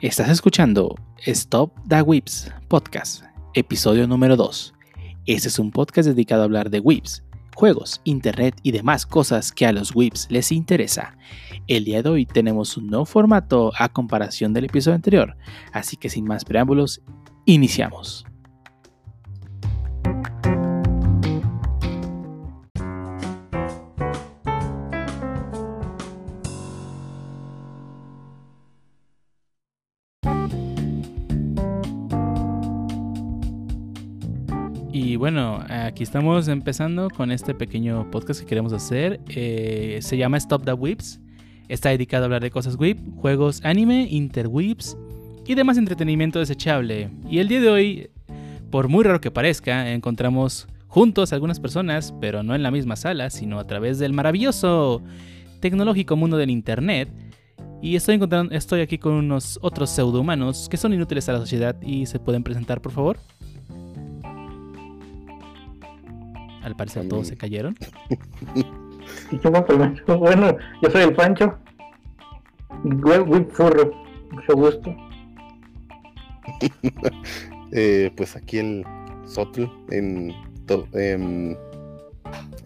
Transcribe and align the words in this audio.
Estás 0.00 0.28
escuchando 0.28 0.94
Stop 1.26 1.72
the 1.88 2.02
Whips 2.02 2.52
Podcast, 2.68 3.24
episodio 3.54 4.06
número 4.06 4.36
2. 4.36 4.72
Este 5.26 5.48
es 5.48 5.58
un 5.58 5.72
podcast 5.72 6.08
dedicado 6.08 6.42
a 6.42 6.44
hablar 6.44 6.70
de 6.70 6.78
whips, 6.78 7.24
juegos, 7.56 8.00
internet 8.04 8.54
y 8.62 8.70
demás 8.70 9.06
cosas 9.06 9.50
que 9.50 9.66
a 9.66 9.72
los 9.72 9.96
whips 9.96 10.28
les 10.30 10.52
interesa. 10.52 11.18
El 11.66 11.84
día 11.84 12.00
de 12.00 12.10
hoy 12.10 12.26
tenemos 12.26 12.76
un 12.76 12.86
nuevo 12.86 13.06
formato 13.06 13.72
a 13.76 13.88
comparación 13.88 14.52
del 14.52 14.66
episodio 14.66 14.94
anterior, 14.94 15.36
así 15.72 15.96
que 15.96 16.08
sin 16.08 16.26
más 16.26 16.44
preámbulos, 16.44 17.02
iniciamos. 17.44 18.24
Bueno, 35.30 35.62
aquí 35.68 36.04
estamos 36.04 36.48
empezando 36.48 37.10
con 37.10 37.30
este 37.30 37.54
pequeño 37.54 38.10
podcast 38.10 38.40
que 38.40 38.46
queremos 38.46 38.72
hacer. 38.72 39.20
Eh, 39.28 39.98
se 40.00 40.16
llama 40.16 40.38
Stop 40.38 40.64
the 40.64 40.72
Whips. 40.72 41.20
Está 41.68 41.90
dedicado 41.90 42.22
a 42.22 42.24
hablar 42.24 42.40
de 42.40 42.50
cosas 42.50 42.76
whip, 42.78 42.98
juegos 43.18 43.60
anime, 43.62 44.08
interwhips 44.10 44.96
y 45.46 45.54
demás 45.54 45.76
entretenimiento 45.76 46.38
desechable. 46.38 47.10
Y 47.28 47.40
el 47.40 47.48
día 47.48 47.60
de 47.60 47.68
hoy, 47.68 48.10
por 48.70 48.88
muy 48.88 49.04
raro 49.04 49.20
que 49.20 49.30
parezca, 49.30 49.92
encontramos 49.92 50.66
juntos 50.86 51.34
algunas 51.34 51.60
personas, 51.60 52.14
pero 52.22 52.42
no 52.42 52.54
en 52.54 52.62
la 52.62 52.70
misma 52.70 52.96
sala, 52.96 53.28
sino 53.28 53.58
a 53.58 53.66
través 53.66 53.98
del 53.98 54.14
maravilloso 54.14 55.02
tecnológico 55.60 56.16
mundo 56.16 56.38
del 56.38 56.48
internet. 56.48 57.10
Y 57.82 57.96
estoy, 57.96 58.14
encontrando, 58.14 58.54
estoy 58.54 58.80
aquí 58.80 58.96
con 58.96 59.12
unos 59.12 59.58
otros 59.60 59.90
pseudohumanos 59.90 60.70
que 60.70 60.78
son 60.78 60.94
inútiles 60.94 61.28
a 61.28 61.34
la 61.34 61.40
sociedad 61.40 61.76
y 61.82 62.06
se 62.06 62.18
pueden 62.18 62.42
presentar, 62.42 62.80
por 62.80 62.92
favor. 62.92 63.18
Al 66.68 66.76
parecer 66.76 67.08
todos 67.08 67.28
se 67.28 67.36
cayeron. 67.36 67.74
Bueno, 70.06 70.56
yo 70.82 70.90
soy 70.90 71.02
el 71.02 71.14
Pancho. 71.14 71.58
Whip 72.84 73.50
Furro, 73.50 73.90
mucho 74.30 74.54
gusto. 74.54 74.94
eh, 77.72 78.12
pues 78.14 78.36
aquí 78.36 78.58
el 78.58 78.84
Sotl 79.24 79.64
en, 79.90 80.34
to 80.66 80.86
en, 80.92 81.56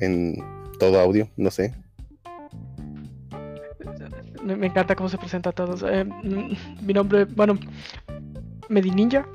en 0.00 0.34
todo 0.80 0.98
audio, 0.98 1.28
no 1.36 1.50
sé. 1.53 1.73
Me 4.42 4.67
encanta 4.67 4.97
cómo 4.97 5.08
se 5.08 5.19
presenta 5.19 5.50
a 5.50 5.53
todos. 5.53 5.84
Eh, 5.84 6.05
mi 6.83 6.92
nombre, 6.92 7.25
bueno, 7.27 7.56
Medininja, 8.69 9.28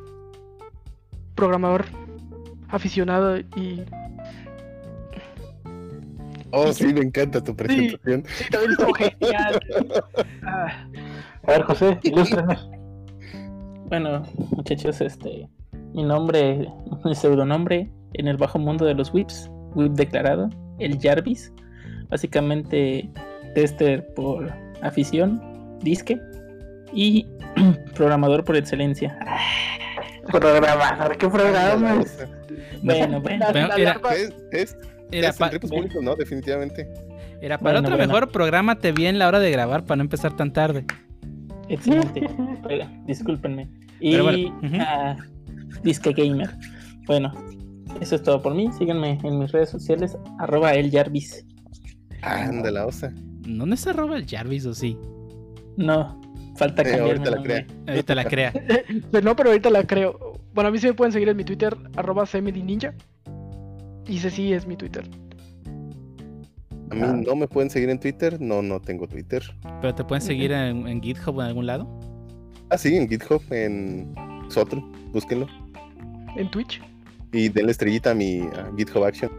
programador 1.35 1.85
aficionado 2.67 3.37
y 3.37 3.85
Oh, 6.57 6.73
sí, 6.73 6.93
me 6.93 7.01
encanta 7.01 7.43
tu 7.43 7.55
presentación. 7.55 8.23
Sí, 8.25 8.43
sí 8.43 8.49
también 8.49 8.71
estuvo 8.71 8.93
genial. 8.93 9.59
Ah. 10.43 10.87
A 11.43 11.51
ver, 11.51 11.61
José, 11.63 11.99
ilústranos. 12.03 12.69
Bueno, 13.89 14.23
muchachos, 14.51 14.99
este, 15.01 15.47
mi 15.93 16.03
nombre, 16.03 16.67
mi 17.05 17.15
pseudonombre 17.15 17.89
en 18.13 18.27
el 18.27 18.37
bajo 18.37 18.59
mundo 18.59 18.85
de 18.85 18.93
los 18.93 19.13
whips, 19.13 19.49
whip 19.75 19.93
declarado, 19.93 20.49
el 20.79 20.99
Jarvis, 20.99 21.53
básicamente 22.09 23.09
tester 23.55 24.05
por 24.13 24.51
afición, 24.81 25.41
disque 25.81 26.19
y 26.93 27.25
programador 27.95 28.43
por 28.43 28.55
excelencia. 28.57 29.17
Programador, 30.31 31.17
¿qué 31.17 31.27
programa 31.29 32.01
es? 32.01 32.27
Bueno, 32.81 33.21
bueno. 33.21 33.45
Bueno, 33.51 33.73
era- 33.75 33.99
Es, 34.13 34.33
es, 34.51 34.77
Era 35.11 35.29
es 35.29 35.37
pa- 35.37 35.49
en 35.49 35.59
públicos, 35.59 36.03
¿no? 36.03 36.15
Definitivamente. 36.15 36.87
Era 37.41 37.57
para 37.57 37.73
Bueno, 37.79 37.87
otro 37.87 37.97
bueno. 37.97 38.13
mejor, 38.13 38.31
prográmate 38.31 38.91
bien 38.91 39.19
la 39.19 39.27
hora 39.27 39.39
de 39.39 39.51
grabar 39.51 39.85
para 39.85 39.97
no 39.97 40.03
empezar 40.03 40.35
tan 40.35 40.51
tarde. 40.53 40.85
Excelente. 41.69 42.27
Discúlpenme. 43.05 43.69
Y 43.99 44.17
bueno, 44.19 44.59
ah, 44.79 45.15
Disque 45.83 46.13
Gamer. 46.13 46.49
Bueno, 47.05 47.33
eso 48.01 48.15
es 48.15 48.23
todo 48.23 48.41
por 48.41 48.53
mí. 48.55 48.69
Síganme 48.77 49.19
en 49.23 49.39
mis 49.39 49.51
redes 49.51 49.69
sociales, 49.69 50.17
arroba 50.39 50.73
el 50.73 50.91
Jarvis. 50.91 51.45
Anda 52.21 52.71
la 52.71 52.85
osa. 52.85 53.11
¿Dónde 53.15 53.77
se 53.77 53.93
roba 53.93 54.17
el 54.17 54.25
Jarvis 54.27 54.65
o 54.65 54.73
sí? 54.73 54.97
No, 55.77 56.19
falta 56.55 56.81
Eh, 56.81 56.85
cambiar. 56.85 57.05
ahorita 57.17 57.31
la 57.31 57.43
crea. 57.43 57.65
Ahorita 57.87 58.15
la 58.15 58.25
crea. 58.25 58.53
Pues 59.11 59.23
no, 59.23 59.35
pero 59.35 59.49
ahorita 59.49 59.69
la 59.69 59.83
creo. 59.83 60.33
Bueno, 60.53 60.69
a 60.69 60.71
mí 60.71 60.79
sí 60.79 60.87
me 60.87 60.93
pueden 60.93 61.11
seguir 61.13 61.29
en 61.29 61.37
mi 61.37 61.43
Twitter, 61.43 61.75
arroba 61.95 62.25
Ninja. 62.33 62.93
Y 64.07 64.17
ese 64.17 64.29
sí 64.31 64.53
es 64.53 64.65
mi 64.67 64.75
Twitter. 64.77 65.07
A 66.89 66.95
mí 66.95 67.01
Ah. 67.03 67.13
no 67.25 67.35
me 67.35 67.47
pueden 67.47 67.69
seguir 67.69 67.89
en 67.89 67.99
Twitter. 67.99 68.39
No, 68.41 68.61
no 68.61 68.79
tengo 68.79 69.07
Twitter. 69.07 69.43
Pero 69.81 69.93
te 69.93 70.03
pueden 70.03 70.21
seguir 70.21 70.51
en, 70.51 70.87
en 70.87 71.01
GitHub 71.01 71.37
o 71.37 71.41
en 71.41 71.47
algún 71.47 71.65
lado. 71.65 71.87
Ah, 72.69 72.77
sí, 72.77 72.95
en 72.95 73.07
GitHub, 73.09 73.41
en 73.51 74.13
Sotl. 74.49 74.77
Búsquenlo. 75.11 75.47
En 76.35 76.49
Twitch. 76.49 76.81
Y 77.33 77.49
denle 77.49 77.71
estrellita 77.71 78.11
a 78.11 78.13
mi 78.13 78.39
a 78.41 78.71
GitHub 78.77 79.03
Action. 79.03 79.31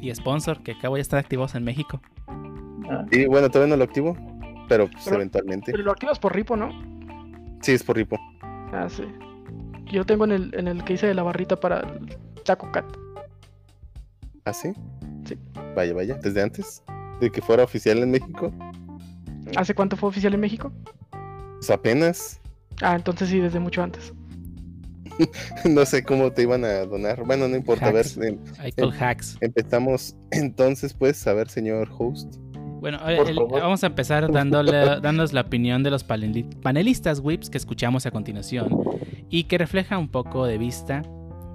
Y 0.00 0.14
sponsor, 0.14 0.62
que 0.62 0.72
acabo 0.72 0.96
de 0.96 1.00
estar 1.02 1.18
activados 1.18 1.54
en 1.54 1.64
México. 1.64 2.00
Ah, 2.90 3.06
Y 3.10 3.26
bueno, 3.26 3.48
todavía 3.50 3.70
no 3.70 3.78
lo 3.78 3.84
activo. 3.84 4.16
Pero 4.68 4.88
pues, 4.90 5.04
Pero- 5.04 5.16
eventualmente. 5.16 5.72
Pero 5.72 5.84
lo 5.84 5.92
activas 5.92 6.18
por 6.18 6.34
Ripo, 6.34 6.56
¿no? 6.56 6.70
Sí, 7.62 7.72
es 7.72 7.82
por 7.82 7.96
Ripo. 7.96 8.18
Ah, 8.72 8.88
sí. 8.88 9.04
Yo 9.92 10.04
tengo 10.04 10.24
en 10.24 10.32
el, 10.32 10.54
en 10.54 10.68
el 10.68 10.84
que 10.84 10.94
hice 10.94 11.06
de 11.06 11.14
la 11.14 11.22
barrita 11.22 11.56
para 11.56 11.80
el 11.80 12.16
Taco 12.44 12.70
Cat. 12.72 12.84
¿Ah, 14.44 14.52
sí? 14.52 14.72
Sí. 15.24 15.36
Vaya, 15.76 15.94
vaya. 15.94 16.14
Desde 16.22 16.42
antes 16.42 16.82
de 17.20 17.30
que 17.30 17.40
fuera 17.40 17.62
oficial 17.64 17.98
en 17.98 18.10
México. 18.10 18.52
¿Hace 19.56 19.74
cuánto 19.74 19.96
fue 19.96 20.08
oficial 20.08 20.34
en 20.34 20.40
México? 20.40 20.72
Pues 21.58 21.70
apenas. 21.70 22.40
Ah, 22.80 22.96
entonces 22.96 23.28
sí, 23.28 23.38
desde 23.38 23.60
mucho 23.60 23.82
antes. 23.82 24.12
No 25.68 25.84
sé 25.84 26.02
cómo 26.02 26.32
te 26.32 26.42
iban 26.42 26.64
a 26.64 26.86
donar. 26.86 27.22
Bueno, 27.24 27.46
no 27.46 27.54
importa. 27.56 27.86
A 27.88 27.92
ver, 27.92 28.06
Hacks. 28.06 28.16
em- 28.18 28.38
hacks. 28.98 29.36
empezamos 29.40 30.16
entonces, 30.30 30.94
pues, 30.94 31.24
a 31.26 31.34
ver, 31.34 31.48
señor 31.48 31.88
host. 31.96 32.36
Bueno, 32.80 32.98
el- 33.06 33.36
vamos 33.36 33.84
a 33.84 33.86
empezar 33.86 34.32
dándole, 34.32 34.72
dándonos 34.72 35.32
la 35.32 35.42
opinión 35.42 35.82
de 35.84 35.90
los 35.90 36.04
paneli- 36.08 36.48
panelistas 36.62 37.20
whips 37.20 37.48
que 37.48 37.58
escuchamos 37.58 38.06
a 38.06 38.10
continuación 38.10 38.68
y 39.28 39.44
que 39.44 39.56
refleja 39.58 39.98
un 39.98 40.08
poco 40.08 40.46
de 40.46 40.58
vista 40.58 41.02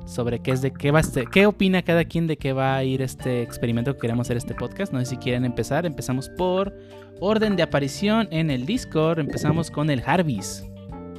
sobre 0.07 0.39
qué 0.39 0.51
es 0.51 0.61
de 0.61 0.71
qué 0.71 0.91
va 0.91 1.01
este, 1.01 1.25
qué 1.25 1.45
opina 1.45 1.83
cada 1.83 2.05
quien 2.05 2.25
de 2.27 2.37
qué 2.37 2.53
va 2.53 2.75
a 2.75 2.83
ir 2.83 3.01
este 3.01 3.41
experimento 3.41 3.93
que 3.93 3.99
queremos 3.99 4.27
hacer 4.27 4.37
este 4.37 4.55
podcast. 4.55 4.93
No 4.93 4.99
sé 4.99 5.05
si 5.05 5.17
quieren 5.17 5.45
empezar. 5.45 5.85
Empezamos 5.85 6.29
por 6.29 6.73
orden 7.19 7.55
de 7.55 7.63
aparición 7.63 8.27
en 8.31 8.49
el 8.49 8.65
Discord. 8.65 9.19
Empezamos 9.19 9.69
con 9.69 9.89
el 9.89 10.01
Jarvis. 10.01 10.65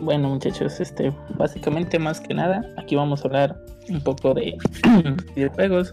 Bueno, 0.00 0.28
muchachos, 0.28 0.80
este, 0.80 1.12
básicamente 1.36 1.98
más 1.98 2.20
que 2.20 2.32
nada, 2.32 2.62
aquí 2.76 2.94
vamos 2.94 3.22
a 3.22 3.28
hablar 3.28 3.60
un 3.88 4.00
poco 4.00 4.32
de 4.32 4.56
videojuegos. 5.34 5.92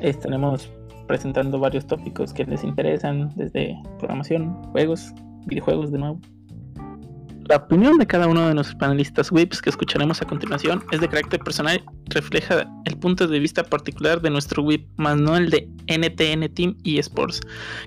Estaremos 0.00 0.70
presentando 1.06 1.58
varios 1.58 1.86
tópicos 1.86 2.32
que 2.32 2.44
les 2.44 2.62
interesan, 2.62 3.32
desde 3.36 3.74
programación, 3.98 4.52
juegos, 4.72 5.12
videojuegos 5.46 5.90
de 5.90 5.98
nuevo. 5.98 6.20
La 7.48 7.56
opinión 7.56 7.96
de 7.96 8.06
cada 8.06 8.28
uno 8.28 8.46
de 8.46 8.54
nuestros 8.54 8.78
panelistas 8.78 9.32
whips 9.32 9.62
que 9.62 9.70
escucharemos 9.70 10.20
a 10.20 10.26
continuación 10.26 10.84
es 10.92 11.00
de 11.00 11.08
carácter 11.08 11.40
personal, 11.40 11.82
refleja 12.10 12.70
el 12.84 12.98
punto 12.98 13.26
de 13.26 13.38
vista 13.38 13.64
particular 13.64 14.20
de 14.20 14.28
nuestro 14.28 14.62
whip, 14.62 14.86
más 14.98 15.16
no 15.16 15.34
el 15.34 15.48
de 15.48 15.66
NTN 15.86 16.52
Team 16.52 16.76
y 16.82 16.98
Sports, 16.98 17.40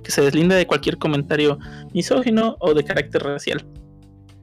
que 0.04 0.10
se 0.10 0.24
deslinda 0.24 0.56
de 0.56 0.66
cualquier 0.66 0.98
comentario 0.98 1.60
misógino 1.94 2.58
o 2.60 2.74
de 2.74 2.84
carácter 2.84 3.22
racial. 3.22 3.64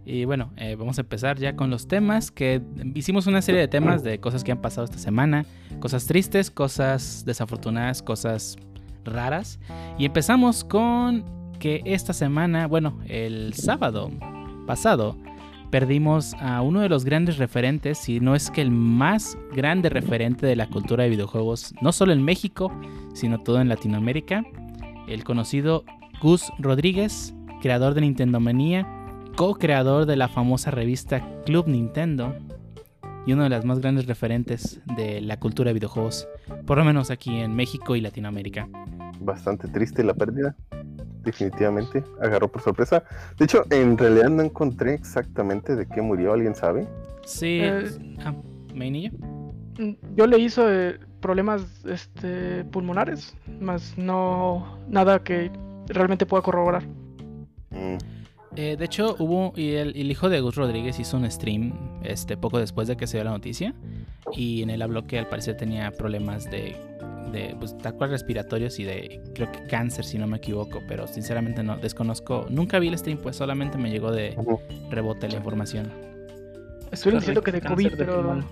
Y 0.05 0.25
bueno, 0.25 0.53
eh, 0.57 0.77
vamos 0.77 0.99
a 0.99 1.01
empezar 1.01 1.37
ya 1.37 1.57
con 1.57 1.69
los 1.69 1.89
temas, 1.89 2.31
que 2.31 2.63
hicimos 2.95 3.27
una 3.27 3.43
serie 3.43 3.61
de 3.61 3.67
temas 3.67 4.05
de 4.05 4.21
cosas 4.21 4.45
que 4.45 4.53
han 4.53 4.61
pasado 4.61 4.85
esta 4.85 4.99
semana, 4.99 5.45
cosas 5.81 6.07
tristes, 6.07 6.49
cosas 6.49 7.25
desafortunadas, 7.27 8.03
cosas 8.03 8.55
raras. 9.05 9.59
Y 9.99 10.05
empezamos 10.05 10.63
con 10.63 11.25
que 11.59 11.83
esta 11.87 12.13
semana, 12.13 12.69
bueno, 12.69 13.01
el 13.09 13.53
sábado 13.55 14.13
pasado, 14.69 15.17
perdimos 15.71 16.35
a 16.35 16.61
uno 16.61 16.81
de 16.81 16.91
los 16.91 17.07
grandes 17.07 17.39
referentes, 17.39 17.97
si 17.97 18.21
no 18.21 18.35
es 18.35 18.51
que 18.51 18.61
el 18.61 18.71
más 18.71 19.39
grande 19.57 19.89
referente 19.89 20.47
de 20.47 20.57
la 20.57 20.69
cultura 20.69 21.05
de 21.05 21.11
videojuegos, 21.11 21.75
no 21.81 21.91
solo 21.91 22.13
en 22.13 22.23
México, 22.23 22.71
sino 23.15 23.41
todo 23.41 23.63
en 23.63 23.71
Latinoamérica, 23.71 24.45
el 25.09 25.25
conocido 25.25 25.85
Gus 26.21 26.53
Rodríguez, 26.59 27.35
creador 27.63 27.95
de 27.95 28.03
Nintendo 28.03 28.41
Manía 28.41 28.87
co-creador 29.39 30.05
de 30.05 30.17
la 30.17 30.29
famosa 30.29 30.73
revista 30.73 31.25
Club 31.47 31.69
Nintendo 31.69 32.35
y 33.25 33.33
uno 33.33 33.45
de 33.45 33.49
las 33.49 33.65
más 33.65 33.79
grandes 33.79 34.07
referentes 34.07 34.81
de 34.97 35.21
la 35.21 35.39
cultura 35.39 35.69
de 35.69 35.75
videojuegos, 35.75 36.29
por 36.67 36.77
lo 36.77 36.85
menos 36.85 37.13
aquí 37.13 37.37
en 37.37 37.55
México 37.55 37.95
y 37.95 38.01
Latinoamérica. 38.01 38.69
Bastante 39.21 39.69
triste 39.69 40.03
la 40.03 40.15
pérdida. 40.15 40.57
Definitivamente 41.31 42.03
agarró 42.21 42.49
por 42.49 42.63
sorpresa. 42.63 43.03
De 43.39 43.45
hecho, 43.45 43.65
en 43.71 43.97
realidad 43.97 44.29
no 44.31 44.43
encontré 44.43 44.95
exactamente 44.95 45.77
de 45.77 45.87
qué 45.87 46.03
murió, 46.03 46.33
¿alguien 46.33 46.55
sabe? 46.55 46.87
Sí. 47.25 47.61
Eh, 47.63 47.85
ah, 48.25 48.35
¿Mainillo? 48.75 49.13
Mm, 49.79 49.93
Yo 50.17 50.27
le 50.27 50.39
hizo 50.39 50.71
eh, 50.71 50.99
problemas 51.21 51.63
este, 51.85 52.65
pulmonares, 52.65 53.37
más 53.61 53.97
no 53.97 54.79
nada 54.89 55.23
que 55.23 55.51
realmente 55.89 56.27
pueda 56.27 56.43
corroborar. 56.43 56.85
Mm, 57.71 57.97
Eh, 58.57 58.77
de 58.77 58.85
hecho, 58.87 59.15
hubo. 59.21 59.53
Y 59.55 59.75
el, 59.75 59.95
el 59.97 60.11
hijo 60.11 60.29
de 60.29 60.41
Gus 60.41 60.57
Rodríguez 60.57 60.99
hizo 60.99 61.17
un 61.17 61.31
stream 61.31 61.73
este, 62.03 62.37
poco 62.37 62.59
después 62.59 62.89
de 62.89 62.97
que 62.97 63.07
se 63.07 63.19
dio 63.19 63.25
la 63.25 63.31
noticia. 63.31 63.73
Y 64.33 64.63
en 64.63 64.71
él 64.71 64.83
habló 64.83 65.07
que 65.07 65.19
al 65.19 65.27
parecer 65.29 65.57
tenía 65.57 65.91
problemas 65.93 66.51
de. 66.51 66.75
De 67.33 67.55
pues, 67.59 67.77
tal 67.79 67.95
cual 67.95 68.11
respiratorios 68.11 68.79
y 68.79 68.85
de. 68.85 69.21
Creo 69.35 69.51
que 69.53 69.65
cáncer, 69.67 70.05
si 70.05 70.19
no 70.19 70.27
me 70.27 70.39
equivoco. 70.39 70.81
Pero 70.89 71.07
sinceramente 71.07 71.63
no 71.63 71.77
desconozco. 71.77 72.47
Nunca 72.51 72.79
vi 72.79 72.89
el 72.89 72.99
stream, 72.99 73.19
pues 73.19 73.37
solamente 73.37 73.77
me 73.79 73.91
llegó 73.91 74.11
de 74.13 74.37
rebote 74.91 75.29
la 75.29 75.37
información. 75.37 75.91
Estuvieron 76.91 77.21
diciendo 77.21 77.43
que 77.43 77.53
de 77.53 77.61
Cáncer 77.61 77.77
COVID, 77.91 77.99
de 77.99 78.05
pero. 78.05 78.45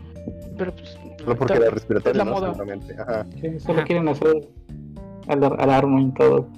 Pero 0.59 0.75
pues. 0.75 0.99
Solo 1.19 1.37
porque 1.39 1.55
era 1.55 1.71
respiratorio, 1.71 2.13
es 2.13 2.17
la 2.19 2.25
¿no? 2.25 2.31
moda. 2.33 2.53
Seguramente. 2.55 2.95
Ajá. 3.01 3.27
Sí, 3.41 3.59
solo 3.61 3.79
Ajá. 3.79 3.87
quieren 3.87 4.09
hacer 4.09 4.49
alar- 5.29 5.57
alarma 5.59 6.03
y 6.03 6.11
todo. 6.13 6.49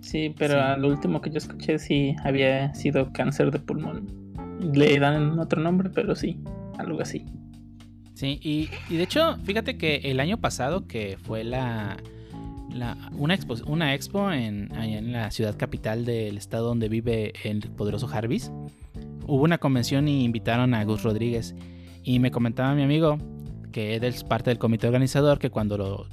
Sí, 0.00 0.34
pero 0.38 0.54
Sí. 0.54 0.60
a 0.60 0.76
lo 0.76 0.88
último 0.88 1.20
que 1.20 1.30
yo 1.30 1.38
escuché 1.38 1.78
sí 1.78 2.14
había 2.24 2.74
sido 2.74 3.12
cáncer 3.12 3.50
de 3.50 3.58
pulmón. 3.58 4.06
Le 4.72 4.98
dan 4.98 5.38
otro 5.38 5.60
nombre, 5.60 5.90
pero 5.90 6.14
sí, 6.16 6.40
algo 6.78 7.00
así. 7.00 7.26
Sí, 8.18 8.40
y, 8.42 8.68
y 8.92 8.96
de 8.96 9.04
hecho, 9.04 9.36
fíjate 9.44 9.78
que 9.78 9.96
el 10.02 10.18
año 10.18 10.38
pasado, 10.38 10.88
que 10.88 11.16
fue 11.22 11.44
la, 11.44 11.98
la- 12.74 12.96
una, 13.16 13.34
expo, 13.34 13.54
una 13.68 13.94
expo 13.94 14.32
en, 14.32 14.74
en 14.74 15.12
la 15.12 15.30
ciudad 15.30 15.56
capital 15.56 16.04
del 16.04 16.36
estado 16.36 16.66
donde 16.66 16.88
vive 16.88 17.32
el 17.44 17.60
poderoso 17.60 18.08
Jarvis, 18.08 18.50
hubo 19.24 19.44
una 19.44 19.58
convención 19.58 20.08
y 20.08 20.24
invitaron 20.24 20.74
a 20.74 20.82
Gus 20.84 21.04
Rodríguez. 21.04 21.54
Y 22.02 22.18
me 22.18 22.32
comentaba 22.32 22.74
mi 22.74 22.82
amigo, 22.82 23.18
que 23.70 23.94
es 23.94 24.24
parte 24.24 24.50
del 24.50 24.58
comité 24.58 24.88
organizador, 24.88 25.38
que 25.38 25.50
cuando 25.50 25.78
lo, 25.78 26.08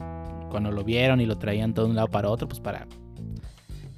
cuando 0.51 0.69
lo 0.69 0.83
vieron 0.83 1.21
y 1.21 1.25
lo 1.25 1.39
traían 1.39 1.73
todo 1.73 1.85
de 1.85 1.89
un 1.89 1.95
lado 1.95 2.09
para 2.09 2.29
otro, 2.29 2.47
pues 2.47 2.59
para, 2.59 2.85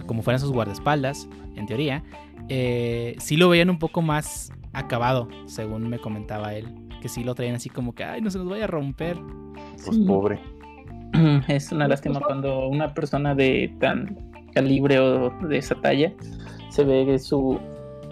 como 0.06 0.22
fueran 0.24 0.40
sus 0.40 0.54
guardaespaldas, 0.54 1.28
en 1.58 1.66
teoría, 1.66 2.06
eh, 2.48 3.18
sí 3.20 3.36
lo 3.36 3.50
veían 3.50 3.70
un 3.70 3.80
poco 3.80 4.02
más 4.02 4.54
acabado, 4.72 5.28
según 5.46 5.90
me 5.90 6.00
comentaba 6.00 6.54
él. 6.56 6.68
Que 7.02 7.10
sí 7.10 7.24
lo 7.24 7.36
traían 7.36 7.56
así 7.56 7.70
como 7.70 7.94
que, 7.94 8.04
ay, 8.04 8.22
no 8.22 8.30
se 8.30 8.38
nos 8.38 8.50
vaya 8.50 8.66
a 8.66 8.68
romper. 8.68 9.18
Pues 9.84 9.96
Sí. 9.96 10.04
pobre. 10.06 10.40
Es 11.48 11.72
una 11.72 11.88
lástima 11.88 12.20
cuando 12.20 12.68
una 12.68 12.94
persona 12.94 13.34
de 13.36 13.74
tan 13.80 14.32
calibre 14.54 15.00
o 15.00 15.30
de 15.48 15.58
esa 15.58 15.76
talla 15.76 16.14
se 16.70 16.84
ve 16.84 17.18
su 17.20 17.60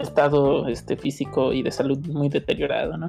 estado 0.00 0.68
este, 0.68 0.96
físico 0.96 1.52
y 1.52 1.62
de 1.62 1.70
salud 1.70 1.98
muy 2.08 2.28
deteriorado, 2.28 2.96
¿no? 2.96 3.08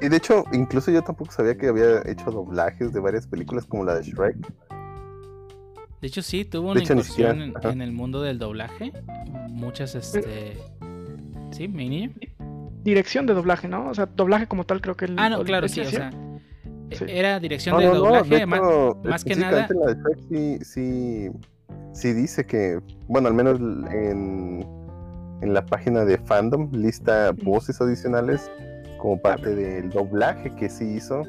Y 0.00 0.08
de 0.08 0.16
hecho, 0.16 0.44
incluso 0.52 0.90
yo 0.90 1.02
tampoco 1.02 1.30
sabía 1.30 1.56
que 1.56 1.68
había 1.68 2.00
hecho 2.06 2.30
doblajes 2.30 2.92
de 2.92 3.00
varias 3.00 3.26
películas 3.26 3.64
como 3.66 3.84
la 3.84 3.94
de 3.94 4.02
Shrek. 4.02 4.36
De 6.00 6.08
hecho, 6.08 6.22
sí, 6.22 6.44
tuvo 6.44 6.72
una 6.72 6.80
hecho, 6.80 6.94
incursión 6.94 7.54
en, 7.62 7.80
el 7.80 7.92
mundo 7.92 8.20
del 8.20 8.40
doblaje. 8.40 8.92
Muchas, 9.50 9.94
este. 9.94 10.58
¿Sí, 11.52 11.68
mi 11.68 11.88
niño? 11.88 12.10
Dirección 12.82 13.26
de 13.26 13.34
doblaje, 13.34 13.68
¿no? 13.68 13.88
O 13.88 13.94
sea, 13.94 14.06
doblaje 14.06 14.46
como 14.46 14.64
tal, 14.64 14.80
creo 14.80 14.96
que 14.96 15.04
el. 15.06 15.18
Ah, 15.18 15.28
no, 15.28 15.42
claro, 15.44 15.68
sí, 15.68 15.80
o 15.80 15.84
sea. 15.84 16.10
Sí. 16.90 17.04
Era 17.08 17.40
dirección 17.40 17.74
No, 17.76 17.80
de 17.80 17.86
no, 17.86 17.92
no, 17.94 17.98
doblaje. 18.00 18.28
de 18.28 18.36
hecho, 18.36 19.00
más 19.04 19.24
que 19.24 19.34
nada- 19.36 19.66
la 19.70 19.94
de 19.94 20.58
sí, 20.58 20.58
sí, 20.64 21.30
sí 21.94 22.12
dice 22.12 22.44
que, 22.44 22.80
bueno, 23.08 23.28
al 23.28 23.34
menos 23.34 23.58
en, 23.90 24.66
en 25.40 25.54
la 25.54 25.64
página 25.64 26.04
de 26.04 26.18
Fandom 26.18 26.70
lista 26.72 27.32
voces 27.44 27.80
adicionales 27.80 28.50
como 28.98 29.18
parte 29.20 29.54
del 29.54 29.88
doblaje 29.90 30.54
que 30.56 30.68
sí 30.68 30.84
hizo. 30.84 31.22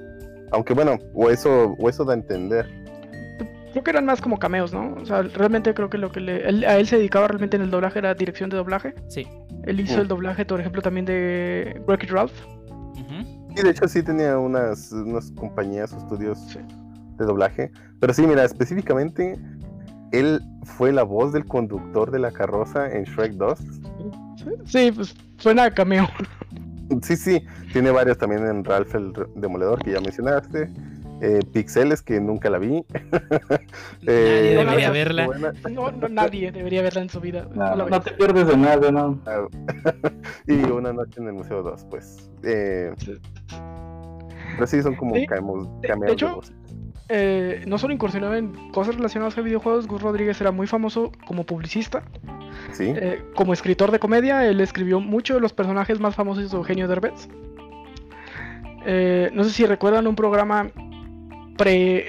Aunque 0.52 0.74
bueno, 0.74 0.98
o 1.14 1.30
eso, 1.30 1.76
o 1.80 1.90
eso 1.90 2.04
da 2.04 2.12
a 2.14 2.18
entender. 2.18 2.68
Creo 3.72 3.84
que 3.84 3.90
eran 3.92 4.06
más 4.06 4.22
como 4.22 4.38
cameos, 4.38 4.72
¿no? 4.74 4.94
O 5.02 5.06
sea, 5.06 5.22
realmente 5.24 5.74
creo 5.74 5.90
que 5.90 5.98
lo 5.98 6.12
que 6.12 6.20
le, 6.20 6.48
él- 6.48 6.66
a 6.66 6.78
él 6.78 6.86
se 6.88 6.98
dedicaba 6.98 7.28
realmente 7.30 7.56
en 7.56 7.64
el 7.64 7.72
doblaje 7.72 8.00
era 8.00 8.14
dirección 8.14 8.50
de 8.50 8.58
doblaje. 8.58 8.94
Sí. 9.08 9.26
Él 9.65 9.80
hizo 9.80 10.01
el 10.01 10.07
doblaje, 10.07 10.45
por 10.45 10.60
ejemplo, 10.60 10.81
también 10.81 11.06
de 11.06 11.81
Wreck-It 11.88 12.12
Ralph. 12.12 12.33
Y 13.56 13.62
de 13.62 13.69
hecho 13.69 13.88
sí 13.88 14.01
tenía 14.01 14.38
unas, 14.39 14.92
unas 14.92 15.30
compañías 15.31 15.94
o 15.94 15.98
estudios 15.98 16.39
Sí. 16.50 16.60
de 17.18 17.25
doblaje. 17.25 17.71
Pero 18.00 18.12
sí, 18.13 18.25
mira, 18.25 18.44
específicamente 18.44 19.38
él 20.12 20.42
fue 20.63 20.92
la 20.92 21.04
voz 21.04 21.33
del 21.33 21.45
conductor 21.45 22.10
de 22.10 22.18
la 22.19 22.31
carroza 22.31 22.92
en 22.92 23.04
Shrek 23.04 23.33
2. 23.33 23.60
Sí, 24.65 24.92
pues 24.92 25.15
suena 25.38 25.65
a 25.65 25.71
cameo. 25.71 26.07
Sí, 27.01 27.15
sí, 27.15 27.44
tiene 27.71 27.92
varios 27.92 28.18
también 28.18 28.45
en 28.45 28.63
Ralph 28.63 28.94
el 28.95 29.13
Demoledor 29.36 29.83
que 29.83 29.92
ya 29.94 30.01
mencionaste. 30.01 30.69
Eh, 31.25 31.40
Pixeles, 31.54 32.02
que 32.02 32.20
nunca 32.20 32.50
la 32.50 32.58
vi. 32.58 32.84
Nadie 34.02 34.52
Eh, 34.52 34.56
debería 34.58 34.92
verla. 34.92 35.25
buena. 35.25 35.54
No, 35.72 35.90
no, 35.92 36.10
nadie 36.10 36.52
debería 36.52 36.81
verla 36.81 37.02
en 37.02 37.10
su 37.10 37.22
vida. 37.22 37.48
No, 37.56 38.02
te 38.02 38.12
pierdes 38.12 38.46
de 38.48 38.58
nada, 38.58 38.92
¿no? 38.92 39.20
Y 40.48 40.54
una 40.70 40.92
noche 40.92 41.22
en 41.22 41.28
el 41.28 41.34
Museo 41.34 41.64
2, 41.64 41.86
pues. 41.90 42.30
Eh, 42.44 42.92
Sí. 42.98 43.14
pero 44.56 44.68
sí, 44.68 44.81
son 44.81 44.96
como 44.96 45.16
Sí, 45.16 45.22
de 45.22 45.28
cameos 45.28 45.68
de 46.02 46.12
hecho. 46.12 46.42
Eh, 47.10 47.64
no 47.68 47.78
solo 47.78 47.94
incursionó 47.94 48.34
en 48.36 48.72
cosas 48.72 48.96
relacionadas 48.96 49.38
a 49.38 49.42
videojuegos, 49.42 49.88
Gus 49.88 50.02
Rodríguez 50.02 50.40
era 50.42 50.52
muy 50.52 50.68
famoso 50.68 51.12
como 51.25 51.46
publicista, 51.46 52.04
Sí, 52.72 52.94
eh, 52.96 53.24
como 53.36 53.54
escritor 53.54 53.92
de 53.92 54.00
comedia. 54.00 54.46
Él 54.46 54.60
escribió 54.60 55.00
muchos 55.00 55.36
de 55.36 55.42
los 55.42 55.54
personajes 55.54 56.00
más 56.02 56.16
famosos 56.16 56.52
de 56.52 56.58
Eugenio 56.58 56.88
Derbez. 56.90 57.30
Eh, 58.86 59.30
no 59.34 59.44
sé 59.46 59.52
si 59.52 59.66
recuerdan 59.66 60.08
un 60.08 60.16
programa 60.16 60.70
pre, 61.58 62.06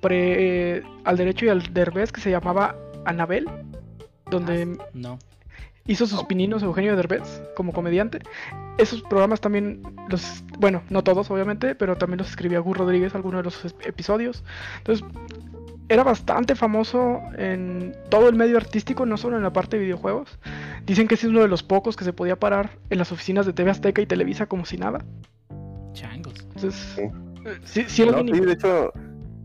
pre, 0.00 0.76
eh, 0.76 0.82
al 1.04 1.16
derecho 1.16 1.46
y 1.46 1.48
al 1.48 1.72
Derbez 1.72 2.12
que 2.12 2.20
se 2.20 2.30
llamaba 2.30 2.76
Anabel, 3.04 3.46
donde 4.30 4.76
Ah, 4.80 4.84
No. 4.94 5.18
hizo 5.86 6.06
sus 6.06 6.24
pininos 6.24 6.62
Eugenio 6.62 6.96
Derbez 6.96 7.42
como 7.56 7.72
comediante. 7.72 8.20
Esos 8.78 9.02
programas 9.02 9.40
también 9.40 9.82
los, 10.08 10.42
bueno, 10.58 10.82
no 10.90 11.04
todos 11.04 11.30
obviamente, 11.30 11.74
pero 11.74 11.96
también 11.96 12.18
los 12.18 12.30
escribía 12.30 12.58
Gus 12.60 12.76
Rodríguez 12.76 13.14
algunos 13.14 13.40
de 13.40 13.44
los 13.44 13.74
episodios. 13.84 14.42
Entonces, 14.78 15.06
era 15.90 16.02
bastante 16.02 16.54
famoso 16.54 17.20
en 17.36 17.94
todo 18.08 18.30
el 18.30 18.34
medio 18.36 18.56
artístico, 18.56 19.04
no 19.04 19.18
solo 19.18 19.36
en 19.36 19.42
la 19.42 19.52
parte 19.52 19.76
de 19.76 19.82
videojuegos. 19.84 20.38
Dicen 20.86 21.06
que 21.06 21.14
es 21.16 21.24
uno 21.24 21.40
de 21.42 21.48
los 21.48 21.62
pocos 21.62 21.94
que 21.96 22.04
se 22.04 22.14
podía 22.14 22.36
parar 22.36 22.70
en 22.88 22.96
las 22.98 23.12
oficinas 23.12 23.44
de 23.44 23.52
TV 23.52 23.70
Azteca 23.70 24.00
y 24.00 24.06
Televisa 24.06 24.46
como 24.46 24.64
si 24.64 24.78
nada. 24.78 25.04
Changos. 25.92 26.34
Entonces, 26.54 26.74
Sí. 26.96 27.02
Sí, 27.64 27.84
sí 27.88 28.06
No, 28.06 28.18
sí, 28.20 28.40
de 28.40 28.52
hecho, 28.52 28.92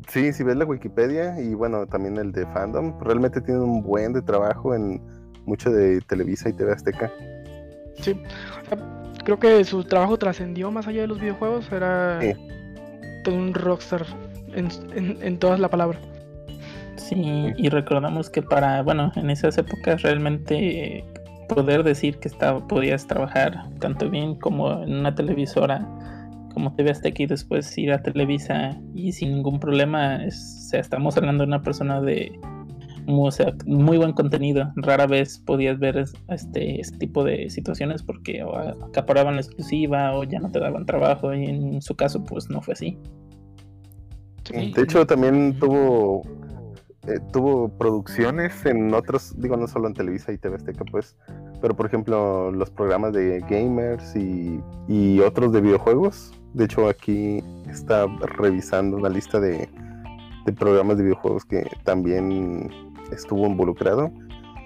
sí, 0.08 0.34
si 0.34 0.44
ves 0.44 0.56
la 0.56 0.66
Wikipedia 0.66 1.40
y 1.42 1.54
bueno, 1.54 1.86
también 1.88 2.18
el 2.18 2.32
de 2.32 2.46
Fandom, 2.48 3.00
realmente 3.02 3.42
tiene 3.42 3.62
un 3.62 3.82
buen 3.84 4.14
de 4.14 4.22
trabajo 4.22 4.74
en 4.76 5.02
mucho 5.46 5.72
de 5.72 6.02
Televisa 6.02 6.50
y 6.50 6.54
TV 6.54 6.72
Azteca. 6.74 7.12
Sí. 8.02 8.12
O 8.12 8.70
sea, 8.70 8.78
creo 9.26 9.40
que 9.40 9.64
su 9.66 9.84
trabajo 9.84 10.18
trascendió 10.18 10.72
más 10.72 10.88
allá 10.88 11.02
de 11.02 11.08
los 11.08 11.20
videojuegos. 11.20 11.72
Era 11.72 12.20
Sí. 12.22 12.34
todo 13.24 13.36
un 13.36 13.54
rockstar 13.54 14.06
en, 14.54 14.70
en, 14.96 15.18
en 15.22 15.40
todas 15.40 15.60
la 15.60 15.70
palabra. 15.70 16.00
Sí, 16.98 17.54
y 17.58 17.70
recordamos 17.70 18.30
que 18.30 18.42
para, 18.42 18.84
bueno, 18.84 19.12
en 19.16 19.30
esas 19.30 19.58
épocas 19.58 20.02
realmente 20.04 20.98
eh, 20.98 21.06
poder 21.48 21.84
decir 21.84 22.20
que 22.20 22.28
estaba, 22.28 22.68
podías 22.68 23.08
trabajar 23.08 23.64
tanto 23.80 24.10
bien 24.10 24.36
como 24.36 24.84
en 24.84 24.94
una 25.00 25.16
televisora 25.16 25.88
como 26.60 26.76
TV 26.76 26.92
Azteca 26.92 27.24
y 27.24 27.26
después 27.26 27.78
ir 27.78 27.94
a 27.94 28.04
Televisa 28.04 28.78
y 28.94 29.14
sin 29.14 29.32
ningún 29.34 29.62
problema, 29.62 30.26
es- 30.26 30.64
o 30.66 30.70
sea, 30.72 30.82
estamos 30.82 31.16
hablando 31.16 31.44
de 31.44 31.48
una 31.48 31.62
persona 31.64 32.02
de 32.02 32.38
muy, 33.08 33.30
o 33.30 33.32
sea, 33.32 33.54
muy 33.66 33.98
buen 33.98 34.12
contenido. 34.12 34.72
Rara 34.76 35.08
vez 35.08 35.40
podías 35.40 35.80
ver 35.80 35.98
es- 35.98 36.14
este, 36.28 36.82
este 36.82 36.98
tipo 36.98 37.24
de 37.24 37.50
situaciones 37.50 38.04
porque 38.04 38.44
o 38.44 38.56
acaparaban 38.58 39.36
la 39.36 39.42
exclusiva 39.42 40.14
o 40.18 40.26
ya 40.26 40.40
no 40.40 40.52
te 40.52 40.60
daban 40.60 40.86
trabajo 40.86 41.34
y 41.34 41.46
en 41.46 41.82
su 41.82 41.96
caso 41.96 42.24
pues 42.26 42.50
no 42.50 42.62
fue 42.62 42.74
así. 42.74 42.98
Sí. 44.44 44.74
De 44.76 44.82
hecho, 44.82 45.08
también 45.08 45.58
tuvo 45.60 46.24
eh, 47.08 47.18
tuvo 47.32 47.70
producciones 47.70 48.66
en 48.66 48.94
otros, 48.94 49.34
digo, 49.40 49.56
no 49.56 49.68
solo 49.68 49.88
en 49.88 49.94
Televisa 49.94 50.34
y 50.34 50.38
TV 50.38 50.58
Azteca, 50.58 50.84
pues, 50.92 51.16
pero 51.62 51.74
por 51.76 51.86
ejemplo, 51.86 52.52
los 52.52 52.70
programas 52.70 53.14
de 53.14 53.40
gamers 53.50 54.16
y, 54.18 54.60
y 54.90 55.22
otros 55.22 55.54
de 55.54 55.62
videojuegos. 55.62 56.34
De 56.54 56.66
hecho, 56.66 56.88
aquí 56.88 57.44
está 57.70 58.08
revisando 58.38 58.98
una 58.98 59.10
lista 59.10 59.40
de, 59.40 59.70
de 60.46 60.54
programas 60.54 60.98
de 60.98 61.04
videojuegos 61.04 61.46
que 61.46 61.70
también 61.84 62.70
estuvo 63.12 63.46
involucrado. 63.46 64.12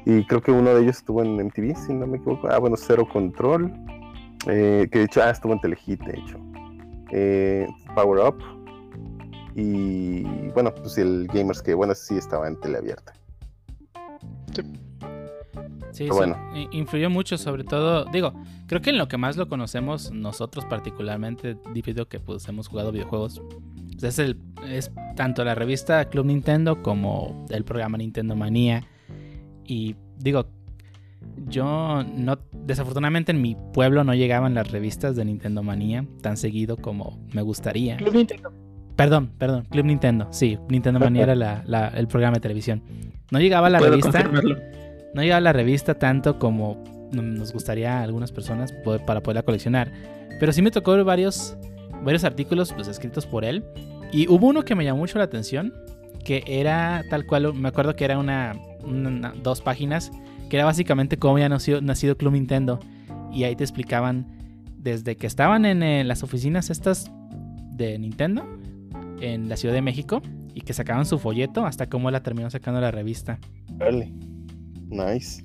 Y 0.05 0.25
creo 0.25 0.41
que 0.41 0.51
uno 0.51 0.73
de 0.73 0.83
ellos 0.83 0.97
estuvo 0.97 1.21
en 1.21 1.35
MTV, 1.37 1.75
si 1.77 1.93
no 1.93 2.07
me 2.07 2.17
equivoco. 2.17 2.47
Ah, 2.49 2.59
bueno, 2.59 2.75
Cero 2.77 3.07
Control. 3.11 3.71
eh, 4.47 4.87
que 4.91 4.99
de 4.99 5.05
hecho, 5.05 5.21
ah, 5.23 5.29
estuvo 5.29 5.53
en 5.53 5.61
Telehit, 5.61 6.01
de 6.03 6.19
hecho. 6.19 6.37
Eh, 7.11 7.67
Power 7.95 8.27
Up. 8.27 8.43
Y 9.55 10.23
bueno, 10.49 10.73
pues 10.73 10.97
el 10.97 11.27
Gamers 11.31 11.61
que, 11.61 11.73
bueno, 11.73 11.93
sí 11.95 12.17
estaba 12.17 12.47
en 12.47 12.59
teleabierta. 12.59 13.13
Sí, 14.53 14.61
Pero 15.97 16.13
sí, 16.13 16.17
bueno. 16.17 16.37
i- 16.55 16.67
influyó 16.77 17.09
mucho, 17.09 17.37
sobre 17.37 17.63
todo, 17.63 18.05
digo, 18.05 18.33
creo 18.67 18.81
que 18.81 18.89
en 18.89 18.97
lo 18.97 19.07
que 19.07 19.17
más 19.17 19.37
lo 19.37 19.47
conocemos 19.47 20.11
nosotros 20.11 20.65
particularmente, 20.65 21.57
debido 21.73 22.03
a 22.03 22.09
que 22.09 22.19
pues 22.19 22.47
hemos 22.47 22.67
jugado 22.67 22.91
videojuegos, 22.91 23.41
pues, 23.91 24.03
es, 24.03 24.19
el, 24.19 24.37
es 24.67 24.91
tanto 25.15 25.43
la 25.45 25.55
revista 25.55 26.05
Club 26.09 26.25
Nintendo 26.25 26.81
como 26.81 27.45
el 27.49 27.63
programa 27.63 27.97
Nintendo 27.97 28.35
Manía. 28.35 28.83
Y 29.65 29.95
digo, 30.17 30.47
yo 31.47 32.03
no, 32.03 32.37
desafortunadamente 32.65 33.31
en 33.31 33.41
mi 33.41 33.55
pueblo 33.73 34.03
no 34.03 34.13
llegaban 34.13 34.53
las 34.53 34.71
revistas 34.71 35.15
de 35.15 35.25
Nintendo 35.25 35.63
Manía 35.63 36.05
tan 36.21 36.37
seguido 36.37 36.77
como 36.77 37.19
me 37.33 37.41
gustaría. 37.41 37.97
Club 37.97 38.15
Nintendo. 38.15 38.51
Perdón, 38.95 39.31
perdón, 39.37 39.65
Club 39.71 39.85
Nintendo, 39.85 40.27
sí, 40.31 40.57
Nintendo 40.69 40.99
Manía 40.99 41.23
era 41.23 41.35
la- 41.35 41.63
la- 41.65 41.87
el 41.89 42.07
programa 42.07 42.35
de 42.35 42.41
televisión. 42.41 42.83
No 43.31 43.39
llegaba 43.39 43.69
la 43.69 43.79
Puedo 43.79 43.91
revista. 43.91 44.11
confirmarlo. 44.23 44.57
No 45.13 45.21
llegaba 45.21 45.41
la 45.41 45.53
revista 45.53 45.93
tanto 45.95 46.39
como 46.39 46.83
nos 47.11 47.53
gustaría 47.53 47.99
a 47.99 48.03
algunas 48.03 48.31
personas 48.31 48.71
poder- 48.71 49.05
para 49.05 49.21
poderla 49.21 49.43
coleccionar. 49.43 49.91
Pero 50.39 50.51
sí 50.51 50.61
me 50.61 50.71
tocó 50.71 50.93
ver 50.93 51.03
varios, 51.03 51.55
varios 52.03 52.23
artículos 52.23 52.73
pues, 52.73 52.87
escritos 52.87 53.25
por 53.25 53.45
él. 53.45 53.63
Y 54.11 54.27
hubo 54.27 54.47
uno 54.47 54.63
que 54.63 54.75
me 54.75 54.83
llamó 54.83 54.99
mucho 54.99 55.17
la 55.19 55.25
atención, 55.25 55.73
que 56.23 56.43
era 56.47 57.03
tal 57.09 57.25
cual, 57.25 57.53
me 57.53 57.69
acuerdo 57.69 57.95
que 57.95 58.05
era 58.05 58.17
una, 58.17 58.55
dos 59.43 59.61
páginas, 59.61 60.11
que 60.49 60.57
era 60.57 60.65
básicamente 60.65 61.17
cómo 61.17 61.35
había 61.35 61.49
nacido, 61.49 61.81
nacido 61.81 62.17
Club 62.17 62.33
Nintendo. 62.33 62.79
Y 63.31 63.43
ahí 63.43 63.55
te 63.55 63.63
explicaban 63.63 64.27
desde 64.77 65.15
que 65.15 65.27
estaban 65.27 65.65
en 65.65 65.81
eh, 65.83 66.03
las 66.03 66.23
oficinas 66.23 66.69
estas 66.69 67.11
de 67.71 67.97
Nintendo, 67.97 68.43
en 69.21 69.49
la 69.49 69.57
Ciudad 69.57 69.73
de 69.73 69.81
México, 69.81 70.21
y 70.53 70.61
que 70.61 70.73
sacaban 70.73 71.05
su 71.05 71.17
folleto 71.17 71.65
hasta 71.65 71.87
cómo 71.89 72.11
la 72.11 72.21
terminó 72.21 72.49
sacando 72.49 72.81
la 72.81 72.91
revista. 72.91 73.39
Nice. 74.89 75.43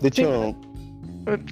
De 0.00 0.08
hecho, 0.08 0.56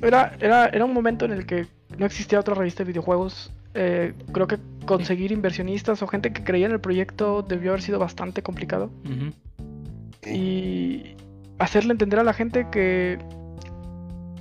Era, 0.03 0.37
era, 0.41 0.67
era 0.67 0.85
un 0.85 0.93
momento 0.93 1.25
en 1.25 1.33
el 1.33 1.47
que 1.47 1.67
no 1.99 2.07
existía 2.07 2.41
otra 2.41 2.55
revista 2.55 2.85
de 2.85 2.89
videojuegos. 2.89 3.53
Eh, 3.75 4.15
creo 4.33 4.47
que 4.47 4.59
conseguir 4.87 5.33
inversionistas 5.33 6.01
o 6.03 6.07
gente 6.07 6.33
que 6.33 6.43
creía 6.43 6.67
en 6.67 6.73
el 6.73 6.81
proyecto 6.81 7.43
debió 7.43 7.73
haber 7.73 7.83
sido 7.83 7.99
bastante 7.99 8.43
complicado. 8.43 8.91
Y 10.25 11.15
hacerle 11.59 11.93
entender 11.93 12.19
a 12.19 12.25
la 12.25 12.33
gente 12.33 12.69
que 12.71 13.19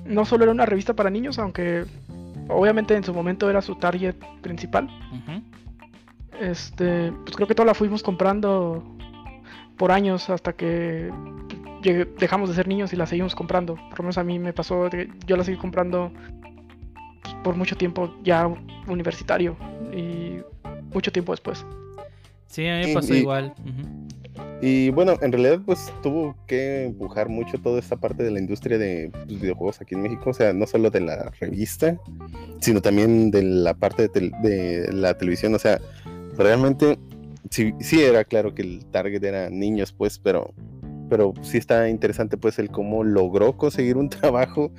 no 0.05 0.25
solo 0.25 0.44
era 0.44 0.51
una 0.51 0.65
revista 0.65 0.94
para 0.94 1.10
niños, 1.10 1.39
aunque 1.39 1.86
obviamente 2.48 2.96
en 2.96 3.03
su 3.03 3.13
momento 3.13 3.50
era 3.50 3.62
su 3.62 3.75
target 3.75 4.15
principal. 4.41 4.88
Este, 6.39 7.12
pues 7.24 7.36
creo 7.36 7.48
que 7.48 7.55
toda 7.55 7.65
la 7.65 7.74
fuimos 7.74 8.03
comprando 8.03 8.84
por 9.77 9.91
años 9.91 10.29
hasta 10.29 10.53
que 10.53 11.12
dejamos 11.94 12.50
de 12.50 12.56
ser 12.56 12.68
niños 12.68 12.92
y 12.94 12.96
la 12.96 13.06
seguimos 13.06 13.36
comprando. 13.36 13.75
Por 13.75 14.00
lo 14.00 14.04
menos 14.06 14.18
a 14.18 14.24
mí 14.24 14.39
me 14.39 14.54
pasó, 14.54 14.89
de- 14.89 15.10
yo 15.25 15.38
la 15.38 15.44
seguí 15.44 15.58
comprando 15.58 16.12
por 17.44 17.56
mucho 17.56 17.75
tiempo 17.75 18.13
ya 18.24 18.48
universitario 18.88 19.56
y 19.94 20.38
mucho 20.94 21.12
tiempo 21.12 21.32
después. 21.34 21.65
Sí, 22.48 22.68
a 22.68 22.80
mí 22.80 22.88
me 22.88 22.94
pasó 22.94 23.13
y- 23.13 23.18
igual. 23.20 23.54
Y 24.62 24.89
bueno, 24.89 25.13
en 25.22 25.32
realidad 25.32 25.60
pues 25.65 25.92
tuvo 26.01 26.36
que 26.48 26.86
empujar 26.86 27.30
mucho 27.30 27.58
toda 27.58 27.80
esta 27.80 27.96
parte 27.98 28.24
de 28.24 28.32
la 28.32 28.39
industria 28.39 28.77
de 28.77 29.10
pues, 29.12 29.39
videojuegos 29.42 29.82
aquí 29.82 29.96
en 29.96 30.01
México, 30.01 30.30
o 30.30 30.34
sea, 30.34 30.54
no 30.54 30.65
solo 30.65 30.89
de 30.89 31.01
la 31.01 31.30
revista, 31.39 31.98
sino 32.60 32.82
también 32.82 33.32
de 33.32 33.44
la 33.44 33.74
parte 33.74 34.04
de, 34.04 34.10
tel- 34.10 34.42
de 34.42 34.92
la 34.94 35.18
televisión, 35.18 35.54
o 35.56 35.60
sea, 35.60 35.80
realmente 36.38 36.98
sí, 37.50 37.74
sí 37.80 38.01
era 38.01 38.24
claro 38.24 38.56
que 38.56 38.62
el 38.63 38.86
target 38.88 39.24
era 39.24 39.50
niños 39.50 39.92
pues, 39.94 40.20
pero, 40.20 40.54
pero 41.10 41.34
sí 41.42 41.58
está 41.58 41.90
interesante 41.90 42.38
pues 42.38 42.60
el 42.60 42.70
cómo 42.70 43.04
logró 43.04 43.58
conseguir 43.58 43.98
un 43.98 44.10
trabajo, 44.10 44.72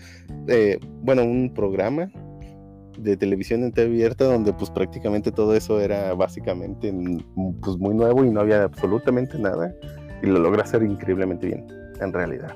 eh, 0.48 0.78
bueno, 1.02 1.24
un 1.24 1.52
programa 1.54 2.10
de 2.98 3.16
televisión 3.16 3.62
en 3.62 3.72
donde 4.18 4.52
pues 4.52 4.70
prácticamente 4.70 5.30
todo 5.30 5.54
eso 5.54 5.80
era 5.80 6.14
básicamente 6.14 6.92
mm, 6.92 7.60
pues 7.60 7.76
muy 7.76 7.94
nuevo 7.94 8.24
y 8.24 8.30
no 8.30 8.40
había 8.40 8.64
absolutamente 8.64 9.38
nada 9.38 9.74
y 10.22 10.26
lo 10.26 10.38
logra 10.38 10.62
hacer 10.62 10.82
increíblemente 10.82 11.46
bien 11.46 11.66
en 12.00 12.12
realidad. 12.12 12.54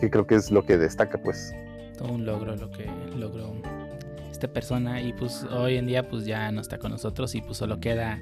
Que 0.00 0.10
creo 0.10 0.26
que 0.26 0.36
es 0.36 0.50
lo 0.50 0.64
que 0.64 0.78
destaca 0.78 1.18
pues. 1.18 1.52
Todo 1.98 2.12
un 2.12 2.26
logro 2.26 2.56
lo 2.56 2.70
que 2.70 2.86
logró 3.16 3.54
esta 4.30 4.48
persona 4.48 5.00
y 5.00 5.12
pues 5.12 5.44
hoy 5.44 5.76
en 5.76 5.86
día 5.86 6.08
pues 6.08 6.26
ya 6.26 6.50
no 6.50 6.60
está 6.60 6.78
con 6.78 6.90
nosotros 6.90 7.34
y 7.34 7.40
pues 7.40 7.56
solo 7.56 7.78
queda 7.78 8.20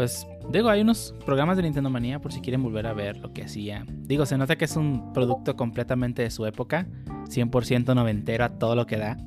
pues 0.00 0.26
digo 0.50 0.70
hay 0.70 0.80
unos 0.80 1.14
programas 1.26 1.58
de 1.58 1.62
Nintendo 1.62 1.90
Manía 1.90 2.20
por 2.22 2.32
si 2.32 2.40
quieren 2.40 2.62
volver 2.62 2.86
a 2.86 2.94
ver 2.94 3.18
lo 3.18 3.34
que 3.34 3.42
hacía. 3.42 3.84
Digo 3.86 4.24
se 4.24 4.38
nota 4.38 4.56
que 4.56 4.64
es 4.64 4.74
un 4.74 5.12
producto 5.12 5.56
completamente 5.56 6.22
de 6.22 6.30
su 6.30 6.46
época 6.46 6.86
100% 7.26 7.94
noventero 7.94 8.44
a 8.44 8.48
todo 8.48 8.74
lo 8.74 8.86
que 8.86 8.96
da. 8.96 9.18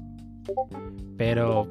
Pero 1.16 1.68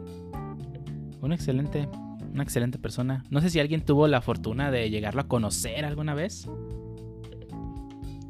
un 1.20 1.32
excelente 1.32 1.88
una 2.32 2.44
excelente 2.44 2.78
persona. 2.78 3.24
No 3.28 3.40
sé 3.40 3.50
si 3.50 3.58
alguien 3.58 3.84
tuvo 3.84 4.06
la 4.06 4.20
fortuna 4.20 4.70
de 4.70 4.88
llegarlo 4.88 5.22
a 5.22 5.26
conocer 5.26 5.84
alguna 5.84 6.14
vez. 6.14 6.46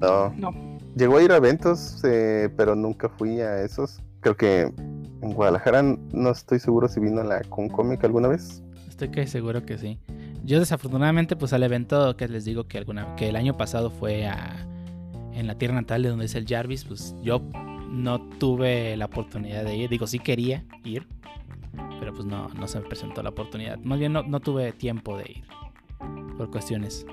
No, 0.01 0.31
No. 0.39 0.53
llegó 0.97 1.19
a 1.19 1.23
ir 1.23 1.33
a 1.33 1.37
eventos 1.37 2.03
eh, 2.05 2.49
pero 2.57 2.75
nunca 2.75 3.11
fui 3.11 3.43
a 3.43 3.63
esos. 3.63 4.01
Creo 4.21 4.39
que 4.39 4.73
en 5.21 5.33
Guadalajara 5.35 5.83
no 5.83 6.31
estoy 6.31 6.61
seguro 6.61 6.89
si 6.89 6.99
vino 6.99 7.21
a 7.21 7.25
la 7.25 7.43
Concomic 7.43 8.03
alguna 8.05 8.29
vez. 8.29 8.63
Estoy 8.89 9.11
que 9.11 9.27
seguro 9.27 9.67
que 9.67 9.77
sí. 9.77 9.99
Yo 10.45 10.59
desafortunadamente 10.59 11.37
pues 11.37 11.53
al 11.53 11.63
evento 11.63 12.17
que 12.17 12.27
les 12.29 12.45
digo 12.45 12.65
que 12.65 12.79
alguna 12.79 13.15
que 13.17 13.29
el 13.29 13.37
año 13.37 13.57
pasado 13.57 13.91
fue 13.91 14.27
a, 14.27 14.67
en 15.33 15.47
la 15.47 15.57
tierra 15.57 15.75
natal 15.75 16.03
de 16.03 16.09
donde 16.09 16.25
es 16.27 16.35
el 16.35 16.47
Jarvis, 16.47 16.85
pues 16.85 17.15
yo 17.23 17.41
no 17.89 18.21
tuve 18.39 18.97
la 18.97 19.05
oportunidad 19.07 19.65
de 19.65 19.77
ir. 19.77 19.91
Digo, 19.91 20.07
sí 20.07 20.19
quería 20.19 20.65
ir, 20.85 21.07
pero 22.01 22.13
pues 22.13 22.25
no, 22.27 22.49
no 22.49 22.67
se 22.67 22.81
me 22.81 22.87
presentó 22.89 23.23
la 23.23 23.29
oportunidad. 23.31 23.79
Más 23.81 23.99
bien 23.99 24.13
no, 24.13 24.23
no 24.25 24.41
tuve 24.41 24.73
tiempo 24.73 25.17
de 25.17 25.25
ir 25.31 25.45
por 26.37 26.51
cuestiones. 26.51 27.07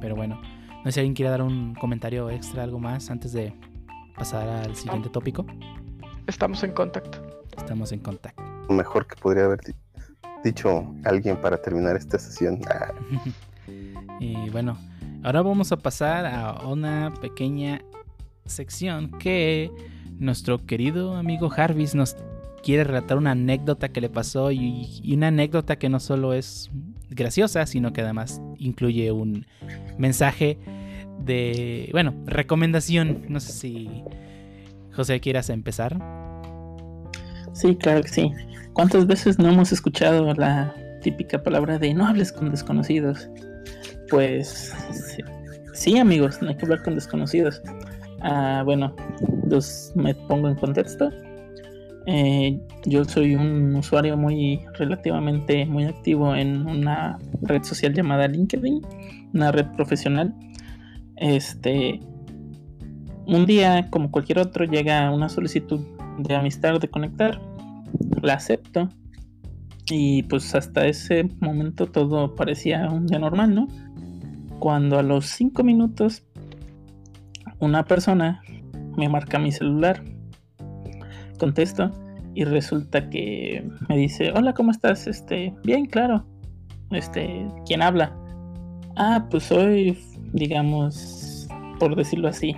Pero 0.00 0.14
bueno, 0.16 0.40
no 0.40 0.84
sé 0.84 0.92
si 0.92 1.00
alguien 1.00 1.14
quiere 1.14 1.30
dar 1.30 1.40
un 1.42 1.74
comentario 1.76 2.28
extra, 2.28 2.62
algo 2.62 2.78
más 2.78 3.10
antes 3.10 3.32
de 3.32 3.54
pasar 4.16 4.48
al 4.48 4.76
siguiente 4.76 5.08
tópico. 5.08 5.46
Estamos 6.26 6.62
en 6.62 6.72
contacto. 6.72 7.18
Estamos 7.56 7.90
en 7.92 8.00
contacto. 8.00 8.42
lo 8.68 8.74
mejor 8.74 9.06
que 9.06 9.16
podría 9.16 9.44
haber 9.44 9.60
di- 9.60 9.72
dicho 10.44 10.94
alguien 11.04 11.36
para 11.40 11.60
terminar 11.60 11.96
esta 11.96 12.18
sesión 12.18 12.60
Ah, 12.70 12.92
y 14.20 14.50
bueno, 14.50 14.78
ahora 15.22 15.42
vamos 15.42 15.72
a 15.72 15.76
pasar 15.76 16.26
a 16.26 16.66
una 16.66 17.12
pequeña 17.20 17.82
sección 18.44 19.10
que 19.18 19.70
nuestro 20.18 20.64
querido 20.64 21.16
amigo 21.16 21.48
Jarvis 21.48 21.94
nos 21.94 22.16
quiere 22.62 22.84
relatar 22.84 23.18
una 23.18 23.32
anécdota 23.32 23.88
que 23.88 24.00
le 24.00 24.08
pasó 24.08 24.52
y, 24.52 25.00
y 25.02 25.14
una 25.14 25.28
anécdota 25.28 25.76
que 25.76 25.88
no 25.88 25.98
solo 25.98 26.32
es 26.32 26.70
graciosa, 27.10 27.66
sino 27.66 27.92
que 27.92 28.02
además 28.02 28.40
incluye 28.58 29.12
un 29.12 29.46
mensaje 29.98 30.58
de, 31.18 31.88
bueno, 31.92 32.14
recomendación. 32.26 33.24
No 33.28 33.40
sé 33.40 33.52
si 33.52 34.04
José 34.92 35.20
quieras 35.20 35.50
empezar. 35.50 36.23
Sí, 37.54 37.76
claro 37.76 38.02
que 38.02 38.08
sí. 38.08 38.32
¿Cuántas 38.72 39.06
veces 39.06 39.38
no 39.38 39.48
hemos 39.48 39.72
escuchado 39.72 40.34
la 40.34 40.74
típica 41.00 41.42
palabra 41.42 41.78
de 41.78 41.94
no 41.94 42.06
hables 42.06 42.32
con 42.32 42.50
desconocidos? 42.50 43.28
Pues 44.10 44.74
sí, 45.72 45.96
amigos, 45.96 46.42
no 46.42 46.48
hay 46.48 46.56
que 46.56 46.64
hablar 46.64 46.82
con 46.82 46.96
desconocidos. 46.96 47.62
Ah, 48.20 48.62
bueno, 48.64 48.94
los, 49.48 49.92
me 49.94 50.14
pongo 50.14 50.48
en 50.48 50.56
contexto. 50.56 51.10
Eh, 52.06 52.60
yo 52.84 53.04
soy 53.04 53.34
un 53.34 53.76
usuario 53.76 54.16
muy 54.16 54.60
relativamente 54.74 55.64
muy 55.64 55.84
activo 55.84 56.34
en 56.34 56.66
una 56.66 57.18
red 57.42 57.62
social 57.62 57.94
llamada 57.94 58.26
LinkedIn, 58.26 58.82
una 59.32 59.52
red 59.52 59.66
profesional. 59.76 60.34
Este, 61.16 62.00
un 63.26 63.46
día, 63.46 63.88
como 63.90 64.10
cualquier 64.10 64.40
otro, 64.40 64.64
llega 64.64 65.10
una 65.12 65.28
solicitud 65.28 65.80
de 66.18 66.34
amistad 66.36 66.78
de 66.80 66.88
conectar, 66.88 67.40
la 68.22 68.34
acepto 68.34 68.88
y 69.86 70.22
pues 70.24 70.54
hasta 70.54 70.86
ese 70.86 71.28
momento 71.40 71.86
todo 71.86 72.34
parecía 72.34 72.88
un 72.90 73.06
día 73.06 73.18
normal, 73.18 73.54
¿no? 73.54 73.68
Cuando 74.58 74.98
a 74.98 75.02
los 75.02 75.26
cinco 75.26 75.62
minutos 75.62 76.24
una 77.58 77.84
persona 77.84 78.42
me 78.96 79.08
marca 79.08 79.38
mi 79.38 79.52
celular, 79.52 80.02
contesto 81.38 81.90
y 82.34 82.44
resulta 82.44 83.08
que 83.10 83.68
me 83.88 83.96
dice, 83.96 84.32
hola, 84.32 84.54
¿cómo 84.54 84.70
estás? 84.70 85.06
Este, 85.06 85.54
bien, 85.64 85.86
claro. 85.86 86.26
Este, 86.90 87.46
¿quién 87.66 87.82
habla? 87.82 88.16
Ah, 88.96 89.26
pues 89.30 89.44
soy, 89.44 89.98
digamos, 90.32 91.48
por 91.78 91.94
decirlo 91.96 92.28
así, 92.28 92.54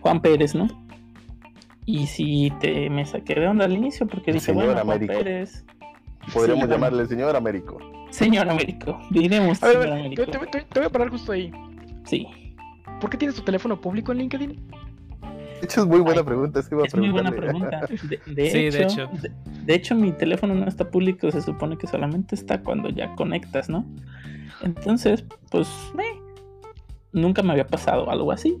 Juan 0.00 0.20
Pérez, 0.20 0.54
¿no? 0.54 0.68
Y 1.92 2.06
si 2.06 2.52
te 2.60 2.88
me 2.88 3.04
saqué 3.04 3.34
de 3.34 3.48
onda 3.48 3.64
al 3.64 3.72
inicio 3.72 4.06
porque 4.06 4.32
dije, 4.32 4.46
señor 4.46 4.66
bueno, 4.66 4.80
Américo. 4.80 5.12
Pérez. 5.12 5.64
podríamos 6.32 6.64
Sí, 6.66 6.70
llamarle 6.70 7.06
señor 7.06 7.34
Américo 7.34 7.78
Señor 8.10 8.48
Américo. 8.48 9.00
Diremos 9.10 9.60
A 9.62 9.66
ver, 9.66 9.76
a 9.76 9.80
señor 9.82 9.98
Américo. 9.98 10.24
te, 10.26 10.38
te- 10.38 10.46
te- 10.46 10.60
te 10.62 10.78
voy 10.80 10.86
a 10.86 10.90
parar 10.90 11.08
justo 11.10 11.32
ahí. 11.32 11.50
Sí. 12.04 12.26
¿Por 13.00 13.10
qué 13.10 13.16
tienes 13.16 13.34
tu 13.34 13.42
teléfono 13.42 13.80
público 13.80 14.12
en 14.12 14.18
LinkedIn? 14.18 14.50
De 15.60 15.64
hecho, 15.66 15.80
es 15.82 15.86
muy 15.86 16.00
buena 16.00 16.20
Ay, 16.20 16.26
pregunta. 16.26 16.62
sí 16.62 16.68
iba 16.72 16.82
a 16.82 16.86
Es 16.86 16.94
muy 16.94 17.10
buena 17.10 17.30
pregunta. 17.32 17.80
De, 18.26 18.34
de 18.34 18.50
Sí, 18.50 18.58
de 18.70 18.82
hecho, 18.84 19.02
hecho. 19.02 19.10
De, 19.20 19.30
de 19.64 19.74
hecho, 19.74 19.94
mi 19.96 20.12
teléfono 20.12 20.54
no 20.54 20.66
está 20.66 20.88
público, 20.90 21.30
se 21.30 21.42
supone 21.42 21.76
que 21.76 21.86
solamente 21.88 22.34
está 22.36 22.60
cuando 22.62 22.88
ya 22.88 23.14
conectas, 23.16 23.68
¿no? 23.68 23.84
Entonces, 24.62 25.24
pues, 25.50 25.68
eh, 25.98 26.18
nunca 27.12 27.42
me 27.42 27.52
había 27.52 27.66
pasado 27.66 28.10
algo 28.10 28.32
así. 28.32 28.56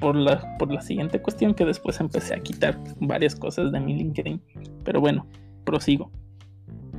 Por 0.00 0.16
la, 0.16 0.56
por 0.58 0.72
la 0.72 0.80
siguiente 0.80 1.20
cuestión 1.20 1.54
que 1.54 1.64
después 1.64 2.00
empecé 2.00 2.34
a 2.34 2.40
quitar 2.40 2.78
varias 3.00 3.34
cosas 3.34 3.72
de 3.72 3.80
mi 3.80 3.94
LinkedIn. 3.94 4.40
Pero 4.84 5.00
bueno, 5.00 5.26
prosigo. 5.64 6.10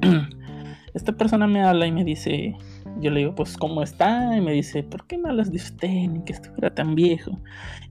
Esta 0.93 1.11
persona 1.13 1.47
me 1.47 1.61
habla 1.61 1.85
y 1.85 1.91
me 1.91 2.03
dice, 2.03 2.55
yo 2.99 3.11
le 3.11 3.21
digo, 3.21 3.35
pues, 3.35 3.55
¿cómo 3.57 3.83
está? 3.83 4.35
Y 4.35 4.41
me 4.41 4.53
dice, 4.53 4.83
¿por 4.83 5.05
qué 5.05 5.17
me 5.17 5.29
hablas 5.29 5.51
de 5.51 5.57
usted? 5.57 5.87
Ni 5.87 6.23
que 6.23 6.33
estuviera 6.33 6.73
tan 6.73 6.95
viejo. 6.95 7.39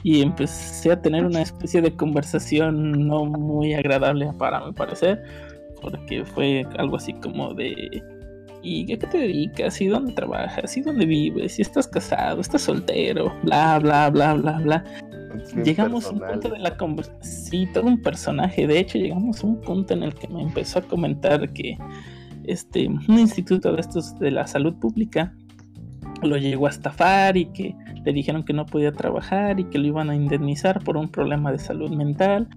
Y 0.02 0.20
empecé 0.20 0.92
a 0.92 1.00
tener 1.00 1.24
una 1.24 1.42
especie 1.42 1.80
de 1.80 1.94
conversación 1.94 3.06
no 3.06 3.24
muy 3.24 3.74
agradable 3.74 4.30
para 4.38 4.64
mi 4.64 4.72
parecer, 4.72 5.22
porque 5.80 6.24
fue 6.24 6.66
algo 6.76 6.96
así 6.96 7.12
como 7.14 7.54
de, 7.54 8.02
¿y 8.68 8.92
a 8.92 8.98
qué 8.98 9.06
te 9.06 9.18
dedicas? 9.18 9.80
¿Y 9.80 9.86
dónde 9.86 10.12
trabajas? 10.12 10.76
¿Y 10.76 10.82
dónde 10.82 11.06
vives? 11.06 11.58
¿Y 11.58 11.62
estás 11.62 11.88
casado? 11.88 12.40
¿Estás 12.40 12.62
soltero? 12.62 13.32
Bla, 13.42 13.78
bla, 13.78 14.10
bla, 14.10 14.34
bla, 14.34 14.58
bla. 14.58 14.84
Llegamos 15.64 16.06
a 16.06 16.10
un 16.10 16.18
personal. 16.18 16.40
punto 16.40 16.48
de 16.56 16.58
la 16.58 16.76
conversación, 16.76 17.22
sí, 17.22 17.68
todo 17.72 17.84
un 17.84 18.02
personaje. 18.02 18.66
De 18.66 18.78
hecho, 18.78 18.98
llegamos 18.98 19.42
a 19.42 19.46
un 19.46 19.60
punto 19.60 19.94
en 19.94 20.02
el 20.02 20.14
que 20.14 20.28
me 20.28 20.42
empezó 20.42 20.80
a 20.80 20.82
comentar 20.82 21.52
que 21.52 21.78
este, 22.44 22.88
un 22.88 23.18
instituto 23.18 23.72
de 23.72 23.80
estos 23.80 24.18
de 24.18 24.30
la 24.30 24.46
salud 24.46 24.74
pública 24.74 25.34
lo 26.22 26.36
llegó 26.36 26.66
a 26.66 26.70
estafar 26.70 27.36
y 27.36 27.46
que 27.46 27.74
le 28.04 28.12
dijeron 28.12 28.44
que 28.44 28.52
no 28.52 28.66
podía 28.66 28.92
trabajar 28.92 29.60
y 29.60 29.64
que 29.64 29.78
lo 29.78 29.86
iban 29.86 30.10
a 30.10 30.16
indemnizar 30.16 30.82
por 30.82 30.96
un 30.96 31.08
problema 31.08 31.52
de 31.52 31.58
salud 31.58 31.90
mental. 31.90 32.48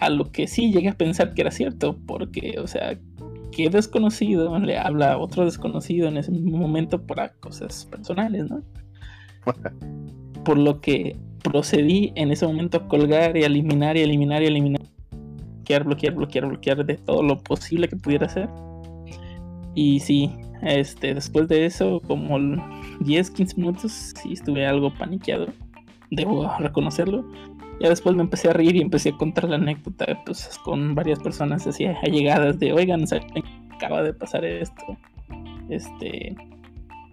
A 0.00 0.10
lo 0.10 0.30
que 0.30 0.46
sí 0.46 0.72
llegué 0.72 0.90
a 0.90 0.96
pensar 0.96 1.34
que 1.34 1.42
era 1.42 1.50
cierto, 1.50 1.98
porque, 2.06 2.56
o 2.62 2.66
sea, 2.66 2.98
que 3.58 3.70
desconocido 3.70 4.56
le 4.60 4.78
habla 4.78 5.14
a 5.14 5.18
otro 5.18 5.44
desconocido 5.44 6.06
en 6.06 6.16
ese 6.16 6.30
mismo 6.30 6.58
momento 6.58 7.02
para 7.04 7.30
cosas 7.30 7.88
personales, 7.90 8.48
¿no? 8.48 8.62
Por 10.44 10.58
lo 10.58 10.80
que 10.80 11.16
procedí 11.42 12.12
en 12.14 12.30
ese 12.30 12.46
momento 12.46 12.76
a 12.76 12.86
colgar 12.86 13.36
y 13.36 13.42
eliminar 13.42 13.96
y 13.96 14.02
eliminar 14.02 14.44
y 14.44 14.46
eliminar. 14.46 14.82
Bloquear, 15.56 15.84
bloquear, 15.84 16.14
bloquear, 16.14 16.46
bloquear 16.46 16.86
de 16.86 16.94
todo 16.98 17.24
lo 17.24 17.42
posible 17.42 17.88
que 17.88 17.96
pudiera 17.96 18.26
hacer. 18.26 18.48
Y 19.74 19.98
sí, 19.98 20.30
este, 20.62 21.14
después 21.14 21.48
de 21.48 21.66
eso, 21.66 22.00
como 22.06 22.38
10, 23.00 23.30
15 23.32 23.56
minutos, 23.56 24.14
sí 24.22 24.34
estuve 24.34 24.66
algo 24.66 24.94
paniqueado. 24.94 25.48
Debo 26.12 26.48
reconocerlo. 26.60 27.24
Ya 27.80 27.88
después 27.88 28.14
me 28.14 28.22
empecé 28.22 28.50
a 28.50 28.52
reír 28.52 28.76
y 28.76 28.82
empecé 28.82 29.08
a 29.08 29.16
contar 29.16 29.48
la 29.48 29.56
anécdota 29.56 30.06
pues, 30.24 30.48
con 30.64 30.94
varias 30.94 31.18
personas 31.18 31.66
así 31.66 31.86
allegadas 31.86 32.60
de, 32.60 32.72
oigan, 32.72 33.06
¿saben 33.06 33.26
acaba 33.78 34.02
de 34.02 34.12
pasar 34.12 34.44
esto. 34.44 34.82
Este, 35.68 36.34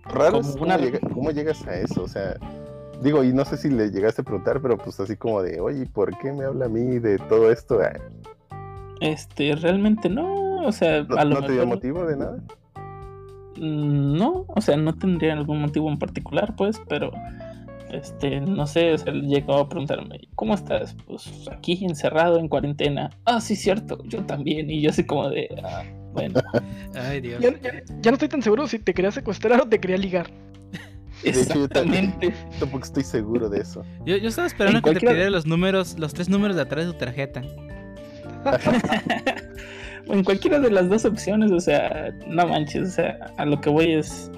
Raro 0.06 0.40
es 0.40 0.48
cómo, 0.50 0.64
una- 0.66 0.78
llega- 0.78 1.00
cómo 1.14 1.32
llegas 1.32 1.66
a 1.68 1.76
eso, 1.78 2.04
o 2.04 2.08
sea, 2.08 2.36
digo, 3.02 3.24
y 3.24 3.34
no 3.34 3.44
sé 3.46 3.58
si 3.58 3.70
le 3.70 3.90
llegaste 3.92 4.22
a 4.22 4.26
preguntar, 4.26 4.62
pero 4.62 4.78
pues 4.78 5.00
así 5.00 5.16
como 5.16 5.42
de, 5.42 5.60
oye, 5.60 5.86
¿por 5.88 6.18
qué 6.20 6.32
me 6.32 6.46
habla 6.46 6.66
a 6.66 6.70
mí 6.70 7.00
de 7.00 7.18
todo 7.18 7.52
esto? 7.52 7.80
Ah, 7.82 7.94
este, 9.02 9.56
realmente 9.56 10.10
no, 10.10 10.62
o 10.66 10.72
sea, 10.72 11.04
¿No, 11.04 11.16
a 11.18 11.26
lo 11.26 11.42
no 11.42 11.46
te 11.46 11.52
dio 11.54 11.66
motivo 11.66 12.06
de 12.06 12.18
nada? 12.18 12.38
Mm, 13.58 14.18
No, 14.18 14.46
o 14.48 14.62
sea, 14.62 14.78
no 14.78 14.94
tendría 14.96 15.34
algún 15.34 15.62
motivo 15.62 15.90
en 15.90 15.98
particular, 16.00 16.56
pues, 16.56 16.82
pero 16.88 17.12
este, 17.92 18.42
no 18.42 18.68
sé, 18.68 18.94
o 18.94 18.98
sea, 18.98 19.14
llegó 19.14 19.56
a 19.58 19.70
preguntarme, 19.70 20.20
¿cómo 20.36 20.54
estás? 20.54 20.96
Pues 21.08 21.48
aquí 21.52 21.84
encerrado 21.86 22.40
en 22.40 22.48
cuarentena. 22.50 23.10
Ah, 23.26 23.40
sí, 23.42 23.56
cierto, 23.56 24.04
yo 24.06 24.26
también. 24.26 24.70
Y 24.70 24.82
yo 24.82 24.90
así 24.90 25.06
como 25.06 25.30
de, 25.30 25.48
ah, 25.64 25.84
bueno, 26.16 26.42
Ay, 26.96 27.22
Dios. 27.22 27.42
Ya, 27.42 27.52
ya- 27.62 27.84
ya 28.02 28.12
no 28.12 28.16
estoy 28.16 28.30
tan 28.30 28.42
seguro 28.42 28.68
si 28.68 28.80
te 28.80 28.94
quería 28.94 29.12
secuestrar 29.12 29.62
o 29.62 29.68
te 29.70 29.80
quería 29.80 29.98
ligar. 29.98 30.32
De 31.24 31.30
hecho, 31.32 31.54
yo 31.56 31.68
también 31.70 32.06
exactamente. 32.22 32.36
tampoco 32.60 32.84
estoy 32.84 33.04
seguro 33.04 33.50
de 33.50 33.60
eso. 33.62 33.84
Yo, 34.06 34.18
yo 34.18 34.30
estaba 34.30 34.48
esperando 34.48 34.82
que 34.82 34.94
te 34.94 35.00
pidiera 35.00 35.30
los 35.30 35.46
números, 35.46 35.98
los 35.98 36.14
tres 36.14 36.30
números 36.30 36.56
de 36.56 36.62
atrás 36.64 36.86
de 36.86 36.92
tu 36.92 36.98
tarjeta. 37.00 37.42
en 40.08 40.24
cualquiera 40.24 40.60
de 40.60 40.70
las 40.72 40.90
dos 40.90 41.06
opciones, 41.06 41.52
o 41.52 41.60
sea, 41.60 42.12
no 42.28 42.48
manches, 42.48 42.90
o 42.90 42.92
sea, 42.92 43.18
a 43.38 43.46
lo 43.46 43.60
que 43.60 43.70
voy 43.70 43.94
es 43.94 44.30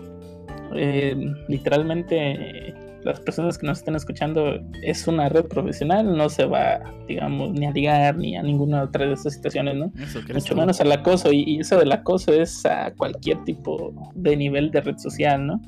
eh, 0.76 1.16
literalmente 1.48 2.74
las 3.04 3.20
personas 3.20 3.58
que 3.58 3.68
nos 3.68 3.80
están 3.80 3.96
escuchando 3.96 4.60
es 4.84 5.08
una 5.08 5.30
red 5.30 5.46
profesional, 5.46 6.16
no 6.18 6.30
se 6.30 6.46
va, 6.46 6.80
digamos, 7.08 7.52
ni 7.54 7.66
a 7.66 7.72
ligar 7.72 8.18
ni 8.18 8.36
a 8.36 8.44
ninguna 8.44 8.84
otra 8.84 9.06
de 9.06 9.14
esas 9.14 9.34
situaciones, 9.34 9.76
¿no? 9.76 9.92
Eso, 10.02 10.20
¿crees 10.22 10.44
Mucho 10.44 10.54
tú? 10.54 10.60
menos 10.60 10.82
al 10.82 10.92
acoso, 10.92 11.32
y, 11.32 11.44
y 11.48 11.60
eso 11.60 11.78
del 11.78 11.92
acoso 11.92 12.34
es 12.34 12.66
a 12.66 12.94
cualquier 12.96 13.44
tipo 13.44 13.94
de 14.16 14.36
nivel 14.36 14.72
de 14.72 14.82
red 14.82 14.98
social, 14.98 15.46
¿no? 15.46 15.62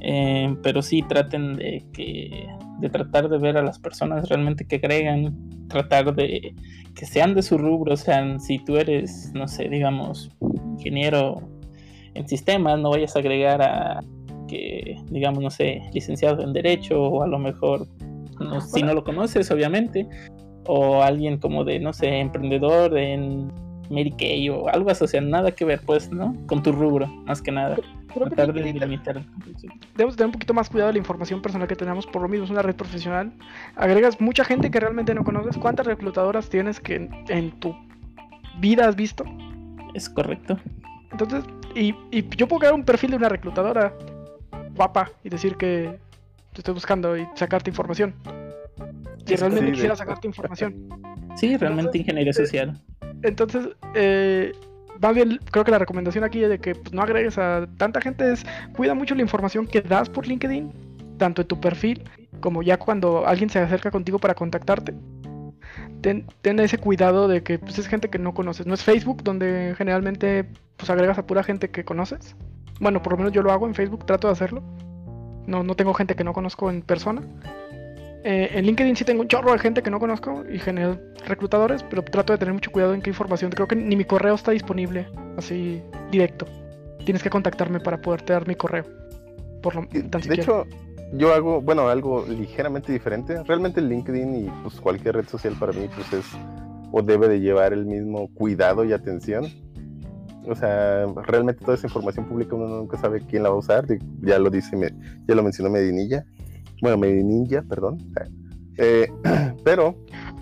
Eh, 0.00 0.54
pero 0.62 0.80
sí 0.82 1.02
traten 1.02 1.56
de 1.56 1.84
que 1.92 2.46
de 2.80 2.88
tratar 2.88 3.28
de 3.28 3.38
ver 3.38 3.56
a 3.56 3.62
las 3.62 3.78
personas 3.80 4.28
realmente 4.28 4.64
que 4.64 4.76
agregan, 4.76 5.34
tratar 5.68 6.14
de 6.14 6.54
que 6.94 7.06
sean 7.06 7.34
de 7.34 7.42
su 7.42 7.58
rubro, 7.58 7.94
o 7.94 7.96
sea, 7.96 8.38
si 8.38 8.58
tú 8.64 8.76
eres, 8.76 9.32
no 9.34 9.48
sé, 9.48 9.68
digamos, 9.68 10.30
ingeniero 10.76 11.48
en 12.14 12.28
sistemas, 12.28 12.78
no 12.78 12.90
vayas 12.90 13.16
a 13.16 13.18
agregar 13.18 13.62
a 13.62 14.00
que, 14.48 14.96
digamos, 15.10 15.42
no 15.42 15.50
sé, 15.50 15.82
licenciado 15.92 16.42
en 16.42 16.52
derecho 16.52 17.00
o 17.00 17.22
a 17.22 17.28
lo 17.28 17.38
mejor, 17.38 17.86
no- 18.40 18.60
si 18.60 18.82
no 18.82 18.94
lo 18.94 19.04
conoces, 19.04 19.50
obviamente, 19.52 20.08
o 20.66 21.02
alguien 21.02 21.38
como 21.38 21.64
de, 21.64 21.78
no 21.78 21.92
sé, 21.92 22.08
emprendedor 22.18 22.96
en 22.98 23.52
Mary 23.90 24.12
Kay 24.18 24.48
o 24.50 24.68
algo 24.68 24.90
así, 24.90 25.04
o 25.04 25.06
sea, 25.06 25.20
nada 25.20 25.50
que 25.52 25.64
ver, 25.64 25.80
pues, 25.86 26.10
¿no? 26.12 26.34
Con 26.46 26.62
tu 26.62 26.72
rubro, 26.72 27.06
más 27.26 27.40
que 27.40 27.50
nada. 27.52 27.76
Creo 28.12 28.28
que 28.28 28.34
Tratar 28.36 28.52
de 28.54 28.62
delimitar. 28.62 29.22
debemos 29.94 30.16
tener 30.16 30.26
un 30.26 30.32
poquito 30.32 30.52
más 30.54 30.68
cuidado 30.68 30.88
de 30.88 30.94
la 30.94 30.98
información 30.98 31.40
personal 31.42 31.68
que 31.68 31.76
tenemos, 31.76 32.06
por 32.06 32.22
lo 32.22 32.28
mismo 32.28 32.44
es 32.44 32.50
una 32.50 32.62
red 32.62 32.74
profesional. 32.74 33.32
Agregas 33.76 34.20
mucha 34.20 34.44
gente 34.44 34.70
que 34.70 34.80
realmente 34.80 35.14
no 35.14 35.24
conoces. 35.24 35.56
¿Cuántas 35.58 35.86
reclutadoras 35.86 36.48
tienes 36.48 36.80
que 36.80 36.96
en, 36.96 37.10
en 37.28 37.50
tu 37.60 37.74
vida 38.60 38.88
has 38.88 38.96
visto? 38.96 39.24
Es 39.94 40.08
correcto. 40.08 40.58
Entonces, 41.12 41.44
y, 41.74 41.94
y 42.10 42.26
yo 42.36 42.46
puedo 42.48 42.60
crear 42.60 42.74
un 42.74 42.84
perfil 42.84 43.10
de 43.12 43.16
una 43.16 43.28
reclutadora 43.28 43.94
guapa 44.78 45.10
y 45.22 45.28
decir 45.28 45.56
que 45.56 45.98
te 46.54 46.60
estoy 46.60 46.72
buscando 46.72 47.16
y 47.16 47.28
sacarte 47.34 47.68
información. 47.68 48.14
Si 49.26 49.34
Es 49.34 49.40
realmente 49.40 49.66
Sí, 49.66 49.72
quisiera 49.72 49.96
sacarte 49.96 50.26
información. 50.26 50.88
Sí, 51.36 51.56
realmente 51.58 51.98
ingeniería 51.98 52.32
social. 52.32 52.80
Entonces, 53.22 53.68
eh, 53.94 54.52
más 55.00 55.14
bien 55.14 55.38
creo 55.50 55.64
que 55.64 55.70
la 55.70 55.78
recomendación 55.78 56.24
aquí 56.24 56.42
es 56.42 56.48
de 56.48 56.58
que 56.58 56.74
pues, 56.74 56.92
no 56.92 57.02
agregues 57.02 57.36
a 57.36 57.68
tanta 57.76 58.00
gente 58.00 58.32
es 58.32 58.46
cuida 58.74 58.94
mucho 58.94 59.14
la 59.14 59.22
información 59.22 59.66
que 59.66 59.82
das 59.82 60.08
por 60.08 60.26
LinkedIn, 60.26 60.72
tanto 61.18 61.42
en 61.42 61.48
tu 61.48 61.60
perfil 61.60 62.04
como 62.40 62.62
ya 62.62 62.78
cuando 62.78 63.26
alguien 63.26 63.50
se 63.50 63.58
acerca 63.58 63.90
contigo 63.90 64.18
para 64.18 64.34
contactarte. 64.34 64.94
Ten, 66.00 66.26
ten 66.42 66.60
ese 66.60 66.78
cuidado 66.78 67.26
de 67.26 67.42
que 67.42 67.58
pues, 67.58 67.78
es 67.78 67.88
gente 67.88 68.08
que 68.08 68.18
no 68.18 68.32
conoces. 68.32 68.66
No 68.66 68.74
es 68.74 68.82
Facebook 68.84 69.22
donde 69.24 69.74
generalmente 69.76 70.46
pues 70.76 70.88
agregas 70.90 71.18
a 71.18 71.26
pura 71.26 71.42
gente 71.42 71.70
que 71.70 71.84
conoces. 71.84 72.36
Bueno, 72.80 73.02
por 73.02 73.12
lo 73.12 73.18
menos 73.18 73.32
yo 73.32 73.42
lo 73.42 73.52
hago 73.52 73.66
en 73.66 73.74
Facebook, 73.74 74.06
trato 74.06 74.28
de 74.28 74.32
hacerlo. 74.32 74.62
No, 75.46 75.62
no 75.62 75.74
tengo 75.74 75.94
gente 75.94 76.14
que 76.14 76.24
no 76.24 76.32
conozco 76.32 76.70
en 76.70 76.82
persona. 76.82 77.22
Eh, 78.24 78.50
en 78.52 78.66
LinkedIn 78.66 78.96
sí 78.96 79.04
tengo 79.04 79.22
un 79.22 79.28
chorro 79.28 79.52
de 79.52 79.58
gente 79.58 79.82
que 79.82 79.90
no 79.90 80.00
conozco 80.00 80.44
y 80.52 80.58
genero 80.58 80.98
reclutadores, 81.26 81.82
pero 81.84 82.02
trato 82.02 82.32
de 82.32 82.38
tener 82.38 82.52
mucho 82.52 82.70
cuidado 82.70 82.94
en 82.94 83.00
qué 83.00 83.10
información. 83.10 83.50
Creo 83.52 83.68
que 83.68 83.76
ni 83.76 83.96
mi 83.96 84.04
correo 84.04 84.34
está 84.34 84.50
disponible 84.50 85.08
así 85.36 85.82
directo. 86.10 86.46
Tienes 87.04 87.22
que 87.22 87.30
contactarme 87.30 87.80
para 87.80 88.00
poderte 88.00 88.32
dar 88.32 88.46
mi 88.46 88.54
correo. 88.54 88.84
Por 89.62 89.76
lo 89.76 89.86
tan 90.10 90.20
De 90.20 90.34
hecho, 90.34 90.66
yo 91.12 91.32
hago, 91.32 91.62
bueno, 91.62 91.88
algo 91.88 92.26
ligeramente 92.26 92.92
diferente. 92.92 93.42
Realmente 93.44 93.80
LinkedIn 93.80 94.46
y 94.46 94.50
pues 94.62 94.80
cualquier 94.80 95.16
red 95.16 95.28
social 95.28 95.54
para 95.58 95.72
mí 95.72 95.88
pues 95.94 96.12
es 96.12 96.26
o 96.90 97.02
debe 97.02 97.28
de 97.28 97.40
llevar 97.40 97.72
el 97.72 97.86
mismo 97.86 98.28
cuidado 98.34 98.84
y 98.84 98.92
atención. 98.92 99.46
O 100.48 100.54
sea, 100.54 101.06
realmente 101.26 101.62
toda 101.64 101.74
esa 101.76 101.86
información 101.86 102.26
pública 102.26 102.54
uno 102.54 102.68
nunca 102.68 102.96
sabe 102.98 103.20
quién 103.26 103.42
la 103.42 103.50
va 103.50 103.56
a 103.56 103.58
usar. 103.58 103.84
Ya 104.22 104.38
lo 104.38 104.50
dice, 104.50 104.76
me- 104.76 104.94
ya 105.26 105.34
lo 105.34 105.42
mencionó 105.42 105.70
Medinilla. 105.70 106.24
Bueno, 106.80 106.96
Medinilla, 106.98 107.62
perdón. 107.62 107.98
Eh, 108.78 109.10
pero 109.64 109.94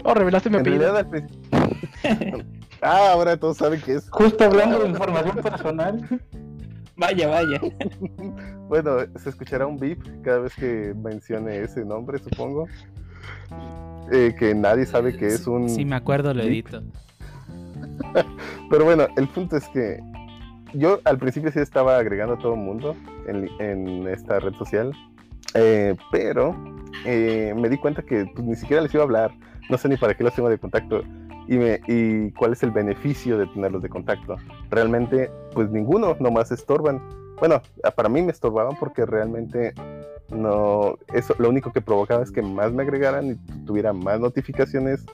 Oh, 0.05 0.15
revelaste 0.15 0.51
mi 0.51 0.59
principio... 0.59 0.95
ah, 2.83 3.11
ahora 3.13 3.37
todos 3.37 3.57
saben 3.57 3.81
que 3.81 3.95
es 3.95 4.09
Justo 4.11 4.45
hablando 4.45 4.79
de 4.81 4.91
información 4.91 5.37
personal, 5.39 6.21
Vaya, 6.97 7.29
vaya. 7.29 7.61
Bueno, 8.69 8.97
se 9.17 9.31
escuchará 9.31 9.67
un 9.67 9.79
beep 9.79 10.01
cada 10.23 10.41
vez 10.41 10.55
que 10.57 10.93
mencione 11.01 11.61
ese 11.61 11.85
nombre, 11.85 12.19
supongo. 12.19 12.67
Eh, 14.11 14.35
que 14.37 14.55
nadie 14.57 14.87
sabe 14.87 15.17
que 15.17 15.27
es 15.29 15.47
un... 15.47 15.69
Sí, 15.69 15.85
me 15.85 15.95
acuerdo, 15.95 16.35
lo 16.35 16.45
beep. 16.45 16.67
Pero 18.71 18.85
bueno, 18.85 19.07
el 19.17 19.29
punto 19.29 19.57
es 19.57 19.69
que 19.69 20.01
yo 20.75 21.01
al 21.05 21.19
principio 21.19 21.51
sí 21.53 21.61
estaba 21.61 21.99
agregando 21.99 22.35
a 22.35 22.39
todo 22.39 22.55
el 22.55 22.61
mundo 22.61 22.97
en, 23.27 23.49
en 23.61 24.09
esta 24.09 24.41
red 24.41 24.55
social, 24.55 24.93
eh, 25.55 25.97
pero 26.11 26.55
eh, 27.05 27.55
me 27.57 27.69
di 27.69 27.79
cuenta 27.79 28.03
que 28.03 28.27
pues, 28.35 28.47
ni 28.47 28.57
siquiera 28.57 28.83
les 28.83 28.93
iba 28.93 29.03
a 29.03 29.07
hablar, 29.07 29.33
no 29.71 29.79
sé 29.79 29.89
ni 29.89 29.97
para 29.97 30.15
qué 30.15 30.25
los 30.25 30.35
tengo 30.35 30.49
de 30.49 30.59
contacto 30.59 31.03
y, 31.49 31.57
me, 31.57 31.81
y 31.87 32.31
cuál 32.33 32.53
es 32.53 32.63
el 32.63 32.71
beneficio 32.71 33.39
de 33.39 33.47
tenerlos 33.47 33.83
de 33.83 33.89
contacto. 33.89 34.37
Realmente, 34.71 35.31
pues 35.55 35.71
ninguno, 35.71 36.17
nomás 36.21 36.51
estorban. 36.53 37.01
Bueno, 37.39 37.61
para 37.95 38.09
mí 38.09 38.23
me 38.23 38.33
estorbaban 38.33 38.77
porque 38.79 39.05
realmente 39.07 39.75
no, 40.31 40.99
eso 41.13 41.35
lo 41.39 41.49
único 41.49 41.73
que 41.73 41.81
provocaba 41.81 42.23
es 42.23 42.31
que 42.31 42.43
más 42.43 42.73
me 42.73 42.83
agregaran 42.83 43.31
y 43.31 43.35
tuviera 43.65 43.93
más 43.93 44.21
notificaciones 44.21 45.05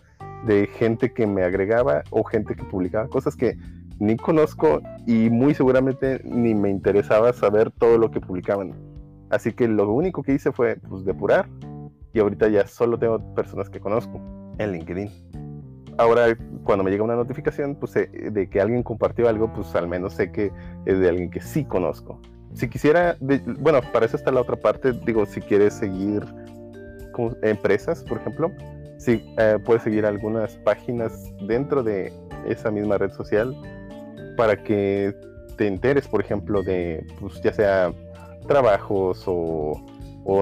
de 0.46 0.66
gente 0.66 1.12
que 1.12 1.26
me 1.26 1.42
agregaba 1.42 2.02
o 2.10 2.24
gente 2.24 2.54
que 2.54 2.64
publicaba 2.64 3.08
cosas 3.08 3.36
que 3.36 3.56
ni 3.98 4.16
conozco 4.16 4.80
y 5.06 5.30
muy 5.30 5.54
seguramente 5.54 6.20
ni 6.24 6.54
me 6.54 6.70
interesaba 6.70 7.32
saber 7.32 7.70
todo 7.70 7.98
lo 7.98 8.10
que 8.10 8.20
publicaban. 8.20 8.74
Así 9.30 9.52
que 9.52 9.68
lo 9.68 9.90
único 9.90 10.22
que 10.22 10.34
hice 10.34 10.52
fue 10.52 10.76
pues, 10.88 11.04
depurar 11.04 11.48
y 12.12 12.18
ahorita 12.18 12.48
ya 12.48 12.66
solo 12.66 12.98
tengo 12.98 13.34
personas 13.34 13.70
que 13.70 13.80
conozco 13.80 14.20
en 14.58 14.72
LinkedIn. 14.72 15.08
Ahora 15.98 16.36
cuando 16.64 16.84
me 16.84 16.90
llega 16.90 17.04
una 17.04 17.16
notificación 17.16 17.76
pues, 17.76 17.94
eh, 17.96 18.08
de 18.32 18.48
que 18.48 18.60
alguien 18.60 18.82
compartió 18.82 19.28
algo, 19.28 19.52
pues 19.52 19.74
al 19.74 19.88
menos 19.88 20.14
sé 20.14 20.32
que 20.32 20.50
es 20.84 20.98
de 20.98 21.08
alguien 21.08 21.30
que 21.30 21.40
sí 21.40 21.64
conozco. 21.64 22.20
Si 22.54 22.68
quisiera, 22.68 23.16
bueno, 23.20 23.80
para 23.92 24.04
eso 24.04 24.16
está 24.16 24.30
la 24.30 24.40
otra 24.40 24.56
parte, 24.56 24.92
digo, 24.92 25.24
si 25.24 25.40
quieres 25.40 25.74
seguir 25.74 26.22
empresas, 27.42 28.04
por 28.04 28.18
ejemplo, 28.18 28.50
eh, 29.08 29.58
puedes 29.64 29.82
seguir 29.82 30.06
algunas 30.06 30.56
páginas 30.58 31.12
dentro 31.46 31.82
de 31.82 32.12
esa 32.46 32.70
misma 32.70 32.98
red 32.98 33.12
social 33.12 33.54
para 34.36 34.62
que 34.62 35.14
te 35.56 35.66
enteres, 35.66 36.08
por 36.08 36.20
ejemplo, 36.20 36.62
de, 36.62 37.06
pues, 37.20 37.40
ya 37.42 37.52
sea 37.52 37.92
trabajos 38.46 39.24
o, 39.26 39.80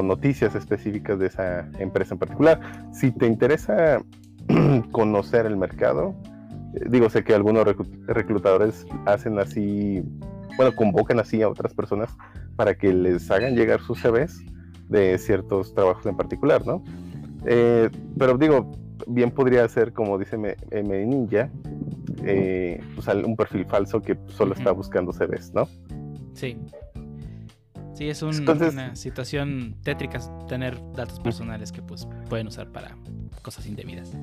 noticias 0.04 0.54
específicas 0.54 1.18
de 1.18 1.26
esa 1.26 1.66
empresa 1.78 2.14
en 2.14 2.18
particular. 2.18 2.60
Si 2.92 3.10
te 3.10 3.26
interesa 3.26 4.02
conocer 4.92 5.46
el 5.46 5.56
mercado, 5.56 6.14
eh, 6.74 6.84
digo, 6.88 7.08
sé 7.08 7.24
que 7.24 7.34
algunos 7.34 7.66
reclutadores 8.06 8.86
hacen 9.06 9.38
así, 9.38 10.02
bueno, 10.56 10.74
convocan 10.76 11.18
así 11.18 11.40
a 11.42 11.48
otras 11.48 11.72
personas 11.72 12.10
para 12.56 12.74
que 12.74 12.92
les 12.92 13.30
hagan 13.30 13.56
llegar 13.56 13.80
sus 13.80 14.00
CVs 14.00 14.44
de 14.90 15.16
ciertos 15.18 15.74
trabajos 15.74 16.04
en 16.04 16.16
particular, 16.16 16.66
¿no? 16.66 16.82
Eh, 17.46 17.90
pero 18.18 18.36
digo, 18.36 18.70
bien 19.06 19.30
podría 19.30 19.66
ser, 19.68 19.92
como 19.92 20.18
dice 20.18 20.36
M 20.70 21.06
Ninja, 21.06 21.50
eh, 22.24 22.80
pues, 22.94 23.06
un 23.08 23.36
perfil 23.36 23.64
falso 23.66 24.00
que 24.00 24.16
solo 24.26 24.54
está 24.54 24.72
buscando 24.72 25.12
CVs, 25.12 25.54
¿no? 25.54 25.68
Sí. 26.34 26.56
Sí, 27.94 28.08
es 28.08 28.22
una 28.22 28.96
situación 28.96 29.76
tétrica 29.82 30.20
tener 30.48 30.78
datos 30.94 31.20
personales 31.20 31.70
que 31.70 31.82
pues 31.82 32.08
pueden 32.30 32.46
usar 32.46 32.72
para 32.72 32.96
cosas 33.42 33.66
indebidas. 33.66 34.16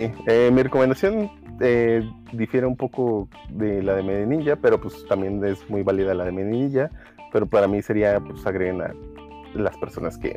Eh, 0.00 0.50
mi 0.52 0.60
recomendación 0.60 1.30
eh, 1.60 2.02
difiere 2.32 2.66
un 2.66 2.76
poco 2.76 3.28
de 3.50 3.80
la 3.80 3.94
de 3.94 4.02
Medinilla, 4.02 4.56
pero 4.56 4.80
pues 4.80 5.06
también 5.06 5.44
es 5.44 5.70
muy 5.70 5.84
válida 5.84 6.14
la 6.14 6.24
de 6.24 6.32
Medinilla, 6.32 6.90
pero 7.32 7.46
para 7.46 7.68
mí 7.68 7.80
sería 7.80 8.18
pues 8.18 8.44
agreguen 8.44 8.82
a 8.82 8.92
las 9.54 9.76
personas 9.78 10.18
que 10.18 10.34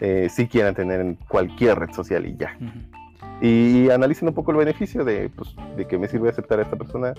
eh, 0.00 0.28
sí 0.30 0.48
quieran 0.48 0.74
tener 0.74 1.00
en 1.00 1.14
cualquier 1.28 1.78
red 1.78 1.92
social 1.92 2.26
y 2.26 2.36
ya. 2.36 2.56
Y 3.40 3.88
analicen 3.90 4.28
un 4.28 4.34
poco 4.34 4.50
el 4.50 4.58
beneficio 4.58 5.04
de, 5.04 5.30
pues, 5.30 5.54
de 5.76 5.86
que 5.86 5.98
me 5.98 6.08
sirve 6.08 6.28
aceptar 6.28 6.58
a 6.58 6.62
esta 6.62 6.76
persona 6.76 7.14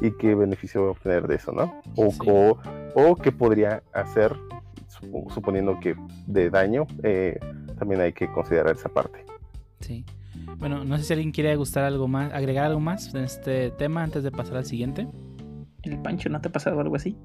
y 0.00 0.12
qué 0.12 0.34
beneficio 0.34 0.80
voy 0.80 0.88
a 0.88 0.92
obtener 0.92 1.26
de 1.26 1.36
eso, 1.36 1.52
¿no? 1.52 1.80
O, 1.96 2.58
o, 2.94 3.16
qué 3.16 3.32
podría 3.32 3.82
hacer, 3.92 4.34
suponiendo 5.28 5.78
que 5.78 5.94
de 6.26 6.50
daño, 6.50 6.86
eh, 7.02 7.38
también 7.78 8.00
hay 8.00 8.12
que 8.12 8.30
considerar 8.32 8.74
esa 8.74 8.88
parte. 8.88 9.24
Sí. 9.80 10.04
Bueno, 10.58 10.84
no 10.84 10.96
sé 10.98 11.04
si 11.04 11.12
alguien 11.12 11.32
quiere 11.32 11.54
gustar 11.56 11.84
algo 11.84 12.08
más, 12.08 12.32
agregar 12.32 12.66
algo 12.66 12.80
más 12.80 13.14
en 13.14 13.24
este 13.24 13.70
tema 13.70 14.02
antes 14.02 14.22
de 14.22 14.30
pasar 14.30 14.56
al 14.56 14.64
siguiente. 14.64 15.06
¿El 15.82 15.98
Pancho 15.98 16.28
no 16.28 16.40
te 16.40 16.48
ha 16.48 16.52
pasado 16.52 16.80
algo 16.80 16.96
así? 16.96 17.16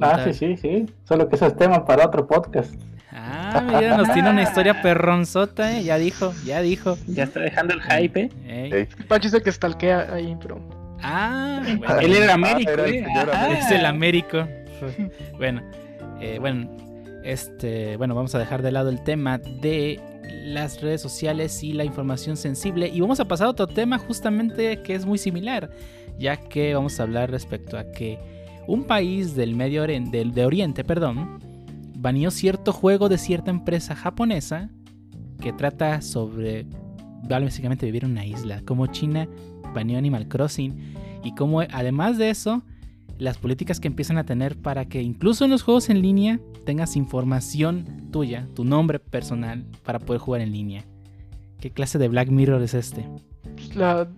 Ah, 0.00 0.24
sí, 0.24 0.32
sí, 0.32 0.56
sí. 0.56 0.86
Solo 1.04 1.28
que 1.28 1.36
eso 1.36 1.46
es 1.46 1.56
tema 1.56 1.84
para 1.84 2.06
otro 2.06 2.26
podcast. 2.26 2.74
Ah, 3.12 3.62
mira, 3.66 3.96
nos 3.96 4.12
tiene 4.12 4.30
una 4.30 4.42
historia 4.42 4.82
perronzota, 4.82 5.76
¿eh? 5.76 5.82
Ya 5.82 5.98
dijo, 5.98 6.32
ya 6.44 6.60
dijo. 6.60 6.96
Ya 7.08 7.24
está 7.24 7.40
dejando 7.40 7.74
el 7.74 7.82
hype, 7.82 8.30
¿eh? 8.44 8.88
Pancho 9.08 9.28
es 9.28 9.34
el 9.34 9.42
que 9.42 9.50
stalkea 9.50 10.14
ahí, 10.14 10.36
pero. 10.40 10.60
Ah, 11.02 11.60
bueno. 11.78 12.00
Él 12.00 12.14
era 12.14 12.34
Américo, 12.34 12.70
ah, 12.78 13.48
¿eh? 13.48 13.58
Es 13.58 13.70
el 13.72 13.84
Américo. 13.84 14.46
bueno, 15.38 15.62
eh, 16.20 16.38
bueno, 16.38 16.70
este, 17.24 17.96
bueno, 17.96 18.14
vamos 18.14 18.34
a 18.34 18.38
dejar 18.38 18.62
de 18.62 18.70
lado 18.70 18.90
el 18.90 19.02
tema 19.02 19.38
de 19.38 20.00
las 20.44 20.80
redes 20.80 21.02
sociales 21.02 21.62
y 21.64 21.72
la 21.72 21.84
información 21.84 22.36
sensible 22.36 22.88
y 22.88 23.00
vamos 23.00 23.18
a 23.20 23.26
pasar 23.26 23.48
a 23.48 23.50
otro 23.50 23.66
tema 23.66 23.98
justamente 23.98 24.82
que 24.82 24.94
es 24.94 25.04
muy 25.04 25.18
similar, 25.18 25.70
ya 26.18 26.36
que 26.36 26.74
vamos 26.74 27.00
a 27.00 27.02
hablar 27.02 27.30
respecto 27.30 27.76
a 27.76 27.90
que 27.90 28.18
un 28.66 28.84
país 28.84 29.34
del 29.34 29.56
Medio 29.56 29.82
Oriente, 29.82 30.18
del, 30.18 30.32
de 30.32 30.46
Oriente, 30.46 30.84
perdón, 30.84 31.49
baneó 32.00 32.30
cierto 32.30 32.72
juego 32.72 33.08
de 33.08 33.18
cierta 33.18 33.50
empresa 33.50 33.94
japonesa 33.94 34.70
que 35.38 35.52
trata 35.52 36.00
sobre 36.00 36.66
básicamente 37.28 37.86
vivir 37.86 38.04
en 38.04 38.12
una 38.12 38.24
isla, 38.24 38.62
como 38.64 38.86
China 38.86 39.28
baneó 39.74 39.98
Animal 39.98 40.26
Crossing 40.26 40.94
y 41.22 41.34
como 41.34 41.60
además 41.60 42.16
de 42.16 42.30
eso 42.30 42.62
las 43.18 43.36
políticas 43.36 43.80
que 43.80 43.88
empiezan 43.88 44.16
a 44.16 44.24
tener 44.24 44.56
para 44.56 44.86
que 44.86 45.02
incluso 45.02 45.44
en 45.44 45.50
los 45.50 45.62
juegos 45.62 45.90
en 45.90 46.00
línea 46.00 46.40
tengas 46.64 46.96
información 46.96 48.08
tuya, 48.10 48.48
tu 48.54 48.64
nombre 48.64 48.98
personal 48.98 49.66
para 49.84 49.98
poder 49.98 50.20
jugar 50.22 50.40
en 50.40 50.52
línea. 50.52 50.84
¿Qué 51.60 51.70
clase 51.70 51.98
de 51.98 52.08
Black 52.08 52.30
Mirror 52.30 52.62
es 52.62 52.72
este? 52.72 53.06
La, 53.74 54.08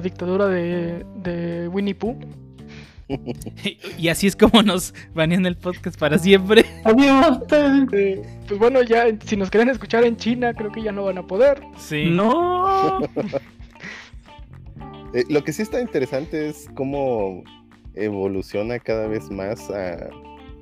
dictadura 0.00 0.46
de, 0.46 1.04
de 1.16 1.66
Winnie 1.66 1.96
Pooh 1.96 2.16
y 3.98 4.08
así 4.08 4.26
es 4.26 4.36
como 4.36 4.62
nos 4.62 4.94
banean 5.14 5.46
el 5.46 5.56
podcast 5.56 5.98
para 5.98 6.18
siempre. 6.18 6.64
Adiós. 6.84 7.38
Pues 7.48 8.58
bueno, 8.58 8.82
ya 8.82 9.06
si 9.24 9.36
nos 9.36 9.50
quieren 9.50 9.68
escuchar 9.68 10.04
en 10.04 10.16
China, 10.16 10.54
creo 10.54 10.70
que 10.70 10.82
ya 10.82 10.92
no 10.92 11.04
van 11.04 11.18
a 11.18 11.26
poder. 11.26 11.62
Sí. 11.78 12.10
No. 12.10 13.00
Eh, 15.14 15.26
lo 15.28 15.44
que 15.44 15.52
sí 15.52 15.60
está 15.60 15.78
interesante 15.78 16.48
es 16.48 16.70
cómo 16.74 17.44
evoluciona 17.92 18.78
cada 18.78 19.06
vez 19.08 19.30
más 19.30 19.68
a 19.68 20.08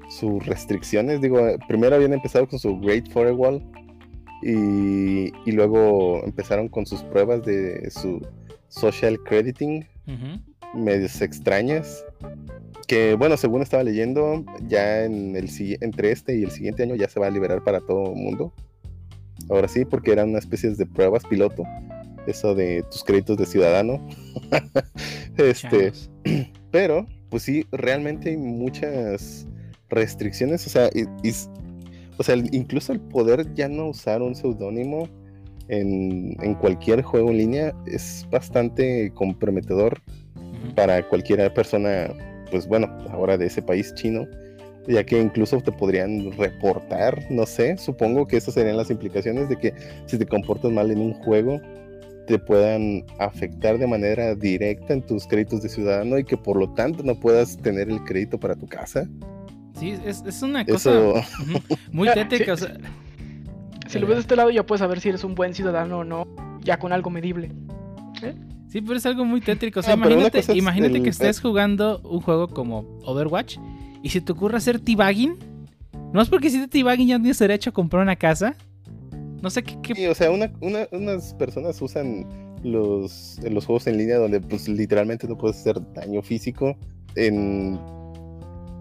sus 0.08 0.44
restricciones. 0.44 1.20
Digo, 1.20 1.40
primero 1.68 1.94
habían 1.94 2.14
empezado 2.14 2.48
con 2.48 2.58
su 2.58 2.76
Great 2.80 3.06
Firewall 3.12 3.62
y, 4.42 5.32
y 5.48 5.52
luego 5.52 6.24
empezaron 6.24 6.68
con 6.68 6.84
sus 6.84 7.00
pruebas 7.04 7.44
de 7.44 7.88
su 7.92 8.26
social 8.66 9.20
crediting, 9.22 9.86
medios 10.74 11.20
extrañas 11.20 12.04
que 12.90 13.14
bueno, 13.14 13.36
según 13.36 13.62
estaba 13.62 13.84
leyendo, 13.84 14.44
ya 14.66 15.04
en 15.04 15.36
el 15.36 15.48
entre 15.80 16.10
este 16.10 16.36
y 16.36 16.42
el 16.42 16.50
siguiente 16.50 16.82
año 16.82 16.96
ya 16.96 17.08
se 17.08 17.20
va 17.20 17.28
a 17.28 17.30
liberar 17.30 17.62
para 17.62 17.80
todo 17.80 18.12
el 18.12 18.16
mundo. 18.16 18.52
Ahora 19.48 19.68
sí, 19.68 19.84
porque 19.84 20.10
eran 20.10 20.30
una 20.30 20.40
especie 20.40 20.70
de 20.70 20.86
pruebas 20.86 21.24
piloto. 21.24 21.62
Eso 22.26 22.54
de 22.54 22.82
tus 22.90 23.04
créditos 23.04 23.36
de 23.36 23.46
ciudadano. 23.46 24.04
este, 25.36 25.92
pero, 26.72 27.06
pues 27.30 27.44
sí, 27.44 27.64
realmente 27.70 28.30
hay 28.30 28.36
muchas 28.36 29.46
restricciones. 29.88 30.66
O 30.66 30.70
sea, 30.70 30.90
o 32.18 32.22
sea, 32.22 32.36
incluso 32.50 32.92
el 32.92 33.00
poder 33.00 33.54
ya 33.54 33.68
no 33.68 33.88
usar 33.88 34.20
un 34.20 34.34
seudónimo 34.34 35.08
en, 35.68 36.36
en, 36.42 36.54
cualquier 36.56 37.02
juego 37.02 37.30
en 37.30 37.38
línea 37.38 37.74
es 37.86 38.26
bastante 38.32 39.12
comprometedor 39.14 40.02
para 40.74 41.02
cualquier 41.06 41.52
persona, 41.52 42.08
pues 42.50 42.66
bueno, 42.66 42.86
ahora 43.10 43.36
de 43.36 43.46
ese 43.46 43.62
país 43.62 43.94
chino, 43.94 44.26
ya 44.86 45.04
que 45.04 45.20
incluso 45.20 45.60
te 45.60 45.72
podrían 45.72 46.32
reportar, 46.32 47.26
no 47.30 47.46
sé, 47.46 47.76
supongo 47.76 48.26
que 48.26 48.36
esas 48.36 48.54
serían 48.54 48.76
las 48.76 48.90
implicaciones 48.90 49.48
de 49.48 49.56
que 49.56 49.74
si 50.06 50.18
te 50.18 50.26
comportas 50.26 50.70
mal 50.70 50.90
en 50.90 51.00
un 51.00 51.14
juego, 51.14 51.60
te 52.26 52.38
puedan 52.38 53.04
afectar 53.18 53.78
de 53.78 53.86
manera 53.86 54.34
directa 54.34 54.94
en 54.94 55.02
tus 55.02 55.26
créditos 55.26 55.62
de 55.62 55.68
ciudadano 55.68 56.18
y 56.18 56.24
que 56.24 56.36
por 56.36 56.56
lo 56.56 56.72
tanto 56.74 57.02
no 57.02 57.18
puedas 57.18 57.56
tener 57.56 57.90
el 57.90 58.02
crédito 58.04 58.38
para 58.38 58.54
tu 58.54 58.66
casa. 58.66 59.08
Sí, 59.78 59.98
es, 60.04 60.42
una 60.42 60.64
cosa 60.64 60.90
muy 61.92 62.08
tétrica. 62.12 62.54
si 62.56 63.98
lo 63.98 64.06
ves 64.06 64.16
de 64.16 64.20
este 64.20 64.36
lado 64.36 64.50
ya 64.50 64.64
puedes 64.64 64.80
saber 64.80 65.00
si 65.00 65.08
eres 65.08 65.24
un 65.24 65.34
buen 65.34 65.54
ciudadano 65.54 65.98
o 65.98 66.04
no, 66.04 66.24
ya 66.60 66.78
con 66.78 66.92
algo 66.92 67.10
medible. 67.10 67.50
¿Eh? 68.22 68.34
Sí, 68.70 68.80
pero 68.80 68.96
es 68.96 69.06
algo 69.06 69.24
muy 69.24 69.40
tétrico. 69.40 69.80
O 69.80 69.82
sea, 69.82 69.94
imagínate, 69.94 71.02
que 71.02 71.10
estés 71.10 71.40
jugando 71.40 72.00
un 72.04 72.20
juego 72.20 72.48
como 72.48 72.86
Overwatch 73.02 73.58
y 74.02 74.10
si 74.10 74.20
te 74.20 74.32
ocurre 74.32 74.56
hacer 74.56 74.78
t-bagging, 74.78 75.36
no 76.12 76.22
es 76.22 76.28
porque 76.28 76.50
si 76.50 76.60
te 76.60 76.68
t-bagging 76.68 77.08
ya 77.08 77.16
tienes 77.16 77.38
derecho 77.38 77.70
a 77.70 77.72
comprar 77.72 78.02
una 78.02 78.16
casa. 78.16 78.54
No 79.42 79.50
sé 79.50 79.64
qué. 79.64 79.94
Sí, 79.94 80.06
o 80.06 80.14
sea, 80.14 80.30
unas 80.30 81.34
personas 81.34 81.82
usan 81.82 82.26
los, 82.62 83.40
los 83.42 83.66
juegos 83.66 83.86
en 83.88 83.96
línea 83.96 84.18
donde, 84.18 84.40
pues, 84.40 84.68
literalmente 84.68 85.26
no 85.26 85.36
puedes 85.36 85.58
hacer 85.58 85.80
daño 85.94 86.22
físico. 86.22 86.76
En. 87.16 87.78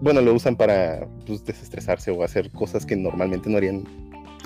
Bueno, 0.02 0.20
lo 0.20 0.32
usan 0.32 0.56
para 0.56 1.06
pues, 1.26 1.44
desestresarse 1.44 2.10
o 2.10 2.22
hacer 2.22 2.50
cosas 2.52 2.86
que 2.86 2.96
normalmente 2.96 3.50
no 3.50 3.56
harían 3.56 3.84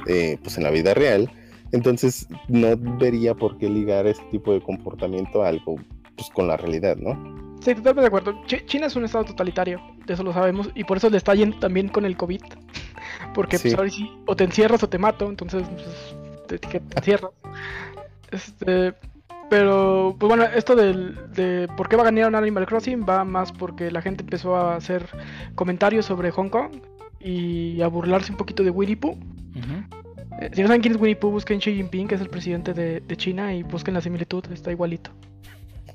eh, 0.06 0.38
pues, 0.42 0.56
en 0.56 0.64
la 0.64 0.70
vida 0.70 0.94
real 0.94 1.30
Entonces, 1.74 2.28
no 2.48 2.76
vería 2.76 3.34
por 3.34 3.58
qué 3.58 3.68
ligar 3.68 4.06
ese 4.06 4.22
tipo 4.30 4.52
de 4.52 4.60
comportamiento 4.62 5.42
a 5.42 5.48
algo 5.48 5.74
pues, 6.16 6.30
con 6.30 6.46
la 6.46 6.56
realidad, 6.56 6.96
¿no? 6.96 7.12
Sí, 7.60 7.74
totalmente 7.74 8.02
de 8.02 8.06
acuerdo. 8.06 8.32
Ch- 8.46 8.64
China 8.66 8.86
es 8.86 8.94
un 8.94 9.04
estado 9.04 9.24
totalitario, 9.24 9.80
de 10.06 10.14
eso 10.14 10.22
lo 10.22 10.32
sabemos, 10.32 10.70
y 10.74 10.84
por 10.84 10.98
eso 10.98 11.10
le 11.10 11.16
está 11.16 11.34
yendo 11.34 11.58
también 11.58 11.88
con 11.88 12.04
el 12.04 12.16
COVID. 12.16 12.40
Porque 13.34 13.58
pues 13.58 13.74
ahora 13.78 13.90
sí, 13.90 14.08
o 14.26 14.36
te 14.36 14.44
encierras 14.44 14.82
o 14.84 14.88
te 14.88 14.98
mato, 14.98 15.28
entonces 15.28 15.64
pues, 15.68 16.16
te, 16.46 16.58
te- 16.58 16.80
te 16.80 16.98
encierras. 16.98 17.32
Este, 18.30 18.94
pero, 19.50 20.14
pues 20.18 20.28
bueno, 20.28 20.44
esto 20.44 20.74
del, 20.76 21.16
de 21.32 21.68
por 21.76 21.88
qué 21.88 21.96
va 21.96 22.02
a 22.02 22.06
ganar 22.06 22.28
un 22.28 22.34
Animal 22.34 22.66
Crossing 22.66 23.04
va 23.08 23.24
más 23.24 23.50
porque 23.52 23.90
la 23.90 24.00
gente 24.02 24.22
empezó 24.22 24.56
a 24.56 24.76
hacer 24.76 25.06
comentarios 25.54 26.06
sobre 26.06 26.30
Hong 26.30 26.48
Kong 26.50 26.70
y 27.20 27.80
a 27.82 27.88
burlarse 27.88 28.30
un 28.32 28.38
poquito 28.38 28.62
de 28.62 28.70
Winnie 28.70 28.96
Pooh. 28.96 29.16
Eh, 30.40 30.50
si 30.52 30.62
no 30.62 30.68
saben 30.68 30.82
quién 30.82 30.94
es 30.94 31.00
Winnie 31.00 31.16
Pooh, 31.16 31.30
busquen 31.30 31.58
Xi 31.60 31.74
Jinping, 31.74 32.08
que 32.08 32.14
es 32.16 32.20
el 32.20 32.28
presidente 32.28 32.72
de, 32.74 33.00
de 33.00 33.16
China, 33.16 33.54
y 33.54 33.62
busquen 33.62 33.94
la 33.94 34.00
similitud, 34.00 34.44
está 34.52 34.70
igualito. 34.70 35.10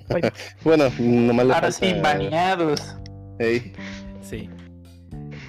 Bueno, 0.63 0.85
nomás 0.99 1.45
le 1.45 1.53
Ahora 1.53 1.71
sí, 1.71 1.93
baneados. 2.01 2.95
Ey, 3.37 3.73
Sí. 4.21 4.49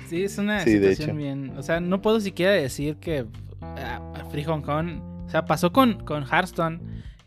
Sí, 0.08 0.24
es 0.24 0.36
una 0.38 0.60
Sí, 0.60 0.78
de 0.78 0.90
situación 0.94 1.10
hecho. 1.10 1.16
bien. 1.16 1.52
O 1.56 1.62
sea, 1.62 1.80
no 1.80 2.02
puedo 2.02 2.20
siquiera 2.20 2.52
decir 2.52 2.96
que 2.96 3.24
ah, 3.62 4.00
Free 4.30 4.44
Hong 4.44 4.60
Kong. 4.62 5.00
O 5.26 5.30
sea, 5.30 5.44
pasó 5.46 5.72
con, 5.72 6.04
con 6.04 6.24
Hearthstone. 6.24 6.80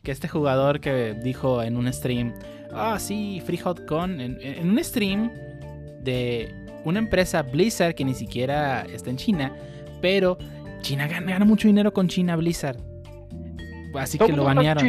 Que 0.03 0.11
este 0.11 0.27
jugador 0.27 0.79
que 0.81 1.13
dijo 1.23 1.63
en 1.63 1.77
un 1.77 1.91
stream. 1.91 2.33
Ah, 2.73 2.99
sí, 2.99 3.41
Free 3.45 3.57
Hong 3.57 3.85
Kong. 3.87 4.19
En, 4.19 4.37
en 4.41 4.69
un 4.69 4.83
stream 4.83 5.31
de 6.03 6.53
una 6.83 6.99
empresa 6.99 7.41
Blizzard 7.41 7.95
que 7.95 8.03
ni 8.05 8.13
siquiera 8.13 8.81
está 8.83 9.09
en 9.09 9.17
China. 9.17 9.55
Pero 10.01 10.37
China 10.83 11.07
gana, 11.07 11.31
gana 11.31 11.45
mucho 11.45 11.67
dinero 11.67 11.91
con 11.91 12.07
China 12.07 12.35
Blizzard. 12.35 12.77
Así 13.95 14.17
que 14.19 14.31
lo 14.31 14.43
banearon. 14.43 14.85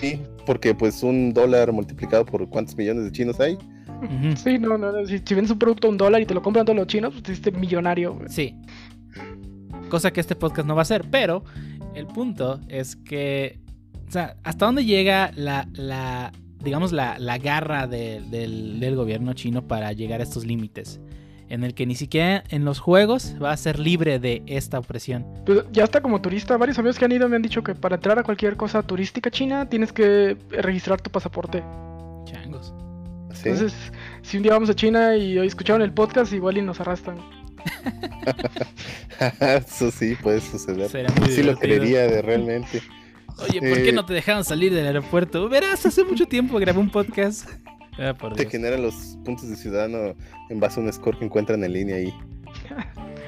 sí, 0.00 0.20
porque 0.44 0.74
pues 0.74 1.02
un 1.02 1.32
dólar 1.32 1.72
multiplicado 1.72 2.24
por 2.26 2.46
cuántos 2.50 2.76
millones 2.76 3.04
de 3.04 3.12
chinos 3.12 3.40
hay. 3.40 3.56
Sí, 4.36 4.58
no, 4.58 4.78
no, 4.78 4.92
no, 4.92 5.06
Si, 5.06 5.18
si 5.18 5.34
vendes 5.34 5.50
un 5.50 5.58
producto 5.58 5.88
a 5.88 5.90
un 5.90 5.96
dólar 5.96 6.20
y 6.22 6.26
te 6.26 6.32
lo 6.34 6.42
compran 6.42 6.64
todos 6.64 6.76
los 6.76 6.86
chinos, 6.86 7.10
pues 7.12 7.22
te 7.22 7.32
hiciste 7.32 7.50
millonario. 7.52 8.14
güey. 8.14 8.28
Sí. 8.28 8.54
Cosa 9.88 10.12
que 10.12 10.20
este 10.20 10.36
podcast 10.36 10.68
no 10.68 10.74
va 10.74 10.82
a 10.82 10.82
hacer, 10.82 11.04
pero 11.10 11.42
el 11.94 12.06
punto 12.06 12.60
es 12.68 12.94
que, 12.96 13.58
o 14.06 14.10
sea, 14.10 14.36
¿hasta 14.44 14.66
dónde 14.66 14.84
llega 14.84 15.32
la, 15.34 15.66
la 15.72 16.30
digamos, 16.62 16.92
la, 16.92 17.18
la 17.18 17.38
garra 17.38 17.86
de- 17.86 18.20
del, 18.30 18.78
del 18.80 18.96
gobierno 18.96 19.32
chino 19.32 19.66
para 19.66 19.92
llegar 19.92 20.20
a 20.20 20.24
estos 20.24 20.44
límites? 20.46 21.00
En 21.48 21.64
el 21.64 21.74
que 21.74 21.86
ni 21.86 21.94
siquiera 21.94 22.44
en 22.50 22.64
los 22.64 22.78
juegos 22.78 23.36
va 23.42 23.52
a 23.52 23.56
ser 23.56 23.78
libre 23.78 24.18
de 24.18 24.42
esta 24.46 24.78
opresión. 24.78 25.26
Pues 25.46 25.64
ya 25.72 25.84
está 25.84 26.00
como 26.00 26.20
turista. 26.20 26.56
Varios 26.56 26.78
amigos 26.78 26.98
que 26.98 27.04
han 27.04 27.12
ido 27.12 27.28
me 27.28 27.36
han 27.36 27.42
dicho 27.42 27.62
que 27.62 27.74
para 27.74 27.96
entrar 27.96 28.18
a 28.18 28.22
cualquier 28.22 28.56
cosa 28.56 28.82
turística 28.82 29.30
china 29.30 29.68
tienes 29.68 29.92
que 29.92 30.36
registrar 30.50 31.00
tu 31.00 31.10
pasaporte. 31.10 31.62
Changos. 32.24 32.74
Sí. 33.32 33.48
Entonces, 33.48 33.74
si 34.22 34.36
un 34.36 34.42
día 34.42 34.52
vamos 34.52 34.68
a 34.68 34.74
China 34.74 35.16
y 35.16 35.38
hoy 35.38 35.46
escucharon 35.46 35.82
el 35.82 35.92
podcast, 35.92 36.32
igual 36.32 36.58
y 36.58 36.62
nos 36.62 36.80
arrastran. 36.80 37.18
Eso 39.40 39.90
sí 39.90 40.16
puede 40.16 40.40
suceder. 40.40 40.88
Será 40.88 41.12
muy 41.18 41.28
Sí 41.28 41.42
lo 41.42 41.56
creería 41.56 42.02
de 42.02 42.22
realmente. 42.22 42.82
Oye, 43.38 43.60
¿por 43.60 43.78
qué 43.82 43.90
Eh, 43.90 43.92
no 43.92 44.04
te 44.04 44.14
dejaron 44.14 44.44
salir 44.44 44.74
del 44.74 44.86
aeropuerto? 44.86 45.48
Verás, 45.48 45.86
hace 45.86 46.04
mucho 46.04 46.26
tiempo 46.26 46.58
grabé 46.58 46.78
un 46.78 46.90
podcast. 46.90 47.48
Ah, 47.98 48.14
por 48.14 48.34
Te 48.34 48.42
Dios. 48.42 48.52
generan 48.52 48.82
los 48.82 49.18
puntos 49.24 49.48
de 49.48 49.56
ciudadano 49.56 50.14
en 50.50 50.60
base 50.60 50.78
a 50.80 50.82
un 50.82 50.92
score 50.92 51.18
que 51.18 51.24
encuentran 51.24 51.62
en 51.64 51.72
línea 51.72 51.96
ahí. 51.96 52.12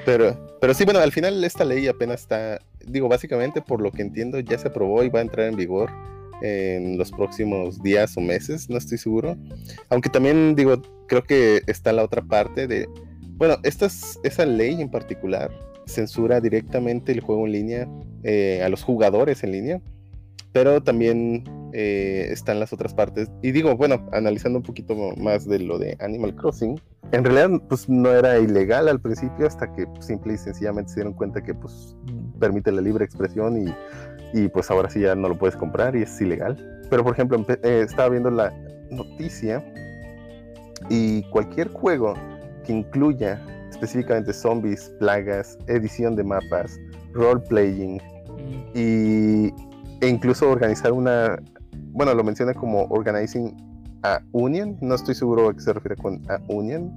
Pero, 0.05 0.57
pero 0.59 0.73
sí, 0.73 0.83
bueno, 0.85 0.99
al 0.99 1.11
final 1.11 1.43
esta 1.43 1.63
ley 1.63 1.87
apenas 1.87 2.21
está, 2.21 2.59
digo, 2.85 3.07
básicamente 3.07 3.61
por 3.61 3.81
lo 3.81 3.91
que 3.91 4.01
entiendo 4.01 4.39
ya 4.39 4.57
se 4.57 4.67
aprobó 4.69 5.03
y 5.03 5.09
va 5.09 5.19
a 5.19 5.23
entrar 5.23 5.47
en 5.47 5.55
vigor 5.55 5.89
en 6.41 6.97
los 6.97 7.11
próximos 7.11 7.81
días 7.83 8.17
o 8.17 8.21
meses, 8.21 8.67
no 8.69 8.77
estoy 8.77 8.97
seguro. 8.97 9.37
Aunque 9.89 10.09
también 10.09 10.55
digo, 10.55 10.81
creo 11.07 11.23
que 11.23 11.61
está 11.67 11.91
la 11.93 12.03
otra 12.03 12.23
parte 12.23 12.65
de, 12.67 12.87
bueno, 13.37 13.57
esta 13.63 13.85
es- 13.85 14.19
esa 14.23 14.45
ley 14.47 14.81
en 14.81 14.89
particular 14.89 15.51
censura 15.85 16.41
directamente 16.41 17.11
el 17.11 17.19
juego 17.19 17.45
en 17.45 17.51
línea 17.51 17.87
eh, 18.23 18.61
a 18.63 18.69
los 18.69 18.81
jugadores 18.83 19.43
en 19.43 19.51
línea, 19.51 19.81
pero 20.51 20.81
también 20.81 21.43
eh, 21.73 22.27
están 22.31 22.59
las 22.59 22.73
otras 22.73 22.93
partes. 22.93 23.29
Y 23.41 23.51
digo, 23.51 23.75
bueno, 23.75 24.07
analizando 24.11 24.59
un 24.59 24.63
poquito 24.63 24.95
más 25.17 25.47
de 25.47 25.59
lo 25.59 25.77
de 25.79 25.97
Animal 25.99 26.35
Crossing, 26.35 26.79
en 27.11 27.23
realidad 27.23 27.61
pues 27.67 27.89
no 27.89 28.11
era 28.11 28.39
ilegal 28.39 28.87
al 28.87 28.99
principio 28.99 29.47
hasta 29.47 29.71
que 29.73 29.85
pues, 29.87 30.05
simple 30.05 30.33
y 30.33 30.37
sencillamente 30.37 30.91
se 30.91 30.95
dieron 30.97 31.13
cuenta 31.13 31.41
que 31.41 31.53
pues 31.53 31.95
permite 32.39 32.71
la 32.71 32.81
libre 32.81 33.05
expresión 33.05 33.67
y, 33.67 33.73
y, 34.33 34.47
pues 34.47 34.71
ahora 34.71 34.89
sí 34.89 35.01
ya 35.01 35.15
no 35.15 35.29
lo 35.29 35.37
puedes 35.37 35.55
comprar 35.55 35.95
y 35.95 36.03
es 36.03 36.21
ilegal. 36.21 36.57
Pero 36.89 37.03
por 37.03 37.13
ejemplo, 37.13 37.43
eh, 37.63 37.83
estaba 37.85 38.09
viendo 38.09 38.29
la 38.31 38.51
noticia 38.89 39.63
y 40.89 41.23
cualquier 41.29 41.69
juego 41.69 42.13
que 42.65 42.73
incluya 42.73 43.41
específicamente 43.69 44.33
zombies, 44.33 44.91
plagas, 44.99 45.57
edición 45.67 46.15
de 46.15 46.23
mapas, 46.23 46.79
role-playing, 47.13 47.99
Mm, 48.41 48.77
y, 48.77 49.53
e 50.01 50.07
incluso 50.07 50.49
organizar 50.49 50.91
una, 50.91 51.37
bueno, 51.93 52.13
lo 52.13 52.23
menciona 52.23 52.53
como 52.53 52.83
organizing 52.85 53.55
a 54.03 54.21
union, 54.31 54.77
no 54.81 54.95
estoy 54.95 55.13
seguro 55.15 55.49
a 55.49 55.53
qué 55.53 55.59
se 55.61 55.73
refiere 55.73 55.95
con 55.95 56.21
a 56.29 56.39
union. 56.47 56.91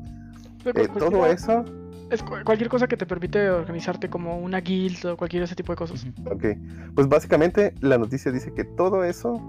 Pero 0.62 0.80
Eh, 0.80 0.88
cualquiera- 0.88 1.10
todo 1.10 1.26
eso, 1.26 1.64
Es 2.10 2.22
cu- 2.22 2.34
cualquier 2.44 2.68
cosa 2.68 2.87
que 2.87 2.96
te 2.96 3.06
permite 3.06 3.48
organizarte 3.50 4.08
como 4.10 4.38
una 4.38 4.60
guild 4.60 5.04
o 5.06 5.16
cualquier 5.16 5.42
ese 5.42 5.54
tipo 5.54 5.72
de 5.72 5.76
cosas. 5.76 6.06
ok, 6.30 6.44
pues 6.94 7.08
básicamente 7.08 7.74
la 7.80 7.98
noticia 7.98 8.30
dice 8.30 8.52
que 8.52 8.64
todo 8.64 9.04
eso 9.04 9.40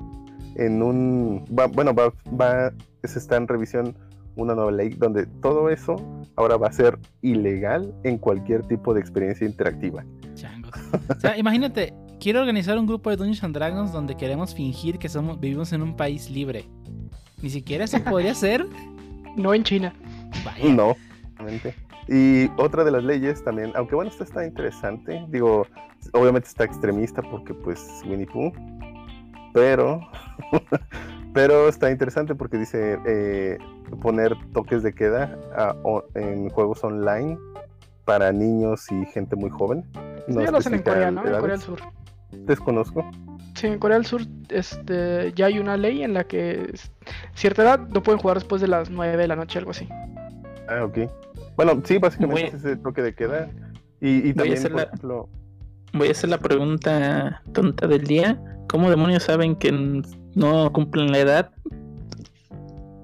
en 0.55 0.81
un, 0.81 1.45
va- 1.57 1.67
bueno, 1.67 1.93
va, 1.93 2.13
va, 2.39 2.71
se 3.03 3.19
está 3.19 3.35
en 3.37 3.47
revisión 3.47 3.95
una 4.37 4.55
nueva 4.55 4.71
ley 4.71 4.89
donde 4.89 5.25
todo 5.41 5.69
eso 5.69 5.95
ahora 6.37 6.57
va 6.57 6.67
a 6.67 6.71
ser 6.71 6.97
ilegal 7.21 7.93
en 8.03 8.17
cualquier 8.17 8.63
tipo 8.67 8.93
de 8.93 8.99
experiencia 9.01 9.45
interactiva. 9.47 10.03
Changos. 10.33 10.71
O 11.15 11.19
sea, 11.19 11.37
imagínate, 11.37 11.93
quiero 12.19 12.39
organizar 12.39 12.77
un 12.77 12.85
grupo 12.87 13.09
de 13.09 13.17
Dungeons 13.17 13.43
and 13.43 13.55
Dragons 13.55 13.91
donde 13.91 14.15
queremos 14.15 14.53
fingir 14.55 14.97
que 14.99 15.09
somos, 15.09 15.39
vivimos 15.39 15.71
en 15.73 15.81
un 15.81 15.95
país 15.95 16.29
libre. 16.29 16.65
Ni 17.41 17.49
siquiera 17.49 17.83
eso 17.85 17.99
podría 18.03 18.33
ser. 18.35 18.65
No 19.35 19.53
en 19.53 19.63
China. 19.63 19.93
Vaya. 20.45 20.73
No. 20.73 20.95
Y 22.07 22.49
otra 22.57 22.83
de 22.83 22.91
las 22.91 23.03
leyes 23.03 23.43
también, 23.43 23.71
aunque 23.75 23.95
bueno, 23.95 24.09
esta 24.11 24.23
está 24.23 24.45
interesante, 24.45 25.25
digo, 25.29 25.65
obviamente 26.13 26.47
está 26.47 26.63
extremista 26.63 27.21
porque 27.23 27.53
pues 27.53 27.85
Winnie 28.07 28.27
Pooh, 28.27 28.51
pero, 29.53 29.99
pero 31.33 31.67
está 31.67 31.89
interesante 31.91 32.35
porque 32.35 32.57
dice 32.57 32.97
eh, 33.05 33.57
poner 34.01 34.35
toques 34.53 34.83
de 34.83 34.93
queda 34.93 35.37
a- 35.57 35.75
o- 35.83 36.03
en 36.15 36.49
juegos 36.49 36.83
online 36.83 37.37
para 38.05 38.31
niños 38.31 38.85
y 38.91 39.05
gente 39.07 39.35
muy 39.35 39.49
joven. 39.49 39.83
Sí, 40.27 40.33
ya 40.35 40.51
lo 40.51 40.57
hacen 40.59 40.75
en 40.75 40.83
Corea, 40.83 41.11
¿no? 41.11 41.25
En. 41.25 41.39
Corea 41.39 41.55
del 41.57 41.61
Sur. 41.65 41.79
Desconozco. 42.45 43.09
Sí, 43.55 43.67
en 43.67 43.79
Corea 43.79 43.97
del 43.97 44.05
Sur 44.05 44.21
este, 44.49 45.31
ya 45.33 45.45
hay 45.45 45.59
una 45.59 45.77
ley 45.77 46.03
en 46.03 46.13
la 46.13 46.25
que 46.25 46.73
cierta 47.33 47.63
edad 47.63 47.79
no 47.87 48.03
pueden 48.03 48.19
jugar 48.19 48.37
después 48.37 48.61
de 48.61 48.67
las 48.67 48.89
9 48.89 49.15
de 49.17 49.27
la 49.27 49.35
noche, 49.35 49.59
algo 49.59 49.71
así. 49.71 49.87
Ah, 50.67 50.83
ok. 50.83 51.09
Bueno, 51.55 51.81
sí, 51.85 51.97
básicamente 51.97 52.41
Voy- 52.41 52.49
es 52.49 52.53
ese 52.55 52.75
toque 52.77 53.01
de 53.01 53.15
queda. 53.15 53.49
Y, 54.01 54.09
y 54.09 54.21
Voy 54.21 54.29
a 54.31 54.35
también, 54.35 54.57
hacer 54.57 54.71
por 54.71 54.77
la- 54.81 54.83
ejemplo, 54.87 55.29
Voy 55.93 56.07
a 56.09 56.11
hacer 56.11 56.29
la 56.29 56.37
pregunta 56.39 57.41
tonta 57.53 57.87
del 57.87 58.03
día. 58.03 58.41
¿Cómo 58.67 58.89
demonios 58.89 59.23
saben 59.23 59.55
que 59.55 59.71
no 60.35 60.73
cumplen 60.73 61.11
la 61.11 61.19
edad? 61.19 61.51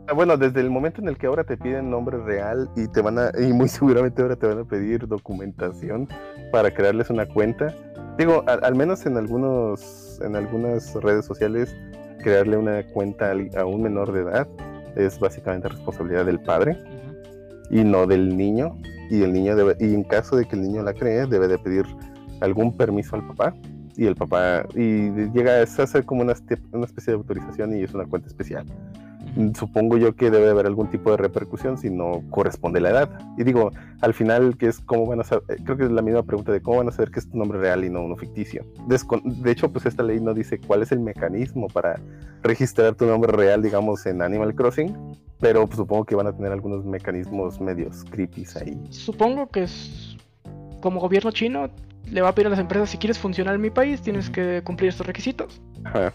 Ah, 0.07 0.13
Bueno, 0.13 0.35
desde 0.35 0.59
el 0.59 0.69
momento 0.69 0.99
en 1.01 1.07
el 1.07 1.17
que 1.17 1.27
ahora 1.27 1.45
te 1.45 1.55
piden 1.55 1.89
nombre 1.89 2.17
real 2.17 2.69
y 2.75 2.87
te 2.89 3.01
van 3.01 3.17
a, 3.19 3.31
y 3.39 3.53
muy 3.53 3.69
seguramente 3.69 4.21
ahora 4.21 4.35
te 4.35 4.47
van 4.47 4.59
a 4.59 4.63
pedir 4.65 5.07
documentación 5.07 6.09
para 6.51 6.73
crearles 6.73 7.09
una 7.09 7.25
cuenta. 7.25 7.73
Digo, 8.17 8.43
al, 8.47 8.75
menos 8.75 9.05
en 9.05 9.17
algunos, 9.17 10.19
en 10.21 10.35
algunas 10.35 10.93
redes 10.95 11.25
sociales, 11.25 11.75
crearle 12.19 12.57
una 12.57 12.85
cuenta 12.87 13.33
a 13.57 13.65
un 13.65 13.81
menor 13.81 14.11
de 14.11 14.21
edad 14.21 14.47
es 14.95 15.19
básicamente 15.19 15.69
responsabilidad 15.69 16.25
del 16.25 16.39
padre 16.39 16.77
y 17.69 17.83
no 17.83 18.05
del 18.05 18.35
niño. 18.35 18.77
Y 19.09 19.23
el 19.23 19.33
niño 19.33 19.55
debe, 19.55 19.75
y 19.79 19.93
en 19.93 20.03
caso 20.03 20.35
de 20.35 20.45
que 20.45 20.55
el 20.55 20.61
niño 20.61 20.83
la 20.83 20.93
cree, 20.93 21.25
debe 21.25 21.47
de 21.47 21.57
pedir 21.57 21.85
algún 22.39 22.75
permiso 22.75 23.15
al 23.15 23.27
papá. 23.27 23.53
Y 23.97 24.05
el 24.05 24.15
papá, 24.15 24.65
y 24.73 25.09
llega, 25.31 25.65
se 25.65 25.81
hace 25.81 26.03
como 26.03 26.21
una, 26.21 26.33
una 26.71 26.85
especie 26.85 27.11
de 27.11 27.17
autorización 27.17 27.75
y 27.75 27.83
es 27.83 27.93
una 27.93 28.05
cuenta 28.05 28.29
especial. 28.29 28.65
Supongo 29.55 29.97
yo 29.97 30.15
que 30.15 30.29
debe 30.31 30.49
haber 30.49 30.65
algún 30.65 30.87
tipo 30.89 31.11
de 31.11 31.17
repercusión 31.17 31.77
si 31.77 31.89
no 31.89 32.21
corresponde 32.29 32.81
la 32.81 32.89
edad. 32.89 33.09
Y 33.37 33.43
digo, 33.43 33.71
al 34.01 34.13
final, 34.13 34.57
que 34.57 34.67
es 34.67 34.79
cómo 34.79 35.05
van 35.05 35.21
a 35.21 35.23
saber, 35.23 35.43
eh, 35.49 35.61
creo 35.63 35.77
que 35.77 35.83
es 35.85 35.91
la 35.91 36.01
misma 36.01 36.23
pregunta 36.23 36.51
de 36.51 36.61
cómo 36.61 36.77
van 36.77 36.89
a 36.89 36.91
saber 36.91 37.11
que 37.11 37.19
es 37.19 37.29
tu 37.29 37.37
nombre 37.37 37.57
real 37.59 37.83
y 37.83 37.89
no 37.89 38.01
uno 38.03 38.15
ficticio. 38.15 38.65
Descon- 38.87 39.23
de 39.23 39.51
hecho, 39.51 39.71
pues 39.71 39.85
esta 39.85 40.03
ley 40.03 40.19
no 40.19 40.33
dice 40.33 40.59
cuál 40.59 40.81
es 40.81 40.91
el 40.91 40.99
mecanismo 40.99 41.67
para 41.67 41.99
registrar 42.43 42.95
tu 42.95 43.05
nombre 43.05 43.31
real, 43.31 43.61
digamos, 43.61 44.05
en 44.05 44.21
Animal 44.21 44.53
Crossing, 44.55 44.95
pero 45.39 45.65
pues, 45.65 45.77
supongo 45.77 46.05
que 46.05 46.15
van 46.15 46.27
a 46.27 46.33
tener 46.33 46.51
algunos 46.51 46.85
mecanismos 46.85 47.59
medios 47.61 48.03
creepy 48.09 48.45
ahí. 48.59 48.79
Supongo 48.89 49.47
que 49.49 49.63
es 49.63 50.17
como 50.81 50.99
gobierno 50.99 51.31
chino 51.31 51.69
le 52.09 52.21
va 52.21 52.29
a 52.29 52.35
pedir 52.35 52.47
a 52.47 52.49
las 52.49 52.59
empresas, 52.59 52.89
si 52.89 52.97
quieres 52.97 53.17
funcionar 53.19 53.55
en 53.55 53.61
mi 53.61 53.69
país, 53.69 54.01
tienes 54.01 54.29
que 54.29 54.61
cumplir 54.63 54.89
estos 54.89 55.05
requisitos. 55.05 55.61
Ajá. 55.83 56.11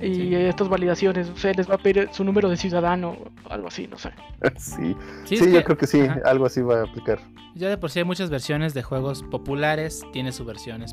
Y 0.00 0.14
Sí. 0.14 0.34
estas 0.34 0.68
validaciones, 0.68 1.28
o 1.28 1.36
sea, 1.36 1.52
les 1.52 1.68
va 1.68 1.74
a 1.74 1.78
pedir 1.78 2.08
su 2.12 2.22
número 2.24 2.48
de 2.48 2.56
ciudadano 2.56 3.16
o 3.44 3.52
algo 3.52 3.68
así, 3.68 3.86
no 3.88 3.98
sé. 3.98 4.10
Sí, 4.56 4.94
Sí, 5.24 5.36
yo 5.36 5.58
que- 5.58 5.64
creo 5.64 5.76
que 5.76 5.86
sí, 5.86 6.00
ajá. 6.02 6.20
algo 6.24 6.46
así 6.46 6.60
va 6.62 6.80
a 6.80 6.84
aplicar. 6.84 7.18
Ya 7.54 7.68
de 7.68 7.76
por 7.76 7.90
sí 7.90 7.98
hay 7.98 8.04
muchas 8.04 8.30
versiones 8.30 8.72
de 8.74 8.82
juegos 8.84 9.24
populares. 9.24 10.02
Tiene 10.12 10.30
su 10.30 10.44
versión 10.44 10.84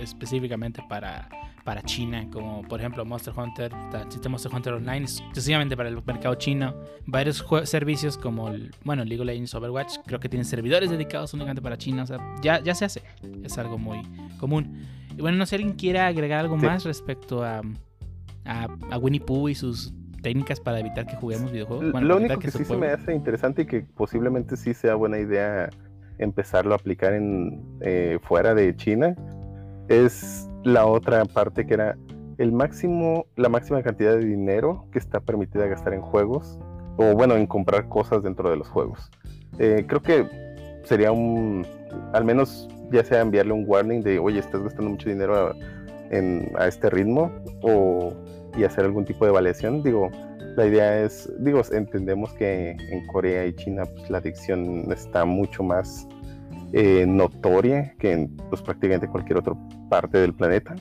específicamente 0.00 0.82
para, 0.88 1.28
para 1.64 1.82
China, 1.82 2.28
como 2.32 2.62
por 2.62 2.78
ejemplo 2.80 3.04
Monster 3.04 3.34
Hunter. 3.36 3.72
Existe 4.06 4.28
Monster 4.28 4.52
Hunter 4.54 4.74
Online 4.74 5.00
exclusivamente 5.04 5.76
para 5.76 5.88
el 5.88 5.96
mercado 6.04 6.34
chino. 6.36 6.74
Varios 7.06 7.44
jue- 7.44 7.64
servicios 7.66 8.16
como 8.16 8.48
el, 8.50 8.70
bueno, 8.84 9.04
League 9.04 9.20
of 9.20 9.26
Legends, 9.26 9.54
Overwatch, 9.54 9.96
creo 10.06 10.20
que 10.20 10.28
tienen 10.28 10.44
servidores 10.44 10.90
dedicados 10.90 11.32
únicamente 11.34 11.62
para 11.62 11.76
China. 11.76 12.04
O 12.04 12.06
sea, 12.06 12.18
ya, 12.42 12.60
ya 12.62 12.74
se 12.74 12.84
hace. 12.84 13.02
Es 13.42 13.58
algo 13.58 13.78
muy 13.78 14.02
común. 14.38 14.86
Y 15.16 15.20
bueno, 15.20 15.38
no 15.38 15.46
sé 15.46 15.50
si 15.50 15.56
alguien 15.56 15.76
quiera 15.76 16.06
agregar 16.06 16.40
algo 16.40 16.58
Sí. 16.60 16.64
más 16.66 16.84
respecto 16.84 17.42
a, 17.44 17.62
a, 18.44 18.68
a 18.90 18.98
Winnie 18.98 19.20
Pooh 19.20 19.48
y 19.48 19.54
sus 19.54 19.92
técnicas 20.22 20.60
para 20.60 20.78
evitar 20.80 21.06
que 21.06 21.16
juguemos 21.16 21.50
videojuegos. 21.52 21.90
Bueno, 21.92 22.06
Lo 22.06 22.16
único 22.18 22.38
que 22.38 22.50
sí 22.50 22.64
se 22.64 22.76
me 22.76 22.88
hace 22.88 23.14
interesante 23.14 23.62
y 23.62 23.66
que 23.66 23.80
posiblemente 23.82 24.56
sí 24.56 24.72
sea 24.74 24.94
buena 24.94 25.18
idea 25.18 25.68
empezarlo 26.18 26.72
a 26.72 26.76
aplicar 26.76 27.12
en 27.14 27.60
eh, 27.80 28.18
fuera 28.22 28.54
de 28.54 28.76
China 28.76 29.16
es 29.88 30.48
la 30.62 30.86
otra 30.86 31.24
parte 31.24 31.66
que 31.66 31.74
era 31.74 31.96
el 32.38 32.52
máximo, 32.52 33.26
la 33.36 33.48
máxima 33.48 33.82
cantidad 33.82 34.12
de 34.12 34.24
dinero 34.24 34.86
que 34.92 34.98
está 34.98 35.20
permitida 35.20 35.66
gastar 35.66 35.94
en 35.94 36.02
juegos 36.02 36.58
o 36.98 37.14
bueno, 37.14 37.34
en 37.36 37.46
comprar 37.46 37.88
cosas 37.88 38.22
dentro 38.22 38.50
de 38.50 38.56
los 38.56 38.68
juegos. 38.68 39.10
Eh, 39.58 39.84
creo 39.88 40.02
que 40.02 40.26
sería 40.84 41.10
un, 41.10 41.66
al 42.12 42.24
menos 42.24 42.68
ya 42.92 43.02
sea 43.04 43.20
enviarle 43.22 43.52
un 43.52 43.64
warning 43.66 44.02
de, 44.02 44.18
oye, 44.18 44.38
estás 44.38 44.62
gastando 44.62 44.90
mucho 44.90 45.08
dinero 45.08 45.48
a, 45.48 45.56
en- 46.10 46.50
a 46.58 46.68
este 46.68 46.90
ritmo 46.90 47.30
o 47.62 48.12
y 48.56 48.64
hacer 48.64 48.84
algún 48.84 49.04
tipo 49.04 49.24
de 49.24 49.30
evaluación. 49.30 49.82
Digo, 49.82 50.10
la 50.56 50.66
idea 50.66 51.02
es, 51.02 51.30
digo, 51.40 51.62
entendemos 51.72 52.32
que 52.34 52.70
en 52.70 53.06
Corea 53.06 53.46
y 53.46 53.54
China 53.54 53.84
pues, 53.84 54.10
la 54.10 54.18
adicción 54.18 54.90
está 54.92 55.24
mucho 55.24 55.62
más 55.62 56.06
eh, 56.72 57.04
notoria 57.06 57.94
que 57.98 58.12
en 58.12 58.36
pues, 58.50 58.62
prácticamente 58.62 59.08
cualquier 59.08 59.38
otra 59.38 59.54
parte 59.88 60.18
del 60.18 60.34
planeta 60.34 60.74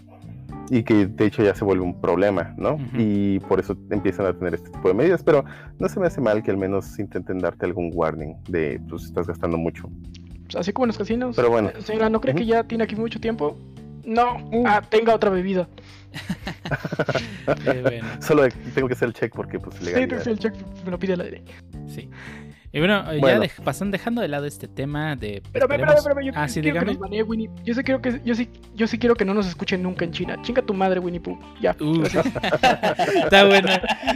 y 0.69 0.83
que 0.83 1.05
de 1.05 1.25
hecho 1.25 1.43
ya 1.43 1.53
se 1.53 1.65
vuelve 1.65 1.83
un 1.83 1.99
problema, 1.99 2.53
¿no? 2.57 2.77
Y 2.97 3.39
por 3.41 3.59
eso 3.59 3.75
empiezan 3.89 4.25
a 4.25 4.33
tener 4.33 4.53
este 4.53 4.69
tipo 4.69 4.87
de 4.87 4.93
medidas, 4.93 5.21
pero 5.21 5.43
no 5.79 5.89
se 5.89 5.99
me 5.99 6.07
hace 6.07 6.21
mal 6.21 6.41
que 6.41 6.51
al 6.51 6.57
menos 6.57 6.97
intenten 6.97 7.39
darte 7.39 7.65
algún 7.65 7.91
warning 7.93 8.35
de, 8.47 8.79
pues 8.89 9.03
estás 9.03 9.27
gastando 9.27 9.57
mucho. 9.57 9.89
Pues, 10.43 10.55
así 10.55 10.71
como 10.71 10.85
en 10.85 10.87
los 10.89 10.97
casinos. 10.97 11.35
Pero 11.35 11.49
bueno. 11.49 11.69
Eh, 11.69 11.81
Señora, 11.81 12.09
¿no 12.09 12.21
cree 12.21 12.35
que 12.35 12.45
ya 12.45 12.63
tiene 12.63 12.85
aquí 12.85 12.95
mucho 12.95 13.19
tiempo? 13.19 13.57
No. 14.05 14.37
Mm. 14.39 14.65
Ah, 14.65 14.81
tenga 14.87 15.13
otra 15.13 15.29
bebida. 15.29 15.67
Eh, 17.65 17.81
bueno. 17.81 18.07
Solo 18.21 18.43
tengo 18.73 18.87
que 18.87 18.93
hacer 18.93 19.07
el 19.07 19.13
check 19.13 19.33
porque 19.33 19.59
pues 19.59 19.75
Sí, 19.77 19.85
legalidad. 19.85 20.23
sí, 20.23 20.29
el 20.29 20.39
check 20.39 20.53
me 20.85 20.91
lo 20.91 20.99
pide 20.99 21.17
la 21.17 21.23
ley. 21.23 21.43
Sí. 21.87 22.09
Y 22.73 22.79
bueno, 22.79 23.03
eh, 23.11 23.19
ya 23.21 23.63
pasan 23.65 23.91
dejando 23.91 24.21
de 24.21 24.29
lado 24.29 24.45
este 24.45 24.67
tema 24.69 25.17
de. 25.17 25.43
Pero, 25.51 25.67
pero, 25.67 25.85
pero, 25.85 26.03
pero, 26.03 26.21
yo 26.21 26.31
ah, 26.35 26.47
sí, 26.47 26.61
quiero 26.61 26.79
que 26.79 26.79
dígame. 26.79 26.93
nos 26.93 26.99
banee 26.99 27.23
Winnie. 27.23 27.49
Yo 27.65 27.73
sí 27.73 27.83
quiero 27.83 28.01
que 28.01 28.21
yo 28.23 28.33
sí, 28.33 28.49
yo 28.75 28.87
sí 28.87 28.97
quiero 28.97 29.15
que 29.15 29.25
no 29.25 29.33
nos 29.33 29.45
escuchen 29.47 29.83
nunca 29.83 30.05
en 30.05 30.11
China. 30.11 30.37
Chinga 30.41 30.61
tu 30.61 30.73
madre, 30.73 30.99
Winnie 31.01 31.19
Pooh. 31.19 31.37
Ya. 31.61 31.75
Uh, 31.81 32.01
está 33.23 33.43
bueno. 33.45 33.69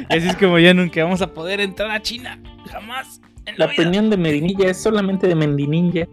Y 0.10 0.16
así 0.18 0.30
es 0.30 0.38
como 0.38 0.58
ya 0.58 0.74
nunca 0.74 1.04
vamos 1.04 1.22
a 1.22 1.34
poder 1.34 1.60
entrar 1.60 1.92
a 1.92 2.02
China. 2.02 2.40
Jamás. 2.72 3.20
En 3.46 3.56
La 3.58 3.66
opinión 3.66 4.10
de 4.10 4.18
Medinilla 4.18 4.70
es 4.70 4.82
solamente 4.82 5.28
de 5.28 5.36
Mendininja. 5.36 6.08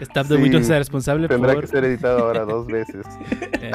Stop 0.00 0.28
the 0.28 0.36
Sí, 0.36 0.42
Windows 0.42 0.68
responsable 0.68 1.28
Tendrá 1.28 1.52
por. 1.54 1.62
que 1.62 1.66
ser 1.68 1.84
editado 1.84 2.20
ahora 2.20 2.44
dos 2.44 2.66
veces. 2.66 3.06
Eh, 3.62 3.72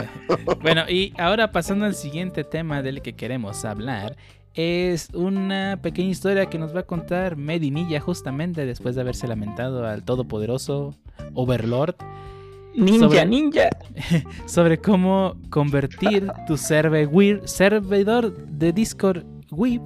bueno, 0.63 0.81
y 0.89 1.13
ahora 1.17 1.51
pasando 1.51 1.85
al 1.85 1.93
siguiente 1.93 2.43
tema 2.43 2.81
del 2.81 3.01
que 3.03 3.13
queremos 3.13 3.63
hablar. 3.65 4.15
Es 4.55 5.09
una 5.13 5.77
pequeña 5.81 6.09
historia 6.09 6.45
que 6.47 6.57
nos 6.57 6.75
va 6.75 6.79
a 6.79 6.83
contar 6.87 7.35
Medinilla 7.35 7.99
justamente 7.99 8.65
después 8.65 8.95
de 8.95 9.01
haberse 9.01 9.27
lamentado 9.27 9.85
al 9.85 10.03
todopoderoso 10.03 10.95
Overlord 11.33 11.95
Ninja, 12.73 12.99
Sobre- 12.99 13.25
ninja. 13.25 13.69
sobre 14.47 14.79
cómo 14.79 15.35
convertir 15.49 16.31
tu 16.47 16.57
serve- 16.57 17.41
servidor 17.45 18.35
de 18.47 18.73
Discord 18.73 19.23
WIP 19.51 19.81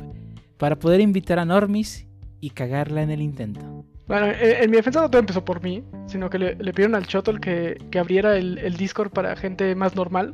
para 0.57 0.77
poder 0.77 1.01
invitar 1.01 1.39
a 1.39 1.45
normies 1.45 2.07
y 2.39 2.51
cagarla 2.51 3.01
en 3.03 3.09
el 3.11 3.21
intento. 3.21 3.85
Bueno, 4.09 4.25
eh, 4.25 4.63
en 4.63 4.71
mi 4.71 4.77
defensa 4.77 4.99
no 5.01 5.09
todo 5.09 5.19
empezó 5.19 5.45
por 5.45 5.61
mí, 5.63 5.83
sino 6.07 6.29
que 6.29 6.39
le, 6.39 6.55
le 6.55 6.73
pidieron 6.73 6.95
al 6.95 7.05
Chotol 7.05 7.39
que, 7.39 7.77
que 7.91 7.99
abriera 7.99 8.35
el, 8.35 8.57
el 8.57 8.75
Discord 8.75 9.11
para 9.11 9.35
gente 9.35 9.73
más 9.75 9.95
normal. 9.95 10.33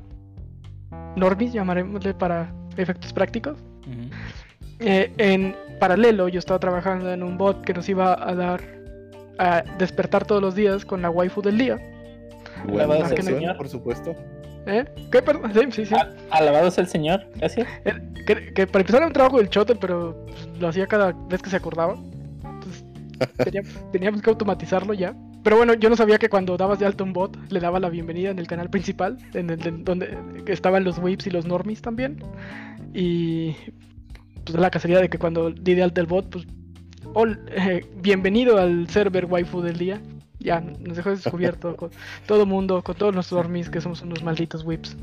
Normis, 1.17 1.53
llamaremosle 1.53 2.13
para 2.13 2.51
efectos 2.77 3.11
prácticos. 3.13 3.57
Eh, 4.79 5.11
en 5.17 5.55
paralelo, 5.79 6.29
yo 6.29 6.39
estaba 6.39 6.59
trabajando 6.59 7.11
en 7.13 7.21
un 7.21 7.37
bot 7.37 7.63
que 7.65 7.73
nos 7.73 7.87
iba 7.89 8.13
a 8.13 8.33
dar 8.33 8.61
a 9.37 9.61
despertar 9.77 10.25
todos 10.25 10.41
los 10.41 10.55
días 10.55 10.85
con 10.85 11.01
la 11.01 11.09
waifu 11.09 11.41
del 11.41 11.57
día. 11.57 11.77
Alabado 12.69 13.05
sea 13.07 13.17
el 13.17 13.23
Señor. 13.23 13.57
por 13.57 13.67
supuesto. 13.67 14.15
¿Eh? 14.67 14.85
¿Qué? 15.11 15.21
Perdón. 15.21 15.51
Sí, 15.53 15.59
sí, 15.71 15.85
sí. 15.85 15.95
Alabado 16.31 16.71
sea 16.71 16.83
el 16.83 16.89
Señor. 16.89 17.27
Gracias. 17.35 17.67
Eh, 17.83 17.93
Que, 18.25 18.53
que 18.53 18.65
para 18.65 18.79
empezar 18.81 19.01
era 19.01 19.07
un 19.07 19.13
trabajo 19.13 19.37
del 19.37 19.49
Chotol, 19.49 19.77
pero 19.79 20.25
lo 20.59 20.67
hacía 20.69 20.87
cada 20.87 21.11
vez 21.29 21.41
que 21.41 21.49
se 21.49 21.57
acordaba. 21.57 21.95
Teníamos 23.91 24.21
que 24.21 24.29
automatizarlo 24.29 24.93
ya. 24.93 25.15
Pero 25.43 25.57
bueno, 25.57 25.73
yo 25.75 25.89
no 25.89 25.95
sabía 25.95 26.17
que 26.17 26.29
cuando 26.29 26.57
dabas 26.57 26.79
de 26.79 26.85
alto 26.85 27.03
un 27.03 27.13
bot, 27.13 27.37
le 27.51 27.59
daba 27.59 27.79
la 27.79 27.89
bienvenida 27.89 28.31
en 28.31 28.39
el 28.39 28.47
canal 28.47 28.69
principal, 28.69 29.17
en 29.33 29.49
el 29.49 29.65
en 29.67 29.83
donde 29.83 30.17
estaban 30.47 30.83
los 30.83 30.97
whips 30.97 31.27
y 31.27 31.29
los 31.31 31.45
normies 31.45 31.81
también. 31.81 32.17
Y 32.93 33.55
pues 34.43 34.57
la 34.59 34.69
cacería 34.69 34.99
de 34.99 35.09
que 35.09 35.17
cuando 35.19 35.51
di 35.51 35.75
de 35.75 35.83
alta 35.83 36.01
el 36.01 36.07
bot, 36.07 36.29
pues 36.29 36.45
"Hol- 37.13 37.39
eh, 37.51 37.85
bienvenido 38.01 38.57
al 38.57 38.89
server 38.89 39.25
waifu 39.25 39.61
del 39.61 39.77
día. 39.77 40.01
Ya, 40.39 40.59
nos 40.59 40.97
dejó 40.97 41.09
descubierto 41.11 41.75
con 41.75 41.91
todo 42.27 42.45
mundo, 42.45 42.83
con 42.83 42.95
todos 42.95 43.15
los 43.15 43.31
normies 43.31 43.69
que 43.69 43.81
somos 43.81 44.01
unos 44.01 44.23
malditos 44.23 44.63
whips. 44.63 44.95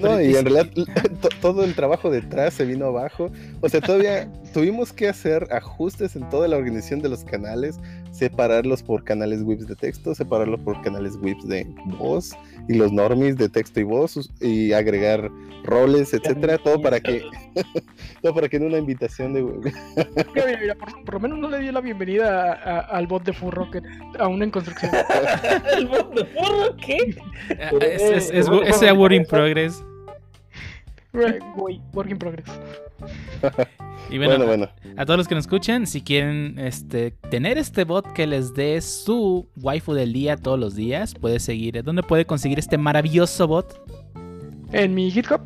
No, 0.00 0.20
y 0.20 0.34
en 0.34 0.44
realidad 0.44 0.66
to- 1.20 1.28
todo 1.40 1.62
el 1.64 1.74
trabajo 1.74 2.10
detrás 2.10 2.54
se 2.54 2.64
vino 2.64 2.86
abajo. 2.86 3.30
O 3.60 3.68
sea, 3.68 3.80
todavía 3.80 4.28
tuvimos 4.52 4.92
que 4.92 5.08
hacer 5.08 5.46
ajustes 5.52 6.16
en 6.16 6.28
toda 6.28 6.48
la 6.48 6.56
organización 6.56 7.00
de 7.00 7.08
los 7.08 7.22
canales, 7.24 7.78
separarlos 8.18 8.82
por 8.82 9.04
canales 9.04 9.42
WIPs 9.42 9.66
de 9.66 9.76
texto, 9.76 10.14
separarlos 10.14 10.60
por 10.60 10.80
canales 10.82 11.16
WIPs 11.20 11.46
de 11.48 11.66
voz 11.98 12.32
y 12.68 12.74
los 12.74 12.90
normies 12.92 13.36
de 13.36 13.48
texto 13.48 13.80
y 13.80 13.82
voz 13.84 14.30
y 14.40 14.72
agregar 14.72 15.30
roles, 15.64 16.14
etcétera, 16.14 16.58
todo 16.58 16.80
para 16.80 17.00
que 17.00 17.22
todo 18.22 18.34
para 18.34 18.48
que 18.48 18.56
en 18.56 18.66
una 18.66 18.78
invitación 18.78 19.34
de 19.34 19.42
Mira, 19.42 20.46
mira, 20.46 20.58
mira, 20.60 20.74
por, 20.76 21.04
por 21.04 21.14
lo 21.14 21.20
menos 21.20 21.38
no 21.38 21.50
le 21.50 21.58
dio 21.58 21.72
la 21.72 21.80
bienvenida 21.80 22.52
a- 22.52 22.54
a- 22.54 22.80
al 22.80 23.06
bot 23.06 23.24
de 23.24 23.32
Furro, 23.32 23.70
que 23.70 23.80
aún 24.18 24.42
en 24.42 24.50
construcción. 24.50 24.92
¿El 25.76 25.86
bot 25.86 26.14
de? 26.14 26.26
Ah, 27.60 27.70
es, 27.82 28.02
es, 28.02 28.30
es, 28.30 28.48
es 28.48 28.82
a 28.82 28.94
work 28.94 29.12
in 29.14 29.24
progress. 29.24 29.82
Work 31.12 32.10
in 32.10 32.18
progress. 32.18 32.46
Y 34.08 34.18
bueno, 34.18 34.36
bueno, 34.36 34.46
bueno. 34.46 34.68
a 34.96 35.04
todos 35.04 35.18
los 35.18 35.26
que 35.26 35.34
nos 35.34 35.44
escuchan, 35.44 35.86
si 35.86 36.00
quieren 36.00 36.58
este, 36.58 37.10
tener 37.10 37.58
este 37.58 37.84
bot 37.84 38.12
que 38.12 38.26
les 38.26 38.54
dé 38.54 38.80
su 38.80 39.48
waifu 39.56 39.94
del 39.94 40.12
día 40.12 40.36
todos 40.36 40.58
los 40.58 40.76
días, 40.76 41.14
puede 41.14 41.40
seguir. 41.40 41.82
¿Dónde 41.82 42.04
puede 42.04 42.24
conseguir 42.24 42.58
este 42.58 42.78
maravilloso 42.78 43.48
bot? 43.48 43.80
En 44.72 44.94
mi 44.94 45.10
GitHub, 45.10 45.40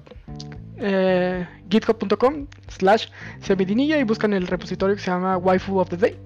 eh, 0.76 1.46
github.com 1.70 2.46
slash 2.68 3.06
semidinilla 3.40 3.98
y 3.98 4.04
buscan 4.04 4.34
el 4.34 4.46
repositorio 4.46 4.96
que 4.96 5.02
se 5.02 5.10
llama 5.10 5.38
waifu 5.38 5.78
of 5.78 5.88
the 5.88 5.96
day. 5.96 6.18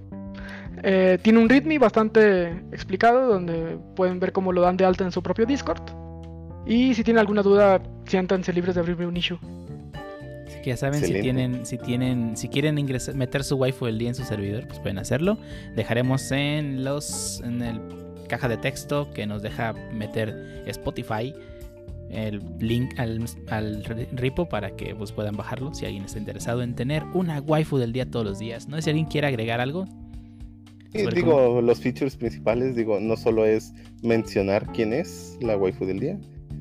Eh, 0.83 1.19
tiene 1.23 1.39
un 1.39 1.49
readme 1.49 1.79
bastante 1.79 2.49
explicado 2.73 3.29
donde 3.29 3.79
pueden 3.97 4.21
ver 4.21 4.33
cómo 4.33 4.53
lo 4.53 4.61
dan 4.61 4.77
de 4.77 4.85
alta 4.85 5.05
en 5.05 5.13
su 5.13 5.23
propio 5.23 5.47
Discord. 5.47 5.83
Y 6.67 6.95
si 6.95 7.05
tienen 7.05 7.21
alguna 7.21 7.43
duda, 7.43 7.81
siéntanse 8.07 8.53
libres 8.53 8.75
de 8.75 8.81
abrirme 8.81 9.07
un 9.07 9.17
issue. 9.17 9.39
Que 10.65 10.71
ya 10.71 10.79
saben, 10.79 11.05
si 11.05 11.13
tienen, 11.21 11.67
si 11.67 11.77
tienen, 11.77 12.39
si 12.39 12.49
quieren 12.49 12.79
ingresar, 12.79 13.15
meter 13.15 13.45
su 13.45 13.57
waifu 13.57 13.85
del 13.85 13.99
día 13.99 14.09
en 14.09 14.15
su 14.15 14.25
servidor, 14.25 14.67
pues 14.67 14.79
pueden 14.79 14.97
hacerlo. 14.97 15.37
Dejaremos 15.77 16.33
en 16.33 16.85
los, 16.85 17.43
en 17.45 17.61
el 17.61 17.79
caja 18.29 18.49
de 18.49 18.57
texto 18.57 19.11
que 19.13 19.27
nos 19.27 19.43
deja 19.43 19.75
meter 19.93 20.65
Spotify 20.67 21.35
el 22.09 22.41
link 22.61 22.99
al, 22.99 23.23
al 23.49 23.85
re- 23.85 24.09
repo 24.13 24.49
para 24.49 24.71
que 24.75 24.95
pues, 24.95 25.13
puedan 25.13 25.37
bajarlo 25.37 25.75
si 25.75 25.85
alguien 25.85 26.05
está 26.05 26.19
interesado 26.19 26.63
en 26.63 26.75
tener 26.75 27.03
una 27.13 27.43
waifu 27.43 27.77
del 27.77 27.93
día 27.93 28.11
todos 28.11 28.25
los 28.25 28.39
días. 28.39 28.67
No 28.67 28.81
si 28.81 28.89
alguien 28.89 29.05
quiere 29.05 29.27
agregar 29.27 29.61
algo. 29.61 29.85
Sí, 30.95 31.05
digo, 31.15 31.61
los 31.61 31.79
features 31.79 32.17
principales, 32.17 32.75
digo, 32.75 33.01
no 33.01 33.19
solo 33.19 33.45
es 33.45 33.75
mencionar 34.03 34.67
quién 34.73 34.95
es 34.95 35.37
la 35.43 35.59
waifu 35.59 35.85
del 35.85 36.01
día, 36.01 36.19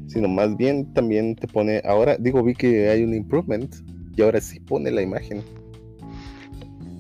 sino 0.07 0.27
más 0.27 0.57
bien 0.57 0.91
también 0.93 1.35
te 1.35 1.47
pone, 1.47 1.81
ahora, 1.85 2.17
digo, 2.17 2.43
vi 2.43 2.53
que 2.53 2.89
hay 2.89 3.03
un 3.03 3.13
improvement 3.13 3.73
y 4.15 4.21
ahora 4.21 4.39
sí 4.41 4.59
pone 4.59 4.91
la 4.91 5.01
imagen. 5.01 5.43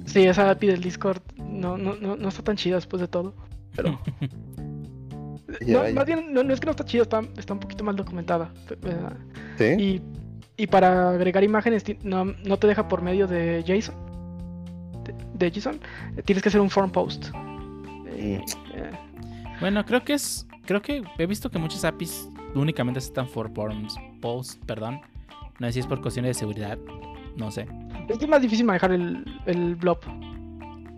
Sí, 0.05 0.25
esa 0.25 0.49
API 0.51 0.67
del 0.67 0.81
Discord 0.81 1.21
no, 1.37 1.77
no, 1.77 1.95
no, 1.95 2.15
no 2.15 2.27
está 2.29 2.43
tan 2.43 2.55
chida 2.55 2.75
después 2.75 3.01
de 3.01 3.07
todo. 3.07 3.33
Pero 3.75 3.99
Ya, 5.61 5.81
No, 5.81 5.87
ya. 5.87 5.93
más 5.93 6.05
bien, 6.05 6.33
no, 6.33 6.43
no 6.43 6.53
es 6.53 6.59
que 6.59 6.65
no 6.65 6.71
está 6.71 6.85
chida, 6.85 7.03
está, 7.03 7.21
está 7.37 7.53
un 7.53 7.59
poquito 7.59 7.83
mal 7.83 7.95
documentada. 7.95 8.51
¿verdad? 8.81 9.17
¿Sí? 9.57 9.65
Y, 9.77 10.01
y 10.57 10.67
para 10.67 11.09
agregar 11.11 11.43
imágenes 11.43 11.83
no, 12.03 12.25
no 12.25 12.57
te 12.57 12.67
deja 12.67 12.87
por 12.87 13.01
medio 13.01 13.27
de 13.27 13.63
JSON. 13.65 13.95
De, 15.03 15.13
de 15.35 15.51
JSON. 15.51 15.79
Tienes 16.25 16.41
que 16.43 16.49
hacer 16.49 16.61
un 16.61 16.69
form 16.69 16.91
post. 16.91 17.27
Eh, 18.07 18.41
eh, 18.75 18.91
Bueno, 19.59 19.85
creo 19.85 20.03
que 20.03 20.13
es. 20.13 20.47
Creo 20.65 20.81
que 20.81 21.03
he 21.17 21.25
visto 21.25 21.49
que 21.51 21.59
muchas 21.59 21.83
APIs 21.83 22.29
únicamente 22.55 22.99
aceptan 22.99 23.27
for 23.27 23.51
forms 23.53 23.95
post, 24.21 24.63
perdón. 24.65 25.01
No 25.63 25.69
sé 25.69 25.73
si 25.75 25.79
es 25.79 25.87
por 25.87 26.01
cuestiones 26.01 26.31
de 26.35 26.39
seguridad. 26.41 26.77
No 27.37 27.49
sé. 27.49 27.65
es 28.09 28.17
que 28.17 28.27
más 28.27 28.41
difícil 28.41 28.65
manejar 28.65 28.91
el, 28.91 29.23
el 29.45 29.75
blob. 29.77 29.97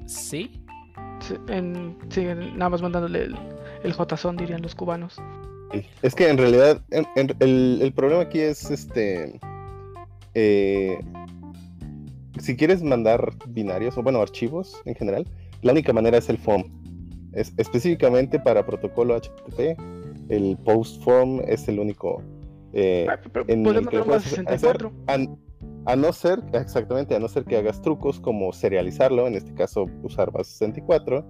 Sí. 0.08 0.60
Sí, 1.20 1.36
en- 1.50 1.96
sí, 2.10 2.22
en- 2.22 2.58
nada 2.58 2.70
más 2.70 2.82
mandándole 2.82 3.26
el, 3.26 3.36
el 3.84 3.94
JSON, 3.94 4.36
dirían 4.36 4.64
los 4.64 4.74
cubanos. 4.74 5.22
Sí. 5.72 5.84
Es 6.02 6.16
que 6.16 6.28
en 6.30 6.40
realidad 6.40 6.82
en- 6.90 7.06
en- 7.16 7.36
el, 7.42 7.78
el 7.84 7.94
problema 7.94 8.24
aquí 8.24 8.40
es 8.40 8.72
este. 8.72 9.40
eh, 10.34 10.98
si 12.40 12.56
quieres 12.58 12.82
mandar 12.82 13.34
binarios 13.50 13.96
o 14.00 14.02
bueno, 14.04 14.20
archivos 14.20 14.82
en 14.86 14.96
general, 14.96 15.28
la 15.62 15.74
única 15.74 15.94
manera 15.94 16.18
es 16.18 16.28
el 16.30 16.40
form. 16.40 16.64
Es, 17.34 17.54
específicamente 17.58 18.40
para 18.40 18.66
protocolo 18.66 19.16
HTTP, 19.16 19.78
el 20.30 20.58
post 20.66 21.04
form 21.04 21.42
es 21.48 21.68
el 21.68 21.80
único. 21.80 22.24
Eh, 22.76 23.08
Ah, 23.10 23.20
pero 23.32 23.46
en 23.48 23.66
el 23.66 23.66
que 23.66 23.74
lo 23.74 23.74
mandarlo 23.74 24.02
a 24.02 24.06
puedes 24.06 24.26
hacer, 24.28 24.46
64. 24.46 24.92
a, 25.08 25.92
a 25.92 25.96
no 25.96 26.14
ser, 26.14 26.44
exactamente, 26.54 27.16
a 27.16 27.20
no 27.20 27.28
ser 27.28 27.46
que 27.46 27.58
hagas 27.58 27.82
trucos 27.82 28.20
como 28.20 28.52
serializarlo, 28.54 29.28
en 29.28 29.36
este 29.36 29.54
caso 29.54 29.86
usar 30.04 30.32
base 30.32 30.52
64, 30.52 31.26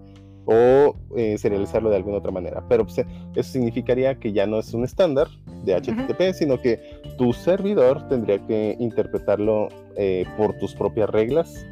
o 0.45 0.95
eh, 1.15 1.37
serializarlo 1.37 1.89
de 1.89 1.97
alguna 1.97 2.17
otra 2.17 2.31
manera. 2.31 2.63
Pero 2.67 2.85
pues, 2.85 2.99
eso 3.35 3.51
significaría 3.51 4.15
que 4.15 4.31
ya 4.31 4.45
no 4.45 4.59
es 4.59 4.73
un 4.73 4.83
estándar 4.83 5.27
de 5.63 5.75
HTTP, 5.75 6.33
sino 6.33 6.61
que 6.61 6.79
tu 7.17 7.33
servidor 7.33 8.07
tendría 8.07 8.39
que 8.45 8.75
interpretarlo 8.79 9.69
eh, 9.97 10.25
por 10.37 10.53
tus 10.57 10.75
propias 10.75 11.09
reglas 11.09 11.65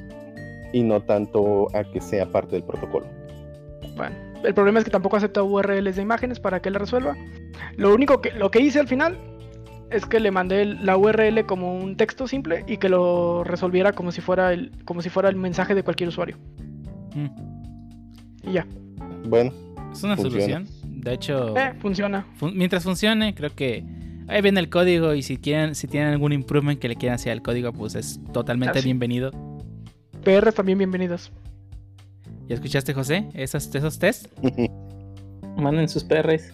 y 0.71 0.82
no 0.82 1.01
tanto 1.01 1.67
a 1.76 1.84
que 1.84 2.01
sea 2.01 2.26
parte 2.26 2.53
del 2.53 2.63
protocolo. 2.63 3.05
Bueno, 3.95 4.15
el 4.43 4.53
problema 4.53 4.80
es 4.80 4.86
que 4.86 4.91
tampoco 4.91 5.17
acepta 5.17 5.43
URLs 5.43 5.95
de 5.95 6.01
imágenes 6.01 6.39
para 6.39 6.61
que 6.61 6.71
la 6.71 6.80
resuelva. 6.80 7.15
Lo 7.78 7.93
único 7.93 8.21
que 8.21 8.32
lo 8.32 8.49
que 8.49 8.59
hice 8.59 8.80
al 8.80 8.88
final 8.88 9.17
es 9.94 10.06
que 10.06 10.20
le 10.20 10.32
mandé 10.32 10.66
la 10.66 10.98
URL 10.98 11.46
como 11.46 11.76
un 11.78 11.96
texto 11.96 12.28
simple 12.28 12.64
y 12.68 12.78
que 12.78 12.89
lo 12.89 13.44
resolviera 13.44 13.94
como 13.94 14.12
si 14.12 14.22
fuera 14.22 14.52
el 14.54 14.72
como 14.86 15.02
si 15.02 15.10
fuera 15.10 15.30
el 15.30 15.36
mensaje 15.36 15.76
de 15.76 15.84
cualquier 15.84 16.10
usuario. 16.10 16.38
Mm. 17.16 18.50
Y 18.50 18.54
ya. 18.54 18.66
Bueno, 19.28 19.52
Es 19.91 20.04
una 20.04 20.16
Funciona. 20.18 20.66
solución. 20.66 20.68
De 21.02 21.14
hecho, 21.14 21.56
Eh, 21.58 21.74
funciona. 21.80 22.26
fun- 22.36 22.58
mientras 22.58 22.84
funcione, 22.84 23.36
creo 23.36 23.52
que 23.56 23.84
ahí 24.28 24.41
viene 24.41 24.60
el 24.60 24.70
código. 24.70 25.14
Y 25.14 25.22
si 25.22 25.38
quieren, 25.38 25.76
si 25.76 25.88
tienen 25.88 26.10
algún 26.14 26.34
improvement 26.34 26.80
que 26.80 26.88
le 26.88 26.96
quieran 26.96 27.16
hacer 27.16 27.32
al 27.32 27.41
código, 27.41 27.72
pues 27.74 27.96
es 27.96 28.20
totalmente 28.34 28.82
bienvenido. 28.82 29.32
PR 30.24 30.52
también 30.52 30.78
bienvenidos. 30.78 31.32
¿Ya 32.48 32.56
escuchaste, 32.56 32.94
José? 32.94 33.30
Esos, 33.34 33.74
esos 33.76 34.00
test. 34.00 34.28
Manden 35.58 35.88
sus 35.88 36.04
PRs. 36.04 36.52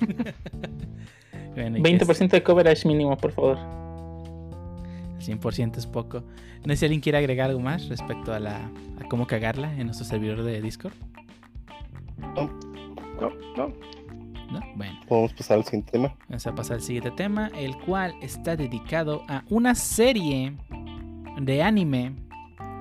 Bueno, 1.54 1.78
y 1.78 1.82
que 1.82 1.88
20% 1.98 2.30
de 2.30 2.42
coverage 2.42 2.86
mínimo, 2.86 3.16
por 3.16 3.32
favor. 3.32 3.58
es- 5.18 5.28
100% 5.28 5.78
es 5.78 5.86
poco. 5.86 6.22
No 6.64 6.72
sé 6.72 6.76
si 6.78 6.84
alguien 6.86 7.00
quiere 7.00 7.18
agregar 7.18 7.48
algo 7.50 7.60
más 7.60 7.88
respecto 7.88 8.32
a 8.34 8.38
la 8.40 8.56
a 9.00 9.08
cómo 9.08 9.26
cagarla 9.26 9.72
en 9.74 9.86
nuestro 9.86 10.04
servidor 10.06 10.42
de 10.42 10.60
Discord. 10.60 10.92
No, 12.18 12.50
no. 13.56 13.72
¿No? 14.52 14.60
Bueno. 14.76 15.00
podemos 15.08 15.32
pasar 15.32 15.56
al 15.58 15.64
siguiente 15.64 15.92
tema. 15.92 16.14
Vamos 16.28 16.46
a 16.46 16.54
pasar 16.54 16.76
al 16.76 16.82
siguiente 16.82 17.10
tema, 17.10 17.50
el 17.56 17.76
cual 17.78 18.14
está 18.22 18.54
dedicado 18.56 19.22
a 19.28 19.42
una 19.50 19.74
serie 19.74 20.52
de 21.40 21.62
anime 21.62 22.12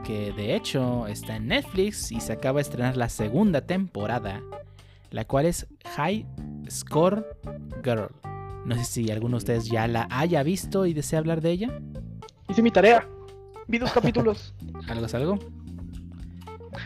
que 0.04 0.34
de 0.34 0.56
hecho 0.56 1.08
está 1.08 1.38
en 1.38 1.48
Netflix 1.48 2.12
y 2.12 2.20
se 2.20 2.34
acaba 2.34 2.58
de 2.58 2.64
estrenar 2.64 2.96
la 2.98 3.10
segunda 3.10 3.62
temporada, 3.62 4.42
la 5.12 5.26
cual 5.26 5.46
es 5.46 5.66
High 5.96 6.26
Score 6.70 7.26
Girl. 7.84 8.10
No 8.66 8.76
sé 8.76 8.86
si 8.86 9.12
alguno 9.12 9.32
de 9.32 9.38
ustedes 9.38 9.66
ya 9.66 9.88
la 9.88 10.08
haya 10.10 10.44
visto 10.44 10.86
y 10.86 10.94
desea 10.94 11.20
hablar 11.20 11.42
de 11.42 11.52
ella. 11.52 11.82
Hice 12.50 12.62
mi 12.62 12.72
tarea. 12.72 13.08
Vi 13.68 13.78
dos 13.78 13.92
capítulos. 13.94 14.54
¿Algo 14.88 15.06
es 15.06 15.14
algo? 15.14 15.40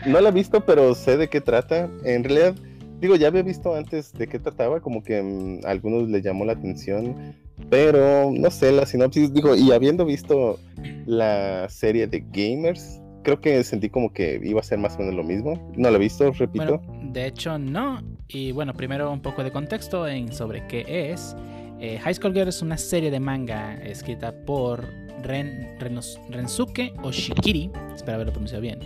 No 0.06 0.20
la 0.20 0.28
he 0.28 0.32
visto, 0.32 0.64
pero 0.64 0.94
sé 0.94 1.16
de 1.16 1.28
qué 1.28 1.40
trata. 1.40 1.88
En 2.04 2.24
realidad, 2.24 2.54
digo, 3.00 3.16
ya 3.16 3.28
había 3.28 3.42
visto 3.42 3.74
antes 3.74 4.12
de 4.12 4.26
qué 4.26 4.38
trataba, 4.38 4.80
como 4.80 5.02
que 5.02 5.22
mm, 5.22 5.66
a 5.66 5.70
algunos 5.70 6.08
les 6.08 6.22
llamó 6.22 6.44
la 6.44 6.52
atención, 6.52 7.34
pero 7.70 8.30
no 8.32 8.50
sé, 8.50 8.72
la 8.72 8.86
sinopsis, 8.86 9.32
digo, 9.32 9.54
y 9.54 9.72
habiendo 9.72 10.04
visto 10.04 10.58
la 11.06 11.68
serie 11.68 12.06
de 12.06 12.24
Gamers, 12.32 13.00
creo 13.22 13.40
que 13.40 13.62
sentí 13.64 13.90
como 13.90 14.12
que 14.12 14.40
iba 14.42 14.60
a 14.60 14.62
ser 14.62 14.78
más 14.78 14.96
o 14.96 15.00
menos 15.00 15.14
lo 15.14 15.24
mismo. 15.24 15.70
No 15.76 15.90
la 15.90 15.96
he 15.96 16.00
visto, 16.00 16.30
repito. 16.32 16.78
Bueno, 16.78 17.12
de 17.12 17.26
hecho 17.26 17.58
no. 17.58 18.00
Y 18.28 18.52
bueno, 18.52 18.74
primero 18.74 19.10
un 19.10 19.20
poco 19.20 19.42
de 19.42 19.50
contexto 19.50 20.06
en 20.06 20.32
sobre 20.32 20.66
qué 20.66 21.10
es. 21.12 21.36
Eh, 21.80 21.98
High 22.00 22.14
School 22.14 22.32
Girl 22.32 22.48
es 22.48 22.60
una 22.60 22.76
serie 22.76 23.10
de 23.10 23.20
manga 23.20 23.74
escrita 23.76 24.32
por 24.32 24.84
Ren, 25.22 25.76
Rensuke 25.78 26.92
Oshikiri, 27.02 27.70
espero 27.94 28.16
haberlo 28.16 28.32
pronunciado 28.32 28.62
bien, 28.62 28.80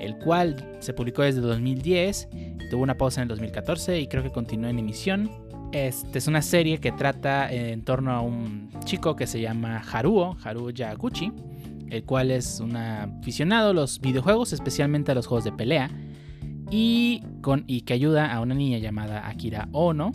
el 0.00 0.16
cual 0.18 0.76
se 0.78 0.92
publicó 0.92 1.22
desde 1.22 1.40
2010, 1.40 2.28
tuvo 2.70 2.82
una 2.82 2.96
pausa 2.96 3.20
en 3.20 3.24
el 3.24 3.28
2014 3.30 4.00
y 4.00 4.06
creo 4.06 4.22
que 4.22 4.30
continúa 4.30 4.70
en 4.70 4.78
emisión. 4.78 5.30
Este 5.72 6.18
es 6.18 6.28
una 6.28 6.40
serie 6.40 6.78
que 6.78 6.92
trata 6.92 7.52
en 7.52 7.82
torno 7.82 8.12
a 8.12 8.20
un 8.20 8.70
chico 8.84 9.16
que 9.16 9.26
se 9.26 9.40
llama 9.40 9.82
Haruo, 9.92 10.36
Haruo 10.42 10.70
Yaguchi, 10.70 11.32
el 11.90 12.04
cual 12.04 12.30
es 12.30 12.60
un 12.60 12.76
aficionado 12.76 13.70
a 13.70 13.74
los 13.74 14.00
videojuegos, 14.00 14.52
especialmente 14.52 15.10
a 15.10 15.14
los 15.16 15.26
juegos 15.26 15.44
de 15.44 15.52
pelea, 15.52 15.90
y, 16.70 17.22
con, 17.42 17.64
y 17.66 17.80
que 17.80 17.94
ayuda 17.94 18.32
a 18.32 18.40
una 18.40 18.54
niña 18.54 18.78
llamada 18.78 19.26
Akira 19.26 19.68
Ono 19.72 20.12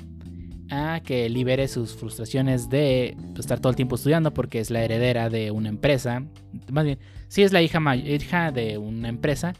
que 1.03 1.29
libere 1.29 1.67
sus 1.67 1.95
frustraciones 1.95 2.69
de 2.69 3.15
pues, 3.33 3.41
estar 3.41 3.59
todo 3.59 3.69
el 3.69 3.75
tiempo 3.75 3.95
estudiando 3.95 4.33
porque 4.33 4.59
es 4.59 4.71
la 4.71 4.83
heredera 4.83 5.29
de 5.29 5.51
una 5.51 5.69
empresa. 5.69 6.23
Más 6.71 6.85
bien, 6.85 6.99
sí 7.27 7.43
es 7.43 7.51
la 7.51 7.61
hija, 7.61 7.95
hija 7.95 8.51
de 8.51 8.77
una 8.77 9.09
empresa, 9.09 9.53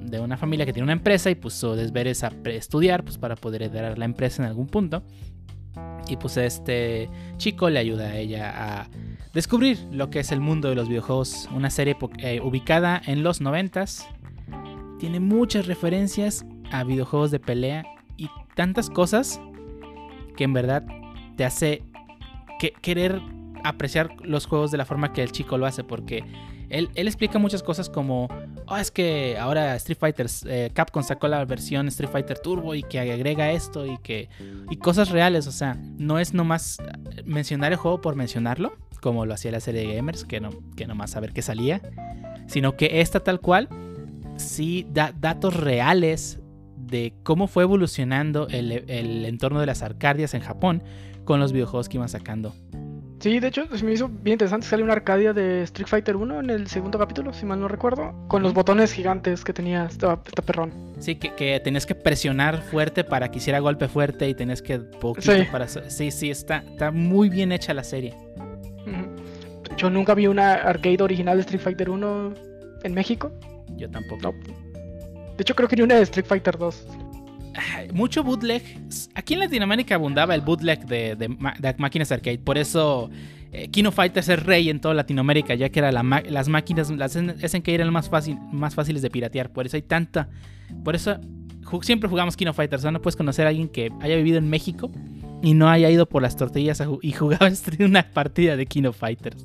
de, 0.00 0.20
una 0.20 0.36
familia 0.36 0.66
que 0.66 0.72
tiene 0.72 0.84
una 0.84 0.92
empresa 0.92 1.30
y 1.30 1.34
pues 1.34 1.54
su 1.54 1.74
deber 1.74 2.06
estudiar 2.06 3.02
pues, 3.02 3.18
para 3.18 3.36
poder 3.36 3.62
heredar 3.62 3.98
la 3.98 4.04
empresa 4.04 4.42
en 4.42 4.48
algún 4.48 4.66
punto. 4.66 5.02
Y 6.08 6.16
pues 6.16 6.36
este 6.36 7.08
chico 7.36 7.70
le 7.70 7.78
ayuda 7.78 8.06
a 8.08 8.16
ella 8.16 8.80
a 8.82 8.88
descubrir 9.32 9.78
lo 9.92 10.10
que 10.10 10.20
es 10.20 10.32
el 10.32 10.40
mundo 10.40 10.68
de 10.68 10.74
los 10.74 10.88
videojuegos. 10.88 11.48
Una 11.54 11.70
serie 11.70 11.96
eh, 12.18 12.40
ubicada 12.40 13.00
en 13.06 13.22
los 13.22 13.40
noventas. 13.40 14.08
Tiene 14.98 15.20
muchas 15.20 15.66
referencias 15.66 16.44
a 16.72 16.84
videojuegos 16.84 17.30
de 17.30 17.40
pelea 17.40 17.84
y 18.16 18.28
tantas 18.54 18.90
cosas 18.90 19.40
que 20.40 20.44
en 20.44 20.54
verdad 20.54 20.82
te 21.36 21.44
hace 21.44 21.82
que- 22.58 22.72
querer 22.80 23.20
apreciar 23.62 24.08
los 24.22 24.46
juegos 24.46 24.70
de 24.70 24.78
la 24.78 24.86
forma 24.86 25.12
que 25.12 25.22
el 25.22 25.32
chico 25.32 25.58
lo 25.58 25.66
hace. 25.66 25.84
Porque 25.84 26.24
él, 26.70 26.88
él 26.94 27.06
explica 27.08 27.38
muchas 27.38 27.62
cosas 27.62 27.90
como, 27.90 28.26
oh, 28.66 28.76
es 28.78 28.90
que 28.90 29.36
ahora 29.38 29.76
Street 29.76 29.98
Fighter, 29.98 30.26
eh, 30.46 30.70
Capcom 30.72 31.02
sacó 31.02 31.28
la 31.28 31.44
versión 31.44 31.88
Street 31.88 32.08
Fighter 32.10 32.38
Turbo 32.38 32.74
y 32.74 32.82
que 32.82 32.98
agrega 33.00 33.52
esto 33.52 33.84
y 33.84 33.98
que... 33.98 34.30
Y 34.70 34.76
cosas 34.78 35.10
reales, 35.10 35.46
o 35.46 35.52
sea, 35.52 35.76
no 35.98 36.18
es 36.18 36.32
nomás 36.32 36.78
mencionar 37.26 37.72
el 37.72 37.76
juego 37.76 38.00
por 38.00 38.16
mencionarlo, 38.16 38.72
como 39.02 39.26
lo 39.26 39.34
hacía 39.34 39.50
la 39.50 39.60
serie 39.60 39.86
de 39.86 39.94
Gamers, 39.94 40.24
que, 40.24 40.40
no, 40.40 40.48
que 40.74 40.86
nomás 40.86 41.10
saber 41.10 41.34
qué 41.34 41.42
salía, 41.42 41.82
sino 42.46 42.78
que 42.78 43.02
esta 43.02 43.20
tal 43.20 43.40
cual 43.40 43.68
sí 44.36 44.86
da 44.90 45.12
datos 45.20 45.54
reales 45.54 46.38
de 46.86 47.12
cómo 47.22 47.46
fue 47.46 47.62
evolucionando 47.64 48.48
el, 48.48 48.72
el 48.88 49.24
entorno 49.24 49.60
de 49.60 49.66
las 49.66 49.82
arcadias 49.82 50.34
en 50.34 50.40
Japón 50.40 50.82
con 51.24 51.40
los 51.40 51.52
videojuegos 51.52 51.88
que 51.88 51.96
iban 51.98 52.08
sacando. 52.08 52.54
Sí, 53.20 53.38
de 53.38 53.48
hecho, 53.48 53.66
me 53.84 53.92
hizo 53.92 54.08
bien 54.08 54.34
interesante. 54.36 54.66
Sale 54.66 54.82
una 54.82 54.94
Arcadia 54.94 55.34
de 55.34 55.62
Street 55.64 55.86
Fighter 55.86 56.16
1 56.16 56.40
en 56.40 56.48
el 56.48 56.68
segundo 56.68 56.98
capítulo, 56.98 57.34
si 57.34 57.44
mal 57.44 57.60
no 57.60 57.68
recuerdo. 57.68 58.14
Con 58.28 58.42
los 58.42 58.54
botones 58.54 58.94
gigantes 58.94 59.44
que 59.44 59.52
tenía 59.52 59.84
esta 59.84 60.22
perrón. 60.22 60.72
Sí, 61.00 61.16
que, 61.16 61.34
que 61.34 61.60
tenías 61.60 61.84
que 61.84 61.94
presionar 61.94 62.62
fuerte 62.62 63.04
para 63.04 63.30
que 63.30 63.36
hiciera 63.36 63.58
golpe 63.58 63.88
fuerte 63.88 64.26
y 64.26 64.34
tenías 64.34 64.62
que 64.62 64.78
poquito 64.78 65.32
Sí. 65.32 65.42
para... 65.52 65.68
Sí, 65.68 66.10
sí, 66.10 66.30
está, 66.30 66.64
está 66.66 66.90
muy 66.90 67.28
bien 67.28 67.52
hecha 67.52 67.74
la 67.74 67.84
serie. 67.84 68.14
Yo 69.76 69.90
nunca 69.90 70.14
vi 70.14 70.26
una 70.26 70.54
arcade 70.54 71.02
original 71.02 71.36
de 71.36 71.42
Street 71.42 71.60
Fighter 71.60 71.90
1 71.90 72.34
en 72.84 72.94
México. 72.94 73.30
Yo 73.76 73.90
tampoco. 73.90 74.32
No. 74.32 74.59
De 75.40 75.42
hecho, 75.42 75.54
creo 75.54 75.70
que 75.70 75.76
ni 75.76 75.80
una 75.80 75.94
de 75.94 76.02
Street 76.02 76.26
Fighter 76.26 76.58
2. 76.58 76.86
Ay, 77.74 77.88
Mucho 77.94 78.22
bootleg. 78.22 78.62
Aquí 79.14 79.32
en 79.32 79.40
Latinoamérica 79.40 79.94
abundaba 79.94 80.34
el 80.34 80.42
bootleg 80.42 80.84
de, 80.84 81.16
de 81.16 81.28
ma- 81.30 81.54
de 81.58 81.74
máquinas 81.78 82.12
arcade. 82.12 82.36
Por 82.40 82.58
eso 82.58 83.08
eh, 83.50 83.68
Kino 83.70 83.90
Fighters 83.90 84.28
es 84.28 84.42
rey 84.44 84.68
en 84.68 84.80
toda 84.82 84.92
Latinoamérica, 84.92 85.54
ya 85.54 85.70
que 85.70 85.78
era 85.78 85.90
la 85.92 86.02
las 86.28 86.48
máquinas, 86.50 86.90
las 86.90 87.12
SNK 87.14 87.68
eran 87.68 87.90
más, 87.90 88.10
fácil, 88.10 88.36
más 88.52 88.74
fáciles 88.74 89.00
de 89.00 89.08
piratear. 89.08 89.50
Por 89.50 89.64
eso 89.64 89.76
hay 89.78 89.82
tanta. 89.82 90.28
Por 90.84 90.94
eso 90.94 91.16
ju- 91.62 91.82
siempre 91.84 92.10
jugamos 92.10 92.36
Kino 92.36 92.52
Fighters, 92.52 92.84
¿no? 92.84 92.90
No 92.90 93.00
puedes 93.00 93.16
conocer 93.16 93.46
a 93.46 93.48
alguien 93.48 93.70
que 93.70 93.88
haya 94.02 94.16
vivido 94.16 94.36
en 94.36 94.50
México 94.50 94.90
y 95.42 95.54
no 95.54 95.70
haya 95.70 95.88
ido 95.88 96.06
por 96.06 96.20
las 96.20 96.36
tortillas 96.36 96.82
ju- 96.82 96.98
y 97.00 97.12
jugaba 97.20 97.48
una 97.78 98.02
partida 98.10 98.56
de 98.56 98.66
Kino 98.66 98.92
Fighters. 98.92 99.42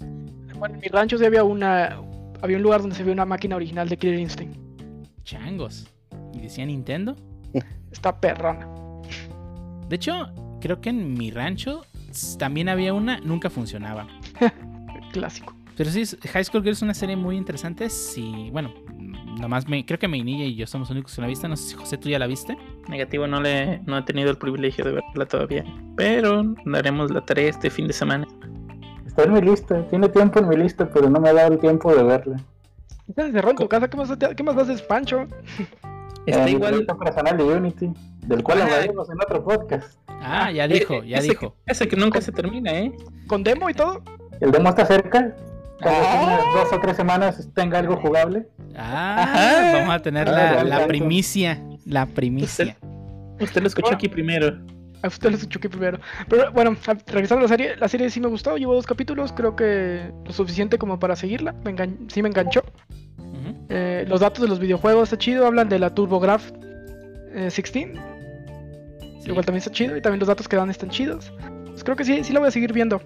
Bueno, 0.60 0.76
en 0.76 0.82
mi 0.82 0.88
rancho 0.89 1.18
sí 1.18 1.24
había 1.24 1.46
una. 1.46 2.02
Había 2.41 2.58
un 2.58 2.64
lugar 2.64 2.82
donde 2.82 2.98
se 2.98 3.04
veía 3.04 3.14
una 3.14 3.26
máquina 3.26 3.56
original 3.56 3.88
de 3.88 3.96
Killer 3.96 4.20
Instinct. 4.20 4.58
Changos. 5.26 5.88
¿Y 6.34 6.39
decía 6.39 6.65
Nintendo? 6.65 7.15
Está 7.91 8.19
perrona. 8.21 8.67
De 9.89 9.95
hecho, 9.97 10.32
creo 10.61 10.80
que 10.80 10.89
en 10.89 11.13
mi 11.13 11.32
rancho 11.32 11.82
también 12.39 12.69
había 12.69 12.93
una, 12.93 13.19
nunca 13.19 13.49
funcionaba. 13.49 14.07
Clásico. 15.11 15.53
Pero 15.76 15.89
sí, 15.89 16.05
High 16.05 16.45
School 16.45 16.63
Girl 16.63 16.73
es 16.73 16.82
una 16.82 16.93
serie 16.93 17.15
muy 17.15 17.36
interesante. 17.36 17.89
Sí, 17.89 18.49
bueno, 18.51 18.73
nomás 19.39 19.67
me, 19.67 19.86
creo 19.86 19.99
que 19.99 20.07
mi 20.07 20.23
niña 20.23 20.45
y 20.45 20.55
yo 20.55 20.67
somos 20.67 20.89
los 20.89 20.95
únicos 20.95 21.15
que 21.15 21.21
la 21.21 21.28
viste. 21.28 21.47
No 21.47 21.57
sé 21.57 21.69
si 21.69 21.76
José, 21.76 21.97
tú 21.97 22.07
ya 22.07 22.19
la 22.19 22.28
viste. 22.28 22.57
Negativo, 22.88 23.28
no 23.28 23.41
le 23.41 23.80
no 23.86 23.97
he 23.97 24.01
tenido 24.03 24.30
el 24.30 24.38
privilegio 24.38 24.86
de 24.86 24.91
verla 24.91 25.26
todavía. 25.26 25.65
Pero 25.97 26.43
daremos 26.65 27.11
la 27.11 27.26
tarea 27.26 27.49
este 27.49 27.69
fin 27.69 27.88
de 27.88 27.93
semana. 27.93 28.26
Está 29.05 29.23
en 29.23 29.34
mi 29.34 29.41
lista, 29.41 29.86
tiene 29.88 30.07
tiempo 30.09 30.39
en 30.39 30.47
mi 30.47 30.55
lista, 30.55 30.89
pero 30.89 31.09
no 31.09 31.19
me 31.19 31.30
ha 31.30 31.34
dado 31.34 31.53
el 31.53 31.59
tiempo 31.59 31.93
de 31.93 32.03
verla. 32.03 32.38
Estás 33.08 33.28
encerrado 33.28 33.51
en 33.51 33.58
tu 33.58 33.68
casa, 33.70 33.88
¿qué 33.88 33.97
más, 33.97 34.18
te- 34.18 34.36
qué 34.36 34.43
más 34.43 34.58
haces, 34.58 34.82
Pancho? 34.82 35.28
Está 36.26 36.39
En 36.39 36.45
mi 36.45 36.51
igual. 36.51 36.86
personal 36.86 37.38
de 37.38 37.43
Unity, 37.43 37.91
del 38.26 38.41
cual 38.43 38.62
Ah. 38.62 38.66
hablaremos 38.66 39.10
en 39.10 39.18
otro 39.22 39.43
podcast. 39.43 39.99
Ah, 40.08 40.51
ya 40.51 40.66
Eh, 40.66 40.70
dijo, 40.70 41.03
ya 41.03 41.18
ese 41.20 41.30
dijo. 41.30 41.56
Que, 41.66 41.72
ese 41.72 41.88
que 41.88 41.95
nunca 41.95 42.20
se 42.20 42.32
termina, 42.32 42.72
¿eh? 42.72 42.91
¿Con 43.28 43.43
demo 43.43 43.70
y 43.70 43.74
todo? 43.76 44.01
El 44.41 44.51
demo 44.51 44.70
está 44.70 44.86
cerca. 44.86 45.20
En 45.20 45.88
Ah. 45.88 46.24
unas 46.24 46.53
dos 46.72 46.74
o 46.74 46.82
tres 46.82 46.95
semanas 46.97 47.47
tenga 47.53 47.78
algo 47.78 47.95
jugable. 47.97 48.47
Ah, 48.76 49.22
Ajá. 49.24 49.72
vamos 49.80 49.95
a 49.95 49.99
tener 50.01 50.28
Ah, 50.28 50.32
la, 50.32 50.56
ya 50.56 50.64
la 50.64 50.70
tanto. 50.78 50.88
primicia. 50.88 51.62
La 51.86 52.08
primicia. 52.08 52.76
Usted 53.39 53.62
lo 53.62 53.68
escuchó 53.68 53.93
aquí 53.93 54.10
primero. 54.10 54.58
A 55.03 55.08
usted 55.08 55.30
lo 55.30 55.38
escuché 55.38 55.70
primero. 55.70 55.99
Pero 56.28 56.51
bueno, 56.53 56.76
regresando 57.06 57.41
a 57.41 57.43
la 57.43 57.47
serie, 57.49 57.76
la 57.76 57.88
serie 57.88 58.10
sí 58.10 58.20
me 58.20 58.28
gustó, 58.28 58.58
llevo 58.58 58.74
dos 58.74 58.88
capítulos, 58.88 59.32
creo 59.34 59.56
que 59.56 60.12
lo 60.26 60.34
suficiente 60.34 60.80
como 60.80 60.97
para 60.97 61.16
seguirla, 61.16 61.53
me 61.64 61.76
engan- 61.76 62.10
sí 62.10 62.24
me 62.24 62.30
enganchó. 62.30 62.64
Eh, 63.70 64.05
los 64.07 64.20
datos 64.20 64.41
de 64.41 64.47
los 64.47 64.59
videojuegos 64.59 65.03
está 65.03 65.18
chido, 65.18 65.45
hablan 65.47 65.70
de 65.70 65.80
la 65.80 65.89
TurboGrafx 65.93 66.53
eh, 67.34 67.49
16, 67.55 67.88
Sí. 69.20 69.30
igual 69.32 69.43
también 69.45 69.57
está 69.59 69.72
chido, 69.72 69.97
y 69.97 70.01
también 70.01 70.20
los 70.20 70.28
datos 70.28 70.47
que 70.47 70.55
dan 70.55 70.70
están 70.70 70.89
chidos. 70.89 71.32
Pues 71.66 71.84
creo 71.84 71.95
que 71.95 72.03
sí, 72.05 72.24
sí 72.24 72.32
la 72.32 72.39
voy 72.39 72.47
a 72.49 72.51
seguir 72.51 72.72
viendo. 72.74 73.01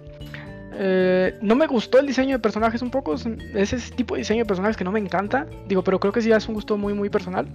Eh, 0.82 1.34
no 1.42 1.56
me 1.56 1.66
gustó 1.66 1.98
el 1.98 2.06
diseño 2.06 2.36
de 2.36 2.38
personajes 2.38 2.80
un 2.80 2.90
poco, 2.90 3.14
es 3.14 3.26
ese 3.54 3.94
tipo 3.94 4.14
de 4.14 4.20
diseño 4.20 4.44
de 4.44 4.46
personajes 4.46 4.76
que 4.76 4.84
no 4.84 4.92
me 4.92 5.00
encanta, 5.00 5.46
digo, 5.66 5.82
pero 5.82 5.98
creo 5.98 6.12
que 6.12 6.22
sí 6.22 6.30
es 6.30 6.48
un 6.48 6.54
gusto 6.54 6.76
muy 6.78 6.94
muy 6.94 7.10
personal. 7.10 7.48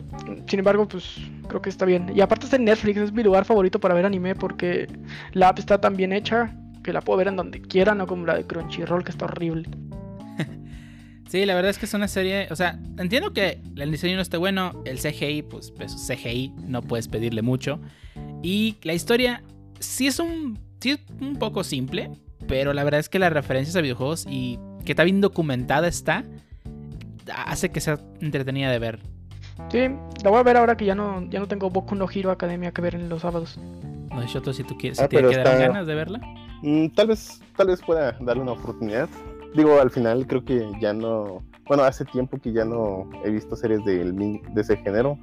Sin 0.47 0.60
embargo, 0.60 0.88
pues 0.88 1.18
creo 1.47 1.62
que 1.62 1.70
está 1.70 1.86
bien. 1.86 2.12
Y 2.14 2.22
aparte 2.22 2.45
está 2.45 2.58
en 2.58 2.66
Netflix, 2.66 2.97
es 2.97 3.12
mi 3.14 3.24
lugar 3.24 3.45
favorito 3.45 3.80
para 3.80 3.93
ver 3.95 4.06
anime 4.06 4.36
porque 4.36 4.88
la 5.32 5.49
app 5.49 5.60
está 5.60 5.80
tan 5.80 5.95
bien 5.95 6.12
hecha 6.12 6.53
que 6.84 6.91
la 6.93 7.01
puedo 7.01 7.18
ver 7.18 7.28
en 7.30 7.36
donde 7.36 7.62
quiera, 7.62 7.95
no 7.95 8.06
como 8.06 8.26
la 8.28 8.36
de 8.36 8.45
Crunchyroll 8.45 9.03
que 9.03 9.12
está 9.12 9.26
horrible. 9.26 9.70
Sí, 11.36 11.46
la 11.46 11.54
verdad 11.54 11.70
es 11.72 11.78
que 11.78 11.86
es 11.86 11.94
una 11.94 12.08
serie. 12.08 12.48
O 12.50 12.56
sea, 12.56 12.80
entiendo 12.98 13.34
que 13.34 13.60
el 13.76 13.92
diseño 13.92 14.16
no 14.16 14.22
esté 14.22 14.38
bueno. 14.38 14.82
El 14.86 15.00
CGI, 15.00 15.42
pues, 15.42 15.70
pues 15.72 15.94
CGI, 16.08 16.54
no 16.66 16.82
puedes 16.82 17.10
pedirle 17.10 17.42
mucho. 17.42 17.82
Y 18.42 18.78
la 18.84 18.94
historia 18.94 19.44
sí 19.82 20.08
es 20.08 20.20
un. 20.20 20.58
Sí 20.80 20.92
es 20.92 21.00
un 21.20 21.36
poco 21.36 21.66
simple. 21.66 22.10
Pero 22.48 22.72
la 22.72 22.86
verdad 22.86 23.02
es 23.02 23.10
que 23.10 23.20
las 23.20 23.34
referencias 23.34 23.76
a 23.76 23.82
videojuegos 23.82 24.26
y 24.30 24.58
que 24.86 24.94
está 24.94 25.04
bien 25.04 25.20
documentada 25.20 25.90
está. 25.90 26.24
Hace 27.48 27.70
que 27.70 27.82
sea 27.82 28.00
entretenida 28.22 28.72
de 28.72 28.80
ver. 28.80 29.00
Sí, 29.70 29.80
la 30.24 30.30
voy 30.30 30.40
a 30.40 30.44
ver 30.44 30.56
ahora 30.56 30.78
que 30.78 30.86
ya 30.86 30.96
no, 30.96 31.30
ya 31.30 31.40
no 31.40 31.50
tengo 31.50 31.70
Boku 31.70 31.96
no 31.96 32.08
Hero 32.10 32.32
Academia 32.32 32.72
que 32.72 32.82
ver 32.82 32.96
en 32.96 33.10
los 33.10 33.24
sábados. 33.24 33.58
No 34.10 34.22
sé, 34.22 34.28
Shoto, 34.30 34.54
si 34.54 34.64
tú 34.64 34.78
quieres, 34.78 35.00
Ah, 35.02 35.04
si 35.04 35.10
te 35.10 35.18
quedaron 35.18 35.38
está- 35.38 35.58
ganas 35.58 35.86
de 35.86 35.96
verla. 35.96 36.20
Mm, 36.62 36.88
tal 36.96 37.08
vez, 37.08 37.42
tal 37.58 37.68
vez 37.68 37.82
pueda 37.82 38.14
darle 38.22 38.42
una 38.44 38.54
oportunidad. 38.54 39.10
Digo, 39.56 39.80
al 39.80 39.89
final 39.89 40.28
creo 40.28 40.43
que 40.43 40.70
ya 40.80 40.93
no. 40.93 41.43
Bueno, 41.68 41.84
hace 41.84 42.06
tiempo 42.06 42.38
que 42.38 42.51
ya 42.51 42.66
no 42.66 43.10
he 43.24 43.32
visto 43.32 43.56
series 43.56 43.84
de 43.86 44.41
ese 44.56 44.78
género. 44.78 45.18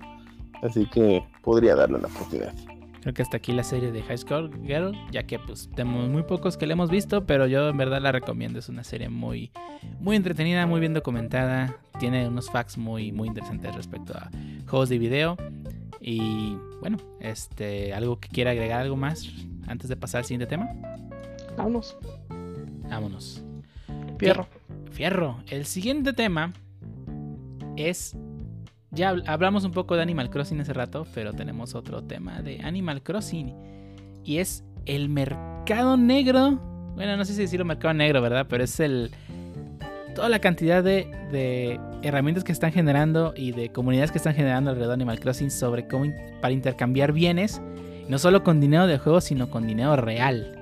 Así 0.63 0.87
que 0.87 1.25
podría 1.43 1.75
darle 1.75 1.99
una 1.99 2.09
oportunidad. 2.09 2.55
Creo 3.03 3.15
que 3.15 3.23
hasta 3.23 3.37
aquí 3.37 3.53
la 3.53 3.65
serie 3.65 3.91
de 3.91 4.01
High 4.01 4.19
School 4.19 4.51
Girl, 4.65 4.97
ya 5.11 5.25
que 5.25 5.41
pues 5.41 5.69
tenemos 5.75 6.09
muy 6.09 6.23
pocos 6.23 6.57
que 6.57 6.67
la 6.67 6.75
hemos 6.75 6.89
visto, 6.89 7.27
pero 7.27 7.49
yo 7.49 7.69
en 7.69 7.77
verdad 7.77 8.01
la 8.01 8.13
recomiendo. 8.13 8.61
Es 8.61 8.69
una 8.69 8.85
serie 8.85 9.09
muy, 9.09 9.51
muy 9.99 10.15
entretenida, 10.15 10.67
muy 10.67 10.79
bien 10.79 10.95
documentada. 10.95 11.77
Tiene 11.99 12.29
unos 12.29 12.49
facts 12.49 12.79
muy, 12.79 13.11
muy 13.11 13.27
interesantes 13.27 13.75
respecto 13.75 14.15
a 14.17 14.31
juegos 14.69 14.89
de 14.89 14.99
video. 14.99 15.37
Y 16.01 16.57
bueno, 16.81 16.97
este, 17.19 17.93
algo 17.93 18.21
que 18.21 18.29
quiera 18.29 18.53
agregar 18.53 18.81
algo 18.83 18.97
más 18.97 19.29
antes 19.67 19.89
de 19.89 19.97
pasar 19.97 20.21
al 20.21 20.25
siguiente 20.25 20.47
tema. 20.47 20.69
Vámonos, 21.57 21.97
Vámonos. 22.89 23.43
Fierro. 24.27 24.47
Fierro. 24.91 25.39
El 25.51 25.67
siguiente 25.67 26.13
tema 26.13 26.53
es. 27.77 28.17
Ya 28.91 29.13
habl- 29.13 29.25
hablamos 29.27 29.65
un 29.65 29.73
poco 29.73 29.97
de 29.97 30.03
Animal 30.03 30.29
Crossing 30.29 30.61
hace 30.61 30.73
rato, 30.75 31.07
pero 31.15 31.33
tenemos 31.33 31.75
otro 31.75 32.03
tema 32.03 32.43
de 32.43 32.61
Animal 32.63 33.03
Crossing. 33.03 33.55
Y 34.25 34.39
es 34.39 34.65
el 34.87 35.09
mercado 35.09 35.97
negro. 35.97 36.61
Bueno, 36.95 37.17
no 37.17 37.25
sé 37.25 37.33
si 37.33 37.41
decirlo 37.41 37.65
mercado 37.65 37.95
negro, 37.95 38.21
¿verdad? 38.21 38.47
Pero 38.49 38.65
es 38.65 38.79
el. 38.81 39.11
Toda 40.15 40.29
la 40.29 40.41
cantidad 40.41 40.85
de, 40.85 41.81
herramientas 42.03 42.45
que 42.45 42.53
están 42.53 42.71
generando 42.71 43.33
y 43.35 43.53
de 43.53 43.73
comunidades 43.73 44.11
que 44.13 44.19
están 44.19 44.35
generando 44.35 44.69
alrededor 44.69 44.91
de 44.91 44.95
Animal 45.03 45.21
Crossing 45.21 45.51
sobre 45.51 45.89
cómo 45.89 46.13
para 46.43 46.53
intercambiar 46.53 47.13
bienes. 47.13 47.63
No 48.09 48.19
solo 48.19 48.43
con 48.45 48.61
dinero 48.61 48.87
de 48.87 48.99
juego, 48.99 49.23
sino 49.23 49.49
con 49.49 49.67
dinero 49.67 49.97
real. 49.97 50.59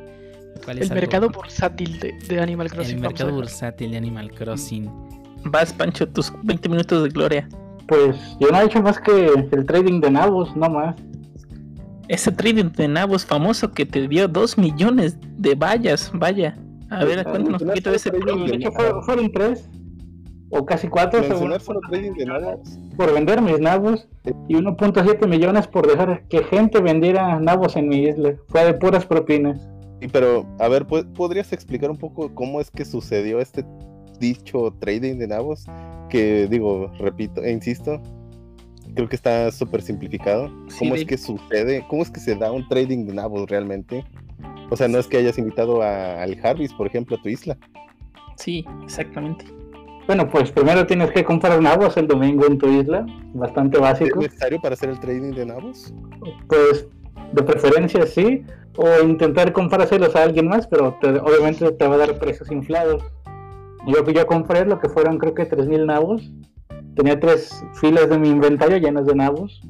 Es 0.69 0.69
El 0.69 0.83
algo- 0.83 0.95
mercado 0.95 1.31
bursátil 1.31 1.99
de, 2.01 2.13
de 2.29 2.41
Animal 2.41 2.71
Crossing. 2.71 2.97
el 2.97 3.01
mercado 3.03 3.33
bursátil 3.33 3.91
de 3.93 3.97
Animal 3.97 4.31
Crossing. 4.33 4.91
Vas, 5.45 5.73
Pancho, 5.73 6.09
tus 6.09 6.33
20 6.43 6.69
minutos 6.69 7.03
de 7.03 7.09
gloria. 7.09 7.49
Pues 7.89 8.17
yo 8.39 8.49
no 8.51 8.61
he 8.61 8.65
hecho 8.67 8.83
más 8.83 9.01
que 9.01 9.27
el 9.51 9.67
trading 9.67 10.01
de 10.01 10.11
nabos, 10.11 10.55
no 10.57 10.69
más. 10.69 10.95
Ese 12.09 12.33
trading 12.33 12.71
de 12.73 12.89
nabos 12.89 13.25
famoso 13.25 13.71
que 13.73 13.87
te 13.87 14.07
dio 14.09 14.27
2 14.29 14.59
millones 14.59 15.17
de 15.39 15.55
vallas, 15.55 16.11
vaya. 16.15 16.57
A 16.91 17.05
ver, 17.05 17.21
Ah, 17.21 17.25
cuéntanos 17.25 17.63
un 17.63 17.69
poquito 17.69 17.91
de 17.91 17.97
ese 17.97 18.11
trading 18.11 18.47
De 18.47 18.57
hecho, 18.57 18.73
fue- 18.73 19.03
fueron 19.05 19.31
tres 19.33 19.69
o 20.51 20.67
casi 20.67 20.89
cuatro 20.89 21.23
según 21.23 21.53
trading 21.89 22.13
de 22.15 22.27
nabos. 22.27 22.79
por 22.97 23.15
vender 23.15 23.41
mis 23.41 23.61
nabos 23.61 24.09
y 24.49 24.57
1.7 24.57 25.27
millones 25.29 25.69
por 25.69 25.87
dejar 25.87 26.27
que 26.29 26.43
gente 26.45 26.81
vendiera 26.83 27.39
nabos 27.39 27.77
en 27.77 27.89
mi 27.89 28.03
isla. 28.05 28.35
Fue 28.49 28.65
de 28.65 28.75
puras 28.75 29.07
propinas. 29.07 29.61
Y 30.01 30.09
pero, 30.09 30.47
a 30.59 30.69
ver, 30.69 30.87
¿pu- 30.87 31.07
¿podrías 31.13 31.53
explicar 31.53 31.91
un 31.91 31.97
poco 31.99 32.35
cómo 32.35 32.61
es 32.61 32.71
que 32.71 32.85
sucedió 32.85 33.41
este 33.41 33.65
dicho 34.19 34.75
trading 34.81 35.19
de 35.19 35.27
nabos? 35.29 35.67
Que 36.09 36.47
digo, 36.49 36.91
repito 36.99 37.43
e 37.43 37.53
insisto, 37.53 38.01
creo 38.95 39.09
que 39.09 39.17
está 39.17 39.51
súper 39.51 39.83
simplificado. 39.83 40.49
Sí, 40.69 40.79
¿Cómo 40.81 40.95
de- 40.95 41.01
es 41.03 41.07
que 41.07 41.19
sucede? 41.19 41.85
¿Cómo 41.89 42.03
es 42.03 42.11
que 42.11 42.21
se 42.21 42.35
da 42.35 42.51
un 42.51 42.67
trading 42.69 43.07
de 43.07 43.15
nabos 43.15 43.49
realmente? 43.49 44.05
O 44.71 44.77
sea, 44.77 44.89
no 44.89 44.99
es 44.99 45.07
que 45.07 45.19
hayas 45.19 45.37
invitado 45.39 45.83
a- 45.83 46.23
al 46.23 46.37
Jarvis, 46.41 46.73
por 46.73 46.87
ejemplo, 46.87 47.17
a 47.17 47.23
tu 47.23 47.29
isla. 47.29 47.59
Sí, 48.37 48.65
exactamente. 48.85 49.45
Bueno, 50.07 50.29
pues 50.29 50.51
primero 50.51 50.87
tienes 50.87 51.11
que 51.13 51.23
comprar 51.25 51.61
nabos 51.61 51.97
el 51.97 52.09
domingo 52.09 52.47
en 52.47 52.59
tu 52.59 52.69
isla, 52.69 53.05
bastante 53.35 53.77
¿Es 53.77 53.83
básico. 53.83 54.21
necesario 54.21 54.61
para 54.61 54.73
hacer 54.75 54.89
el 54.89 54.99
trading 54.99 55.33
de 55.33 55.47
nabos? 55.47 55.93
Pues 56.49 56.89
de 57.33 57.43
preferencia 57.43 58.07
sí, 58.07 58.43
o 58.83 59.03
intentar 59.07 59.53
comprárselos 59.53 60.17
a 60.17 60.23
alguien 60.23 60.49
más, 60.49 60.67
pero 60.67 60.97
te- 61.03 61.19
obviamente 61.19 61.71
te 61.73 61.87
va 61.87 61.97
a 61.97 61.99
dar 61.99 62.19
precios 62.19 62.51
inflados. 62.51 63.03
Yo, 63.87 64.05
yo 64.11 64.27
compré 64.27 64.65
lo 64.65 64.79
que 64.81 64.89
fueron 64.89 65.19
creo 65.19 65.35
que 65.35 65.47
3.000 65.49 65.85
nabos. 65.85 66.31
Tenía 66.97 67.21
tres 67.21 67.63
filas 67.75 68.09
de 68.09 68.19
mi 68.19 68.31
inventario 68.31 68.79
llenas 68.79 69.05
de 69.07 69.15
nabos. 69.15 69.61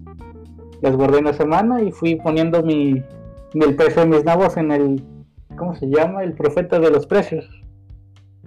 Las 0.80 0.94
guardé 0.96 1.18
una 1.18 1.32
semana 1.32 1.82
y 1.82 1.90
fui 1.90 2.14
poniendo 2.16 2.62
mi, 2.62 3.02
el 3.54 3.76
precio 3.76 4.02
de 4.02 4.08
mis 4.08 4.24
nabos 4.24 4.56
en 4.56 4.70
el, 4.70 5.04
¿cómo 5.56 5.74
se 5.74 5.86
llama? 5.88 6.22
El 6.22 6.34
profeta 6.34 6.78
de 6.78 6.90
los 6.90 7.06
precios. 7.06 7.44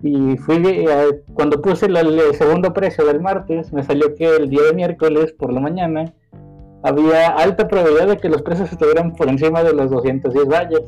Y 0.01 0.37
fui, 0.37 0.61
eh, 0.65 1.23
cuando 1.33 1.61
puse 1.61 1.85
el 1.87 2.35
segundo 2.35 2.73
precio 2.73 3.05
del 3.05 3.21
martes, 3.21 3.71
me 3.73 3.83
salió 3.83 4.15
que 4.15 4.35
el 4.37 4.49
día 4.49 4.63
de 4.63 4.73
miércoles 4.73 5.33
por 5.33 5.51
la 5.53 5.59
mañana 5.59 6.13
había 6.83 7.27
alta 7.27 7.67
probabilidad 7.67 8.07
de 8.07 8.17
que 8.17 8.29
los 8.29 8.41
precios 8.41 8.71
estuvieran 8.71 9.13
por 9.15 9.29
encima 9.29 9.63
de 9.63 9.73
los 9.73 9.89
210 9.91 10.45
vallas. 10.47 10.81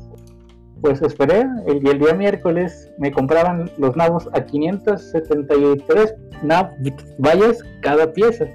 Pues 0.82 1.02
esperé, 1.02 1.46
y 1.68 1.88
el 1.88 2.00
día 2.00 2.14
miércoles 2.14 2.92
me 3.00 3.12
compraban 3.12 3.72
los 3.78 3.96
nabos 3.96 4.30
a 4.34 4.46
573 4.46 6.14
nav- 6.44 6.72
vallas 7.18 7.64
cada 7.82 8.12
pieza. 8.12 8.46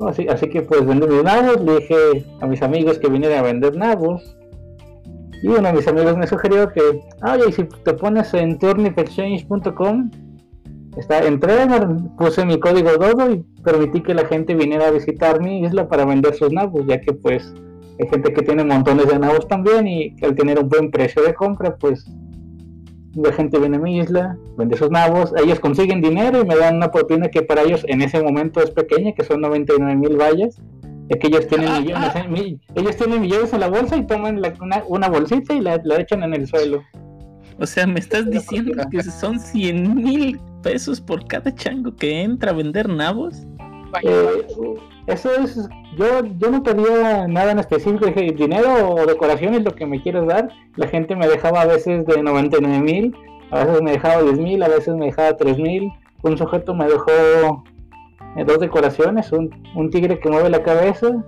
Así, 0.00 0.48
que 0.48 0.62
pues 0.62 0.86
vendí 0.86 1.06
mis 1.06 1.22
nabos, 1.24 1.60
le 1.62 1.76
dije 1.76 2.24
a 2.40 2.46
mis 2.46 2.62
amigos 2.62 2.98
que 2.98 3.08
vinieran 3.08 3.38
a 3.40 3.42
vender 3.42 3.76
nabos. 3.76 4.36
Y 5.42 5.48
uno 5.48 5.62
de 5.68 5.72
mis 5.74 5.88
amigos 5.88 6.16
me 6.16 6.26
sugirió 6.26 6.68
que, 6.72 6.80
oye, 7.22 7.44
y 7.48 7.52
si 7.52 7.64
te 7.64 7.92
pones 7.94 8.32
en 8.34 8.58
turnipexchange.com, 8.58 10.10
Está, 10.96 11.26
entré, 11.26 11.54
puse 12.16 12.46
mi 12.46 12.58
código 12.58 12.96
Dodo 12.96 13.30
y 13.30 13.44
permití 13.62 14.00
que 14.00 14.14
la 14.14 14.24
gente 14.26 14.54
viniera 14.54 14.88
a 14.88 14.90
visitar 14.90 15.42
mi 15.42 15.60
isla 15.60 15.88
para 15.88 16.06
vender 16.06 16.34
sus 16.34 16.50
nabos, 16.52 16.86
ya 16.86 17.00
que 17.00 17.12
pues 17.12 17.52
hay 18.00 18.08
gente 18.08 18.32
que 18.32 18.42
tiene 18.42 18.64
montones 18.64 19.06
de 19.06 19.18
nabos 19.18 19.46
también 19.46 19.86
y 19.86 20.16
al 20.22 20.34
tener 20.34 20.58
un 20.58 20.68
buen 20.68 20.90
precio 20.90 21.22
de 21.22 21.34
compra, 21.34 21.76
pues 21.76 22.06
la 23.14 23.32
gente 23.32 23.58
viene 23.58 23.76
a 23.76 23.80
mi 23.80 23.98
isla, 23.98 24.38
vende 24.56 24.76
sus 24.76 24.90
nabos, 24.90 25.34
ellos 25.42 25.60
consiguen 25.60 26.00
dinero 26.00 26.40
y 26.40 26.46
me 26.46 26.56
dan 26.56 26.76
una 26.76 26.90
propina 26.90 27.28
que 27.28 27.42
para 27.42 27.62
ellos 27.62 27.84
en 27.88 28.00
ese 28.00 28.22
momento 28.22 28.60
es 28.62 28.70
pequeña, 28.70 29.12
que 29.12 29.24
son 29.24 29.42
99 29.42 29.96
mil 29.96 30.16
vallas, 30.16 30.60
ya 31.08 31.18
que 31.18 31.26
ellos 31.26 31.46
tienen 31.46 31.72
millones, 31.82 32.14
¿eh? 32.14 32.58
ellos 32.74 32.96
tienen 32.96 33.20
millones 33.20 33.52
en 33.52 33.60
la 33.60 33.68
bolsa 33.68 33.96
y 33.96 34.06
toman 34.06 34.40
una, 34.88 35.08
bolsita 35.08 35.54
y 35.54 35.60
la, 35.60 35.78
la 35.84 36.00
echan 36.00 36.22
en 36.22 36.34
el 36.34 36.46
suelo. 36.46 36.82
O 37.58 37.66
sea, 37.66 37.86
me 37.86 38.00
estás 38.00 38.30
diciendo 38.30 38.82
que 38.90 39.02
son 39.02 39.40
100 39.40 39.94
mil 39.94 40.38
pesos 40.66 41.00
por 41.00 41.24
cada 41.28 41.54
chango 41.54 41.94
que 41.94 42.22
entra 42.22 42.50
a 42.50 42.54
vender 42.54 42.88
nabos. 42.88 43.46
Eh, 44.02 44.44
eso 45.06 45.30
es, 45.36 45.68
yo, 45.96 46.24
yo 46.38 46.50
no 46.50 46.60
pedía 46.64 47.28
nada 47.28 47.52
en 47.52 47.60
específico, 47.60 48.06
dije 48.06 48.32
dinero 48.32 48.90
o 48.90 49.06
decoración 49.06 49.54
es 49.54 49.62
lo 49.62 49.70
que 49.76 49.86
me 49.86 50.02
quieres 50.02 50.26
dar. 50.26 50.48
La 50.74 50.88
gente 50.88 51.14
me 51.14 51.28
dejaba 51.28 51.62
a 51.62 51.66
veces 51.66 52.04
de 52.04 52.20
99 52.20 52.80
mil, 52.80 53.16
a 53.52 53.64
veces 53.64 53.80
me 53.80 53.92
dejaba 53.92 54.22
10 54.22 54.38
mil, 54.40 54.60
a 54.64 54.68
veces 54.68 54.96
me 54.96 55.06
dejaba 55.06 55.36
3 55.36 55.56
mil. 55.58 55.92
Un 56.22 56.36
sujeto 56.36 56.74
me 56.74 56.86
dejó 56.86 57.62
eh, 58.36 58.44
dos 58.44 58.58
decoraciones, 58.58 59.30
un, 59.30 59.50
un 59.76 59.90
tigre 59.90 60.18
que 60.18 60.28
mueve 60.28 60.50
la 60.50 60.64
cabeza 60.64 61.24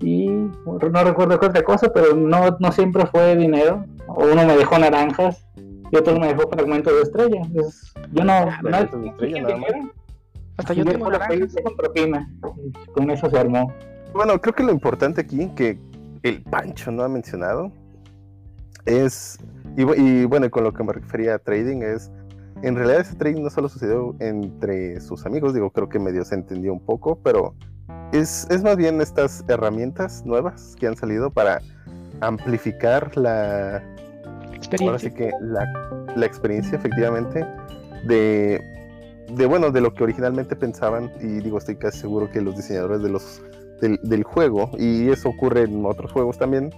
y 0.00 0.26
no 0.26 1.04
recuerdo 1.04 1.40
qué 1.40 1.46
otra 1.46 1.62
cosa, 1.62 1.90
pero 1.94 2.14
no, 2.14 2.58
no 2.60 2.70
siempre 2.70 3.06
fue 3.06 3.34
dinero. 3.34 3.86
Uno 4.08 4.44
me 4.44 4.56
dejó 4.58 4.78
naranjas 4.78 5.46
y 5.92 5.96
otro 5.96 6.18
me 6.18 6.28
dejó 6.28 6.48
fragmentos 6.48 6.92
de 6.94 7.02
estrella. 7.02 7.42
yo 8.12 8.24
no, 8.24 8.32
ah, 8.32 8.60
no, 8.62 9.06
estrella, 9.10 9.42
nada 9.42 9.56
más. 9.58 9.70
Hasta 10.56 10.72
yo, 10.72 10.84
tengo 10.86 11.10
naranjas 11.10 11.54
con 11.62 11.76
propina. 11.76 12.30
Con 12.94 13.10
eso 13.10 13.28
se 13.28 13.38
armó. 13.38 13.70
Bueno, 14.14 14.40
creo 14.40 14.54
que 14.54 14.62
lo 14.62 14.72
importante 14.72 15.20
aquí 15.20 15.50
que 15.54 15.78
el 16.22 16.42
Pancho 16.42 16.90
no 16.90 17.02
ha 17.02 17.08
mencionado 17.08 17.70
es, 18.86 19.38
y, 19.76 19.82
y 19.82 20.24
bueno, 20.24 20.50
con 20.50 20.64
lo 20.64 20.72
que 20.72 20.82
me 20.82 20.94
refería 20.94 21.34
a 21.34 21.38
trading 21.38 21.82
es, 21.82 22.10
en 22.62 22.74
realidad 22.74 23.00
ese 23.00 23.14
trading 23.16 23.42
no 23.42 23.50
solo 23.50 23.68
sucedió 23.68 24.16
entre 24.20 24.98
sus 25.00 25.26
amigos, 25.26 25.52
digo, 25.52 25.70
creo 25.70 25.90
que 25.90 25.98
medio 25.98 26.24
se 26.24 26.36
entendió 26.36 26.72
un 26.72 26.80
poco, 26.80 27.18
pero 27.22 27.54
es, 28.12 28.46
es 28.50 28.62
más 28.62 28.76
bien 28.76 29.00
estas 29.02 29.44
herramientas 29.48 30.24
nuevas 30.24 30.74
que 30.78 30.86
han 30.86 30.96
salido 30.96 31.30
para 31.30 31.60
amplificar 32.20 33.14
la 33.16 33.82
experiencia. 34.62 35.10
que 35.10 35.30
la, 35.40 36.06
la, 36.14 36.26
experiencia 36.26 36.76
efectivamente 36.76 37.46
de, 38.04 38.60
de, 39.28 39.46
bueno, 39.46 39.70
de 39.70 39.80
lo 39.80 39.92
que 39.94 40.04
originalmente 40.04 40.56
pensaban 40.56 41.10
y 41.20 41.40
digo, 41.40 41.58
estoy 41.58 41.76
casi 41.76 42.00
seguro 42.00 42.30
que 42.30 42.40
los 42.40 42.56
diseñadores 42.56 43.02
de 43.02 43.08
los, 43.08 43.42
del, 43.80 43.98
del 44.02 44.22
juego, 44.24 44.70
y 44.78 45.08
eso 45.10 45.28
ocurre 45.28 45.62
en 45.62 45.84
otros 45.84 46.12
juegos 46.12 46.38
también, 46.38 46.70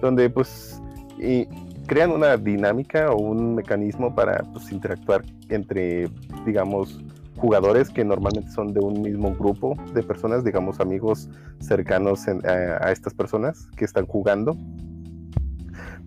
donde 0.00 0.30
pues 0.30 0.80
y 1.18 1.46
crean 1.86 2.12
una 2.12 2.36
dinámica 2.36 3.10
o 3.10 3.16
un 3.16 3.54
mecanismo 3.56 4.14
para 4.14 4.44
pues, 4.52 4.70
interactuar 4.70 5.24
entre, 5.48 6.08
digamos, 6.44 7.02
jugadores 7.36 7.88
que 7.88 8.04
normalmente 8.04 8.50
son 8.50 8.72
de 8.72 8.80
un 8.80 9.00
mismo 9.00 9.34
grupo 9.34 9.76
de 9.94 10.02
personas, 10.02 10.44
digamos 10.44 10.80
amigos 10.80 11.28
cercanos 11.60 12.26
a, 12.28 12.92
estas 12.92 13.14
personas 13.14 13.66
que 13.76 13.84
están 13.84 14.06
jugando. 14.06 14.56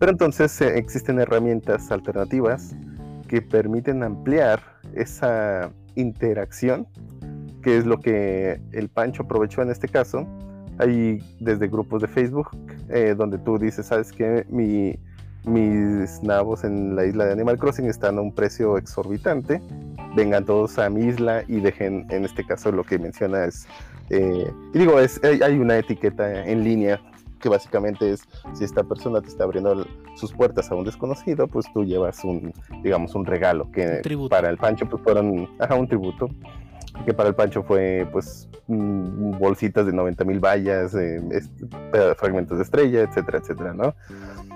Pero 0.02 0.14
entonces 0.14 0.60
eh, 0.62 0.80
existen 0.80 1.20
herramientas 1.20 1.92
alternativas 1.92 2.76
que 3.28 3.40
permiten 3.40 4.02
ampliar 4.02 4.60
esa 4.96 5.72
interacción, 5.94 6.88
que 7.62 7.78
es 7.78 7.86
lo 7.86 8.00
que 8.00 8.60
el 8.72 8.90
Pancho 8.90 9.22
aprovechó 9.22 9.62
en 9.62 9.70
este 9.70 9.88
caso. 9.88 10.26
Hay 10.80 11.24
desde 11.40 11.68
grupos 11.68 12.02
de 12.02 12.08
Facebook 12.08 12.50
eh, 12.90 13.14
donde 13.16 13.38
tú 13.38 13.60
dices, 13.60 13.86
sabes 13.86 14.12
que 14.12 14.44
mi, 14.50 14.98
mis 15.46 16.24
nabos 16.24 16.64
en 16.64 16.96
la 16.96 17.06
isla 17.06 17.26
de 17.26 17.34
Animal 17.34 17.60
Crossing 17.60 17.86
están 17.86 18.18
a 18.18 18.22
un 18.22 18.34
precio 18.34 18.80
exorbitante 18.80 19.62
vengan 20.16 20.46
todos 20.46 20.78
a 20.78 20.90
mi 20.90 21.06
isla 21.06 21.44
y 21.48 21.60
dejen, 21.60 22.06
en 22.10 22.26
este 22.26 22.44
caso 22.46 22.72
lo 22.72 22.84
que 22.84 23.00
menciona 23.00 23.46
es, 23.46 23.68
eh, 24.10 24.52
digo, 24.74 24.96
hay 24.98 25.60
una 25.60 25.78
etiqueta 25.78 26.46
en 26.46 26.64
línea 26.64 27.00
que 27.42 27.50
básicamente 27.50 28.12
es, 28.12 28.22
si 28.54 28.64
esta 28.64 28.84
persona 28.84 29.22
te 29.22 29.28
está 29.28 29.44
abriendo 29.44 29.86
sus 30.16 30.32
puertas 30.34 30.72
a 30.72 30.76
un 30.76 30.86
desconocido, 30.86 31.48
pues 31.48 31.66
tú 31.74 31.84
llevas 31.84 32.24
un, 32.24 32.54
digamos, 32.84 33.16
un 33.16 33.26
regalo, 33.26 33.70
que 33.72 34.02
para 34.30 34.50
el 34.50 34.58
Pancho 34.58 34.86
pues 34.88 35.02
fueron, 35.04 35.50
ajá, 35.60 35.76
un 35.76 35.88
tributo, 35.88 36.30
que 37.06 37.14
para 37.14 37.30
el 37.30 37.36
Pancho 37.36 37.64
fue 37.64 38.08
pues 38.12 38.48
mm, 38.68 39.38
bolsitas 39.40 39.86
de 39.86 39.94
90 39.94 40.24
mil 40.24 40.40
vallas, 40.40 40.94
eh, 40.96 41.20
fragmentos 42.18 42.58
de 42.58 42.64
estrella, 42.64 43.02
etcétera, 43.02 43.40
etcétera, 43.40 43.74
¿no? 43.74 43.96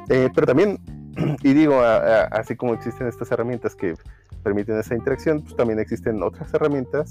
Eh, 0.09 0.29
pero 0.33 0.47
también, 0.47 0.79
y 1.43 1.53
digo, 1.53 1.81
así 1.81 2.55
como 2.55 2.73
existen 2.73 3.07
estas 3.07 3.31
herramientas 3.31 3.75
que 3.75 3.95
permiten 4.43 4.77
esa 4.77 4.95
interacción, 4.95 5.41
pues 5.41 5.55
también 5.55 5.79
existen 5.79 6.21
otras 6.21 6.53
herramientas, 6.53 7.09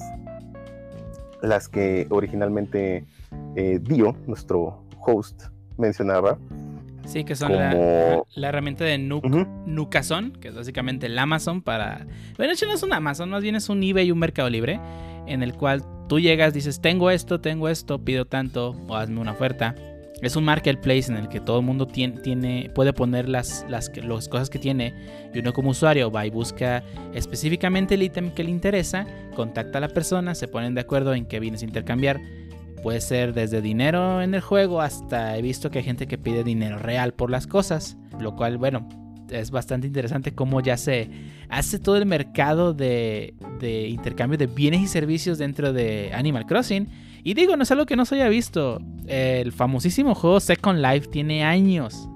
las 1.42 1.68
que 1.68 2.06
originalmente 2.10 3.04
eh, 3.56 3.78
Dio, 3.82 4.16
nuestro 4.26 4.84
host, 5.00 5.44
mencionaba. 5.76 6.38
Sí, 7.06 7.24
que 7.24 7.36
son 7.36 7.52
la, 7.52 8.22
herramienta 8.34 8.84
de 8.84 8.96
Nuk, 8.96 9.24
que 10.40 10.48
es 10.48 10.54
básicamente 10.54 11.06
el 11.06 11.18
Amazon 11.18 11.60
para... 11.60 12.06
Bueno, 12.36 12.50
de 12.50 12.54
hecho 12.54 12.66
no 12.66 12.72
es 12.72 12.82
un 12.82 12.94
Amazon, 12.94 13.28
más 13.28 13.42
bien 13.42 13.56
es 13.56 13.68
un 13.68 13.82
eBay 13.82 14.06
y 14.06 14.10
un 14.10 14.18
Mercado 14.18 14.48
Libre, 14.48 14.80
en 15.26 15.42
el 15.42 15.52
cual 15.54 15.82
tú 16.08 16.18
llegas, 16.18 16.54
dices, 16.54 16.80
tengo 16.80 17.10
esto, 17.10 17.40
tengo 17.40 17.68
esto, 17.68 18.02
pido 18.02 18.24
tanto, 18.24 18.74
o 18.88 18.96
hazme 18.96 19.20
una 19.20 19.32
oferta 19.32 19.74
es 20.22 20.36
un 20.36 20.44
marketplace 20.44 21.10
en 21.10 21.18
el 21.18 21.28
que 21.28 21.40
todo 21.40 21.58
el 21.58 21.66
mundo 21.66 21.86
tiene, 21.86 22.70
puede 22.74 22.92
poner 22.92 23.28
las, 23.28 23.66
las, 23.68 23.90
cosas 24.28 24.48
que 24.48 24.58
tiene 24.58 24.94
y 25.34 25.38
uno 25.40 25.52
como 25.52 25.70
usuario 25.70 26.10
va 26.10 26.26
y 26.26 26.30
busca 26.30 26.82
específicamente 27.12 27.94
el 27.94 28.02
ítem 28.02 28.30
que 28.30 28.44
le 28.44 28.50
interesa, 28.50 29.06
contacta 29.34 29.78
a 29.78 29.80
la 29.80 29.88
persona, 29.88 30.34
se 30.34 30.48
ponen 30.48 30.74
de 30.74 30.80
acuerdo 30.80 31.14
en 31.14 31.26
qué 31.26 31.40
vienes 31.40 31.62
a 31.62 31.66
intercambiar. 31.66 32.20
Puede 32.84 33.00
ser 33.00 33.32
desde 33.32 33.62
dinero 33.62 34.20
en 34.20 34.34
el 34.34 34.42
juego 34.42 34.82
hasta 34.82 35.38
he 35.38 35.40
visto 35.40 35.70
que 35.70 35.78
hay 35.78 35.84
gente 35.84 36.06
que 36.06 36.18
pide 36.18 36.44
dinero 36.44 36.78
real 36.78 37.14
por 37.14 37.30
las 37.30 37.46
cosas, 37.46 37.96
lo 38.20 38.36
cual, 38.36 38.58
bueno, 38.58 38.86
es 39.30 39.50
bastante 39.50 39.86
interesante 39.86 40.34
cómo 40.34 40.60
ya 40.60 40.76
se 40.76 41.08
hace 41.48 41.78
todo 41.78 41.96
el 41.96 42.04
mercado 42.04 42.74
de, 42.74 43.32
de 43.58 43.88
intercambio 43.88 44.36
de 44.36 44.48
bienes 44.48 44.82
y 44.82 44.86
servicios 44.86 45.38
dentro 45.38 45.72
de 45.72 46.10
Animal 46.12 46.44
Crossing 46.44 46.86
y 47.22 47.32
digo, 47.32 47.56
no 47.56 47.62
es 47.62 47.70
algo 47.70 47.86
que 47.86 47.96
no 47.96 48.04
se 48.04 48.16
haya 48.16 48.28
visto. 48.28 48.82
El 49.06 49.52
famosísimo 49.52 50.14
juego 50.14 50.38
Second 50.38 50.80
Life 50.80 51.08
tiene 51.08 51.42
años 51.42 52.06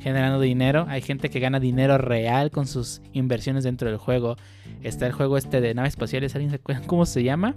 generando 0.00 0.40
dinero. 0.40 0.86
Hay 0.88 1.02
gente 1.02 1.30
que 1.30 1.38
gana 1.38 1.60
dinero 1.60 1.98
real 1.98 2.50
con 2.50 2.66
sus 2.66 3.00
inversiones 3.12 3.62
dentro 3.62 3.88
del 3.88 3.98
juego. 3.98 4.34
Está 4.82 5.06
el 5.06 5.12
juego 5.12 5.38
este 5.38 5.60
de 5.60 5.72
naves 5.72 5.90
espaciales. 5.90 6.34
¿Alguien 6.34 6.50
se 6.50 6.56
acuerda 6.56 6.82
cómo 6.84 7.06
se 7.06 7.22
llama? 7.22 7.54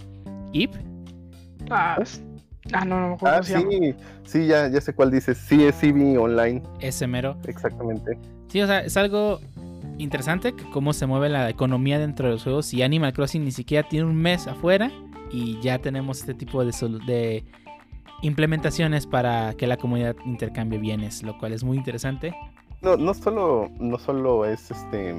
¿Ip? 0.52 0.72
Ah, 1.68 1.98
ah 2.72 2.84
no, 2.84 3.00
no, 3.00 3.18
ah, 3.22 3.42
sí, 3.42 3.94
sí, 4.24 4.46
ya, 4.46 4.68
ya 4.68 4.80
sé 4.80 4.92
cuál 4.94 5.10
dices. 5.10 5.38
Sí, 5.38 5.64
es 5.64 5.76
CB 5.76 6.18
Online. 6.18 6.62
Ese 6.80 7.06
mero. 7.06 7.36
Exactamente. 7.46 8.18
Sí, 8.48 8.60
o 8.60 8.66
sea, 8.66 8.80
es 8.80 8.96
algo 8.96 9.40
interesante 9.98 10.54
cómo 10.72 10.92
se 10.92 11.06
mueve 11.06 11.28
la 11.28 11.48
economía 11.48 11.98
dentro 11.98 12.26
de 12.26 12.34
los 12.34 12.42
juegos. 12.42 12.72
Y 12.74 12.82
Animal 12.82 13.12
Crossing 13.12 13.44
ni 13.44 13.52
siquiera 13.52 13.88
tiene 13.88 14.06
un 14.06 14.16
mes 14.16 14.46
afuera 14.46 14.90
y 15.30 15.60
ya 15.60 15.78
tenemos 15.78 16.20
este 16.20 16.34
tipo 16.34 16.64
de, 16.64 16.72
de 17.06 17.44
implementaciones 18.22 19.06
para 19.06 19.54
que 19.54 19.66
la 19.66 19.76
comunidad 19.76 20.16
intercambie 20.24 20.78
bienes, 20.78 21.22
lo 21.22 21.38
cual 21.38 21.52
es 21.52 21.64
muy 21.64 21.76
interesante. 21.76 22.34
No, 22.82 22.96
no 22.96 23.14
solo, 23.14 23.70
no 23.78 23.98
solo 23.98 24.44
es 24.44 24.70
este 24.70 25.14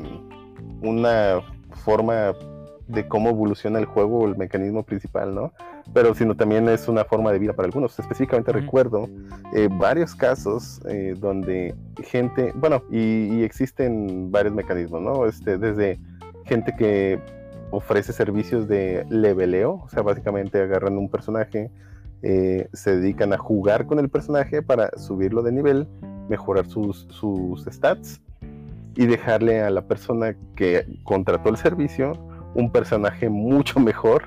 una 0.81 1.41
forma 1.83 2.33
de 2.91 3.07
cómo 3.07 3.29
evoluciona 3.29 3.79
el 3.79 3.85
juego 3.85 4.19
o 4.19 4.27
el 4.27 4.37
mecanismo 4.37 4.83
principal, 4.83 5.33
¿no? 5.33 5.53
Pero 5.93 6.13
sino 6.13 6.35
también 6.35 6.67
es 6.69 6.87
una 6.87 7.05
forma 7.05 7.31
de 7.31 7.39
vida 7.39 7.53
para 7.53 7.67
algunos. 7.67 7.97
Específicamente 7.97 8.51
recuerdo 8.51 9.09
eh, 9.53 9.69
varios 9.71 10.15
casos 10.15 10.81
eh, 10.87 11.15
donde 11.17 11.75
gente, 12.03 12.53
bueno, 12.55 12.83
y, 12.91 13.35
y, 13.35 13.43
existen 13.43 14.31
varios 14.31 14.53
mecanismos, 14.53 15.01
¿no? 15.01 15.25
Este, 15.25 15.57
desde 15.57 15.99
gente 16.45 16.75
que 16.77 17.19
ofrece 17.71 18.13
servicios 18.13 18.67
de 18.67 19.05
leveleo, 19.09 19.81
o 19.83 19.89
sea, 19.89 20.03
básicamente 20.03 20.61
agarran 20.61 20.97
un 20.97 21.09
personaje, 21.09 21.71
eh, 22.21 22.67
se 22.73 22.97
dedican 22.97 23.33
a 23.33 23.37
jugar 23.37 23.87
con 23.87 23.97
el 23.97 24.09
personaje 24.09 24.61
para 24.61 24.91
subirlo 24.97 25.41
de 25.41 25.51
nivel, 25.51 25.87
mejorar 26.29 26.67
sus, 26.67 27.07
sus 27.09 27.65
stats 27.65 28.21
y 28.95 29.05
dejarle 29.05 29.61
a 29.61 29.69
la 29.69 29.87
persona 29.87 30.35
que 30.55 30.85
contrató 31.03 31.49
el 31.49 31.57
servicio 31.57 32.13
un 32.55 32.71
personaje 32.71 33.29
mucho 33.29 33.79
mejor 33.79 34.25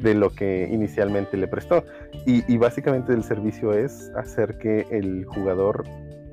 de 0.00 0.14
lo 0.14 0.30
que 0.30 0.68
inicialmente 0.70 1.36
le 1.36 1.48
prestó. 1.48 1.84
Y, 2.26 2.56
básicamente 2.56 3.12
el 3.12 3.22
servicio 3.22 3.72
es 3.72 4.10
hacer 4.16 4.58
que 4.58 4.86
el 4.90 5.24
jugador 5.24 5.84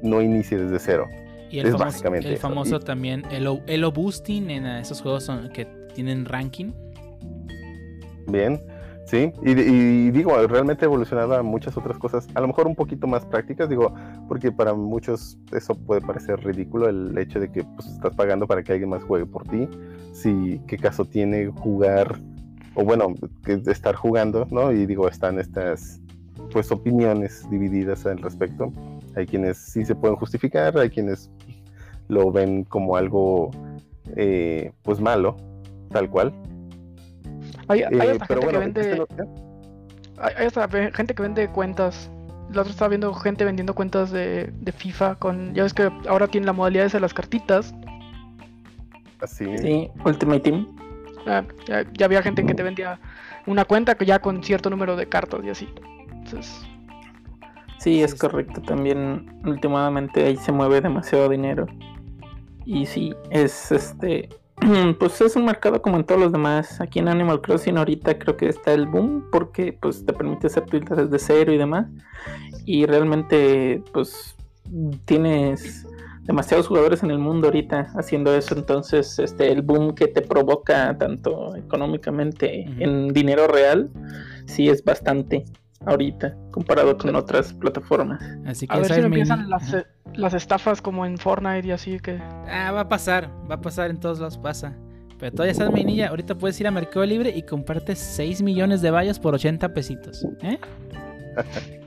no 0.01 0.21
inicie 0.21 0.57
desde 0.57 0.79
cero. 0.79 1.07
Y 1.49 1.59
el 1.59 1.71
famoso, 1.71 2.13
el 2.13 2.37
famoso 2.37 2.79
también, 2.79 3.23
el, 3.29 3.61
el 3.67 3.85
boosting 3.85 4.49
en 4.49 4.65
esos 4.65 5.01
juegos 5.01 5.25
son, 5.25 5.49
que 5.49 5.65
tienen 5.93 6.25
ranking. 6.25 6.71
Bien, 8.27 8.61
sí, 9.11 9.33
y, 9.43 10.09
digo, 10.11 10.47
realmente 10.47 10.85
ha 10.85 10.87
evolucionado 10.87 11.35
a 11.35 11.43
muchas 11.43 11.75
otras 11.75 11.97
cosas, 11.97 12.29
a 12.33 12.39
lo 12.39 12.47
mejor 12.47 12.65
un 12.65 12.75
poquito 12.75 13.07
más 13.07 13.25
prácticas, 13.25 13.67
digo, 13.67 13.93
porque 14.29 14.53
para 14.53 14.73
muchos 14.73 15.37
eso 15.51 15.75
puede 15.75 15.99
parecer 15.99 16.39
ridículo 16.39 16.87
el 16.87 17.17
hecho 17.17 17.41
de 17.41 17.51
que 17.51 17.65
pues, 17.65 17.87
estás 17.87 18.15
pagando 18.15 18.47
para 18.47 18.63
que 18.63 18.71
alguien 18.71 18.89
más 18.89 19.03
juegue 19.03 19.25
por 19.25 19.43
ti, 19.43 19.67
si 20.13 20.61
qué 20.65 20.77
caso 20.77 21.03
tiene 21.03 21.47
jugar, 21.47 22.21
o 22.73 22.85
bueno, 22.85 23.13
que 23.43 23.61
estar 23.65 23.95
jugando, 23.95 24.47
¿no? 24.49 24.71
Y 24.71 24.85
digo, 24.85 25.09
están 25.09 25.39
estas 25.39 25.99
pues 26.53 26.71
opiniones 26.71 27.49
divididas 27.49 28.05
al 28.05 28.19
respecto. 28.19 28.71
Hay 29.17 29.25
quienes 29.25 29.57
sí 29.57 29.83
se 29.83 29.93
pueden 29.93 30.15
justificar, 30.15 30.77
hay 30.77 30.89
quienes 30.89 31.29
lo 32.07 32.31
ven 32.31 32.63
como 32.63 32.95
algo 32.95 33.51
eh, 34.15 34.71
pues 34.83 35.01
malo, 35.01 35.35
tal 35.89 36.09
cual. 36.09 36.33
Hay, 37.67 37.83
hay 37.83 38.09
Eh, 38.09 38.11
hasta 38.11 38.25
pero 38.27 38.41
gente 38.41 38.43
bueno, 38.43 39.07
que 39.07 39.15
vende. 39.15 39.41
Hay, 40.17 40.33
hay 40.37 40.45
hasta 40.47 40.67
gente 40.69 41.15
que 41.15 41.21
vende 41.23 41.49
cuentas. 41.49 42.09
La 42.51 42.61
otra 42.61 42.71
estaba 42.71 42.89
viendo 42.89 43.13
gente 43.13 43.45
vendiendo 43.45 43.73
cuentas 43.75 44.11
de, 44.11 44.51
de 44.53 44.71
FIFA 44.71 45.15
con. 45.15 45.53
Ya 45.53 45.63
ves 45.63 45.73
que 45.73 45.89
ahora 46.07 46.27
tienen 46.27 46.45
la 46.47 46.53
modalidad 46.53 46.85
esa 46.85 46.97
de 46.97 47.01
las 47.01 47.13
cartitas. 47.13 47.73
así. 49.21 49.57
Sí, 49.57 49.89
Ultimate 50.05 50.39
Team. 50.41 50.67
Ah, 51.27 51.43
ya, 51.67 51.85
ya 51.93 52.05
había 52.05 52.21
gente 52.23 52.45
que 52.45 52.53
te 52.55 52.63
vendía 52.63 52.99
una 53.45 53.65
cuenta 53.65 53.95
que 53.95 54.05
ya 54.05 54.19
con 54.19 54.43
cierto 54.43 54.69
número 54.69 54.95
de 54.95 55.07
cartas 55.07 55.41
y 55.43 55.49
así. 55.49 55.69
Entonces, 56.11 56.67
Sí, 57.77 58.03
es 58.03 58.13
correcto. 58.15 58.61
También 58.61 59.41
últimamente 59.45 60.23
ahí 60.25 60.37
se 60.37 60.51
mueve 60.51 60.81
demasiado 60.81 61.29
dinero. 61.29 61.65
Y 62.65 62.85
sí, 62.85 63.13
es 63.31 63.71
este. 63.71 64.29
Pues 64.99 65.19
es 65.21 65.35
un 65.35 65.45
mercado 65.45 65.81
como 65.81 65.97
en 65.97 66.03
todos 66.03 66.21
los 66.21 66.31
demás. 66.31 66.79
Aquí 66.81 66.99
en 66.99 67.07
Animal 67.07 67.41
Crossing 67.41 67.77
ahorita 67.77 68.17
creo 68.19 68.37
que 68.37 68.47
está 68.47 68.73
el 68.73 68.85
boom 68.85 69.27
porque 69.31 69.73
pues 69.73 70.05
te 70.05 70.13
permite 70.13 70.47
hacer 70.47 70.65
tu 70.65 70.77
isla 70.77 70.95
desde 70.95 71.19
cero 71.19 71.53
y 71.53 71.57
demás. 71.57 71.87
Y 72.65 72.85
realmente 72.85 73.83
pues 73.91 74.35
tienes 75.05 75.87
demasiados 76.23 76.67
jugadores 76.67 77.01
en 77.03 77.11
el 77.11 77.17
mundo 77.17 77.47
ahorita 77.47 77.91
haciendo 77.95 78.35
eso. 78.35 78.55
Entonces 78.55 79.17
este 79.19 79.51
el 79.51 79.61
boom 79.61 79.95
que 79.95 80.07
te 80.07 80.21
provoca 80.21 80.95
tanto 80.97 81.55
económicamente 81.55 82.65
en 82.79 83.09
dinero 83.09 83.47
real 83.47 83.89
sí 84.45 84.69
es 84.69 84.83
bastante 84.83 85.45
ahorita 85.85 86.35
comparado 86.51 86.97
con 86.97 87.15
otras 87.15 87.53
plataformas. 87.53 88.21
Así 88.45 88.67
que 88.67 88.73
a 88.73 88.77
ya 88.77 88.81
ver 88.81 88.93
si 88.93 88.99
no 89.01 89.07
empiezan 89.07 89.49
las, 89.49 89.73
eh, 89.73 89.85
las 90.15 90.33
estafas 90.33 90.81
como 90.81 91.05
en 91.05 91.17
Fortnite 91.17 91.67
y 91.67 91.71
así 91.71 91.99
que. 91.99 92.19
Ah, 92.47 92.71
va 92.71 92.81
a 92.81 92.89
pasar, 92.89 93.29
va 93.49 93.55
a 93.55 93.61
pasar 93.61 93.89
en 93.89 93.99
todos 93.99 94.19
lados, 94.19 94.37
pasa. 94.37 94.75
Pero 95.19 95.33
todavía 95.33 95.53
sabes, 95.53 95.73
mi 95.73 95.83
niña, 95.83 96.07
ahorita 96.07 96.35
puedes 96.35 96.59
ir 96.59 96.67
a 96.67 96.71
Mercado 96.71 97.05
Libre 97.05 97.29
y 97.29 97.43
comprarte 97.43 97.95
6 97.95 98.41
millones 98.41 98.81
de 98.81 98.89
vallas 98.89 99.19
por 99.19 99.35
80 99.35 99.73
pesitos. 99.73 100.25
¿Eh? 100.41 100.57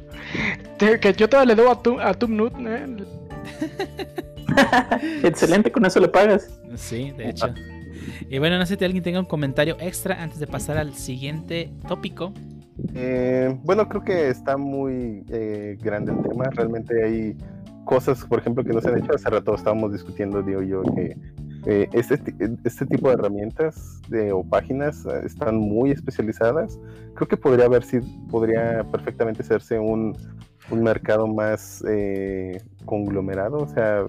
Que 0.79 1.15
yo 1.17 1.29
todavía 1.29 1.55
le 1.55 1.63
debo 1.63 1.71
a, 1.71 1.81
tu, 1.81 2.01
a 2.01 2.13
Tumnut, 2.13 2.53
¿eh? 2.59 2.97
Excelente, 5.23 5.71
con 5.71 5.87
eso 5.87 6.01
le 6.01 6.09
pagas. 6.09 6.61
Sí, 6.75 7.13
de 7.13 7.31
hecho. 7.31 7.55
Y 8.29 8.39
bueno, 8.39 8.59
no 8.59 8.67
sé 8.67 8.77
si 8.77 8.85
alguien 8.85 9.03
tenga 9.03 9.21
un 9.21 9.27
comentario 9.27 9.77
extra 9.81 10.23
antes 10.23 10.39
de 10.39 10.47
pasar 10.47 10.77
al 10.77 10.95
siguiente 10.95 11.73
tópico. 11.87 12.33
Eh, 12.95 13.57
bueno, 13.63 13.89
creo 13.89 14.03
que 14.03 14.29
está 14.29 14.57
muy 14.57 15.25
eh, 15.29 15.79
grande 15.83 16.13
el 16.13 16.23
tema. 16.23 16.45
Realmente 16.51 17.05
hay 17.05 17.37
cosas, 17.85 18.25
por 18.25 18.39
ejemplo, 18.39 18.65
que 18.65 18.73
no 18.73 18.81
se 18.81 18.89
han 18.89 18.99
hecho. 18.99 19.15
Hace 19.15 19.31
rato 19.31 19.55
estábamos 19.55 19.93
discutiendo, 19.93 20.43
digo 20.43 20.63
yo, 20.63 20.83
que 20.95 21.17
eh, 21.67 21.89
este, 21.93 22.23
este 22.65 22.85
tipo 22.85 23.09
de 23.09 23.15
herramientas 23.15 24.03
de, 24.09 24.33
o 24.33 24.45
páginas 24.45 25.07
eh, 25.07 25.23
están 25.25 25.57
muy 25.57 25.93
especializadas. 25.93 26.79
Creo 27.15 27.27
que 27.27 27.39
podría 27.39 27.65
haber 27.67 27.85
sido, 27.85 28.05
podría 28.31 28.85
perfectamente 28.91 29.43
hacerse 29.43 29.79
un, 29.79 30.17
mercado 30.73 31.27
más 31.27 31.85
eh, 31.87 32.59
conglomerado, 32.87 33.59
o 33.59 33.69
sea, 33.69 34.07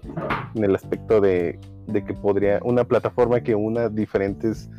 en 0.56 0.64
el 0.64 0.74
aspecto 0.74 1.20
de, 1.20 1.60
de 1.88 2.06
que 2.06 2.14
podría, 2.14 2.60
una 2.64 2.86
plataforma 2.86 3.42
que 3.42 3.56
una 3.56 3.90
diferentes 3.90 4.70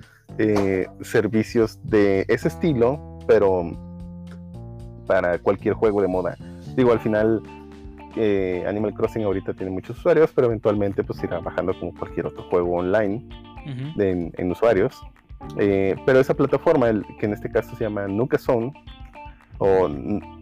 servicios 1.03 1.79
de 1.85 2.25
ese 2.29 2.49
estilo, 2.49 3.16
pero 3.27 3.65
para 5.07 5.39
cualquier 5.39 5.75
juego 5.75 6.03
de 6.03 6.09
moda. 6.09 6.37
Digo, 6.77 6.93
al 6.93 7.01
final 7.01 7.43
eh, 8.17 8.65
Animal 8.67 8.95
Crossing 8.95 9.25
ahorita 9.25 9.55
tiene 9.55 9.71
muchos 9.73 9.99
usuarios, 9.99 10.31
pero 10.35 10.47
eventualmente 10.49 11.05
pues 11.05 11.23
irá 11.23 11.39
bajando 11.41 11.79
como 11.79 11.93
cualquier 11.95 12.27
otro 12.27 12.43
juego 12.45 12.77
online 12.77 13.25
de- 13.97 14.11
en, 14.11 14.33
en 14.37 14.51
usuarios. 14.51 15.01
Eh, 15.59 15.95
pero 16.07 16.19
esa 16.19 16.35
plataforma, 16.35 16.89
el- 16.89 17.05
que 17.21 17.27
en 17.27 17.33
este 17.35 17.51
caso 17.51 17.77
se 17.77 17.85
llama 17.85 18.07
Nukazone, 18.09 18.73
o 19.59 19.89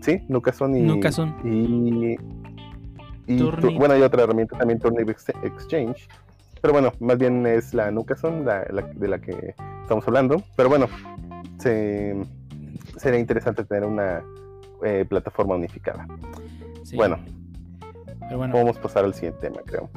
sí, 0.01 0.23
Nukazone 0.29 0.79
y, 0.79 0.83
Nukazone. 0.83 1.35
y, 1.45 2.17
y 3.27 3.37
tu- 3.39 3.51
bueno, 3.79 3.95
hay 3.95 4.03
otra 4.03 4.23
herramienta 4.23 4.57
también, 4.57 4.79
Turnip 4.79 5.09
Ex- 5.11 5.29
Exchange. 5.43 6.09
Pero 6.61 6.73
bueno, 6.73 6.93
más 7.01 7.19
bien 7.19 7.45
es 7.47 7.75
la 7.75 7.91
Nukazone 7.91 8.45
la, 8.45 8.65
la- 8.71 8.83
de 8.83 9.09
la 9.09 9.19
que 9.21 9.55
estamos 9.83 10.07
hablando. 10.09 10.43
Pero 10.57 10.69
bueno, 10.69 10.87
se- 11.59 12.17
sería 13.05 13.21
interesante 13.21 13.65
tener 13.65 13.85
una 13.85 14.23
eh, 14.85 15.05
plataforma 15.09 15.55
unificada. 15.55 16.07
Sí. 16.83 16.97
Bueno, 16.97 17.19
Pero 18.21 18.39
bueno, 18.39 18.53
podemos 18.53 18.79
pasar 18.79 19.05
al 19.05 19.15
siguiente 19.15 19.41
tema, 19.49 19.61
creo. 19.65 19.89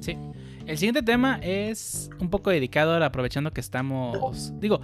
sí. 0.00 0.18
El 0.66 0.78
siguiente 0.78 1.02
tema 1.02 1.38
es 1.42 2.08
un 2.20 2.30
poco 2.30 2.48
dedicado 2.48 2.92
a 2.94 3.04
aprovechando 3.04 3.50
que 3.50 3.60
estamos. 3.60 4.50
Digo, 4.60 4.80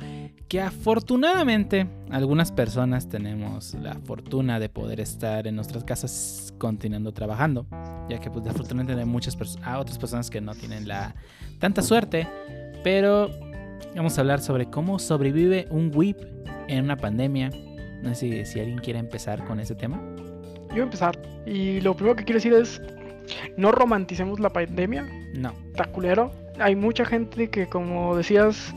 que 0.46 0.60
afortunadamente 0.60 1.86
algunas 2.10 2.52
personas 2.52 3.08
tenemos 3.08 3.72
la 3.76 3.94
fortuna 4.04 4.60
de 4.60 4.68
poder 4.68 5.00
estar 5.00 5.46
en 5.46 5.56
nuestras 5.56 5.82
casas 5.84 6.52
continuando 6.58 7.12
trabajando. 7.12 7.64
Ya 8.10 8.18
que, 8.20 8.30
pues, 8.30 8.44
desafortunadamente 8.44 9.00
hay 9.00 9.08
muchas 9.08 9.38
pers- 9.38 9.58
a 9.64 9.78
otras 9.78 9.96
personas 9.96 10.28
que 10.28 10.42
no 10.42 10.54
tienen 10.54 10.86
la 10.86 11.14
tanta 11.58 11.80
suerte. 11.80 12.28
Pero 12.84 13.30
vamos 13.96 14.18
a 14.18 14.20
hablar 14.20 14.40
sobre 14.42 14.66
cómo 14.66 14.98
sobrevive 14.98 15.66
un 15.70 15.90
whip 15.94 16.18
en 16.68 16.84
una 16.84 16.98
pandemia. 16.98 17.48
No 18.02 18.10
sé 18.10 18.14
si, 18.14 18.44
si 18.44 18.60
alguien 18.60 18.78
quiere 18.78 18.98
empezar 18.98 19.44
con 19.44 19.60
ese 19.60 19.74
tema. 19.74 20.00
Yo 20.68 20.74
voy 20.74 20.80
a 20.80 20.84
empezar. 20.84 21.18
Y 21.46 21.80
lo 21.80 21.94
primero 21.94 22.16
que 22.16 22.24
quiero 22.24 22.38
decir 22.38 22.52
es: 22.54 22.80
no 23.56 23.72
romanticemos 23.72 24.40
la 24.40 24.50
pandemia. 24.50 25.06
No. 25.34 25.52
Está 25.68 25.84
culero. 25.84 26.32
Hay 26.58 26.76
mucha 26.76 27.04
gente 27.04 27.48
que, 27.48 27.66
como 27.66 28.16
decías, 28.16 28.74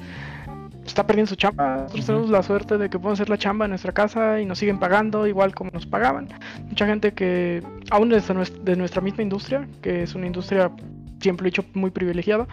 está 0.85 1.05
perdiendo 1.05 1.29
su 1.29 1.35
chamba. 1.35 1.83
Nosotros 1.83 2.05
tenemos 2.05 2.29
la 2.29 2.43
suerte 2.43 2.77
de 2.77 2.89
que 2.89 2.97
podemos 2.97 3.19
hacer 3.19 3.29
la 3.29 3.37
chamba 3.37 3.65
en 3.65 3.69
nuestra 3.71 3.91
casa 3.91 4.39
y 4.41 4.45
nos 4.45 4.59
siguen 4.59 4.79
pagando 4.79 5.27
igual 5.27 5.53
como 5.53 5.71
nos 5.71 5.85
pagaban. 5.85 6.29
Mucha 6.67 6.85
gente 6.85 7.13
que, 7.13 7.63
aún 7.89 8.09
de 8.09 8.75
nuestra 8.75 9.01
misma 9.01 9.23
industria, 9.23 9.67
que 9.81 10.03
es 10.03 10.15
una 10.15 10.27
industria, 10.27 10.71
siempre 11.19 11.47
he 11.47 11.51
dicho, 11.51 11.65
muy 11.73 11.91
privilegiada, 11.91 12.47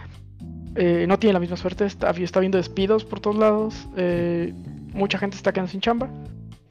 eh, 0.75 1.05
no 1.07 1.17
tiene 1.19 1.33
la 1.33 1.39
misma 1.39 1.57
suerte. 1.57 1.85
Está, 1.85 2.11
está 2.11 2.39
viendo 2.39 2.57
despidos 2.57 3.05
por 3.05 3.19
todos 3.19 3.37
lados. 3.37 3.87
eh, 3.97 4.53
mucha 4.93 5.17
gente 5.17 5.37
está 5.37 5.53
quedando 5.53 5.71
sin 5.71 5.81
chamba. 5.81 6.09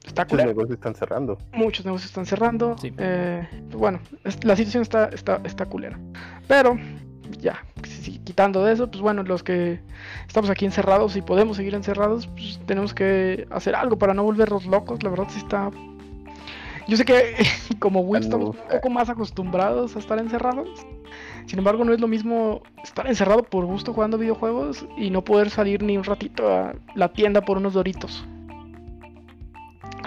Está 0.06 0.24
Muchos 0.24 0.46
negocios 0.46 0.70
están 0.78 0.94
cerrando. 0.94 1.38
muchos 1.52 1.84
negocios 1.84 2.10
están 2.10 2.26
cerrando. 2.26 2.76
Sí. 2.78 2.92
eh, 2.98 3.46
bueno, 3.72 4.00
la 4.42 4.56
situación 4.56 4.82
está, 4.82 5.06
está, 5.08 5.40
está 5.44 5.66
culera. 5.66 5.98
Pero, 6.48 6.76
ya, 7.38 7.64
si- 7.84 8.18
quitando 8.18 8.64
de 8.64 8.72
eso, 8.72 8.90
pues 8.90 9.02
bueno, 9.02 9.22
los 9.22 9.42
que 9.42 9.80
estamos 10.26 10.48
aquí 10.50 10.64
encerrados 10.64 11.16
y 11.16 11.22
podemos 11.22 11.56
seguir 11.58 11.74
encerrados, 11.74 12.26
pues 12.28 12.58
tenemos 12.66 12.94
que 12.94 13.46
hacer 13.50 13.74
algo 13.74 13.98
para 13.98 14.14
no 14.14 14.22
volvernos 14.24 14.64
locos. 14.66 15.02
La 15.02 15.10
verdad 15.10 15.26
sí 15.28 15.38
está... 15.38 15.70
Yo 16.88 16.96
sé 16.96 17.04
que 17.04 17.36
como 17.78 18.00
Wii 18.00 18.22
estamos 18.22 18.56
un 18.56 18.68
poco 18.70 18.90
más 18.90 19.10
acostumbrados 19.10 19.94
a 19.96 19.98
estar 19.98 20.18
encerrados. 20.18 20.68
Sin 21.46 21.58
embargo, 21.58 21.84
no 21.84 21.92
es 21.92 22.00
lo 22.00 22.08
mismo 22.08 22.62
estar 22.82 23.06
encerrado 23.06 23.42
por 23.42 23.64
gusto 23.66 23.92
jugando 23.92 24.16
videojuegos 24.18 24.86
y 24.96 25.10
no 25.10 25.22
poder 25.22 25.50
salir 25.50 25.82
ni 25.82 25.96
un 25.98 26.04
ratito 26.04 26.48
a 26.52 26.74
la 26.94 27.12
tienda 27.12 27.42
por 27.42 27.58
unos 27.58 27.74
doritos. 27.74 28.24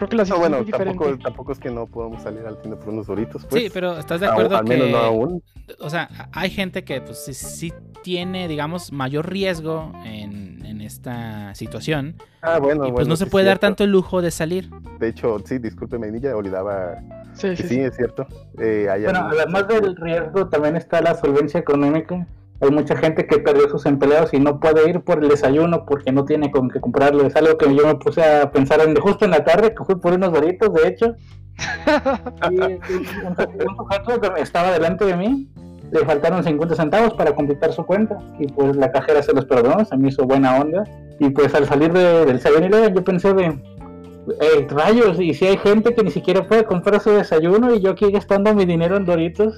Creo 0.08 0.10
que 0.10 0.16
la 0.18 0.24
No, 0.26 0.40
bueno, 0.40 0.56
es 0.58 0.62
muy 0.64 0.66
diferente. 0.72 1.00
tampoco, 1.00 1.24
tampoco 1.24 1.52
es 1.54 1.60
que 1.60 1.70
no 1.70 1.86
podamos 1.88 2.22
salir 2.24 2.46
al 2.46 2.58
cine 2.62 2.76
por 2.76 2.90
unos 2.90 3.08
doritos, 3.08 3.46
pues. 3.46 3.64
sí, 3.64 3.70
pero 3.74 3.98
¿estás 3.98 4.20
de 4.22 4.28
acuerdo 4.28 4.58
al 4.58 4.66
que... 4.66 4.70
menos 4.78 4.90
no 4.90 4.98
aún. 4.98 5.44
o 5.80 5.90
sea, 5.90 6.10
hay 6.32 6.50
gente 6.50 6.84
que 6.84 7.02
pues 7.02 7.24
sí, 7.24 7.34
sí 7.34 7.74
tiene, 8.04 8.48
digamos, 8.48 8.92
mayor 8.92 9.30
riesgo 9.30 9.92
en, 10.04 10.64
en 10.66 10.82
esta 10.82 11.56
situación 11.56 12.16
Ah, 12.42 12.60
bueno, 12.60 12.84
y 12.84 12.92
pues 12.92 12.94
bueno, 12.94 13.10
no 13.10 13.16
se 13.16 13.26
puede 13.28 13.46
dar 13.46 13.60
tanto 13.60 13.86
el 13.86 13.92
lujo 13.92 14.22
de 14.22 14.30
salir. 14.30 14.70
De 15.00 15.08
hecho, 15.08 15.38
sí, 15.46 15.60
discúlpeme, 15.60 16.12
Niña, 16.12 16.36
olvidaba 16.36 16.98
Sí, 17.34 17.50
que 17.52 17.56
sí, 17.58 17.64
sí, 17.64 17.70
sí. 17.76 17.80
es 17.80 17.96
cierto. 17.96 18.28
Eh, 18.60 18.88
hay 18.92 19.04
Bueno, 19.04 19.28
además 19.32 19.68
del 19.68 19.96
riesgo 19.96 20.50
también 20.50 20.76
está 20.76 21.02
la 21.02 21.16
solvencia 21.16 21.60
económica. 21.62 22.28
Hay 22.64 22.72
mucha 22.72 22.96
gente 22.96 23.28
que 23.28 23.40
perdió 23.40 23.68
sus 23.68 23.86
empleados 23.86 24.34
y 24.34 24.40
no 24.40 24.58
puede 24.62 24.90
ir 24.90 25.02
por 25.02 25.22
el 25.22 25.28
desayuno 25.28 25.86
porque 25.86 26.14
no 26.14 26.24
tiene 26.24 26.50
con 26.50 26.70
qué 26.70 26.80
comprarlo. 26.80 27.28
Es 27.28 27.36
algo 27.36 27.58
que 27.58 27.66
yo 27.76 27.86
me 27.86 27.96
puse 27.96 28.24
a 28.24 28.50
pensar 28.52 28.80
en, 28.80 28.96
justo 28.96 29.26
en 29.26 29.32
la 29.32 29.44
tarde, 29.44 29.76
que 29.76 29.84
fui 29.84 29.96
por 29.96 30.14
unos 30.14 30.32
doritos, 30.32 30.74
de 30.74 30.88
hecho. 30.88 31.16
Y 32.52 32.60
un, 32.60 33.76
sujeto 33.78 34.20
que 34.20 34.42
estaba 34.42 34.72
delante 34.72 35.06
de 35.06 35.16
mí, 35.16 35.50
le 35.92 36.06
faltaron 36.06 36.44
50 36.44 36.76
centavos 36.76 37.14
para 37.16 37.36
completar 37.36 37.74
su 37.74 37.86
cuenta. 37.86 38.18
Y 38.40 38.48
pues 38.48 38.78
la 38.78 38.92
cajera 38.94 39.22
se 39.22 39.34
los 39.34 39.44
perdonó, 39.44 39.84
se 39.84 39.98
me 39.98 40.08
hizo 40.08 40.24
buena 40.24 40.62
onda. 40.62 40.86
Y 41.20 41.32
pues 41.32 41.54
al 41.54 41.68
salir 41.68 41.92
de, 41.92 42.26
del 42.26 42.42
7-Eleven 42.42 42.96
yo 42.96 43.04
pensé 43.04 43.34
de, 43.34 43.46
eh, 43.46 44.68
rayos, 44.70 45.20
y 45.20 45.34
si 45.34 45.46
hay 45.46 45.58
gente 45.58 45.94
que 45.94 46.02
ni 46.02 46.12
siquiera 46.12 46.48
puede 46.48 46.64
comprar 46.64 47.02
su 47.02 47.12
desayuno 47.12 47.76
y 47.76 47.82
yo 47.82 47.92
aquí 47.92 48.10
gastando 48.10 48.54
mi 48.56 48.66
dinero 48.66 48.96
en 48.96 49.06
Doritos, 49.06 49.54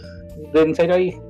de, 0.53 0.61
en 0.61 0.73
serio 0.73 0.95
hay 0.95 1.21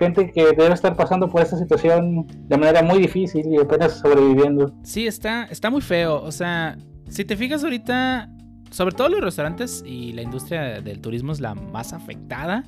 gente 0.00 0.32
que 0.32 0.46
debe 0.46 0.72
estar 0.72 0.96
pasando 0.96 1.28
por 1.28 1.42
esta 1.42 1.56
situación 1.58 2.26
de 2.48 2.56
manera 2.56 2.82
muy 2.82 2.98
difícil 2.98 3.46
y 3.46 3.58
apenas 3.58 3.98
sobreviviendo. 4.00 4.74
Sí, 4.82 5.06
está, 5.06 5.44
está 5.44 5.70
muy 5.70 5.82
feo. 5.82 6.22
O 6.22 6.32
sea, 6.32 6.76
si 7.08 7.24
te 7.24 7.36
fijas 7.36 7.62
ahorita, 7.62 8.30
sobre 8.70 8.94
todo 8.94 9.10
los 9.10 9.20
restaurantes 9.20 9.84
y 9.86 10.12
la 10.14 10.22
industria 10.22 10.80
del 10.80 11.00
turismo 11.00 11.32
es 11.32 11.40
la 11.40 11.54
más 11.54 11.92
afectada. 11.92 12.64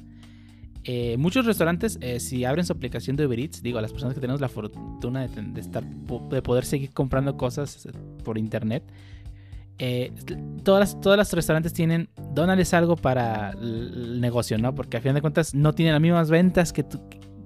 Eh, 0.84 1.16
muchos 1.16 1.46
restaurantes, 1.46 1.96
eh, 2.00 2.20
si 2.20 2.44
abren 2.44 2.66
su 2.66 2.72
aplicación 2.72 3.16
de 3.16 3.26
Uber 3.26 3.38
Eats, 3.38 3.62
digo, 3.62 3.78
a 3.78 3.82
las 3.82 3.92
personas 3.92 4.14
que 4.14 4.20
tenemos 4.20 4.40
la 4.40 4.48
fortuna 4.48 5.26
de, 5.26 5.60
estar, 5.60 5.84
de 5.84 6.42
poder 6.42 6.64
seguir 6.64 6.90
comprando 6.90 7.36
cosas 7.36 7.86
eh, 7.86 7.92
por 8.24 8.36
internet, 8.36 8.82
eh, 9.84 10.12
todas, 10.62 10.78
las, 10.78 11.00
todas 11.00 11.18
las 11.18 11.32
restaurantes 11.32 11.72
tienen, 11.72 12.08
dónales 12.34 12.72
algo 12.72 12.94
para 12.94 13.50
el 13.50 14.20
negocio, 14.20 14.56
¿no? 14.56 14.76
Porque 14.76 14.98
a 14.98 15.00
fin 15.00 15.12
de 15.12 15.20
cuentas 15.20 15.56
no 15.56 15.72
tienen 15.72 15.92
las 15.92 16.00
mismas 16.00 16.30
ventas 16.30 16.72
que, 16.72 16.84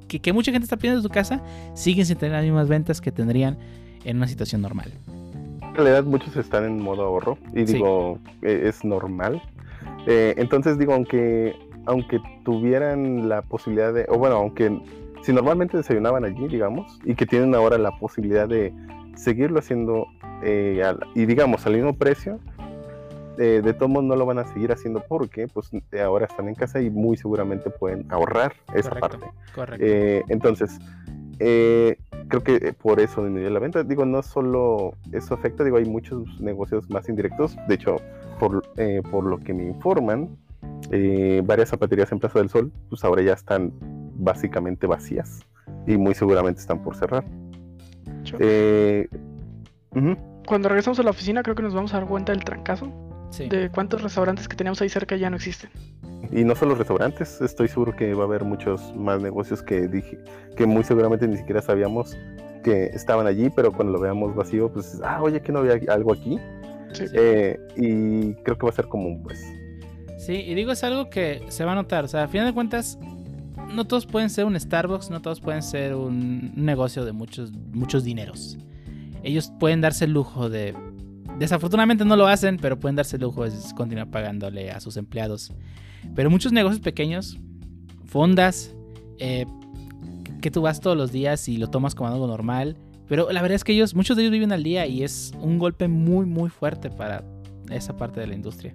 que, 0.06 0.20
que, 0.20 0.32
mucha 0.34 0.52
gente 0.52 0.64
está 0.64 0.76
pidiendo 0.76 0.98
en 0.98 1.02
su 1.02 1.08
casa, 1.08 1.42
siguen 1.72 2.04
sin 2.04 2.18
tener 2.18 2.34
las 2.34 2.44
mismas 2.44 2.68
ventas 2.68 3.00
que 3.00 3.10
tendrían 3.10 3.56
en 4.04 4.18
una 4.18 4.28
situación 4.28 4.60
normal. 4.60 4.92
En 5.62 5.74
realidad 5.76 6.04
muchos 6.04 6.36
están 6.36 6.66
en 6.66 6.78
modo 6.78 7.04
ahorro 7.04 7.38
y 7.54 7.64
digo, 7.64 8.18
sí. 8.42 8.48
es 8.48 8.84
normal. 8.84 9.40
Eh, 10.06 10.34
entonces 10.36 10.78
digo, 10.78 10.92
aunque, 10.92 11.56
aunque 11.86 12.20
tuvieran 12.44 13.30
la 13.30 13.40
posibilidad 13.40 13.94
de, 13.94 14.04
o 14.10 14.18
bueno, 14.18 14.36
aunque 14.36 14.78
si 15.22 15.32
normalmente 15.32 15.78
desayunaban 15.78 16.26
allí, 16.26 16.48
digamos, 16.48 16.98
y 17.06 17.14
que 17.14 17.24
tienen 17.24 17.54
ahora 17.54 17.78
la 17.78 17.92
posibilidad 17.92 18.46
de 18.46 18.74
seguirlo 19.16 19.58
haciendo 19.58 20.06
eh, 20.42 20.82
al, 20.84 21.00
y 21.14 21.26
digamos 21.26 21.66
al 21.66 21.74
mismo 21.74 21.96
precio, 21.96 22.38
eh, 23.38 23.60
de 23.62 23.74
todos 23.74 23.90
modos 23.90 24.06
no 24.06 24.16
lo 24.16 24.24
van 24.24 24.38
a 24.38 24.46
seguir 24.46 24.72
haciendo 24.72 25.02
porque 25.06 25.46
pues 25.48 25.70
ahora 26.02 26.26
están 26.26 26.48
en 26.48 26.54
casa 26.54 26.80
y 26.80 26.90
muy 26.90 27.16
seguramente 27.16 27.70
pueden 27.70 28.10
ahorrar 28.10 28.54
esa 28.74 28.90
correcto, 28.90 29.18
parte. 29.18 29.36
Correcto. 29.54 29.86
Eh, 29.86 30.22
entonces, 30.28 30.78
eh, 31.38 31.96
creo 32.28 32.42
que 32.42 32.72
por 32.72 33.00
eso 33.00 33.22
disminuyó 33.22 33.50
la 33.50 33.60
venta. 33.60 33.82
Digo, 33.82 34.06
no 34.06 34.22
solo 34.22 34.94
eso 35.12 35.34
afecta, 35.34 35.64
digo, 35.64 35.76
hay 35.76 35.84
muchos 35.84 36.40
negocios 36.40 36.88
más 36.88 37.08
indirectos. 37.08 37.56
De 37.68 37.74
hecho, 37.74 37.96
por, 38.38 38.62
eh, 38.76 39.02
por 39.10 39.24
lo 39.24 39.38
que 39.38 39.52
me 39.52 39.64
informan, 39.64 40.36
varias 41.44 41.70
zapaterías 41.70 42.12
en 42.12 42.20
Plaza 42.20 42.38
del 42.38 42.48
Sol, 42.48 42.72
pues 42.88 43.04
ahora 43.04 43.22
ya 43.22 43.32
están 43.32 43.72
básicamente 44.14 44.86
vacías 44.86 45.40
y 45.86 45.96
muy 45.96 46.14
seguramente 46.14 46.60
están 46.60 46.82
por 46.82 46.96
cerrar. 46.96 47.24
Eh, 48.38 49.08
uh 49.92 49.98
-huh. 49.98 50.18
Cuando 50.46 50.68
regresamos 50.68 50.98
a 51.00 51.02
la 51.02 51.10
oficina 51.10 51.42
creo 51.42 51.56
que 51.56 51.62
nos 51.62 51.74
vamos 51.74 51.92
a 51.94 51.98
dar 51.98 52.08
cuenta 52.08 52.32
del 52.32 52.44
trancazo. 52.44 52.92
Sí. 53.30 53.48
De 53.48 53.70
cuántos 53.70 54.02
restaurantes 54.02 54.48
que 54.48 54.56
teníamos 54.56 54.80
ahí 54.80 54.88
cerca 54.88 55.16
ya 55.16 55.28
no 55.28 55.36
existen. 55.36 55.70
Y 56.30 56.44
no 56.44 56.54
solo 56.54 56.74
restaurantes, 56.74 57.40
estoy 57.40 57.68
seguro 57.68 57.94
que 57.94 58.14
va 58.14 58.22
a 58.22 58.26
haber 58.26 58.44
muchos 58.44 58.94
más 58.96 59.20
negocios 59.20 59.62
que 59.62 59.86
dije 59.88 60.18
que 60.56 60.66
muy 60.66 60.84
seguramente 60.84 61.26
ni 61.28 61.36
siquiera 61.36 61.60
sabíamos 61.62 62.16
que 62.64 62.86
estaban 62.86 63.26
allí, 63.26 63.48
pero 63.50 63.70
cuando 63.70 63.92
lo 63.92 64.00
veamos 64.00 64.34
vacío, 64.34 64.72
pues, 64.72 65.00
ah, 65.04 65.22
oye, 65.22 65.40
que 65.40 65.52
no 65.52 65.60
había 65.60 65.78
algo 65.92 66.12
aquí. 66.12 66.38
Sí. 66.92 67.04
Eh, 67.12 67.58
y 67.76 68.34
creo 68.42 68.58
que 68.58 68.66
va 68.66 68.70
a 68.70 68.72
ser 68.72 68.88
común, 68.88 69.22
pues. 69.22 69.40
Sí, 70.18 70.32
y 70.32 70.54
digo, 70.54 70.72
es 70.72 70.82
algo 70.82 71.08
que 71.08 71.42
se 71.48 71.64
va 71.64 71.72
a 71.72 71.74
notar. 71.76 72.04
O 72.04 72.08
sea, 72.08 72.24
a 72.24 72.28
final 72.28 72.46
de 72.46 72.54
cuentas, 72.54 72.98
no 73.74 73.84
todos 73.84 74.06
pueden 74.06 74.30
ser 74.30 74.44
un 74.44 74.58
Starbucks, 74.58 75.10
no 75.10 75.20
todos 75.20 75.40
pueden 75.40 75.62
ser 75.62 75.94
un 75.94 76.52
negocio 76.54 77.04
de 77.04 77.12
muchos, 77.12 77.52
muchos 77.72 78.04
dineros. 78.04 78.58
Ellos 79.22 79.52
pueden 79.58 79.80
darse 79.80 80.04
el 80.04 80.12
lujo 80.12 80.48
de. 80.48 80.74
Desafortunadamente 81.38 82.04
no 82.04 82.16
lo 82.16 82.26
hacen, 82.26 82.58
pero 82.58 82.78
pueden 82.78 82.96
darse 82.96 83.16
el 83.16 83.22
lujo 83.22 83.44
de 83.44 83.52
continuar 83.74 84.10
pagándole 84.10 84.70
a 84.70 84.80
sus 84.80 84.96
empleados. 84.96 85.52
Pero 86.14 86.30
muchos 86.30 86.52
negocios 86.52 86.80
pequeños, 86.80 87.38
fondas, 88.06 88.74
eh, 89.18 89.46
que 90.40 90.50
tú 90.50 90.62
vas 90.62 90.80
todos 90.80 90.96
los 90.96 91.12
días 91.12 91.48
y 91.48 91.56
lo 91.56 91.68
tomas 91.68 91.94
como 91.94 92.10
algo 92.10 92.26
normal. 92.26 92.76
Pero 93.08 93.30
la 93.30 93.42
verdad 93.42 93.56
es 93.56 93.64
que 93.64 93.72
ellos, 93.72 93.94
muchos 93.94 94.16
de 94.16 94.22
ellos 94.22 94.32
viven 94.32 94.52
al 94.52 94.62
día 94.62 94.86
y 94.86 95.02
es 95.02 95.32
un 95.40 95.58
golpe 95.58 95.88
muy, 95.88 96.26
muy 96.26 96.50
fuerte 96.50 96.90
para 96.90 97.24
esa 97.70 97.96
parte 97.96 98.20
de 98.20 98.26
la 98.26 98.34
industria. 98.34 98.74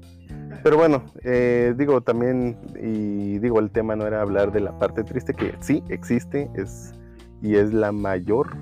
Pero 0.63 0.77
bueno, 0.77 1.03
eh, 1.23 1.73
digo 1.77 2.01
también, 2.01 2.57
y 2.81 3.39
digo, 3.39 3.59
el 3.59 3.71
tema 3.71 3.95
no 3.95 4.05
era 4.05 4.21
hablar 4.21 4.51
de 4.51 4.59
la 4.59 4.77
parte 4.77 5.03
triste, 5.03 5.33
que 5.33 5.55
sí 5.59 5.83
existe, 5.89 6.49
es 6.55 6.93
y 7.41 7.55
es 7.55 7.73
la 7.73 7.91
mayor, 7.91 8.55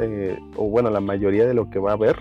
eh, 0.00 0.38
o 0.56 0.68
bueno, 0.68 0.90
la 0.90 1.00
mayoría 1.00 1.46
de 1.46 1.54
lo 1.54 1.70
que 1.70 1.78
va 1.78 1.92
a 1.92 1.94
haber, 1.94 2.16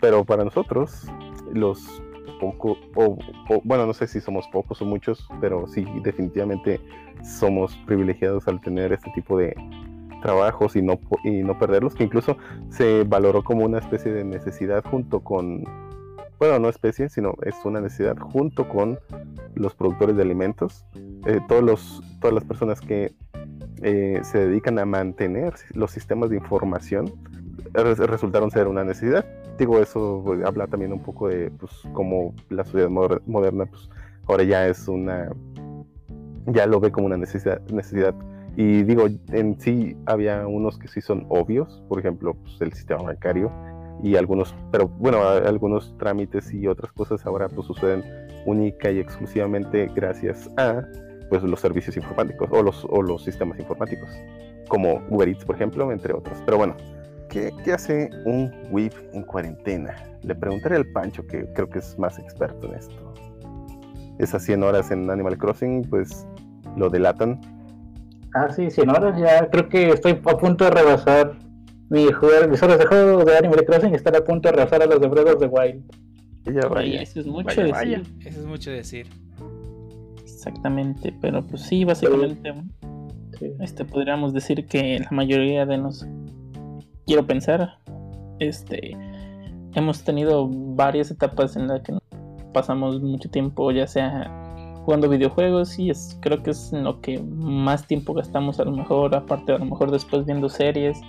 pero 0.00 0.24
para 0.24 0.44
nosotros, 0.44 1.06
los 1.52 2.02
poco, 2.40 2.78
o, 2.94 3.18
o, 3.50 3.60
bueno, 3.64 3.86
no 3.86 3.92
sé 3.92 4.06
si 4.06 4.20
somos 4.20 4.46
pocos 4.48 4.80
o 4.80 4.86
muchos, 4.86 5.28
pero 5.40 5.66
sí, 5.68 5.86
definitivamente 6.02 6.80
somos 7.22 7.76
privilegiados 7.86 8.48
al 8.48 8.60
tener 8.60 8.92
este 8.92 9.10
tipo 9.12 9.38
de 9.38 9.54
trabajos 10.22 10.74
y 10.74 10.82
no, 10.82 10.98
y 11.22 11.42
no 11.42 11.58
perderlos, 11.58 11.94
que 11.94 12.04
incluso 12.04 12.36
se 12.70 13.04
valoró 13.04 13.44
como 13.44 13.64
una 13.64 13.78
especie 13.78 14.10
de 14.10 14.24
necesidad 14.24 14.82
junto 14.82 15.20
con 15.20 15.64
bueno, 16.38 16.58
no 16.58 16.68
especie, 16.68 17.08
sino 17.08 17.34
es 17.42 17.54
una 17.64 17.80
necesidad 17.80 18.16
junto 18.18 18.68
con 18.68 18.98
los 19.54 19.74
productores 19.74 20.16
de 20.16 20.22
alimentos, 20.22 20.84
eh, 21.26 21.40
todos 21.48 21.62
los, 21.62 22.02
todas 22.20 22.34
las 22.34 22.44
personas 22.44 22.80
que 22.80 23.14
eh, 23.82 24.20
se 24.22 24.38
dedican 24.38 24.78
a 24.78 24.84
mantener 24.84 25.54
los 25.74 25.90
sistemas 25.90 26.30
de 26.30 26.36
información 26.36 27.12
res 27.72 27.98
resultaron 27.98 28.50
ser 28.50 28.68
una 28.68 28.84
necesidad. 28.84 29.24
Digo, 29.58 29.80
eso 29.80 30.22
pues, 30.24 30.44
habla 30.44 30.66
también 30.66 30.92
un 30.92 31.00
poco 31.00 31.28
de 31.28 31.50
pues, 31.50 31.72
cómo 31.92 32.34
la 32.50 32.64
sociedad 32.64 32.88
moder 32.88 33.22
moderna 33.26 33.66
pues, 33.66 33.88
ahora 34.26 34.44
ya 34.44 34.66
es 34.66 34.88
una, 34.88 35.30
ya 36.46 36.66
lo 36.66 36.80
ve 36.80 36.90
como 36.92 37.06
una 37.06 37.16
necesidad, 37.16 37.60
necesidad. 37.70 38.14
Y 38.56 38.84
digo, 38.84 39.06
en 39.32 39.60
sí 39.60 39.96
había 40.06 40.46
unos 40.46 40.78
que 40.78 40.86
sí 40.86 41.00
son 41.00 41.26
obvios, 41.28 41.82
por 41.88 41.98
ejemplo, 41.98 42.34
pues, 42.34 42.60
el 42.60 42.72
sistema 42.72 43.02
bancario, 43.02 43.50
y 44.04 44.16
algunos, 44.16 44.54
pero 44.70 44.86
bueno, 44.86 45.26
algunos 45.26 45.96
trámites 45.96 46.52
y 46.52 46.66
otras 46.66 46.92
cosas 46.92 47.24
ahora 47.24 47.48
pues 47.48 47.66
suceden 47.66 48.04
única 48.44 48.90
y 48.90 48.98
exclusivamente 48.98 49.90
gracias 49.94 50.50
a 50.58 50.82
pues 51.30 51.42
los 51.42 51.58
servicios 51.58 51.96
informáticos 51.96 52.50
o 52.52 52.62
los, 52.62 52.86
o 52.90 53.00
los 53.00 53.24
sistemas 53.24 53.58
informáticos, 53.58 54.10
como 54.68 55.02
Uber 55.08 55.26
Eats, 55.26 55.46
por 55.46 55.56
ejemplo, 55.56 55.90
entre 55.90 56.12
otros. 56.12 56.36
Pero 56.44 56.58
bueno, 56.58 56.76
¿qué, 57.30 57.50
qué 57.64 57.72
hace 57.72 58.10
un 58.26 58.52
WIP 58.70 58.92
en 59.14 59.22
cuarentena? 59.22 59.94
Le 60.22 60.34
preguntaré 60.34 60.76
al 60.76 60.86
Pancho, 60.92 61.26
que 61.26 61.50
creo 61.54 61.70
que 61.70 61.78
es 61.78 61.98
más 61.98 62.18
experto 62.18 62.66
en 62.68 62.74
esto. 62.74 63.14
Esas 64.18 64.42
100 64.42 64.62
horas 64.64 64.90
en 64.90 65.10
Animal 65.10 65.38
Crossing, 65.38 65.80
pues 65.88 66.26
lo 66.76 66.90
delatan. 66.90 67.40
Ah, 68.34 68.50
sí, 68.50 68.70
100 68.70 68.90
horas 68.90 69.18
ya. 69.18 69.48
Creo 69.48 69.66
que 69.70 69.88
estoy 69.88 70.20
a 70.26 70.36
punto 70.36 70.66
de 70.66 70.72
rebasar 70.72 71.32
mi 71.94 72.10
jugar, 72.10 72.48
mis 72.48 72.60
horas 72.60 72.78
de 72.78 72.86
juego 72.86 73.24
de 73.24 73.38
Animal 73.38 73.64
Crossing 73.64 73.94
están 73.94 74.16
a 74.16 74.20
punto 74.24 74.48
de 74.48 74.56
rebasar 74.56 74.82
a 74.82 74.86
los 74.86 75.00
de 75.00 75.06
Breath 75.06 75.28
of 75.28 75.38
the 75.38 75.46
Wild. 75.46 75.84
Vaya. 76.68 77.00
Eso 77.00 77.20
es 77.20 77.26
mucho 77.26 77.46
vaya, 77.46 77.62
decir. 77.62 77.72
Vaya. 77.72 78.02
Eso 78.20 78.40
es 78.40 78.46
mucho 78.46 78.70
decir. 78.72 79.06
Exactamente, 80.24 81.14
pero 81.20 81.42
pues 81.46 81.62
sí, 81.62 81.84
básicamente 81.84 82.52
sí. 83.38 83.52
este 83.60 83.84
podríamos 83.84 84.34
decir 84.34 84.66
que 84.66 84.98
la 84.98 85.08
mayoría 85.10 85.64
de 85.64 85.78
nos 85.78 86.04
quiero 87.06 87.26
pensar 87.26 87.78
este 88.40 88.96
hemos 89.74 90.02
tenido 90.02 90.48
varias 90.50 91.10
etapas 91.10 91.56
en 91.56 91.68
las 91.68 91.80
que 91.82 91.96
pasamos 92.52 93.00
mucho 93.00 93.30
tiempo 93.30 93.70
ya 93.70 93.86
sea 93.86 94.30
jugando 94.84 95.08
videojuegos 95.08 95.78
y 95.78 95.88
es 95.88 96.18
creo 96.20 96.42
que 96.42 96.50
es 96.50 96.72
en 96.74 96.84
lo 96.84 97.00
que 97.00 97.22
más 97.22 97.86
tiempo 97.86 98.12
gastamos 98.12 98.60
a 98.60 98.64
lo 98.64 98.72
mejor 98.72 99.14
aparte 99.16 99.52
a 99.52 99.58
lo 99.58 99.64
mejor 99.64 99.90
después 99.90 100.26
viendo 100.26 100.50
series 100.50 101.00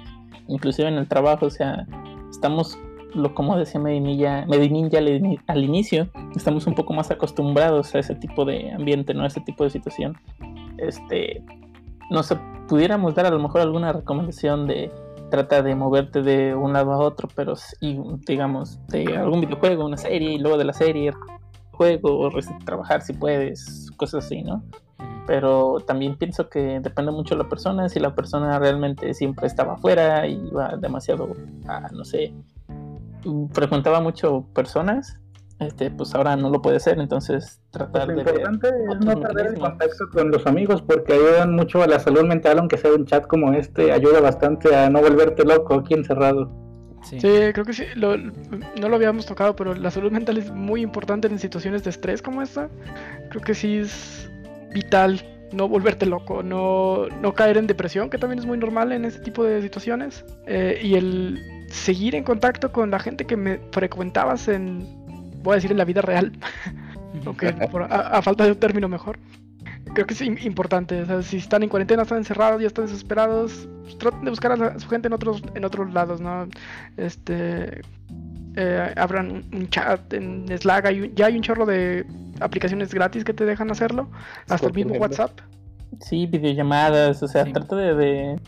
inclusive 0.48 0.88
en 0.88 0.96
el 0.96 1.08
trabajo, 1.08 1.48
o 1.48 1.50
sea, 1.50 1.86
estamos, 2.30 2.78
lo 3.14 3.34
como 3.34 3.58
decía 3.58 3.80
Medinilla, 3.80 4.46
Medinilla 4.48 5.00
al 5.48 5.64
inicio, 5.64 6.08
estamos 6.36 6.68
un 6.68 6.76
poco 6.76 6.94
más 6.94 7.12
acostumbrados 7.12 7.96
a 7.96 8.00
ese 8.00 8.16
tipo 8.16 8.46
de 8.46 8.72
ambiente, 8.72 9.14
¿no? 9.14 9.24
A 9.24 9.28
ese 9.28 9.42
tipo 9.42 9.64
de 9.64 9.70
situación. 9.70 10.18
Este, 10.78 11.44
no 12.10 12.24
sé, 12.24 12.38
pudiéramos 12.68 13.16
dar 13.16 13.26
a 13.26 13.32
lo 13.32 13.40
mejor 13.40 13.62
alguna 13.62 13.94
recomendación 13.94 14.68
de 14.68 14.92
trata 15.30 15.62
de 15.62 15.76
moverte 15.76 16.22
de 16.22 16.56
un 16.56 16.74
lado 16.74 16.94
a 16.94 16.98
otro, 17.00 17.28
pero 17.36 17.56
y, 17.82 17.98
digamos, 18.28 18.80
de 18.88 19.18
algún 19.18 19.42
videojuego, 19.42 19.86
una 19.86 19.98
serie, 19.98 20.34
y 20.34 20.38
luego 20.38 20.58
de 20.58 20.66
la 20.66 20.74
serie, 20.74 21.12
juego, 21.72 22.20
o 22.20 22.32
trabajar 22.64 23.02
si 23.02 23.14
puedes, 23.14 23.92
cosas 23.98 24.26
así, 24.26 24.44
¿no? 24.44 24.64
Pero 25.28 25.78
también 25.86 26.16
pienso 26.18 26.50
que 26.50 26.80
depende 26.80 27.12
mucho 27.12 27.36
de 27.36 27.44
la 27.44 27.50
persona, 27.50 27.90
si 27.90 28.00
la 28.00 28.14
persona 28.16 28.58
realmente 28.60 29.14
siempre 29.14 29.48
estaba 29.48 29.74
afuera 29.74 30.28
y 30.28 30.34
iba 30.48 30.76
demasiado, 30.78 31.30
a, 31.68 31.88
no 31.92 32.06
sé, 32.06 32.34
frecuentaba 33.54 34.02
mucho 34.02 34.46
personas, 34.54 35.20
este, 35.60 35.90
pues 35.90 36.14
ahora 36.14 36.36
no 36.36 36.50
lo 36.50 36.62
puede 36.62 36.78
hacer, 36.78 37.00
entonces 37.00 37.62
tratar 37.72 38.06
pues 38.08 38.18
lo 38.18 38.24
de... 38.24 38.32
Lo 38.32 38.38
importante 38.52 38.68
es 38.68 39.00
no 39.06 39.20
perder 39.22 39.48
el 39.48 39.60
contacto 39.60 40.10
con 40.12 40.30
los 40.32 40.46
amigos 40.46 40.82
porque 40.82 41.14
ayudan 41.14 41.56
mucho 41.56 41.82
a 41.82 41.88
la 41.88 42.00
salud 42.00 42.24
mental, 42.26 42.60
aunque 42.60 42.78
sea 42.78 42.92
un 42.94 43.06
chat 43.06 43.26
como 43.26 43.54
este, 43.54 43.92
ayuda 43.92 44.20
bastante 44.20 44.76
a 44.76 44.90
no 44.90 45.02
volverte 45.02 45.44
loco 45.46 45.76
aquí 45.76 45.94
encerrado. 45.94 46.52
Sí. 47.04 47.20
Sí, 47.20 47.28
creo 47.54 47.64
que 47.66 47.74
sí. 47.74 47.84
lo- 47.96 48.18
no 48.18 48.90
lo 48.90 48.96
habíamos 48.96 49.26
tocado, 49.28 49.56
pero 49.56 49.76
la 49.76 49.92
salud 49.92 50.12
mental 50.12 50.38
es 50.38 50.52
muy 50.52 50.82
importante 50.82 51.28
en 51.28 51.38
situaciones 51.40 51.84
de 51.84 51.92
estrés 51.92 52.22
como 52.22 52.42
esta. 52.42 52.68
Creo 53.30 53.42
que 53.44 53.54
sí 53.54 53.78
es 53.78 54.30
vital 54.76 55.24
no 55.54 55.68
volverte 55.70 56.06
loco, 56.06 56.44
no, 56.44 57.08
no 57.22 57.34
caer 57.34 57.58
en 57.58 57.66
depresión, 57.68 58.10
que 58.10 58.18
también 58.18 58.40
es 58.40 58.46
muy 58.46 58.58
normal 58.58 58.92
en 58.92 59.06
este 59.06 59.22
tipo 59.22 59.44
de 59.44 59.62
situaciones. 59.62 60.24
eh, 60.48 60.80
y 60.84 60.96
el 60.96 61.40
seguir 61.70 62.14
en 62.16 62.24
contacto 62.24 62.72
con 62.72 62.92
la 62.92 63.00
gente 63.00 63.26
que 63.26 63.36
me 63.38 63.60
frecuentabas 63.72 64.48
en, 64.48 64.86
voy 65.44 65.54
a 65.54 65.56
decir, 65.56 65.72
en 65.72 65.78
la 65.78 65.86
vida 65.86 66.02
real, 66.02 66.32
aunque 67.26 67.48
a, 67.90 68.22
falta 68.22 68.44
de 68.46 68.52
un 68.52 68.60
término 68.60 68.88
mejor. 68.90 69.18
Creo 69.94 70.06
que 70.06 70.14
es 70.14 70.22
im- 70.22 70.44
importante. 70.46 71.06
Si 71.24 71.38
están 71.38 71.64
en 71.64 71.70
cuarentena, 71.70 72.02
están 72.04 72.18
encerrados, 72.18 72.60
ya 72.62 72.68
están 72.68 72.86
desesperados, 72.86 73.68
pues, 73.84 73.98
traten 73.98 74.26
de 74.26 74.30
buscar 74.32 74.52
a, 74.52 74.78
su 74.80 74.90
gente 74.90 75.08
en 75.08 75.14
otros, 75.14 75.42
en 75.56 75.64
otros 75.64 75.94
lados, 75.94 76.20
¿no? 76.20 76.48
Este. 76.98 77.82
eh, 78.58 78.94
abran 78.98 79.44
un 79.54 79.70
chat 79.70 80.12
en 80.14 80.46
Slack. 80.58 80.86
hay 80.86 81.02
un- 81.02 81.16
ya 81.16 81.28
hay 81.28 81.36
un 81.38 81.42
chorro 81.44 81.66
de 81.66 82.06
aplicaciones 82.40 82.94
gratis 82.94 83.24
que 83.24 83.34
te 83.34 83.46
dejan 83.46 83.72
hacerlo. 83.72 84.10
Hasta 84.50 84.68
el 84.68 84.74
mismo 84.74 84.96
ejemplo. 84.96 85.10
WhatsApp. 85.24 85.40
Sí, 86.02 86.26
videollamadas, 86.28 87.22
o 87.24 87.28
sea, 87.28 87.46
Sí. 87.46 87.54
trata 87.54 87.76
de, 87.76 87.96
de- 87.96 88.40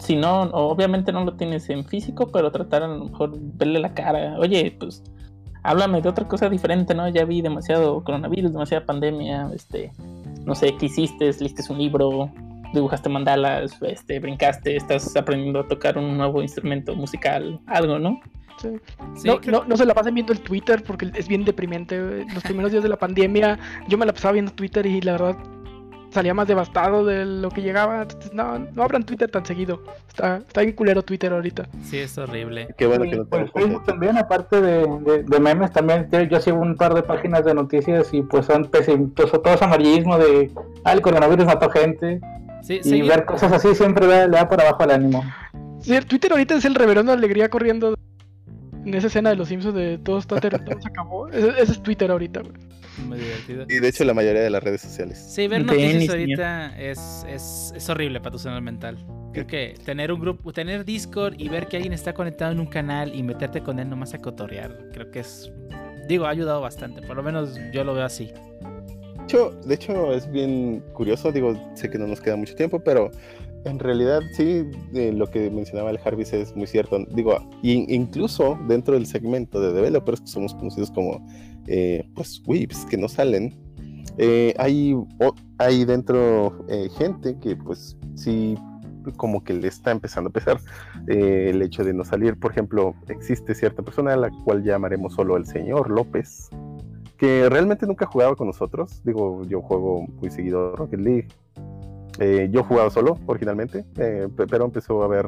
Si 0.00 0.14
no, 0.16 0.42
obviamente 0.52 1.12
no 1.12 1.24
lo 1.24 1.34
tienes 1.36 1.68
en 1.70 1.84
físico, 1.84 2.30
pero 2.32 2.50
tratar 2.52 2.82
a 2.82 2.88
lo 2.88 3.04
mejor 3.06 3.32
verle 3.38 3.78
la 3.80 3.94
cara. 3.94 4.36
Oye, 4.38 4.76
pues 4.78 5.02
háblame 5.62 6.00
de 6.02 6.08
otra 6.08 6.26
cosa 6.28 6.48
diferente, 6.48 6.94
¿no? 6.94 7.08
Ya 7.08 7.24
vi 7.24 7.40
demasiado 7.42 8.02
coronavirus, 8.04 8.52
demasiada 8.52 8.84
pandemia, 8.86 9.48
este, 9.54 9.90
no 10.44 10.54
sé, 10.54 10.76
¿qué 10.76 10.86
hiciste? 10.86 11.30
¿Leíste 11.40 11.62
un 11.72 11.78
libro? 11.78 12.30
¿Dibujaste 12.74 13.08
mandalas? 13.08 13.76
Este, 13.82 14.18
¿Brincaste? 14.20 14.76
¿Estás 14.76 15.16
aprendiendo 15.16 15.60
a 15.60 15.68
tocar 15.68 15.98
un 15.98 16.16
nuevo 16.16 16.42
instrumento 16.42 16.94
musical? 16.96 17.60
Algo, 17.66 17.98
¿no? 17.98 18.20
Sí. 18.60 18.68
Sí, 19.16 19.28
no, 19.28 19.40
no, 19.50 19.64
no 19.64 19.76
se 19.76 19.84
la 19.84 19.94
pasen 19.94 20.14
viendo 20.14 20.32
el 20.32 20.40
Twitter 20.40 20.82
porque 20.86 21.10
es 21.14 21.28
bien 21.28 21.44
deprimente. 21.44 22.24
Los 22.34 22.42
primeros 22.44 22.72
días 22.72 22.82
de 22.82 22.88
la 22.88 22.96
pandemia 22.98 23.58
yo 23.88 23.98
me 23.98 24.06
la 24.06 24.12
pasaba 24.12 24.32
viendo 24.32 24.52
Twitter 24.52 24.86
y 24.86 25.00
la 25.02 25.12
verdad 25.12 25.36
salía 26.10 26.32
más 26.32 26.48
devastado 26.48 27.04
de 27.04 27.26
lo 27.26 27.50
que 27.50 27.60
llegaba. 27.60 28.02
Entonces, 28.02 28.32
no, 28.32 28.58
no 28.58 28.82
abran 28.82 29.04
Twitter 29.04 29.30
tan 29.30 29.44
seguido. 29.44 29.82
Está, 30.08 30.38
está 30.38 30.62
bien 30.62 30.74
culero 30.74 31.02
Twitter 31.02 31.30
ahorita. 31.32 31.68
Sí, 31.82 31.98
es 31.98 32.16
horrible. 32.16 32.68
Qué 32.78 32.86
bueno 32.86 33.04
que 33.04 33.10
tenemos 33.24 33.50
Facebook 33.52 33.84
también, 33.84 34.16
aparte 34.16 34.60
de, 34.62 34.86
de- 35.04 35.22
de 35.24 35.40
memes, 35.40 35.72
también 35.72 36.08
yo, 36.30 36.40
sigo 36.40 36.58
un 36.58 36.74
par 36.76 36.94
de 36.94 37.02
páginas 37.02 37.44
de 37.44 37.52
noticias 37.52 38.14
y 38.14 38.22
pues 38.22 38.46
son 38.46 38.64
pues, 38.70 38.86
todo 38.86 39.52
es 39.54 39.60
amarillismo 39.60 40.16
de, 40.16 40.50
ah, 40.84 40.92
el 40.94 41.02
coronavirus 41.02 41.44
mató 41.44 41.68
gente. 41.68 42.20
Sí, 42.62 42.80
Y 42.82 42.82
seguir- 42.88 43.08
ver 43.08 43.26
cosas 43.26 43.52
así 43.52 43.74
siempre 43.74 44.06
da- 44.06 44.26
le 44.26 44.36
da 44.38 44.48
por 44.48 44.58
abajo 44.62 44.82
el 44.84 44.90
ánimo. 44.92 45.22
Sí, 45.80 45.94
el 45.94 46.06
Twitter 46.06 46.32
ahorita 46.32 46.54
es 46.54 46.64
el 46.64 46.74
reverendo 46.74 47.12
alegría 47.12 47.50
corriendo 47.50 47.94
en 48.86 48.94
esa 48.94 49.08
escena 49.08 49.30
de 49.30 49.36
los 49.36 49.48
Simpsons 49.48 49.74
de 49.74 49.98
todo 49.98 50.18
está 50.18 50.40
todo 50.40 50.80
se 50.80 50.88
acabó. 50.88 51.28
Ese, 51.28 51.48
ese 51.50 51.72
es 51.72 51.82
Twitter 51.82 52.10
ahorita, 52.10 52.40
güey. 52.40 52.52
Muy 53.04 53.18
divertido. 53.18 53.66
Y 53.68 53.80
de 53.80 53.88
hecho 53.88 54.04
la 54.04 54.14
mayoría 54.14 54.42
de 54.42 54.48
las 54.48 54.62
redes 54.62 54.80
sociales. 54.80 55.18
Sí, 55.18 55.48
ver 55.48 55.64
noticias 55.64 56.08
ahorita 56.08 56.78
es, 56.78 57.26
es, 57.28 57.72
es 57.76 57.88
horrible 57.90 58.20
para 58.20 58.30
tu 58.30 58.38
salud 58.38 58.62
mental. 58.62 58.96
Creo 59.32 59.46
que 59.46 59.74
tener 59.84 60.12
un 60.12 60.20
grupo, 60.20 60.52
tener 60.52 60.84
Discord 60.84 61.34
y 61.36 61.48
ver 61.48 61.66
que 61.66 61.76
alguien 61.76 61.92
está 61.92 62.14
conectado 62.14 62.52
en 62.52 62.60
un 62.60 62.66
canal 62.66 63.14
y 63.14 63.22
meterte 63.22 63.60
con 63.60 63.78
él 63.78 63.90
nomás 63.90 64.14
a 64.14 64.18
cotorrear, 64.18 64.88
creo 64.92 65.10
que 65.10 65.20
es, 65.20 65.52
digo, 66.08 66.24
ha 66.24 66.30
ayudado 66.30 66.60
bastante. 66.60 67.02
Por 67.02 67.16
lo 67.16 67.22
menos 67.22 67.58
yo 67.72 67.84
lo 67.84 67.92
veo 67.92 68.04
así. 68.04 68.26
De 68.26 69.24
hecho, 69.24 69.50
de 69.66 69.74
hecho, 69.74 70.14
es 70.14 70.30
bien 70.30 70.82
curioso, 70.92 71.32
digo, 71.32 71.60
sé 71.74 71.90
que 71.90 71.98
no 71.98 72.06
nos 72.06 72.20
queda 72.20 72.36
mucho 72.36 72.54
tiempo, 72.54 72.78
pero 72.78 73.10
en 73.66 73.78
realidad 73.80 74.22
sí, 74.32 74.64
lo 74.92 75.26
que 75.26 75.50
mencionaba 75.50 75.90
el 75.90 75.98
Jarvis 75.98 76.32
es 76.32 76.54
muy 76.54 76.66
cierto. 76.66 77.04
Digo, 77.10 77.36
incluso 77.62 78.58
dentro 78.68 78.94
del 78.94 79.06
segmento 79.06 79.60
de 79.60 79.72
developers 79.72 80.20
que 80.20 80.28
somos 80.28 80.54
conocidos 80.54 80.90
como, 80.90 81.26
eh, 81.66 82.08
pues, 82.14 82.42
whips 82.46 82.86
que 82.86 82.96
no 82.96 83.08
salen, 83.08 83.54
eh, 84.18 84.54
hay, 84.58 84.94
hay 85.58 85.84
dentro 85.84 86.64
eh, 86.68 86.88
gente 86.96 87.36
que 87.38 87.54
pues 87.56 87.96
sí 88.14 88.56
como 89.16 89.44
que 89.44 89.52
le 89.52 89.68
está 89.68 89.92
empezando 89.92 90.30
a 90.30 90.32
pesar 90.32 90.58
el 91.06 91.60
hecho 91.62 91.84
de 91.84 91.92
no 91.92 92.04
salir. 92.04 92.38
Por 92.38 92.52
ejemplo, 92.52 92.94
existe 93.08 93.54
cierta 93.54 93.82
persona 93.82 94.14
a 94.14 94.16
la 94.16 94.30
cual 94.44 94.64
llamaremos 94.64 95.14
solo 95.14 95.36
el 95.36 95.46
señor 95.46 95.90
López, 95.90 96.48
que 97.16 97.48
realmente 97.48 97.86
nunca 97.86 98.06
jugaba 98.06 98.34
con 98.34 98.48
nosotros. 98.48 99.02
Digo, 99.04 99.44
yo 99.44 99.60
juego 99.62 100.06
muy 100.20 100.30
seguido 100.30 100.74
Rocket 100.74 101.00
League. 101.00 101.28
Eh, 102.18 102.48
yo 102.50 102.62
jugaba 102.62 102.90
solo 102.90 103.18
originalmente, 103.26 103.84
eh, 103.98 104.28
pe- 104.34 104.46
pero 104.46 104.64
empezó 104.64 105.02
a 105.02 105.06
haber 105.06 105.26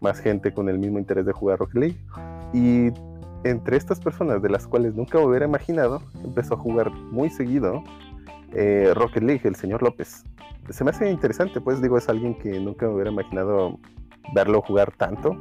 más 0.00 0.20
gente 0.20 0.52
con 0.52 0.68
el 0.68 0.78
mismo 0.78 0.98
interés 0.98 1.26
de 1.26 1.32
jugar 1.32 1.58
Rocket 1.58 1.76
League. 1.76 1.98
Y 2.52 2.92
entre 3.44 3.76
estas 3.76 4.00
personas, 4.00 4.40
de 4.42 4.48
las 4.48 4.66
cuales 4.66 4.94
nunca 4.94 5.18
hubiera 5.18 5.46
imaginado, 5.46 6.02
empezó 6.24 6.54
a 6.54 6.56
jugar 6.58 6.90
muy 6.92 7.30
seguido 7.30 7.82
eh, 8.54 8.92
Rocket 8.94 9.22
League, 9.22 9.42
el 9.44 9.56
señor 9.56 9.82
López. 9.82 10.24
Se 10.70 10.84
me 10.84 10.90
hace 10.90 11.10
interesante, 11.10 11.60
pues 11.60 11.80
digo, 11.82 11.98
es 11.98 12.08
alguien 12.08 12.34
que 12.38 12.60
nunca 12.60 12.86
me 12.86 12.94
hubiera 12.94 13.10
imaginado 13.10 13.78
verlo 14.34 14.60
jugar 14.62 14.92
tanto. 14.96 15.36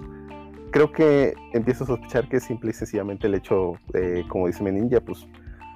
Creo 0.72 0.91
que 0.91 1.34
empiezo 1.54 1.84
a 1.84 1.88
sospechar 1.88 2.28
que 2.30 2.38
es 2.38 2.43
simple 2.43 2.72
y 2.72 2.74
sencillamente 2.74 3.28
el 3.28 3.36
hecho, 3.36 3.74
eh, 3.93 4.24
como 4.30 4.48
dice 4.48 4.64
Meninja, 4.64 5.00
pues 5.02 5.28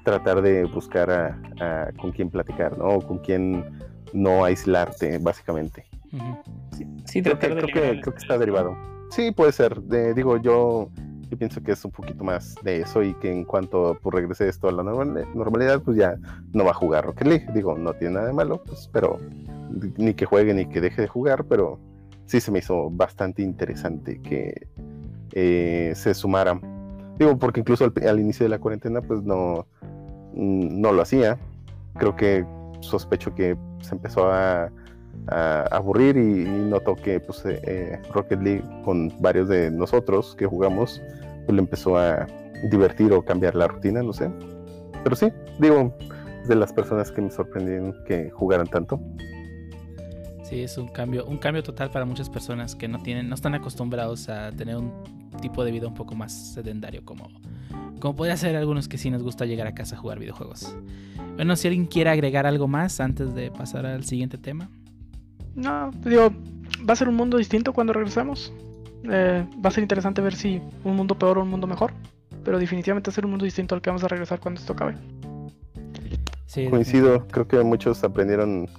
tratar 0.04 0.42
de 0.42 0.66
buscar 0.66 1.10
a, 1.12 1.40
a 1.60 1.92
con 2.00 2.12
quién 2.12 2.30
platicar, 2.30 2.78
¿no? 2.78 2.86
O 2.86 3.02
con 3.02 3.20
quién 3.20 3.64
no 4.14 4.44
aislarte, 4.46 5.18
básicamente. 5.20 5.86
Sí, 7.06 7.22
Creo 7.22 7.40
que, 7.40 7.48
creo 7.48 7.68
que, 7.68 8.02
creo 8.02 8.16
está 8.18 8.38
derivado. 8.38 8.76
Sí, 9.10 9.32
puede 9.32 9.52
ser. 9.52 9.82
De- 9.82 10.14
digo, 10.14 10.38
yo, 10.38 10.90
yo 11.30 11.38
pienso 11.38 11.62
que 11.62 11.72
es 11.74 11.84
un 11.86 11.92
poquito 11.92 12.24
más 12.24 12.56
de 12.64 12.82
eso 12.82 13.04
y 13.04 13.14
que 13.16 13.32
en 13.32 13.44
cuanto 13.46 13.98
pues, 14.02 14.16
regrese 14.16 14.48
esto 14.50 14.68
a 14.68 14.72
la 14.72 14.84
normal- 14.84 15.28
normalidad, 15.34 15.82
pues 15.82 15.98
ya 15.98 16.16
no 16.54 16.66
va 16.66 16.72
a 16.72 16.74
jugar 16.76 17.06
Rocket 17.06 17.28
League. 17.28 17.48
Digo, 17.54 17.78
no 17.78 17.94
tiene 17.94 18.16
nada 18.16 18.28
de 18.28 18.34
malo, 18.34 18.62
pues, 18.66 18.90
pero 18.92 19.18
ni 19.98 20.14
que 20.14 20.26
juegue 20.26 20.54
ni 20.54 20.66
que 20.66 20.82
deje 20.82 21.02
de 21.02 21.08
jugar, 21.08 21.46
pero 21.46 21.80
sí 22.26 22.40
se 22.42 22.52
me 22.52 22.60
hizo 22.60 22.90
bastante 22.90 23.42
interesante 23.42 24.22
que 24.22 24.68
eh, 25.34 25.94
se 25.96 26.14
sumaran. 26.14 26.62
Digo, 27.18 27.38
porque 27.38 27.60
incluso 27.62 27.86
al, 27.86 27.94
al 28.08 28.20
inicio 28.20 28.46
de 28.46 28.50
la 28.50 28.60
cuarentena, 28.60 29.02
pues 29.02 29.22
no, 29.24 29.66
mm, 30.34 30.82
no 30.82 30.92
lo 30.92 31.02
hacía. 31.02 31.38
Creo 31.98 32.16
que 32.16 32.46
sospecho 32.80 33.36
que 33.36 33.56
se 33.82 33.96
empezó 33.96 34.32
a, 34.32 34.72
aburrir 35.28 36.18
y, 36.18 36.42
y 36.42 36.70
notó 36.70 36.96
que 36.96 37.20
pues, 37.20 37.46
eh, 37.46 37.62
eh, 37.64 38.02
Rocket 38.12 38.42
League 38.42 38.64
con 38.84 39.14
varios 39.22 39.50
de 39.50 39.70
nosotros 39.70 40.36
que 40.36 40.46
jugamos 40.48 41.02
pues, 41.46 41.56
le 41.56 41.60
empezó 41.60 41.98
a 41.98 42.26
divertir 42.70 43.12
o 43.14 43.22
cambiar 43.22 43.56
la 43.56 43.68
rutina, 43.68 44.02
no 44.02 44.14
sé. 44.14 44.32
Pero 45.04 45.16
sí, 45.16 45.28
digo, 45.60 45.96
de 46.48 46.56
las 46.56 46.74
personas 46.74 47.12
que 47.12 47.22
me 47.22 47.32
sorprendieron 47.32 47.96
que 48.06 48.30
jugaran 48.32 48.68
tanto. 48.68 49.00
Sí, 50.44 50.62
es 50.62 50.78
un 50.78 50.88
cambio, 50.90 51.26
un 51.26 51.38
cambio 51.38 51.64
total 51.64 51.92
para 51.92 52.06
muchas 52.06 52.30
personas 52.30 52.76
que 52.76 52.88
no 52.88 53.02
tienen, 53.02 53.30
no 53.30 53.36
están 53.36 53.56
acostumbrados 53.56 54.28
a 54.30 54.52
tener 54.52 54.76
un 54.76 54.92
tipo 55.42 55.64
de 55.64 55.72
vida 55.72 55.88
un 55.88 55.94
poco 55.94 56.14
más 56.14 56.34
sedentario 56.54 57.06
como, 57.06 57.30
como 58.00 58.16
podría 58.16 58.36
ser 58.36 58.56
algunos 58.56 58.88
que 58.88 58.98
sí 58.98 59.10
nos 59.10 59.24
gusta 59.24 59.46
llegar 59.46 59.68
a 59.68 59.74
casa 59.74 59.96
a 59.96 60.00
jugar 60.00 60.20
videojuegos. 60.20 60.76
Bueno, 61.42 61.56
si 61.56 61.68
alguien 61.68 61.88
quiere 61.88 62.12
agregar 62.12 62.46
algo 62.46 62.68
más 62.68 63.00
antes 63.00 63.34
de 63.34 63.50
pasar 63.50 63.84
al 63.88 64.04
siguiente 64.04 64.38
tema. 64.38 64.70
No, 65.56 65.90
te 66.04 66.12
digo, 66.12 66.30
va 66.88 66.94
a 66.94 66.96
ser 66.96 67.10
un 67.10 67.16
mundo 67.16 67.36
distinto 67.40 67.74
cuando 67.74 67.94
regresemos. 67.94 68.54
Eh, 69.06 69.44
va 69.54 69.70
a 69.70 69.72
ser 69.72 69.82
interesante 69.82 70.22
ver 70.22 70.36
si 70.36 70.62
un 70.84 70.96
mundo 70.96 71.18
peor 71.18 71.40
o 71.40 71.42
un 71.42 71.50
mundo 71.50 71.66
mejor. 71.66 71.94
Pero 72.44 72.60
definitivamente 72.60 73.10
va 73.10 73.14
a 73.14 73.16
ser 73.16 73.26
un 73.26 73.32
mundo 73.32 73.46
distinto 73.46 73.74
al 73.74 73.82
que 73.82 73.90
vamos 73.90 74.04
a 74.04 74.08
regresar 74.08 74.40
cuando 74.40 74.62
esto 74.62 74.74
acabe. 74.74 74.98
Sí, 76.46 76.68
Coincido, 76.68 77.26
creo 77.30 77.48
que 77.48 77.58
muchos 77.64 78.04
aprendieron 78.04 78.70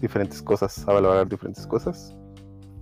diferentes 0.00 0.42
cosas, 0.42 0.88
a 0.88 0.94
valorar 0.94 1.28
diferentes 1.28 1.68
cosas. 1.68 2.16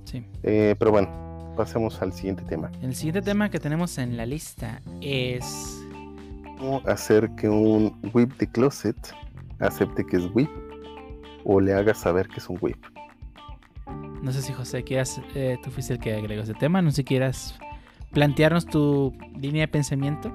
Sí. 0.04 0.24
Eh, 0.44 0.74
pero 0.78 0.92
bueno, 0.92 1.52
pasemos 1.58 2.00
al 2.00 2.14
siguiente 2.14 2.42
tema. 2.44 2.72
El 2.80 2.94
siguiente 2.94 3.20
tema 3.20 3.50
que 3.50 3.60
tenemos 3.60 3.98
en 3.98 4.16
la 4.16 4.24
lista 4.24 4.80
es 5.02 5.78
¿Cómo 6.56 6.80
hacer 6.86 7.28
que 7.36 7.50
un 7.50 8.00
whip 8.14 8.34
de 8.38 8.46
closet 8.46 8.96
acepte 9.58 10.04
que 10.04 10.16
es 10.16 10.28
whip 10.34 10.50
o 11.44 11.60
le 11.60 11.72
haga 11.74 11.94
saber 11.94 12.28
que 12.28 12.38
es 12.38 12.48
un 12.48 12.58
whip? 12.60 12.78
No 14.22 14.32
sé 14.32 14.42
si 14.42 14.52
José 14.52 14.82
quieras, 14.82 15.20
eh, 15.34 15.56
tú 15.62 15.70
fuiste 15.70 15.94
el 15.94 16.00
que 16.00 16.14
agregó 16.14 16.42
ese 16.42 16.54
tema, 16.54 16.82
no 16.82 16.90
sé 16.90 16.96
si 16.96 17.04
quieras 17.04 17.58
plantearnos 18.12 18.66
tu 18.66 19.12
línea 19.38 19.62
de 19.62 19.68
pensamiento. 19.68 20.32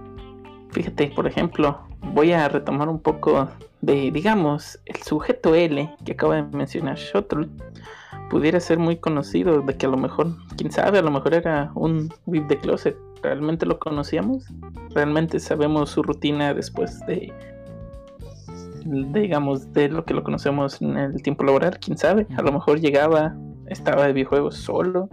Fíjate, 0.71 1.07
por 1.07 1.27
ejemplo, 1.27 1.81
voy 2.13 2.31
a 2.31 2.47
retomar 2.47 2.87
un 2.87 2.99
poco 2.99 3.49
de, 3.81 4.11
digamos, 4.11 4.79
el 4.85 4.97
sujeto 4.97 5.55
L 5.55 5.93
que 6.05 6.11
acaba 6.13 6.35
de 6.35 6.43
mencionar 6.43 6.97
Shuttle 6.97 7.49
pudiera 8.29 8.59
ser 8.61 8.79
muy 8.79 8.95
conocido, 8.95 9.61
de 9.61 9.75
que 9.75 9.85
a 9.85 9.89
lo 9.89 9.97
mejor, 9.97 10.27
quién 10.55 10.71
sabe, 10.71 10.99
a 10.99 11.01
lo 11.01 11.11
mejor 11.11 11.33
era 11.33 11.71
un 11.75 12.13
whip 12.25 12.47
de 12.47 12.57
closet. 12.57 12.95
¿Realmente 13.21 13.65
lo 13.65 13.77
conocíamos? 13.77 14.45
¿Realmente 14.95 15.39
sabemos 15.39 15.89
su 15.89 16.01
rutina 16.01 16.53
después 16.53 16.99
de, 17.07 17.33
de, 17.49 17.50
digamos, 18.85 19.71
de 19.73 19.89
lo 19.89 20.05
que 20.05 20.13
lo 20.13 20.23
conocemos 20.23 20.81
en 20.81 20.97
el 20.97 21.21
tiempo 21.21 21.43
laboral? 21.43 21.77
¿Quién 21.79 21.97
sabe? 21.97 22.27
A 22.37 22.41
lo 22.41 22.51
mejor 22.51 22.79
llegaba, 22.79 23.35
estaba 23.67 24.07
de 24.07 24.13
videojuegos 24.13 24.55
solo, 24.55 25.09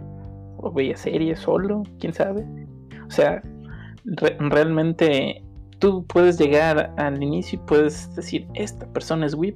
o 0.57 0.71
veía 0.71 0.97
series 0.97 1.39
solo, 1.39 1.83
quién 1.99 2.13
sabe. 2.13 2.45
O 3.07 3.11
sea, 3.11 3.41
re- 4.03 4.37
realmente 4.39 5.43
tú 5.79 6.05
puedes 6.05 6.37
llegar 6.37 6.93
al 6.97 7.23
inicio 7.23 7.59
y 7.59 7.65
puedes 7.67 8.13
decir, 8.15 8.47
esta 8.53 8.85
persona 8.87 9.25
es 9.25 9.33
whip. 9.33 9.55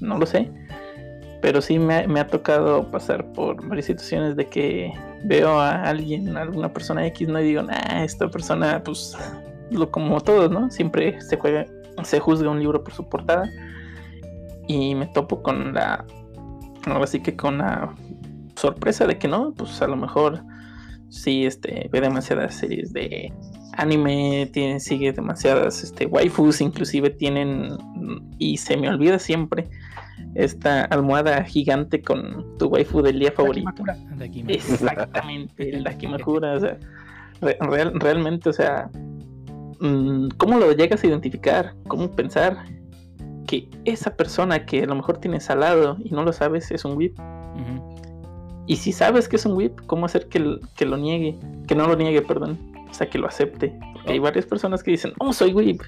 No 0.00 0.18
lo 0.18 0.26
sé. 0.26 0.50
Pero 1.40 1.60
sí 1.60 1.78
me 1.78 1.94
ha, 1.94 2.08
me 2.08 2.20
ha 2.20 2.26
tocado 2.26 2.90
pasar 2.90 3.32
por 3.32 3.66
varias 3.68 3.86
situaciones 3.86 4.36
de 4.36 4.46
que 4.46 4.92
veo 5.24 5.58
a 5.60 5.82
alguien, 5.82 6.36
a 6.36 6.42
alguna 6.42 6.72
persona 6.72 7.06
X, 7.06 7.28
no 7.28 7.40
y 7.40 7.44
digo, 7.44 7.62
nah, 7.62 8.04
esta 8.04 8.28
persona, 8.28 8.80
pues, 8.84 9.16
lo 9.70 9.90
como 9.90 10.20
todos, 10.20 10.50
¿no? 10.50 10.70
Siempre 10.70 11.20
se 11.20 11.36
juega, 11.36 11.66
se 12.02 12.20
juzga 12.20 12.50
un 12.50 12.58
libro 12.60 12.82
por 12.82 12.92
su 12.92 13.08
portada. 13.08 13.48
Y 14.68 14.94
me 14.94 15.06
topo 15.06 15.42
con 15.42 15.74
la. 15.74 16.04
Ahora 16.86 17.06
sí 17.06 17.20
que 17.20 17.36
con 17.36 17.58
la 17.58 17.94
sorpresa 18.56 19.06
de 19.06 19.18
que 19.18 19.28
no, 19.28 19.52
pues 19.54 19.80
a 19.82 19.86
lo 19.86 19.96
mejor 19.96 20.42
sí 21.08 21.44
este, 21.44 21.88
ve 21.92 22.00
demasiadas 22.00 22.54
series 22.54 22.92
de 22.92 23.32
anime, 23.76 24.48
tiene, 24.52 24.80
sigue 24.80 25.12
demasiadas 25.12 25.82
este, 25.82 26.06
waifus, 26.06 26.60
inclusive 26.60 27.10
tienen, 27.10 27.76
y 28.38 28.56
se 28.56 28.76
me 28.76 28.88
olvida 28.88 29.18
siempre, 29.18 29.68
esta 30.34 30.84
almohada 30.84 31.42
gigante 31.44 32.02
con 32.02 32.56
tu 32.58 32.66
waifu 32.66 33.00
del 33.02 33.18
día 33.18 33.32
favorito. 33.32 33.70
Exactamente, 34.54 35.70
el 35.70 35.84
Dakimakura, 35.84 36.52
o 36.56 36.60
sea, 36.60 36.78
re- 37.40 37.58
real- 37.60 37.98
realmente, 37.98 38.48
o 38.48 38.52
sea, 38.52 38.90
¿cómo 40.36 40.58
lo 40.58 40.72
llegas 40.72 41.02
a 41.02 41.06
identificar? 41.06 41.74
¿Cómo 41.88 42.10
pensar 42.12 42.64
que 43.46 43.68
esa 43.84 44.16
persona 44.16 44.64
que 44.64 44.84
a 44.84 44.86
lo 44.86 44.94
mejor 44.94 45.18
tienes 45.18 45.50
al 45.50 45.60
lado 45.60 45.96
y 46.04 46.10
no 46.10 46.22
lo 46.22 46.32
sabes 46.32 46.70
es 46.70 46.84
un 46.84 46.96
whip? 46.96 47.18
Y 48.66 48.76
si 48.76 48.92
sabes 48.92 49.28
que 49.28 49.36
es 49.36 49.44
un 49.44 49.54
whip, 49.54 49.80
¿cómo 49.86 50.06
hacer 50.06 50.28
que, 50.28 50.60
que 50.76 50.86
lo 50.86 50.96
niegue? 50.96 51.36
Que 51.66 51.74
no 51.74 51.86
lo 51.88 51.96
niegue, 51.96 52.22
perdón. 52.22 52.58
O 52.88 52.94
sea, 52.94 53.10
que 53.10 53.18
lo 53.18 53.26
acepte. 53.26 53.76
Porque 53.92 54.12
hay 54.12 54.18
varias 54.20 54.46
personas 54.46 54.82
que 54.82 54.92
dicen, 54.92 55.12
oh, 55.18 55.32
soy 55.32 55.52
whip. 55.52 55.82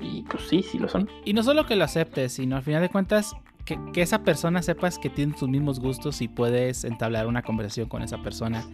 Y 0.00 0.22
pues 0.22 0.44
sí, 0.48 0.62
sí 0.62 0.78
lo 0.78 0.88
son. 0.88 1.08
Y 1.24 1.34
no 1.34 1.42
solo 1.42 1.66
que 1.66 1.76
lo 1.76 1.84
aceptes, 1.84 2.32
sino 2.32 2.56
al 2.56 2.62
final 2.62 2.80
de 2.80 2.88
cuentas 2.88 3.36
que, 3.66 3.78
que 3.92 4.00
esa 4.00 4.22
persona 4.22 4.62
sepas 4.62 4.98
que 4.98 5.10
tiene 5.10 5.34
tus 5.34 5.48
mismos 5.48 5.78
gustos 5.78 6.22
y 6.22 6.28
puedes 6.28 6.84
entablar 6.84 7.26
una 7.26 7.42
conversación 7.42 7.88
con 7.88 8.02
esa 8.02 8.22
persona. 8.22 8.64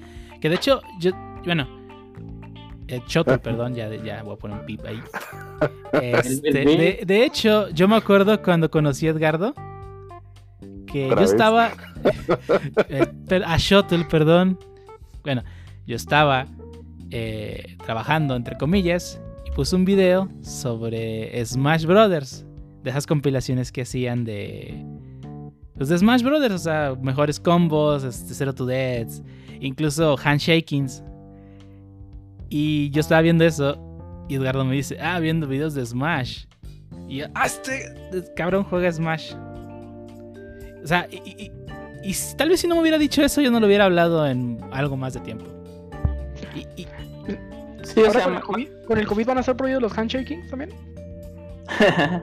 Que 0.41 0.49
de 0.49 0.55
hecho, 0.55 0.81
yo, 1.01 1.11
bueno, 1.45 1.67
el 2.93 3.05
Choto, 3.07 3.39
perdón, 3.43 3.75
ya, 3.75 3.89
ya 3.95 4.23
voy 4.23 4.35
a 4.35 4.37
poner 4.37 4.59
un 4.59 4.67
pip 4.67 4.85
ahí. 4.87 5.01
Este, 5.93 6.51
de, 6.51 7.03
de 7.07 7.25
hecho, 7.25 7.69
yo 7.69 7.87
me 7.87 7.97
acuerdo 7.97 8.41
cuando 8.43 8.71
conocí 8.71 9.07
a 9.07 9.11
Edgardo 9.11 9.55
que 10.93 11.09
yo 11.09 11.17
vez. 11.17 11.31
estaba 11.31 11.73
eh, 12.89 13.43
a 13.45 13.57
Shuttle, 13.57 14.05
perdón. 14.05 14.59
Bueno, 15.23 15.43
yo 15.87 15.97
estaba 15.97 16.47
eh, 17.11 17.77
trabajando 17.85 18.37
entre 18.37 18.57
comillas 18.57 19.21
y 19.47 19.51
puse 19.51 19.77
un 19.77 19.85
video 19.85 20.29
sobre 20.43 21.45
Smash 21.45 21.87
Brothers, 21.87 22.45
de 22.83 22.91
esas 22.91 23.07
compilaciones 23.07 23.73
que 23.73 23.83
hacían 23.83 24.25
de 24.25 24.85
pues 25.77 25.89
de 25.89 25.99
Smash 25.99 26.23
Brothers, 26.23 26.55
o 26.55 26.59
sea, 26.59 26.95
mejores 27.01 27.41
combos, 27.41 28.05
este, 28.05 28.35
Zero 28.35 28.55
to 28.55 28.67
Deaths, 28.67 29.23
incluso 29.61 30.17
handshakings. 30.23 31.03
Y 32.55 32.91
yo 32.91 33.01
estaba 33.01 33.23
viendo 33.23 33.45
eso 33.45 33.79
y 34.29 34.35
Edgardo 34.35 34.63
me 34.67 34.75
dice, 34.75 34.99
"Ah, 35.01 35.19
viendo 35.21 35.47
videos 35.47 35.73
de 35.73 35.87
Smash." 35.87 36.45
Y 37.09 37.17
yo, 37.19 37.27
"Ah, 37.35 37.47
este 37.47 37.95
cabrón 38.37 38.65
juega 38.65 38.93
Smash." 38.93 39.33
O 40.83 40.87
sea, 40.87 41.07
y, 41.11 41.17
y- 41.25 41.45
y- 41.45 41.53
y 42.11 42.13
si- 42.13 42.37
tal 42.37 42.51
vez 42.51 42.61
si 42.61 42.69
no 42.69 42.75
me 42.75 42.83
hubiera 42.83 42.99
dicho 42.99 43.23
eso, 43.23 43.41
yo 43.41 43.51
no 43.51 43.59
lo 43.59 43.67
hubiera 43.67 43.87
hablado 43.87 44.27
en 44.27 44.59
algo 44.71 44.99
más 44.99 45.15
de 45.15 45.21
tiempo. 45.21 45.47
Y, 46.55 46.83
y- 46.83 46.87
Sí, 47.85 48.01
o 48.01 48.11
sea, 48.13 48.25
con, 48.25 48.35
el 48.35 48.41
COVID, 48.43 48.69
¿Con 48.87 48.99
el 48.99 49.07
COVID 49.07 49.27
van 49.27 49.39
a 49.39 49.43
ser 49.43 49.57
prohibidos 49.57 49.83
los 49.83 49.97
handshakings 49.99 50.49
también? 50.51 50.71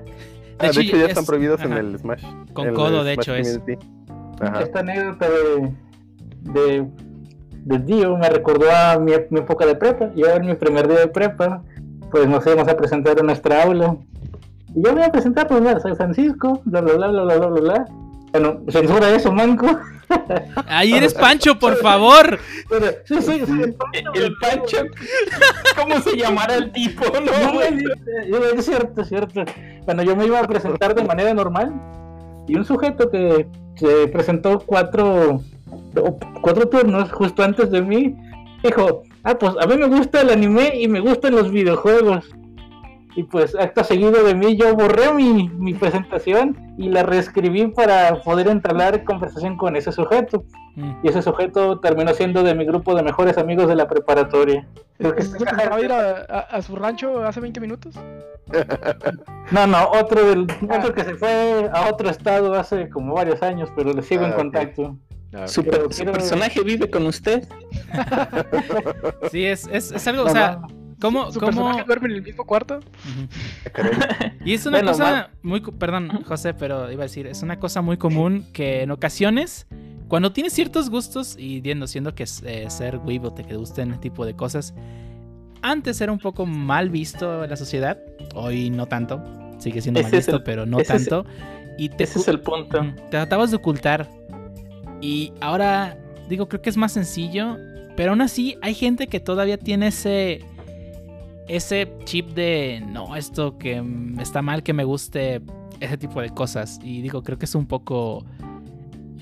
Ah, 0.61 0.63
de 0.63 0.67
hecho, 0.67 0.82
ya 0.82 1.03
es- 1.03 1.09
están 1.09 1.25
prohibidos 1.25 1.61
en 1.61 1.71
el 1.73 1.97
Smash. 1.97 2.21
Con 2.53 2.73
codo, 2.73 3.03
de 3.05 3.13
Smash 3.13 3.23
hecho, 3.23 3.36
es. 3.36 3.57
Community. 3.59 3.88
Esta 4.61 4.80
anécdota 4.82 5.27
de, 5.30 5.73
de, 6.51 6.88
les 7.70 7.86
digo, 7.86 8.17
me 8.17 8.28
recordó 8.30 8.65
a 8.72 8.97
mi, 8.97 9.13
época 9.13 9.65
de 9.65 9.76
prepa. 9.76 10.09
Yo 10.15 10.28
en 10.28 10.47
mi 10.47 10.55
primer 10.55 10.88
día 10.88 11.01
de 11.01 11.07
prepa, 11.07 11.61
pues 12.09 12.28
nos 12.28 12.43
íbamos 12.47 12.67
a 12.67 12.76
presentar 12.76 13.20
en 13.20 13.28
nuestra 13.28 13.63
aula. 13.63 13.95
Y 14.74 14.84
yo 14.84 14.91
me 14.91 15.01
iba 15.01 15.05
a 15.05 15.11
presentar, 15.11 15.47
pues, 15.47 15.63
a 15.63 15.80
San 15.80 15.95
Francisco, 15.95 16.61
bla, 16.65 16.82
bla, 16.82 16.93
bla, 16.93 17.07
bla, 17.09 17.24
bla, 17.24 17.47
bla, 17.47 17.61
bla. 17.61 17.86
Bueno, 18.32 18.61
censura 18.70 19.11
eso, 19.11 19.32
manco. 19.32 19.67
Ahí 20.65 20.93
eres 20.93 21.13
Pancho, 21.13 21.59
por 21.59 21.76
favor. 21.78 22.39
El, 22.72 24.36
Pancho, 24.41 24.78
¿Cómo 25.80 26.01
se 26.01 26.17
llamara 26.17 26.55
el 26.55 26.72
tipo? 26.72 27.03
No, 27.20 28.39
no 28.39 28.45
es 28.45 28.65
cierto, 28.65 29.01
es 29.01 29.09
cierto. 29.09 29.43
Bueno, 29.86 30.01
yo 30.01 30.15
me 30.15 30.26
iba 30.26 30.39
a 30.39 30.47
presentar 30.47 30.95
de 30.95 31.03
manera 31.03 31.36
normal 31.36 31.72
y 32.47 32.55
un 32.55 32.65
sujeto 32.65 33.11
que 33.11 33.47
presentó 34.11 34.59
cuatro 34.65 35.41
o 35.98 36.18
cuatro 36.42 36.68
turnos 36.68 37.12
justo 37.12 37.44
antes 37.44 37.72
de 37.72 37.82
mí 37.82 38.16
dijo, 38.64 39.04
ah, 39.24 39.36
pues 39.36 39.54
a 39.60 39.66
mí 39.68 39.78
me 39.78 39.88
gusta 39.88 40.22
el 40.22 40.30
anime 40.30 40.72
y 40.76 40.88
me 40.88 41.00
gustan 41.00 41.36
los 41.36 41.52
videojuegos. 41.52 42.30
Y 43.16 43.24
pues 43.24 43.56
acto 43.56 43.84
seguido 43.84 44.24
de 44.24 44.36
mí 44.36 44.56
yo 44.56 44.76
borré 44.76 45.12
mi, 45.14 45.50
mi 45.50 45.74
presentación 45.74 46.56
y 46.78 46.90
la 46.90 47.04
reescribí 47.04 47.68
para 47.68 48.22
poder 48.22 48.48
entablar 48.48 49.04
conversación 49.04 49.58
con 49.58 49.76
ese 49.76 49.92
sujeto. 49.92 50.44
Mm. 50.76 50.92
Y 51.04 51.08
ese 51.10 51.22
sujeto 51.22 51.80
terminó 51.80 52.14
siendo 52.14 52.44
de 52.44 52.54
mi 52.56 52.66
grupo 52.66 52.96
de 52.96 53.04
mejores 53.04 53.38
amigos 53.38 53.68
de 53.68 53.76
la 53.76 53.88
preparatoria. 53.88 54.68
Creo 55.00 55.16
que 55.16 55.22
¿Es 55.24 55.36
que 55.36 55.44
acaba 55.44 55.78
de 55.78 55.86
ir 55.86 55.92
a, 55.92 56.12
a- 56.30 56.40
a 56.58 56.62
su 56.62 56.76
rancho 56.76 57.24
hace 57.26 57.40
20 57.42 57.60
minutos? 57.60 57.96
No, 59.52 59.66
no, 59.68 59.90
otro 59.92 60.24
del 60.26 60.48
otro 60.72 60.94
que 60.94 61.04
se 61.04 61.16
fue 61.16 61.70
a 61.74 61.90
otro 61.90 62.10
estado 62.10 62.54
hace 62.54 62.90
como 62.90 63.16
varios 63.16 63.42
años, 63.42 63.70
pero 63.76 63.92
le 63.94 64.02
sigo 64.04 64.24
Ah, 64.26 64.28
en 64.28 64.34
ok. 64.34 64.40
Su, 65.45 65.63
Pero 65.63 65.88
personaje 65.89 66.61
vive 66.63 66.89
con 66.89 67.05
usted. 67.05 67.47
Sí, 69.32 69.45
es, 69.45 69.67
es, 69.71 69.91
es 69.91 70.07
algo, 70.07 70.23
o 70.23 70.30
sea, 70.30 70.59
no. 70.61 70.67
¿cómo, 70.99 71.32
¿Su 71.32 71.39
cómo- 71.39 71.51
personaje 71.51 71.84
duerme 71.86 72.07
en 72.09 72.15
el 72.15 72.21
mismo 72.23 72.45
cuarto? 72.45 72.80
Caray. 73.71 73.93
Y 74.43 74.53
es 74.53 74.65
una 74.65 74.77
Bueno, 74.80 74.91
cosa 74.91 75.03
ma- 75.03 75.30
muy... 75.43 75.61
Perdón, 75.61 76.23
José, 76.23 76.53
pero 76.53 76.91
iba 76.91 77.03
a 77.03 77.05
decir, 77.07 77.27
es 77.27 77.43
una 77.43 77.59
cosa 77.59 77.82
muy 77.82 77.97
común 77.97 78.45
que 78.53 78.82
en 78.82 78.91
ocasiones, 78.91 79.67
cuando 80.07 80.32
tienes 80.32 80.53
ciertos 80.53 80.89
gustos, 80.89 81.36
y 81.38 81.61
viendo, 81.61 81.86
siendo 81.88 82.15
que 82.15 82.25
eh, 82.43 82.65
ser 82.69 82.97
weeb 82.97 83.25
o 83.25 83.34
te 83.34 83.43
que 83.43 83.55
gusten 83.55 83.91
ese 83.91 83.99
tipo 83.99 84.25
de 84.25 84.36
cosas, 84.36 84.73
antes 85.61 86.01
era 86.01 86.11
un 86.11 86.19
poco 86.19 86.45
mal 86.45 86.89
visto 86.89 87.43
en 87.43 87.49
la 87.49 87.56
sociedad, 87.56 87.99
hoy 88.34 88.69
no 88.72 88.88
tanto, 88.88 89.22
sigue 89.60 89.81
siendo 89.81 90.01
mal 90.01 90.07
Ese 90.07 90.18
visto, 90.18 90.38
el- 90.38 90.43
pero 90.43 90.65
no 90.65 90.80
ese 90.80 90.95
es 90.95 91.06
tanto. 91.07 91.26
Y 91.77 91.89
te, 91.89 92.03
Ese 92.06 92.19
es 92.19 92.27
el 92.27 92.39
punto. 92.41 92.81
Te 92.81 93.01
tratabas 93.11 93.51
de 93.51 93.57
ocultar. 93.57 94.10
Y 95.01 95.31
ahora, 95.41 95.97
digo, 96.30 96.47
creo 96.49 96.61
que 96.61 96.69
es 96.69 96.77
más 96.77 96.91
sencillo. 96.91 97.57
Pero 97.95 98.11
aún 98.11 98.21
así, 98.21 98.55
hay 98.61 98.73
gente 98.73 99.07
que 99.07 99.19
todavía 99.19 99.57
tiene 99.57 99.88
ese. 99.88 100.43
Ese 101.47 101.91
chip 102.05 102.30
de. 102.30 102.84
No, 102.88 103.15
esto 103.15 103.57
que 103.57 103.84
está 104.19 104.41
mal 104.41 104.63
que 104.63 104.73
me 104.73 104.84
guste. 104.84 105.41
Ese 105.80 105.97
tipo 105.97 106.21
de 106.21 106.30
cosas. 106.30 106.80
Y 106.84 107.01
digo, 107.01 107.23
creo 107.23 107.38
que 107.38 107.45
es 107.45 107.55
un 107.55 107.65
poco. 107.65 108.23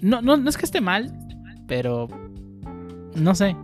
No, 0.01 0.21
no, 0.21 0.37
no 0.37 0.49
es 0.49 0.57
que 0.57 0.65
esté 0.65 0.81
mal. 0.81 1.11
Pero. 1.67 2.07
No 3.15 3.33
sé. 3.33 3.55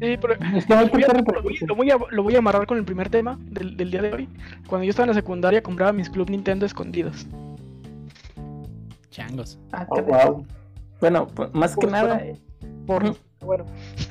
Sí, 0.00 0.16
pero 0.20 0.34
Voy 0.38 0.62
a- 0.76 0.82
lo, 0.84 0.88
voy, 0.90 1.02
repetirse. 1.02 1.66
lo 1.66 1.74
voy 1.74 1.90
a, 1.90 1.96
lo 2.10 2.22
voy 2.22 2.34
a 2.34 2.38
amarrar 2.38 2.66
con 2.66 2.76
el 2.78 2.84
primer 2.84 3.08
tema 3.08 3.38
del, 3.50 3.76
del 3.76 3.90
día 3.90 4.02
de 4.02 4.12
hoy. 4.12 4.28
Cuando 4.68 4.84
yo 4.84 4.90
estaba 4.90 5.04
en 5.04 5.08
la 5.08 5.14
secundaria 5.14 5.62
compraba 5.62 5.92
mis 5.92 6.10
Club 6.10 6.28
Nintendo 6.30 6.66
escondidos. 6.66 7.26
Changos. 9.10 9.58
Ah, 9.72 9.86
Oh, 9.88 10.02
wow. 10.02 10.46
Bueno, 11.00 11.26
pues, 11.34 11.52
más 11.54 11.74
que 11.76 11.86
Pues, 11.86 11.92
nada. 11.92 12.22
Por, 12.86 13.04
Ujú. 13.04 13.16
bueno, 13.40 13.64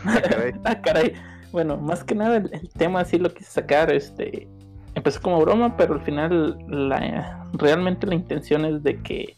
Ah, 0.06 0.20
caray. 0.22 0.54
Ah, 0.66 0.82
caray. 0.82 1.14
Bueno, 1.52 1.78
más 1.78 2.04
que 2.04 2.16
nada 2.16 2.38
el, 2.38 2.50
el 2.54 2.70
tema 2.70 3.06
sí 3.06 3.18
lo 3.18 3.34
quise 3.34 3.50
sacar, 3.50 3.92
este, 3.92 4.48
empezó 4.94 5.22
como 5.22 5.40
broma, 5.42 5.78
pero 5.78 5.94
al 5.94 6.02
final 6.02 6.58
la, 6.68 7.48
realmente 7.54 8.06
la 8.08 8.16
intención 8.16 8.66
es 8.66 8.84
de 8.84 9.02
que, 9.02 9.36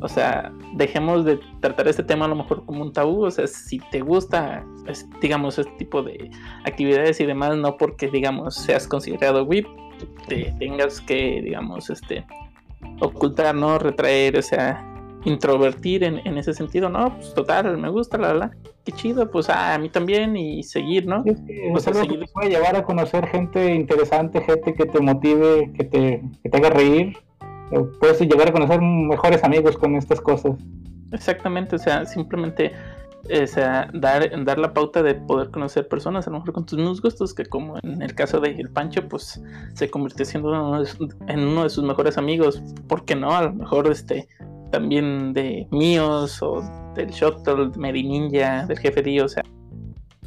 o 0.00 0.08
sea, 0.08 0.50
dejemos 0.76 1.24
de 1.26 1.38
tratar 1.60 1.86
este 1.88 2.02
tema 2.02 2.24
a 2.24 2.28
lo 2.28 2.36
mejor 2.36 2.64
como 2.64 2.82
un 2.82 2.92
tabú, 2.94 3.24
o 3.26 3.30
sea, 3.30 3.46
si 3.46 3.78
te 3.90 4.00
gusta, 4.00 4.64
es- 4.86 5.06
digamos, 5.20 5.58
este 5.58 5.72
tipo 5.76 6.02
de 6.02 6.30
actividades 6.64 7.20
y 7.20 7.26
demás, 7.26 7.56
no 7.58 7.76
porque, 7.76 8.08
digamos, 8.08 8.54
seas 8.54 8.88
considerado 8.88 9.44
whip, 9.44 9.66
te 10.26 10.54
tengas 10.58 11.00
que, 11.02 11.42
digamos, 11.42 11.90
este, 11.90 12.24
ocultar, 13.00 13.54
¿no? 13.54 13.78
Retraer, 13.78 14.38
o 14.38 14.42
sea, 14.42 14.82
introvertir 15.24 16.04
en, 16.04 16.20
en 16.26 16.38
ese 16.38 16.52
sentido, 16.54 16.88
no, 16.88 17.14
pues 17.16 17.34
total, 17.34 17.76
me 17.78 17.88
gusta, 17.88 18.18
la, 18.18 18.34
la, 18.34 18.50
qué 18.84 18.92
chido, 18.92 19.30
pues 19.30 19.48
ah, 19.50 19.74
a 19.74 19.78
mí 19.78 19.88
también 19.88 20.36
y 20.36 20.62
seguir, 20.62 21.06
¿no? 21.06 21.22
Sí, 21.22 21.30
es 21.30 21.40
que 21.40 21.68
Pues 21.72 21.86
es 21.86 21.92
que 21.92 21.98
seguir- 22.00 22.20
te 22.20 22.26
puede 22.32 22.50
llevar 22.50 22.76
a 22.76 22.84
conocer 22.84 23.26
gente 23.28 23.74
interesante, 23.74 24.40
gente 24.42 24.74
que 24.74 24.86
te 24.86 25.00
motive, 25.00 25.72
que 25.76 25.84
te, 25.84 26.22
que 26.42 26.48
te 26.50 26.56
haga 26.56 26.70
reír. 26.70 27.16
Eh, 27.72 27.80
Puedes 28.00 28.20
llegar 28.20 28.48
a 28.48 28.52
conocer 28.52 28.80
mejores 28.80 29.42
amigos 29.44 29.76
con 29.78 29.96
estas 29.96 30.20
cosas. 30.20 30.52
Exactamente, 31.12 31.76
o 31.76 31.78
sea, 31.78 32.04
simplemente 32.04 32.72
o 33.42 33.46
sea, 33.46 33.88
dar, 33.94 34.44
dar 34.44 34.58
la 34.58 34.74
pauta 34.74 35.02
de 35.02 35.14
poder 35.14 35.50
conocer 35.50 35.88
personas, 35.88 36.26
a 36.26 36.30
lo 36.30 36.40
mejor 36.40 36.52
con 36.52 36.66
tus 36.66 36.78
mismos 36.78 37.00
gustos, 37.00 37.32
que 37.32 37.46
como 37.46 37.78
en 37.82 38.02
el 38.02 38.14
caso 38.14 38.38
de 38.38 38.50
El 38.50 38.68
Pancho, 38.68 39.08
pues 39.08 39.42
se 39.72 39.88
convirtió 39.88 40.26
siendo 40.26 40.50
uno 40.50 40.82
de, 40.82 40.88
en 41.28 41.40
uno 41.40 41.62
de 41.62 41.70
sus 41.70 41.84
mejores 41.84 42.18
amigos. 42.18 42.62
¿Por 42.86 43.06
qué 43.06 43.14
no? 43.16 43.34
A 43.34 43.44
lo 43.44 43.54
mejor 43.54 43.90
este 43.90 44.28
también 44.74 45.32
de 45.32 45.68
míos 45.70 46.42
o 46.42 46.60
del 46.96 47.08
Shuttle, 47.10 47.70
de 47.70 47.78
Medi 47.78 48.02
Ninja, 48.02 48.66
del 48.66 48.76
jefe 48.76 49.02
D, 49.02 49.22
o 49.22 49.28
sea, 49.28 49.44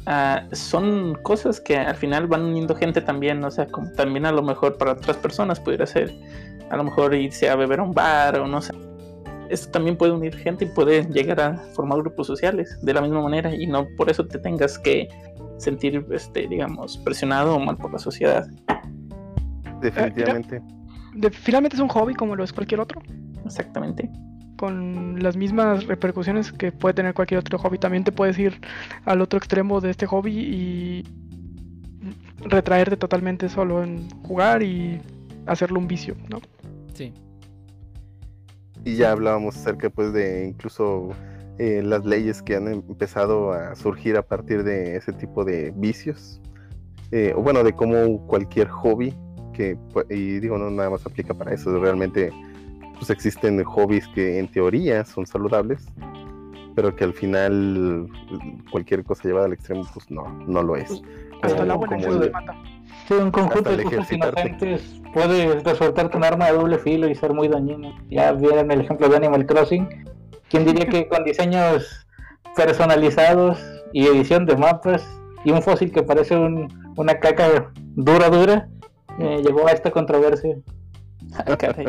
ah, 0.06 0.42
son 0.52 1.18
cosas 1.22 1.60
que 1.60 1.76
al 1.76 1.94
final 1.96 2.26
van 2.26 2.44
uniendo 2.44 2.74
gente 2.74 3.02
también, 3.02 3.44
o 3.44 3.50
sea, 3.50 3.66
como 3.66 3.92
también 3.92 4.24
a 4.24 4.32
lo 4.32 4.42
mejor 4.42 4.78
para 4.78 4.92
otras 4.92 5.18
personas 5.18 5.60
pudiera 5.60 5.84
ser, 5.84 6.18
a 6.70 6.78
lo 6.78 6.84
mejor 6.84 7.14
irse 7.14 7.50
a 7.50 7.56
beber 7.56 7.80
a 7.80 7.82
un 7.82 7.92
bar 7.92 8.38
o 8.38 8.46
no 8.46 8.62
sé. 8.62 8.72
Esto 9.50 9.70
también 9.70 9.98
puede 9.98 10.12
unir 10.12 10.34
gente 10.34 10.64
y 10.64 10.68
puede 10.68 11.04
llegar 11.04 11.40
a 11.42 11.56
formar 11.74 11.98
grupos 11.98 12.26
sociales 12.26 12.78
de 12.80 12.94
la 12.94 13.02
misma 13.02 13.20
manera 13.20 13.54
y 13.54 13.66
no 13.66 13.86
por 13.98 14.08
eso 14.08 14.26
te 14.26 14.38
tengas 14.38 14.78
que 14.78 15.08
sentir, 15.58 16.06
este, 16.10 16.48
digamos, 16.48 16.96
presionado 16.96 17.54
o 17.54 17.60
mal 17.60 17.76
por 17.76 17.92
la 17.92 17.98
sociedad. 17.98 18.46
Definitivamente. 19.82 20.62
De- 21.14 21.30
finalmente 21.30 21.76
es 21.76 21.82
un 21.82 21.88
hobby 21.88 22.14
como 22.14 22.34
lo 22.34 22.44
es 22.44 22.52
cualquier 22.54 22.80
otro, 22.80 23.02
Exactamente. 23.44 24.10
Con 24.58 25.22
las 25.22 25.36
mismas 25.36 25.86
repercusiones 25.86 26.52
que 26.52 26.72
puede 26.72 26.92
tener 26.92 27.14
cualquier 27.14 27.40
otro 27.40 27.58
hobby. 27.58 27.78
También 27.78 28.04
te 28.04 28.12
puedes 28.12 28.38
ir 28.38 28.60
al 29.06 29.22
otro 29.22 29.38
extremo 29.38 29.80
de 29.80 29.90
este 29.90 30.06
hobby 30.06 30.32
y 30.36 31.04
retraerte 32.40 32.96
totalmente 32.96 33.48
solo 33.48 33.82
en 33.82 34.10
jugar 34.24 34.62
y 34.62 35.00
hacerlo 35.46 35.78
un 35.78 35.88
vicio, 35.88 36.14
¿no? 36.28 36.40
Sí. 36.92 37.14
Y 38.84 38.96
ya 38.96 39.12
hablábamos 39.12 39.56
acerca 39.56 39.90
pues 39.90 40.12
de 40.12 40.46
incluso 40.46 41.10
eh, 41.58 41.82
las 41.82 42.04
leyes 42.04 42.42
que 42.42 42.56
han 42.56 42.68
empezado 42.68 43.52
a 43.52 43.74
surgir 43.74 44.16
a 44.16 44.22
partir 44.22 44.62
de 44.64 44.96
ese 44.96 45.12
tipo 45.12 45.44
de 45.44 45.72
vicios. 45.76 46.40
Eh, 47.10 47.32
o 47.34 47.42
bueno, 47.42 47.64
de 47.64 47.72
cómo 47.72 48.26
cualquier 48.26 48.68
hobby, 48.68 49.14
que, 49.52 49.76
pu- 49.76 50.06
y 50.10 50.40
digo, 50.40 50.58
no 50.58 50.70
nada 50.70 50.90
más 50.90 51.06
aplica 51.06 51.34
para 51.34 51.54
eso, 51.54 51.78
realmente 51.80 52.30
pues 52.98 53.10
existen 53.10 53.62
hobbies 53.64 54.06
que 54.08 54.38
en 54.38 54.48
teoría 54.48 55.04
son 55.04 55.26
saludables, 55.26 55.86
pero 56.74 56.94
que 56.94 57.04
al 57.04 57.12
final 57.14 58.08
cualquier 58.70 59.04
cosa 59.04 59.22
llevada 59.24 59.46
al 59.46 59.52
extremo 59.52 59.84
pues 59.92 60.10
no, 60.10 60.28
no 60.46 60.62
lo 60.62 60.76
es. 60.76 61.02
Hasta 61.42 61.58
Como- 61.58 61.72
agua 61.72 61.88
en 61.92 62.02
como 62.02 62.22
el- 62.24 62.30
mata. 62.32 62.54
Sí, 63.06 63.14
un 63.14 63.30
conjunto 63.30 63.76
de 63.76 63.84
cosas 63.84 64.12
inocentes 64.12 65.00
puede 65.14 65.60
resultarte 65.60 66.16
un 66.16 66.24
arma 66.24 66.46
de 66.46 66.52
doble 66.52 66.78
filo 66.78 67.08
y 67.08 67.14
ser 67.14 67.32
muy 67.32 67.48
dañino. 67.48 67.94
Ya 68.10 68.32
vieron 68.32 68.70
el 68.70 68.80
ejemplo 68.82 69.08
de 69.08 69.16
Animal 69.16 69.46
Crossing. 69.46 69.88
¿Quién 70.50 70.64
diría 70.64 70.86
que 70.86 71.08
con 71.08 71.24
diseños 71.24 72.06
personalizados 72.56 73.58
y 73.92 74.06
edición 74.06 74.44
de 74.46 74.56
mapas 74.56 75.06
y 75.44 75.50
un 75.52 75.62
fósil 75.62 75.90
que 75.92 76.02
parece 76.02 76.36
un- 76.36 76.68
una 76.96 77.18
caca 77.18 77.70
dura, 77.94 78.28
dura, 78.28 78.68
eh, 79.18 79.42
llegó 79.44 79.66
a 79.66 79.70
esta 79.72 79.90
controversia? 79.90 80.56
Ay, 81.46 81.86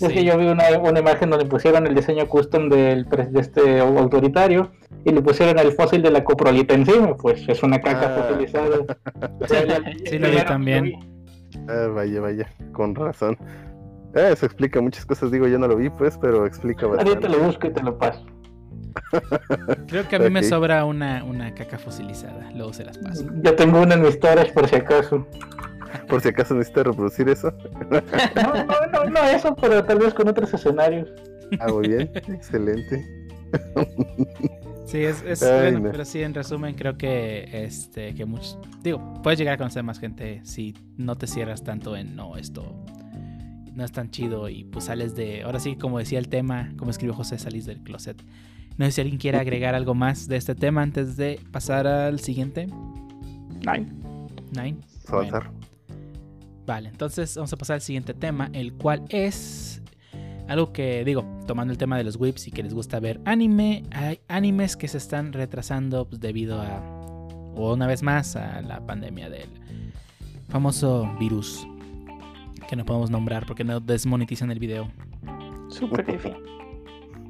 Es 0.00 0.12
que 0.12 0.24
yo 0.24 0.36
vi 0.38 0.46
una, 0.46 0.64
una 0.78 1.00
imagen 1.00 1.30
donde 1.30 1.44
pusieron 1.46 1.86
el 1.86 1.94
diseño 1.94 2.26
custom 2.26 2.68
del, 2.68 3.04
de 3.04 3.40
este 3.40 3.80
autoritario 3.80 4.70
y 5.04 5.12
le 5.12 5.20
pusieron 5.22 5.58
el 5.58 5.72
fósil 5.72 6.02
de 6.02 6.10
la 6.10 6.24
coprolita 6.24 6.74
encima, 6.74 7.14
pues 7.16 7.46
es 7.48 7.62
una 7.62 7.80
caca 7.80 8.14
Ah. 8.16 8.22
fosilizada. 8.28 8.76
Sí, 10.06 10.18
lo 10.18 10.30
vi 10.30 10.36
también. 10.46 10.92
Ah, 11.68 11.88
vaya, 11.94 12.20
vaya, 12.20 12.46
con 12.72 12.94
razón. 12.94 13.36
Ah, 14.14 14.30
eso 14.32 14.46
explica 14.46 14.80
muchas 14.80 15.04
cosas, 15.06 15.30
digo, 15.30 15.46
yo 15.46 15.58
no 15.58 15.68
lo 15.68 15.76
vi 15.76 15.88
pues, 15.90 16.18
pero 16.18 16.46
explica 16.46 16.86
Ahorita 16.86 17.04
bastante. 17.04 17.28
lo 17.28 17.44
busco 17.44 17.66
y 17.66 17.70
te 17.70 17.82
lo 17.82 17.98
paso. 17.98 18.24
Creo 19.86 20.08
que 20.08 20.16
a 20.16 20.18
mí 20.18 20.30
me 20.30 20.42
sobra 20.42 20.84
una, 20.84 21.22
una 21.24 21.54
caca 21.54 21.78
fosilizada. 21.78 22.50
Luego 22.54 22.72
se 22.72 22.84
las 22.84 22.98
paso. 22.98 23.24
Yo 23.42 23.54
tengo 23.54 23.80
una 23.80 23.94
en 23.94 24.02
mis 24.02 24.14
storage 24.14 24.52
por 24.52 24.66
si 24.68 24.76
acaso. 24.76 25.26
Por 26.08 26.20
si 26.20 26.28
acaso 26.28 26.54
necesitas 26.54 26.86
reproducir 26.86 27.28
eso. 27.28 27.52
No, 27.90 28.64
no, 28.64 28.86
no, 28.92 29.10
no 29.10 29.24
eso, 29.24 29.54
pero 29.56 29.84
tal 29.84 29.98
vez 29.98 30.14
con 30.14 30.28
otros 30.28 30.52
escenarios. 30.54 31.08
Ah, 31.58 31.68
muy 31.72 31.88
bien, 31.88 32.10
excelente. 32.28 33.04
Sí, 34.86 34.98
es, 35.04 35.22
es- 35.22 35.42
Ay, 35.42 35.72
bueno, 35.72 35.78
no. 35.86 35.90
pero 35.92 36.04
sí, 36.04 36.22
en 36.22 36.34
resumen, 36.34 36.74
creo 36.74 36.96
que 36.98 37.48
este, 37.64 38.14
que 38.14 38.24
muchos, 38.24 38.58
digo, 38.82 39.20
puedes 39.22 39.38
llegar 39.38 39.54
a 39.54 39.58
conocer 39.58 39.82
más 39.84 39.98
gente 40.00 40.40
si 40.44 40.74
no 40.96 41.16
te 41.16 41.26
cierras 41.26 41.62
tanto 41.62 41.96
en 41.96 42.16
no, 42.16 42.36
esto 42.36 42.84
no 43.72 43.84
es 43.84 43.92
tan 43.92 44.10
chido 44.10 44.48
y 44.48 44.64
pues 44.64 44.86
sales 44.86 45.14
de, 45.14 45.42
ahora 45.44 45.60
sí, 45.60 45.76
como 45.76 45.98
decía 46.00 46.18
el 46.18 46.28
tema, 46.28 46.72
como 46.76 46.90
escribió 46.90 47.14
José, 47.14 47.38
salís 47.38 47.66
del 47.66 47.82
closet. 47.82 48.20
No 48.78 48.84
sé 48.86 48.92
si 48.92 49.00
alguien 49.00 49.18
quiere 49.18 49.38
agregar 49.38 49.74
algo 49.76 49.94
más 49.94 50.26
de 50.26 50.36
este 50.36 50.54
tema 50.54 50.82
antes 50.82 51.16
de 51.16 51.38
pasar 51.52 51.86
al 51.86 52.18
siguiente. 52.20 52.66
Nine. 53.64 53.86
Nine. 54.52 54.76
Vamos 55.08 55.08
a 55.08 55.12
avanzar. 55.38 55.50
Vale, 56.70 56.88
entonces 56.88 57.34
vamos 57.34 57.52
a 57.52 57.56
pasar 57.56 57.74
al 57.74 57.80
siguiente 57.80 58.14
tema, 58.14 58.48
el 58.52 58.74
cual 58.74 59.02
es 59.08 59.82
algo 60.46 60.72
que 60.72 61.04
digo, 61.04 61.24
tomando 61.48 61.72
el 61.72 61.78
tema 61.78 61.98
de 61.98 62.04
los 62.04 62.14
whips 62.14 62.46
y 62.46 62.52
que 62.52 62.62
les 62.62 62.72
gusta 62.72 63.00
ver 63.00 63.20
anime, 63.24 63.82
hay 63.90 64.20
animes 64.28 64.76
que 64.76 64.86
se 64.86 64.98
están 64.98 65.32
retrasando 65.32 66.06
pues, 66.08 66.20
debido 66.20 66.62
a, 66.62 66.80
o 67.56 67.74
una 67.74 67.88
vez 67.88 68.04
más, 68.04 68.36
a 68.36 68.62
la 68.62 68.86
pandemia 68.86 69.28
del 69.28 69.48
famoso 70.48 71.12
virus 71.18 71.66
que 72.68 72.76
no 72.76 72.84
podemos 72.84 73.10
nombrar 73.10 73.46
porque 73.46 73.64
no 73.64 73.80
desmonetizan 73.80 74.52
el 74.52 74.60
video. 74.60 74.92
Súper 75.70 76.08
F. 76.08 76.36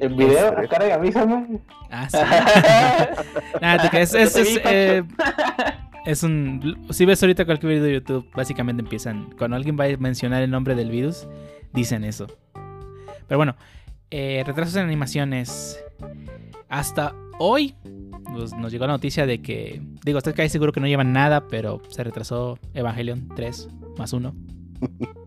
El 0.01 0.15
video, 0.17 0.55
Este. 0.59 0.93
avísame. 0.93 1.61
Ah, 1.91 2.09
sí. 2.11 2.19
Nada, 3.63 3.89
es, 3.99 4.15
es, 4.15 4.61
eh, 4.67 5.03
es 6.05 6.23
un. 6.23 6.87
Si 6.91 7.05
ves 7.05 7.23
ahorita 7.23 7.45
cualquier 7.45 7.73
video 7.73 7.85
de 7.85 7.93
YouTube, 7.95 8.27
básicamente 8.35 8.83
empiezan. 8.83 9.35
Cuando 9.37 9.57
alguien 9.57 9.77
va 9.79 9.85
a 9.85 9.97
mencionar 9.99 10.43
el 10.43 10.51
nombre 10.51 10.75
del 10.75 10.91
virus, 10.91 11.27
dicen 11.73 12.05
eso. 12.05 12.27
Pero 13.27 13.39
bueno, 13.39 13.57
eh, 14.11 14.43
retrasos 14.47 14.77
en 14.77 14.83
animaciones. 14.85 15.83
Hasta 16.69 17.15
hoy 17.39 17.75
nos, 18.33 18.53
nos 18.55 18.73
llegó 18.73 18.87
la 18.87 18.95
noticia 18.95 19.27
de 19.27 19.43
que. 19.43 19.83
Digo, 20.05 20.19
estoy 20.19 20.33
casi 20.33 20.49
seguro 20.49 20.73
que 20.73 20.81
no 20.81 20.87
llevan 20.87 21.13
nada, 21.13 21.49
pero 21.49 21.81
se 21.89 22.03
retrasó 22.05 22.59
Evangelion 22.75 23.29
3 23.35 23.69
más 23.99 24.13
1. 24.13 24.35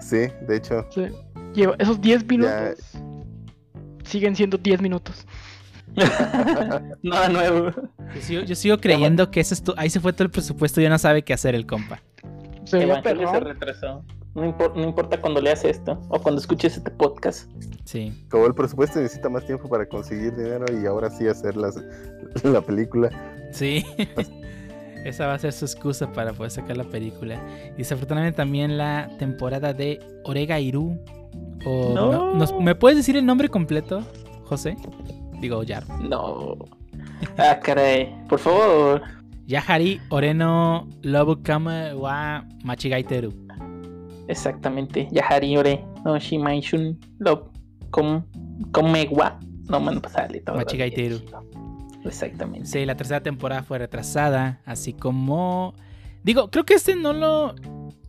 Sí, 0.00 0.26
de 0.48 0.56
hecho, 0.56 0.84
Sí. 0.90 1.02
Lleva 1.54 1.76
esos 1.78 2.00
10 2.00 2.26
minutos. 2.26 2.78
Siguen 4.02 4.34
siendo 4.34 4.58
10 4.58 4.80
minutos. 4.80 5.26
Nada 7.02 7.28
nuevo. 7.28 7.70
Yo 8.14 8.20
sigo, 8.20 8.42
yo 8.42 8.54
sigo 8.54 8.78
creyendo 8.78 9.30
que 9.30 9.40
eso 9.40 9.54
es 9.54 9.62
tu- 9.62 9.74
ahí 9.76 9.90
se 9.90 10.00
fue 10.00 10.12
todo 10.12 10.24
el 10.24 10.30
presupuesto 10.30 10.80
y 10.80 10.84
ya 10.84 10.90
no 10.90 10.98
sabe 10.98 11.22
qué 11.22 11.32
hacer 11.32 11.54
el 11.54 11.66
compa. 11.66 12.00
Se 12.64 12.82
Evangelio 12.82 13.32
retrasó. 13.40 14.04
No, 14.34 14.44
impor- 14.44 14.74
no 14.76 14.84
importa 14.84 15.20
cuando 15.20 15.40
leas 15.40 15.64
esto 15.64 16.00
o 16.08 16.20
cuando 16.20 16.40
escuches 16.40 16.76
este 16.76 16.90
podcast. 16.92 17.50
Sí. 17.84 18.12
como 18.30 18.46
el 18.46 18.54
presupuesto 18.54 19.00
necesita 19.00 19.28
más 19.28 19.44
tiempo 19.44 19.68
para 19.68 19.86
conseguir 19.86 20.36
dinero 20.36 20.64
y 20.80 20.86
ahora 20.86 21.10
sí 21.10 21.26
hacer 21.26 21.56
las, 21.56 21.74
la 22.44 22.60
película. 22.60 23.10
Sí. 23.52 23.84
Esa 25.04 25.26
va 25.26 25.34
a 25.34 25.38
ser 25.38 25.52
su 25.52 25.64
excusa 25.64 26.12
para 26.12 26.32
poder 26.32 26.52
sacar 26.52 26.76
la 26.76 26.84
película. 26.84 27.40
Y 27.74 27.78
desafortunadamente 27.78 28.36
también 28.36 28.76
la 28.78 29.08
temporada 29.18 29.72
de 29.72 29.98
Orega 30.24 30.60
Iru. 30.60 30.98
O, 31.64 31.92
No. 31.94 32.12
no- 32.12 32.34
nos- 32.34 32.54
¿Me 32.60 32.74
puedes 32.76 32.98
decir 32.98 33.16
el 33.16 33.26
nombre 33.26 33.48
completo, 33.48 34.04
José? 34.44 34.76
Digo, 35.40 35.62
Yar. 35.62 35.88
No. 36.00 36.56
Ah, 37.38 37.58
caray. 37.62 38.14
Por 38.28 38.38
favor. 38.38 39.02
Yahari 39.46 40.00
Oreno 40.10 40.86
Lobukama 41.02 41.94
wa 41.94 42.44
Machigaiteru. 42.62 43.32
Exactamente. 44.28 45.08
Yahari 45.10 45.56
Ore. 45.56 45.84
No 46.04 46.18
Shimaishun. 46.18 46.98
Lo. 47.18 47.50
Com. 47.90 48.22
Comewa. 48.70 49.40
No 49.68 49.80
me 49.80 50.00
sale 50.08 50.40
todo. 50.40 50.56
Machigaiteru. 50.56 51.20
Exactamente. 52.04 52.66
Sí, 52.66 52.84
la 52.84 52.96
tercera 52.96 53.22
temporada 53.22 53.62
fue 53.62 53.78
retrasada. 53.78 54.60
Así 54.64 54.92
como. 54.92 55.74
Digo, 56.22 56.50
creo 56.50 56.64
que 56.64 56.74
este 56.74 56.96
no 56.96 57.12
lo. 57.12 57.54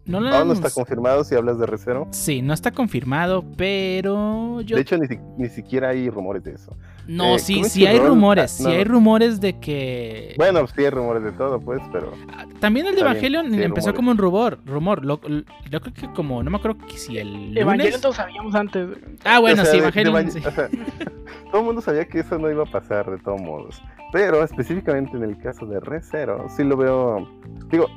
No 0.06 0.20
lo 0.20 0.30
no 0.46 0.54
está 0.54 0.70
confirmado 0.72 1.24
si 1.24 1.36
hablas 1.36 1.60
de 1.60 1.66
Recero. 1.68 2.08
Sí, 2.12 2.42
no 2.42 2.54
está 2.54 2.72
confirmado, 2.72 3.46
pero 3.56 4.62
yo 4.62 4.76
De 4.76 4.82
hecho, 4.82 4.98
ni, 4.98 5.08
ni 5.38 5.48
siquiera 5.50 5.90
hay 5.90 6.10
rumores 6.10 6.44
de 6.44 6.54
eso. 6.54 6.76
No, 7.08 7.36
Eh, 7.36 7.40
sí, 7.40 7.64
sí 7.66 7.86
hay 7.86 8.00
rumores, 8.00 8.46
ah, 8.46 8.58
sí 8.58 8.64
no. 8.64 8.70
hay 8.70 8.84
rumores 8.84 9.40
de 9.42 9.60
que... 9.60 10.34
Bueno, 10.38 10.66
sí 10.68 10.84
hay 10.84 10.90
rumores 10.90 11.24
de 11.24 11.32
todo, 11.34 11.60
pues, 11.60 11.82
pero 11.92 12.14
Ah, 12.36 12.46
También 12.60 12.88
el 12.88 12.96
de 12.96 13.02
Evangelion 13.02 13.52
sí 13.52 13.62
empezó 13.62 13.88
rumores. 13.92 13.96
como 13.96 14.12
un 14.12 14.18
rumor, 14.18 14.60
rumor. 14.66 15.06
lo- 15.06 15.20
lo- 15.28 15.44
yo 15.70 15.82
creo 15.82 15.94
que 15.94 16.12
como, 16.14 16.42
no 16.44 16.50
me 16.52 16.58
acuerdo 16.58 16.78
que 16.88 16.98
si 16.98 17.18
el 17.18 17.56
Evangelion 17.58 17.78
lunes... 17.88 18.02
todos 18.02 18.16
sabíamos 18.16 18.56
antes. 18.56 18.88
Ah, 19.24 19.40
bueno, 19.40 19.62
O 19.62 19.66
sea, 19.66 19.72
sí, 19.74 19.80
de- 19.80 19.92
de 19.92 20.02
Evangelion, 20.02 20.16
Evang- 20.16 20.32
sí. 20.32 20.40
o 20.48 20.52
sea, 20.52 20.70
todo 21.52 21.60
el 21.62 21.66
mundo 21.66 21.82
sabía 21.82 22.06
que 22.08 22.20
eso 22.20 22.38
no 22.40 22.50
iba 22.50 22.64
a 22.64 22.72
pasar 22.72 23.10
de 23.10 23.18
todos 23.20 23.42
modos. 23.42 23.82
Pero 24.12 24.44
específicamente 24.44 25.16
en 25.16 25.24
el 25.24 25.38
caso 25.38 25.66
de 25.66 25.80
Re 25.80 26.02
Zero, 26.02 26.48
sí 26.56 26.64
lo 26.64 26.76
veo, 26.78 27.28
digo, 27.70 27.88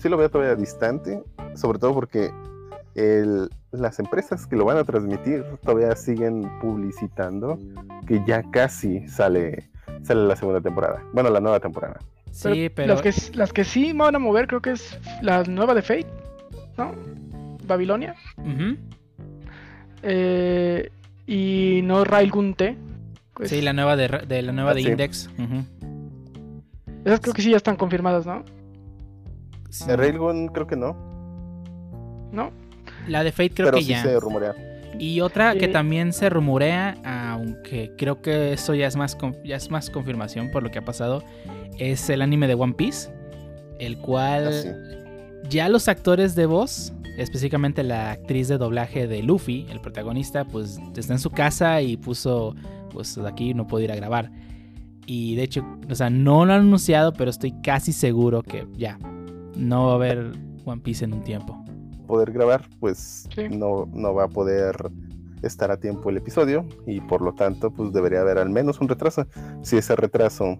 sí 0.00 0.08
lo 0.08 0.16
veo 0.16 0.28
todavía 0.30 0.54
distante, 0.56 1.22
sobre 1.54 1.78
todo 1.78 1.94
porque 1.94 2.30
el- 2.94 3.48
las 3.72 3.98
empresas 4.00 4.46
que 4.46 4.56
lo 4.56 4.64
van 4.64 4.76
a 4.78 4.84
transmitir 4.84 5.44
todavía 5.62 5.94
siguen 5.94 6.50
publicitando 6.60 7.58
que 8.06 8.22
ya 8.26 8.42
casi 8.50 9.06
sale 9.08 9.68
sale 10.02 10.26
la 10.26 10.34
segunda 10.34 10.60
temporada. 10.60 11.02
Bueno, 11.12 11.28
la 11.30 11.40
nueva 11.40 11.60
temporada. 11.60 11.98
Sí, 12.32 12.70
pero. 12.74 12.94
Las 12.94 13.02
que, 13.02 13.12
las 13.36 13.52
que 13.52 13.64
sí 13.64 13.92
van 13.92 14.14
a 14.16 14.18
mover, 14.18 14.46
creo 14.46 14.60
que 14.62 14.70
es 14.72 14.98
la 15.20 15.42
nueva 15.44 15.74
de 15.74 15.82
Fate, 15.82 16.06
¿no? 16.78 16.92
Babilonia. 17.66 18.14
Eh, 20.02 20.90
y 21.26 21.80
no 21.84 22.04
Railgun 22.04 22.54
T. 22.54 22.76
Pues, 23.34 23.50
Sí, 23.50 23.60
la 23.60 23.72
nueva 23.72 23.96
de, 23.96 24.08
Ra- 24.08 24.18
de 24.26 24.42
la 24.42 24.52
nueva 24.52 24.70
Ah, 24.70 24.74
de 24.74 24.82
sí. 24.82 24.88
Index. 24.88 25.28
Ujú. 25.38 25.64
Esas 27.04 27.20
creo 27.20 27.34
que 27.34 27.42
sí 27.42 27.50
ya 27.50 27.56
están 27.56 27.76
confirmadas, 27.76 28.26
¿no? 28.26 28.44
Sí. 29.70 29.86
De 29.86 29.96
Railgun 29.96 30.48
creo 30.48 30.66
que 30.66 30.76
no, 30.76 30.96
¿No? 32.32 32.50
La 33.08 33.24
de 33.24 33.32
Fate 33.32 33.50
creo 33.50 33.66
pero 33.68 33.78
que 33.78 33.84
sí 33.84 33.90
ya. 33.90 34.02
se 34.02 34.18
rumorea. 34.20 34.54
Y 34.98 35.20
otra 35.20 35.54
que 35.54 35.68
también 35.68 36.12
se 36.12 36.28
rumorea, 36.28 36.96
aunque 37.32 37.92
creo 37.96 38.20
que 38.20 38.52
eso 38.52 38.74
ya 38.74 38.86
es 38.86 38.96
más 38.96 39.16
ya 39.44 39.56
es 39.56 39.70
más 39.70 39.88
confirmación 39.88 40.50
por 40.50 40.62
lo 40.62 40.70
que 40.70 40.78
ha 40.80 40.84
pasado, 40.84 41.22
es 41.78 42.10
el 42.10 42.20
anime 42.22 42.46
de 42.48 42.54
One 42.54 42.74
Piece, 42.74 43.10
el 43.78 43.96
cual 43.98 44.48
Ah, 44.48 44.52
sí. 44.52 44.68
ya 45.48 45.68
los 45.68 45.88
actores 45.88 46.34
de 46.34 46.46
voz, 46.46 46.92
específicamente 47.16 47.82
la 47.84 48.10
actriz 48.10 48.48
de 48.48 48.58
doblaje 48.58 49.06
de 49.06 49.22
Luffy, 49.22 49.66
el 49.70 49.80
protagonista, 49.80 50.44
pues 50.44 50.78
está 50.96 51.12
en 51.14 51.18
su 51.20 51.30
casa 51.30 51.80
y 51.80 51.96
puso, 51.96 52.54
pues 52.92 53.16
aquí 53.18 53.54
no 53.54 53.66
puedo 53.66 53.84
ir 53.84 53.92
a 53.92 53.96
grabar. 53.96 54.30
Y 55.06 55.34
de 55.36 55.44
hecho, 55.44 55.64
o 55.88 55.94
sea, 55.94 56.10
no 56.10 56.44
lo 56.44 56.52
han 56.52 56.60
anunciado, 56.60 57.12
pero 57.12 57.30
estoy 57.30 57.52
casi 57.62 57.92
seguro 57.92 58.42
que 58.42 58.66
ya 58.76 58.98
no 59.56 59.86
va 59.86 59.92
a 59.92 59.94
haber 59.96 60.32
One 60.64 60.80
Piece 60.82 61.04
en 61.04 61.14
un 61.14 61.22
tiempo. 61.24 61.62
poder 62.06 62.32
grabar, 62.32 62.68
pues 62.80 63.28
Sí. 63.34 63.48
no, 63.48 63.88
no 63.92 64.12
va 64.14 64.24
a 64.24 64.28
poder 64.28 64.90
estar 65.42 65.70
a 65.70 65.76
tiempo 65.78 66.10
el 66.10 66.16
episodio 66.16 66.66
y 66.84 67.00
por 67.00 67.22
lo 67.22 67.32
tanto 67.34 67.70
pues 67.70 67.92
debería 67.92 68.20
haber 68.22 68.38
al 68.38 68.50
menos 68.50 68.80
un 68.80 68.88
retraso. 68.88 69.26
Si 69.62 69.76
ese 69.76 69.94
retraso, 69.94 70.58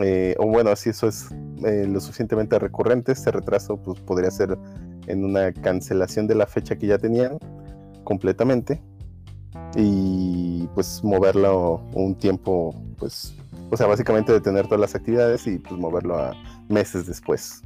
eh, 0.00 0.36
o 0.38 0.46
bueno, 0.46 0.76
si 0.76 0.90
eso 0.90 1.08
es 1.08 1.28
eh, 1.64 1.86
lo 1.88 1.98
suficientemente 2.00 2.56
recurrente, 2.60 3.12
ese 3.12 3.32
retraso 3.32 3.76
pues 3.82 3.98
podría 4.00 4.30
ser 4.30 4.56
en 5.08 5.24
una 5.24 5.52
cancelación 5.52 6.28
de 6.28 6.36
la 6.36 6.46
fecha 6.46 6.76
que 6.76 6.86
ya 6.86 6.98
tenían 6.98 7.36
completamente 8.04 8.80
y 9.74 10.68
pues 10.74 11.02
moverlo 11.02 11.82
un 11.94 12.14
tiempo, 12.14 12.74
pues, 12.98 13.34
o 13.70 13.76
sea, 13.76 13.86
básicamente 13.88 14.32
detener 14.32 14.66
todas 14.66 14.80
las 14.80 14.94
actividades 14.94 15.46
y 15.48 15.58
pues 15.58 15.80
moverlo 15.80 16.16
a 16.16 16.32
meses 16.68 17.06
después. 17.06 17.62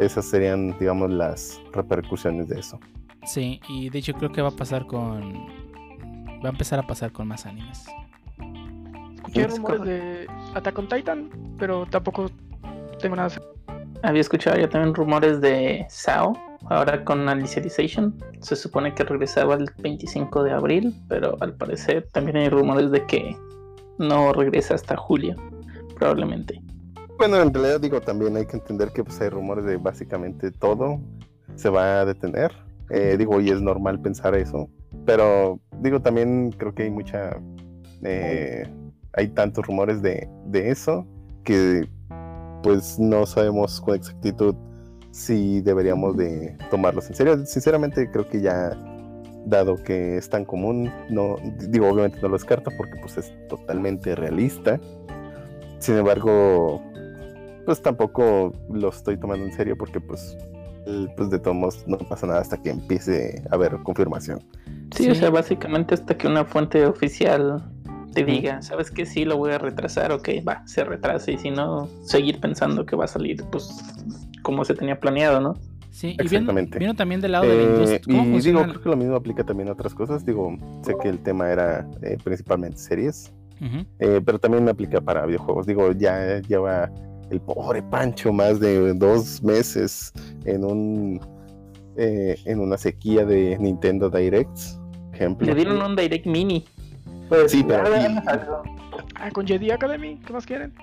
Esas 0.00 0.26
serían, 0.26 0.76
digamos, 0.78 1.10
las 1.10 1.60
repercusiones 1.72 2.48
de 2.48 2.60
eso. 2.60 2.78
Sí, 3.24 3.60
y 3.68 3.90
de 3.90 3.98
hecho 3.98 4.12
creo 4.14 4.30
que 4.30 4.42
va 4.42 4.48
a 4.48 4.56
pasar 4.56 4.86
con... 4.86 5.34
Va 6.44 6.48
a 6.48 6.52
empezar 6.52 6.78
a 6.78 6.86
pasar 6.86 7.12
con 7.12 7.26
más 7.28 7.46
animes. 7.46 7.86
Escuché 9.16 9.42
Es 9.42 9.56
rumores 9.56 9.82
de 9.82 10.26
Attack 10.54 10.78
on 10.78 10.88
Titan, 10.88 11.30
pero 11.58 11.86
tampoco 11.86 12.30
tengo 13.00 13.16
nada. 13.16 13.30
Había 14.02 14.20
escuchado 14.20 14.58
ya 14.58 14.68
también 14.68 14.94
rumores 14.94 15.40
de 15.40 15.86
SAO, 15.88 16.34
ahora 16.68 17.04
con 17.04 17.28
Alicization. 17.28 18.14
Se 18.40 18.54
supone 18.54 18.94
que 18.94 19.04
regresaba 19.04 19.54
el 19.54 19.70
25 19.78 20.44
de 20.44 20.52
abril, 20.52 20.94
pero 21.08 21.36
al 21.40 21.54
parecer 21.54 22.06
también 22.12 22.36
hay 22.36 22.48
rumores 22.48 22.90
de 22.90 23.04
que 23.06 23.36
no 23.98 24.32
regresa 24.32 24.74
hasta 24.74 24.96
julio, 24.96 25.34
probablemente. 25.96 26.60
Bueno, 27.18 27.40
en 27.40 27.52
realidad 27.52 27.80
digo, 27.80 28.00
también 28.00 28.36
hay 28.36 28.46
que 28.46 28.56
entender 28.58 28.92
que 28.92 29.02
pues, 29.02 29.20
hay 29.20 29.30
rumores 29.30 29.64
de 29.64 29.78
básicamente 29.78 30.50
todo 30.50 31.00
se 31.54 31.70
va 31.70 32.00
a 32.00 32.04
detener. 32.04 32.52
Eh, 32.90 33.16
digo, 33.18 33.40
y 33.40 33.50
es 33.50 33.60
normal 33.60 34.00
pensar 34.00 34.34
eso. 34.34 34.68
Pero 35.04 35.60
digo, 35.80 36.00
también 36.00 36.52
creo 36.52 36.74
que 36.74 36.84
hay 36.84 36.90
mucha... 36.90 37.40
eh, 38.02 38.68
hay 39.14 39.28
tantos 39.28 39.66
rumores 39.66 40.02
de, 40.02 40.28
de 40.46 40.70
eso 40.70 41.06
que 41.42 41.88
pues 42.62 42.98
no 42.98 43.24
sabemos 43.24 43.80
con 43.80 43.94
exactitud 43.94 44.54
si 45.10 45.62
deberíamos 45.62 46.16
de 46.16 46.56
tomarlos 46.70 47.08
en 47.08 47.14
serio. 47.16 47.46
Sinceramente 47.46 48.10
creo 48.10 48.28
que 48.28 48.42
ya 48.42 48.76
dado 49.46 49.76
que 49.76 50.18
es 50.18 50.28
tan 50.28 50.44
común, 50.44 50.92
no 51.08 51.36
digo 51.70 51.88
obviamente 51.88 52.18
no 52.20 52.28
lo 52.28 52.34
descarto 52.34 52.70
porque 52.76 52.96
pues 53.00 53.16
es 53.16 53.32
totalmente 53.48 54.14
realista. 54.14 54.78
Sin 55.78 55.96
embargo, 55.96 56.82
pues 57.66 57.82
tampoco 57.82 58.52
lo 58.72 58.88
estoy 58.88 59.18
tomando 59.18 59.44
en 59.44 59.52
serio 59.52 59.76
porque 59.76 60.00
pues, 60.00 60.36
pues 61.16 61.30
de 61.30 61.38
todos 61.38 61.56
modos 61.56 61.84
no 61.86 61.98
pasa 61.98 62.26
nada 62.26 62.40
hasta 62.40 62.56
que 62.62 62.70
empiece 62.70 63.42
a 63.50 63.54
haber 63.56 63.76
confirmación. 63.82 64.38
Sí, 64.94 65.04
Sí. 65.04 65.10
o 65.10 65.14
sea, 65.14 65.30
básicamente 65.30 65.94
hasta 65.94 66.16
que 66.16 66.26
una 66.28 66.44
fuente 66.44 66.86
oficial 66.86 67.62
te 68.14 68.24
diga, 68.24 68.62
¿sabes 68.62 68.90
qué? 68.90 69.04
Sí, 69.04 69.24
lo 69.26 69.36
voy 69.36 69.52
a 69.52 69.58
retrasar, 69.58 70.10
ok, 70.12 70.28
va, 70.48 70.66
se 70.66 70.84
retrasa 70.84 71.30
y 71.32 71.36
si 71.38 71.50
no, 71.50 71.86
seguir 72.04 72.40
pensando 72.40 72.86
que 72.86 72.96
va 72.96 73.04
a 73.04 73.08
salir, 73.08 73.44
pues, 73.52 73.68
como 74.42 74.64
se 74.64 74.72
tenía 74.74 74.98
planeado, 74.98 75.40
¿no? 75.40 75.54
Sí, 75.90 76.14
y 76.18 76.22
Exactamente. 76.22 76.78
viendo 76.78 76.94
también 76.96 77.20
del 77.20 77.32
lado 77.32 77.44
de 77.46 77.56
la 77.56 77.62
Eh, 77.62 77.66
industria. 77.66 78.00
¿Cómo 78.06 78.24
y 78.28 78.30
funciona? 78.32 78.60
digo, 78.60 78.70
creo 78.72 78.82
que 78.84 78.88
lo 78.90 78.96
mismo 78.96 79.16
aplica 79.16 79.44
también 79.44 79.68
a 79.68 79.72
otras 79.72 79.92
cosas. 79.92 80.24
Digo, 80.24 80.56
sé 80.82 80.94
que 81.02 81.08
el 81.08 81.18
tema 81.18 81.50
era 81.50 81.86
eh, 82.02 82.16
principalmente 82.22 82.78
series, 82.78 83.32
eh, 83.98 84.20
pero 84.24 84.38
también 84.38 84.68
aplica 84.68 85.00
para 85.00 85.24
videojuegos. 85.26 85.66
Digo, 85.66 85.92
ya 85.92 86.38
lleva 86.40 86.90
el 87.30 87.40
pobre 87.40 87.82
Pancho 87.82 88.32
más 88.32 88.60
de 88.60 88.94
dos 88.94 89.42
meses 89.42 90.12
en 90.44 90.64
un 90.64 91.20
eh, 91.96 92.36
en 92.44 92.60
una 92.60 92.76
sequía 92.76 93.24
de 93.24 93.56
Nintendo 93.58 94.10
Directs, 94.10 94.78
ejemplo. 95.12 95.46
Le 95.46 95.54
dieron 95.54 95.80
un 95.80 95.96
Direct 95.96 96.26
Mini. 96.26 96.64
Pues 97.28 97.50
Sí, 97.52 97.64
pero- 97.66 97.88
y-. 97.88 98.16
Ah, 99.16 99.30
con 99.32 99.46
Jedi 99.46 99.70
Academy, 99.70 100.20
¿qué 100.26 100.32
más 100.32 100.44
quieren? 100.46 100.74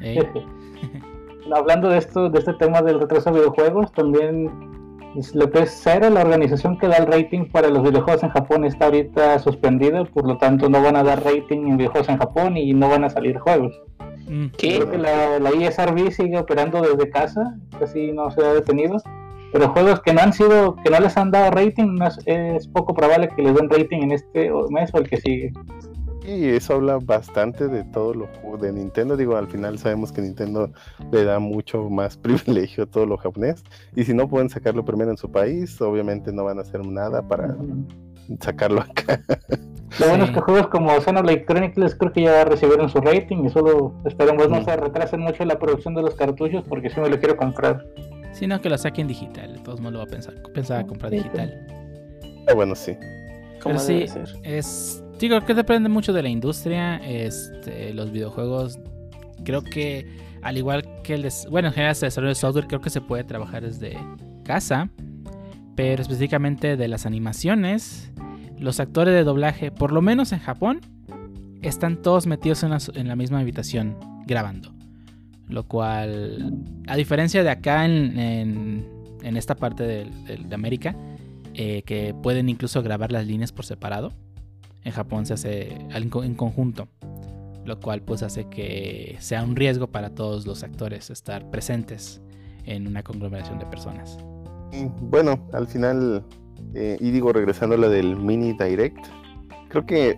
Ey, 0.00 0.18
Hablando 1.54 1.88
de 1.88 1.98
esto, 1.98 2.30
de 2.30 2.38
este 2.40 2.54
tema 2.54 2.82
del 2.82 3.00
retraso 3.00 3.30
de 3.30 3.40
videojuegos, 3.40 3.92
también 3.92 4.50
lo 5.34 5.50
que 5.50 5.60
es 5.60 5.80
Cero, 5.82 6.10
la 6.10 6.22
organización 6.22 6.78
que 6.78 6.88
da 6.88 6.96
el 6.96 7.06
rating 7.06 7.48
para 7.50 7.68
los 7.68 7.82
videojuegos 7.84 8.22
en 8.24 8.30
Japón 8.30 8.64
está 8.64 8.86
ahorita 8.86 9.38
suspendida, 9.38 10.04
por 10.04 10.26
lo 10.26 10.36
tanto 10.38 10.68
no 10.68 10.82
van 10.82 10.96
a 10.96 11.04
dar 11.04 11.22
rating 11.22 11.68
en 11.68 11.76
videojuegos 11.76 12.08
en 12.08 12.18
Japón 12.18 12.56
y 12.56 12.72
no 12.74 12.88
van 12.88 13.04
a 13.04 13.10
salir 13.10 13.38
juegos. 13.38 13.80
Mm, 14.28 14.46
¿Qué? 14.56 14.76
Creo 14.76 14.90
que 14.90 14.98
la, 14.98 15.38
la 15.38 15.50
ESRB 15.50 16.10
sigue 16.10 16.38
operando 16.38 16.82
desde 16.82 17.10
casa, 17.10 17.56
casi 17.78 18.12
no 18.12 18.30
se 18.30 18.44
ha 18.44 18.54
detenido. 18.54 19.02
Pero 19.52 19.68
juegos 19.68 20.00
que 20.00 20.12
no 20.12 20.20
han 20.20 20.32
sido, 20.32 20.74
que 20.76 20.90
no 20.90 20.98
les 20.98 21.16
han 21.16 21.30
dado 21.30 21.52
rating, 21.52 21.94
no 21.94 22.08
es, 22.08 22.18
es 22.26 22.66
poco 22.66 22.92
probable 22.92 23.28
que 23.28 23.42
les 23.42 23.54
den 23.54 23.70
rating 23.70 24.02
en 24.02 24.12
este 24.12 24.50
mes 24.70 24.90
o 24.92 24.98
el 24.98 25.08
que 25.08 25.18
sigue. 25.18 25.52
Y 26.26 26.46
eso 26.46 26.74
habla 26.74 26.98
bastante 26.98 27.68
de 27.68 27.84
todo 27.84 28.14
lo 28.14 28.56
de 28.56 28.72
Nintendo. 28.72 29.16
Digo, 29.16 29.36
al 29.36 29.46
final 29.46 29.78
sabemos 29.78 30.10
que 30.10 30.22
Nintendo 30.22 30.72
le 31.12 31.24
da 31.24 31.38
mucho 31.38 31.90
más 31.90 32.16
privilegio 32.18 32.84
a 32.84 32.86
todo 32.86 33.06
lo 33.06 33.16
japonés. 33.18 33.62
Y 33.94 34.04
si 34.04 34.14
no 34.14 34.28
pueden 34.28 34.48
sacarlo 34.48 34.84
primero 34.84 35.10
en 35.10 35.18
su 35.18 35.30
país, 35.30 35.80
obviamente 35.80 36.32
no 36.32 36.44
van 36.44 36.58
a 36.58 36.62
hacer 36.62 36.84
nada 36.86 37.22
para 37.22 37.54
sacarlo 38.40 38.80
acá. 38.80 39.20
Lo 40.00 40.08
bueno 40.08 40.24
Sí. 40.24 40.30
es 40.30 40.36
que 40.36 40.40
juegos 40.42 40.66
como 40.68 40.90
Xenoblade 41.00 41.44
Chronicles 41.46 41.94
creo 41.94 42.12
que 42.12 42.22
ya 42.22 42.44
recibieron 42.44 42.88
su 42.88 42.98
rating 42.98 43.44
y 43.44 43.50
solo 43.50 43.94
esperemos 44.04 44.48
no 44.48 44.60
Mm. 44.60 44.64
se 44.64 44.76
retrasen 44.76 45.20
mucho 45.20 45.44
la 45.44 45.58
producción 45.58 45.94
de 45.94 46.02
los 46.02 46.14
cartuchos 46.14 46.64
porque 46.68 46.90
si 46.90 47.00
me 47.00 47.08
lo 47.08 47.18
quiero 47.18 47.36
comprar. 47.36 47.84
sino 48.32 48.60
que 48.60 48.68
lo 48.68 48.76
saquen 48.76 49.06
digital. 49.06 49.52
De 49.54 49.60
todos 49.60 49.78
modos 49.80 49.92
lo 49.92 49.98
va 50.00 50.04
a 50.06 50.08
pensar. 50.08 50.34
Pensaba 50.52 50.84
comprar 50.84 51.10
Sí, 51.12 51.18
digital. 51.18 51.66
Ah, 52.48 52.54
bueno, 52.54 52.74
sí. 52.74 52.94
Como 53.62 53.76
Pero 53.76 53.78
sí, 53.78 54.04
es. 54.42 55.04
Sí, 55.18 55.28
creo 55.28 55.44
que 55.44 55.54
depende 55.54 55.88
mucho 55.88 56.12
de 56.12 56.20
la 56.24 56.28
industria. 56.28 56.96
Este, 56.96 57.94
los 57.94 58.10
videojuegos. 58.10 58.80
Creo 59.44 59.62
que 59.62 60.06
al 60.42 60.58
igual 60.58 60.84
que 61.04 61.14
el 61.14 61.22
des- 61.22 61.46
bueno, 61.48 61.68
en 61.68 61.74
general 61.74 61.94
el 61.94 62.00
desarrollo 62.00 62.30
de 62.30 62.34
software, 62.34 62.66
creo 62.66 62.80
que 62.80 62.90
se 62.90 63.00
puede 63.00 63.22
trabajar 63.22 63.62
desde 63.62 63.96
casa. 64.44 64.90
Pero 65.76 66.02
específicamente 66.02 66.76
de 66.76 66.88
las 66.88 67.06
animaciones, 67.06 68.10
los 68.64 68.80
actores 68.80 69.12
de 69.12 69.24
doblaje, 69.24 69.70
por 69.70 69.92
lo 69.92 70.00
menos 70.00 70.32
en 70.32 70.38
Japón, 70.38 70.80
están 71.60 72.00
todos 72.00 72.26
metidos 72.26 72.62
en, 72.62 73.08
la 73.08 73.14
misma 73.14 73.40
habitación 73.40 73.96
grabando. 74.26 74.72
Lo 75.48 75.68
cual, 75.68 76.64
a 76.88 76.96
diferencia 76.96 77.42
de 77.42 77.50
acá 77.50 77.84
en, 77.84 78.88
esta 79.22 79.54
parte 79.54 79.84
de, 79.84 80.54
América, 80.54 80.96
eh, 81.52 81.82
que 81.82 82.14
pueden 82.22 82.48
incluso 82.48 82.82
grabar 82.82 83.12
las 83.12 83.26
líneas 83.26 83.52
por 83.52 83.66
separado, 83.66 84.12
en 84.82 84.92
Japón 84.92 85.26
se 85.26 85.34
hace 85.34 85.78
en 85.90 86.34
conjunto. 86.34 86.88
Lo 87.66 87.80
cual 87.80 88.00
pues 88.00 88.22
hace 88.22 88.48
que 88.48 89.16
sea 89.20 89.42
un 89.42 89.56
riesgo 89.56 89.88
para 89.88 90.10
todos 90.10 90.46
los 90.46 90.62
actores 90.62 91.10
estar 91.10 91.50
presentes 91.50 92.22
en 92.64 92.86
una 92.86 93.02
conglomeración 93.02 93.58
de 93.58 93.66
personas. 93.66 94.18
Bueno, 95.00 95.48
al 95.52 95.66
final, 95.66 96.24
eh, 96.74 96.96
y 97.00 97.10
digo, 97.10 97.32
regresando 97.32 97.74
a 97.74 97.78
la 97.78 97.88
del 97.88 98.16
mini 98.16 98.52
direct, 98.52 98.98
creo 99.68 99.86
que, 99.86 100.16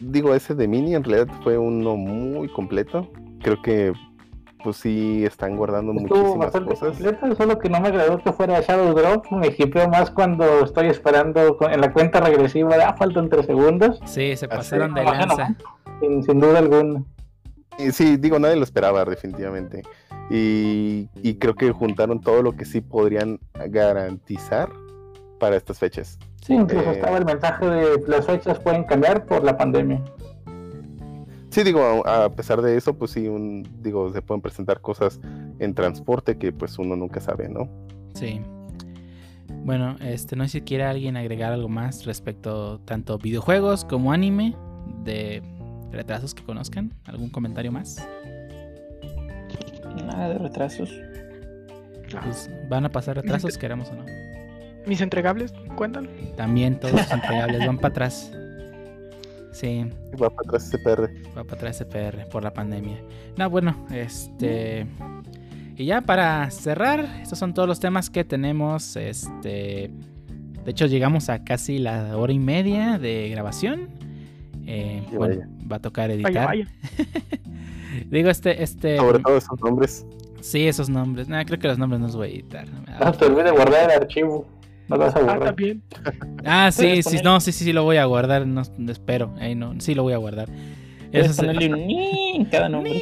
digo, 0.00 0.34
ese 0.34 0.54
de 0.54 0.68
mini 0.68 0.94
en 0.94 1.04
realidad 1.04 1.32
fue 1.42 1.58
uno 1.58 1.96
muy 1.96 2.48
completo. 2.48 3.08
Creo 3.42 3.60
que, 3.62 3.92
pues 4.64 4.76
sí, 4.78 5.24
están 5.24 5.56
guardando 5.56 5.92
Estuvo 5.92 6.36
muchísimas 6.36 6.50
cosas. 6.52 6.96
completo, 6.96 7.36
solo 7.36 7.58
que 7.58 7.68
no 7.68 7.80
me 7.80 7.88
agradó 7.88 8.18
que 8.18 8.32
fuera 8.32 8.60
Shadow 8.60 8.94
Drop. 8.94 9.30
Me 9.32 9.54
hipeo 9.56 9.88
más 9.88 10.10
cuando 10.10 10.64
estoy 10.64 10.88
esperando 10.88 11.58
en 11.70 11.80
la 11.80 11.92
cuenta 11.92 12.20
regresiva 12.20 12.74
ah, 12.84 12.94
faltan 12.96 13.28
tres 13.28 13.46
segundos. 13.46 14.00
Sí, 14.04 14.36
se 14.36 14.46
Así 14.46 14.48
pasaron 14.48 14.94
de 14.94 15.02
es. 15.02 15.06
lanza. 15.06 15.56
Sin, 16.00 16.22
sin 16.22 16.40
duda 16.40 16.58
alguna. 16.58 17.04
Sí, 17.92 18.16
digo, 18.16 18.38
nadie 18.38 18.56
lo 18.56 18.64
esperaba 18.64 19.04
definitivamente. 19.04 19.82
Y, 20.30 21.08
y 21.22 21.34
creo 21.36 21.54
que 21.54 21.70
juntaron 21.70 22.20
todo 22.20 22.42
lo 22.42 22.52
que 22.56 22.64
sí 22.64 22.80
podrían 22.80 23.38
garantizar 23.68 24.68
para 25.38 25.56
estas 25.56 25.78
fechas. 25.78 26.18
Sí, 26.44 26.54
incluso 26.54 26.90
Eh. 26.90 26.94
estaba 26.94 27.18
el 27.18 27.24
mensaje 27.24 27.66
de 27.66 28.02
las 28.06 28.26
fechas 28.26 28.58
pueden 28.60 28.84
cambiar 28.84 29.26
por 29.26 29.44
la 29.44 29.56
pandemia. 29.56 30.02
Sí, 31.50 31.62
digo, 31.62 32.06
a 32.06 32.24
a 32.24 32.30
pesar 32.30 32.60
de 32.60 32.76
eso, 32.76 32.94
pues 32.98 33.12
sí, 33.12 33.28
un, 33.28 33.66
digo, 33.80 34.12
se 34.12 34.20
pueden 34.20 34.42
presentar 34.42 34.80
cosas 34.80 35.20
en 35.58 35.74
transporte 35.74 36.36
que 36.36 36.52
pues 36.52 36.78
uno 36.78 36.96
nunca 36.96 37.20
sabe, 37.20 37.48
¿no? 37.48 37.68
Sí. 38.14 38.40
Bueno, 39.64 39.96
este, 40.00 40.36
no 40.36 40.44
sé 40.44 40.50
si 40.50 40.60
quiere 40.62 40.84
alguien 40.84 41.16
agregar 41.16 41.52
algo 41.52 41.68
más 41.68 42.04
respecto 42.04 42.78
tanto 42.80 43.18
videojuegos 43.18 43.84
como 43.84 44.12
anime 44.12 44.54
de 45.04 45.42
retrasos 45.90 46.34
que 46.34 46.44
conozcan. 46.44 46.92
¿Algún 47.06 47.30
comentario 47.30 47.72
más? 47.72 48.06
Nada 50.04 50.28
de 50.28 50.38
retrasos. 50.38 50.90
Pues 52.22 52.50
van 52.68 52.84
a 52.84 52.90
pasar 52.90 53.16
retrasos, 53.16 53.56
queramos 53.58 53.88
o 53.90 53.94
no. 53.94 54.04
Mis 54.86 55.00
entregables 55.00 55.52
cuentan. 55.74 56.08
También 56.36 56.78
todos 56.78 56.94
los 56.94 57.10
entregables 57.10 57.66
van 57.66 57.76
para 57.78 57.88
atrás. 57.88 58.32
Sí, 59.52 59.86
Va 60.22 60.28
para 60.28 60.48
atrás 60.48 60.66
ese 60.66 60.78
PR. 60.78 61.10
va 61.36 61.42
para 61.44 61.54
atrás 61.54 61.78
CPR 61.78 62.28
por 62.28 62.44
la 62.44 62.52
pandemia. 62.52 62.98
No, 63.38 63.48
bueno, 63.48 63.86
este. 63.90 64.86
Y 65.76 65.86
ya 65.86 66.02
para 66.02 66.50
cerrar, 66.50 67.06
estos 67.22 67.38
son 67.38 67.54
todos 67.54 67.66
los 67.68 67.80
temas 67.80 68.10
que 68.10 68.22
tenemos. 68.24 68.96
Este. 68.96 69.90
De 70.64 70.70
hecho, 70.70 70.86
llegamos 70.86 71.28
a 71.30 71.42
casi 71.44 71.78
la 71.78 72.16
hora 72.18 72.32
y 72.32 72.38
media 72.38 72.98
de 72.98 73.28
grabación. 73.30 73.88
Eh, 74.66 75.02
bueno, 75.12 75.36
vaya. 75.36 75.48
va 75.72 75.76
a 75.76 75.80
tocar 75.80 76.10
Vaya, 76.10 76.26
editar. 76.28 76.46
vaya. 76.46 76.68
Digo, 78.10 78.28
este, 78.28 78.62
este. 78.62 78.98
Sobre 78.98 79.20
todo 79.20 79.36
esos 79.38 79.60
nombres. 79.62 80.04
Sí, 80.42 80.68
esos 80.68 80.88
nombres. 80.90 81.28
No, 81.28 81.42
creo 81.46 81.58
que 81.58 81.68
los 81.68 81.78
nombres 81.78 81.98
no 82.00 82.06
los 82.08 82.16
voy 82.16 82.28
a 82.28 82.30
editar. 82.32 82.66
no 83.00 83.12
te 83.12 83.24
olvide 83.24 83.50
guardar 83.52 83.90
el 83.90 84.02
archivo. 84.02 84.46
No 84.88 84.96
lo 84.96 85.04
vas 85.04 85.16
a 85.16 85.18
Ah, 85.18 85.22
borrar. 85.22 85.44
también. 85.44 85.82
Ah, 86.44 86.70
sí, 86.72 87.02
sí, 87.02 87.08
poner- 87.18 87.24
no, 87.24 87.40
sí, 87.40 87.50
sí, 87.52 87.64
sí, 87.64 87.72
lo 87.72 87.82
voy 87.82 87.96
a 87.96 88.04
guardar. 88.04 88.46
No, 88.46 88.62
espero. 88.88 89.34
Ahí 89.40 89.54
no, 89.54 89.74
sí, 89.80 89.94
lo 89.94 90.02
voy 90.04 90.12
a 90.12 90.16
guardar. 90.18 90.48
Eso 91.12 91.34
ponerle 91.42 91.66
un 91.74 91.86
ni 91.86 92.36
en 92.36 92.44
cada 92.46 92.68
nombre. 92.68 93.00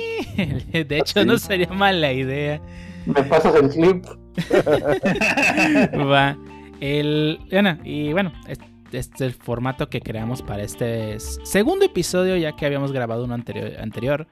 De 0.73 0.99
hecho, 0.99 1.25
no 1.25 1.37
sería 1.39 1.69
mala 1.69 2.13
idea. 2.13 2.61
Me 3.07 3.23
pasas 3.25 3.55
el 3.57 3.69
clip. 3.69 4.05
Va. 6.11 6.37
El, 6.81 7.39
bueno, 7.51 7.79
y 7.85 8.13
bueno, 8.13 8.33
este, 8.49 8.65
este 8.93 9.15
es 9.17 9.21
el 9.21 9.33
formato 9.33 9.89
que 9.89 10.01
creamos 10.01 10.43
para 10.43 10.63
este 10.63 11.19
segundo 11.21 11.85
episodio, 11.85 12.37
ya 12.37 12.53
que 12.57 12.67
habíamos 12.67 12.93
grabado 12.93 13.25
uno 13.25 13.35
anterior, 13.35 13.73
anterior, 13.81 14.27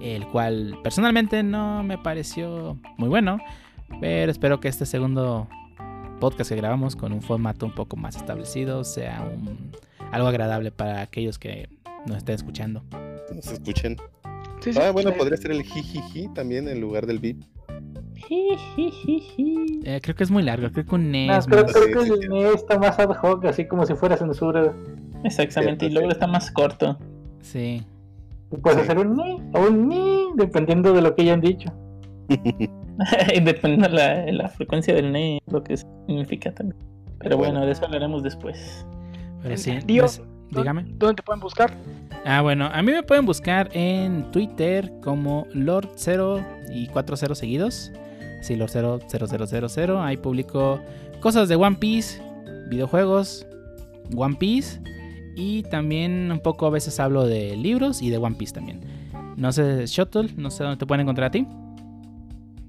el 0.00 0.26
cual 0.26 0.78
personalmente 0.82 1.42
no 1.42 1.82
me 1.82 1.98
pareció 1.98 2.78
muy 2.96 3.08
bueno, 3.08 3.38
pero 4.00 4.30
espero 4.30 4.60
que 4.60 4.68
este 4.68 4.86
segundo 4.86 5.48
podcast 6.18 6.50
que 6.50 6.56
grabamos 6.56 6.96
con 6.96 7.12
un 7.12 7.22
formato 7.22 7.66
un 7.66 7.72
poco 7.74 7.96
más 7.96 8.16
establecido 8.16 8.84
sea 8.84 9.22
un, 9.34 9.70
algo 10.12 10.28
agradable 10.28 10.70
para 10.70 11.00
aquellos 11.02 11.38
que 11.38 11.68
nos 12.06 12.18
estén 12.18 12.34
escuchando. 12.34 12.82
No 13.34 13.42
se 13.42 13.54
escuchen. 13.54 13.96
Sí, 14.60 14.72
sí. 14.72 14.78
Ah, 14.82 14.90
bueno, 14.90 15.12
podría 15.12 15.36
ser 15.36 15.50
el 15.52 15.62
jijiji 15.62 16.28
también 16.34 16.68
en 16.68 16.80
lugar 16.80 17.06
del 17.06 17.18
bip. 17.18 17.42
Eh, 19.84 20.00
creo 20.02 20.16
que 20.16 20.24
es 20.24 20.30
muy 20.30 20.42
largo, 20.42 20.70
creo 20.72 20.84
que 20.86 20.94
un 20.94 21.14
E 21.14 21.26
No, 21.26 21.36
es 21.36 21.46
creo, 21.46 21.62
más- 21.62 21.72
creo 21.72 21.86
que 22.04 22.10
el 22.14 22.20
sí. 22.22 22.28
NE 22.28 22.52
está 22.54 22.78
más 22.78 22.98
ad 22.98 23.10
hoc, 23.22 23.44
así 23.44 23.66
como 23.66 23.84
si 23.86 23.94
fuera 23.94 24.16
censura. 24.16 24.74
Exactamente, 25.24 25.86
y 25.86 25.90
luego 25.90 26.08
sí. 26.08 26.12
está 26.14 26.26
más 26.26 26.50
corto. 26.50 26.98
Sí. 27.42 27.82
Puedes 28.62 28.78
Sí. 28.78 28.84
hacer 28.84 28.98
un 28.98 29.16
ni 29.16 29.40
o 29.54 29.60
un 29.68 29.88
ni, 29.88 30.26
dependiendo 30.36 30.92
de 30.92 31.02
lo 31.02 31.14
que 31.14 31.22
hayan 31.22 31.40
dicho. 31.40 31.72
Y 33.34 33.40
Dependiendo 33.40 33.88
la, 33.88 34.24
la 34.32 34.48
frecuencia 34.48 34.94
del 34.94 35.12
NE, 35.12 35.40
lo 35.50 35.62
que 35.62 35.76
significa 35.76 36.52
también. 36.52 36.78
Pero 37.18 37.36
Bueno. 37.36 37.52
bueno, 37.54 37.66
de 37.66 37.72
eso 37.72 37.84
hablaremos 37.84 38.22
después. 38.22 38.86
Pero 39.42 39.56
sí, 39.56 39.78
Dio, 39.84 40.02
pues, 40.02 40.22
dígame. 40.50 40.84
¿Dónde 40.96 41.16
te 41.16 41.22
pueden 41.22 41.40
buscar? 41.40 41.74
Ah, 42.24 42.40
bueno, 42.42 42.66
a 42.72 42.82
mí 42.82 42.92
me 42.92 43.02
pueden 43.02 43.26
buscar 43.26 43.68
en 43.72 44.30
Twitter 44.32 44.92
como 45.02 45.46
Lord0 45.48 46.44
y 46.72 46.88
40 46.88 47.34
seguidos. 47.34 47.92
Sí, 48.42 48.54
Lord00000. 48.56 50.02
Ahí 50.02 50.16
publico 50.16 50.80
cosas 51.20 51.48
de 51.48 51.56
One 51.56 51.76
Piece, 51.76 52.20
videojuegos, 52.68 53.46
One 54.16 54.36
Piece. 54.36 54.80
Y 55.36 55.64
también 55.64 56.30
un 56.32 56.40
poco 56.40 56.66
a 56.66 56.70
veces 56.70 56.98
hablo 56.98 57.26
de 57.26 57.56
libros 57.56 58.00
y 58.00 58.08
de 58.10 58.16
One 58.16 58.36
Piece 58.36 58.54
también. 58.54 58.80
No 59.36 59.52
sé, 59.52 59.84
Shuttle, 59.86 60.30
no 60.36 60.50
sé 60.50 60.64
dónde 60.64 60.78
te 60.78 60.86
pueden 60.86 61.02
encontrar 61.02 61.28
a 61.28 61.30
ti. 61.30 61.46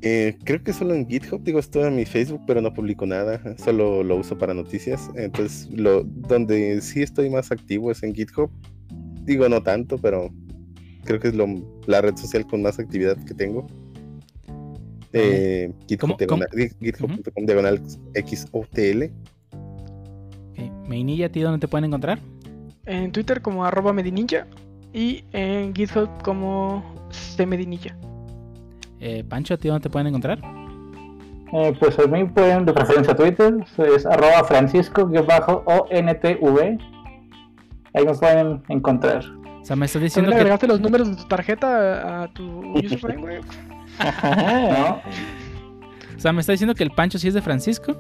Eh, 0.01 0.37
creo 0.43 0.63
que 0.63 0.73
solo 0.73 0.93
en 0.93 1.07
GitHub, 1.07 1.41
digo, 1.43 1.59
estoy 1.59 1.83
en 1.87 1.95
mi 1.95 2.05
Facebook, 2.05 2.41
pero 2.45 2.61
no 2.61 2.71
publico 2.73 3.05
nada, 3.05 3.41
solo 3.57 4.03
lo 4.03 4.15
uso 4.17 4.37
para 4.37 4.53
noticias. 4.53 5.09
Entonces, 5.15 5.69
lo, 5.71 6.03
donde 6.03 6.81
sí 6.81 7.01
estoy 7.01 7.29
más 7.29 7.51
activo 7.51 7.91
es 7.91 8.03
en 8.03 8.13
GitHub. 8.13 8.49
Digo, 9.23 9.49
no 9.49 9.61
tanto, 9.63 9.97
pero 9.97 10.29
creo 11.03 11.19
que 11.19 11.29
es 11.29 11.35
lo, 11.35 11.47
la 11.87 12.01
red 12.01 12.15
social 12.15 12.45
con 12.45 12.61
más 12.61 12.77
actividad 12.79 13.17
que 13.25 13.33
tengo. 13.33 13.65
Eh, 15.13 15.71
¿Cómo- 15.99 16.15
GitHub 16.15 16.17
diagonal, 16.17 16.47
github.com 16.79 17.45
diagonal 17.45 17.81
XOTL. 18.13 19.03
Ok, 20.51 20.87
Mainilla, 20.87 21.25
¿a 21.27 21.29
ti 21.29 21.39
dónde 21.41 21.59
te 21.59 21.67
pueden 21.67 21.85
encontrar? 21.85 22.19
En 22.85 23.11
Twitter 23.11 23.41
como 23.41 23.65
arroba 23.65 23.93
medinilla 23.93 24.47
y 24.93 25.23
en 25.33 25.73
GitHub 25.73 26.09
como 26.23 26.83
cmedinilla. 27.35 27.97
Eh, 28.99 29.23
Pancho, 29.27 29.53
¿a 29.53 29.57
ti 29.57 29.67
dónde 29.67 29.83
te 29.83 29.89
pueden 29.89 30.07
encontrar? 30.07 30.39
Eh, 31.53 31.75
pues 31.79 31.97
a 31.99 32.07
mí 32.07 32.25
pueden, 32.25 32.65
de 32.65 32.73
preferencia 32.73 33.15
Twitter, 33.15 33.53
es 33.77 34.05
arroba 34.05 34.43
francisco-ontv. 34.43 35.19
Ahí 37.93 38.05
me 38.05 38.13
pueden 38.13 38.63
encontrar. 38.67 39.23
O 39.61 39.65
sea, 39.65 39.75
me 39.75 39.85
estás 39.85 40.01
diciendo 40.01 40.29
¿También 40.29 40.29
le 40.29 40.35
que... 40.35 40.41
agregaste 40.41 40.67
los 40.67 40.81
números 40.81 41.09
de 41.09 41.15
tu 41.15 41.27
tarjeta 41.27 42.23
a, 42.23 42.27
tu 42.33 42.61
username, 42.73 43.21
güey? 43.21 43.39
¿No? 44.77 45.01
O 46.15 46.19
sea, 46.19 46.33
me 46.33 46.41
está 46.41 46.51
diciendo 46.51 46.73
que 46.73 46.83
el 46.83 46.91
Pancho 46.91 47.19
sí 47.19 47.27
es 47.27 47.33
de 47.33 47.41
Francisco. 47.41 47.95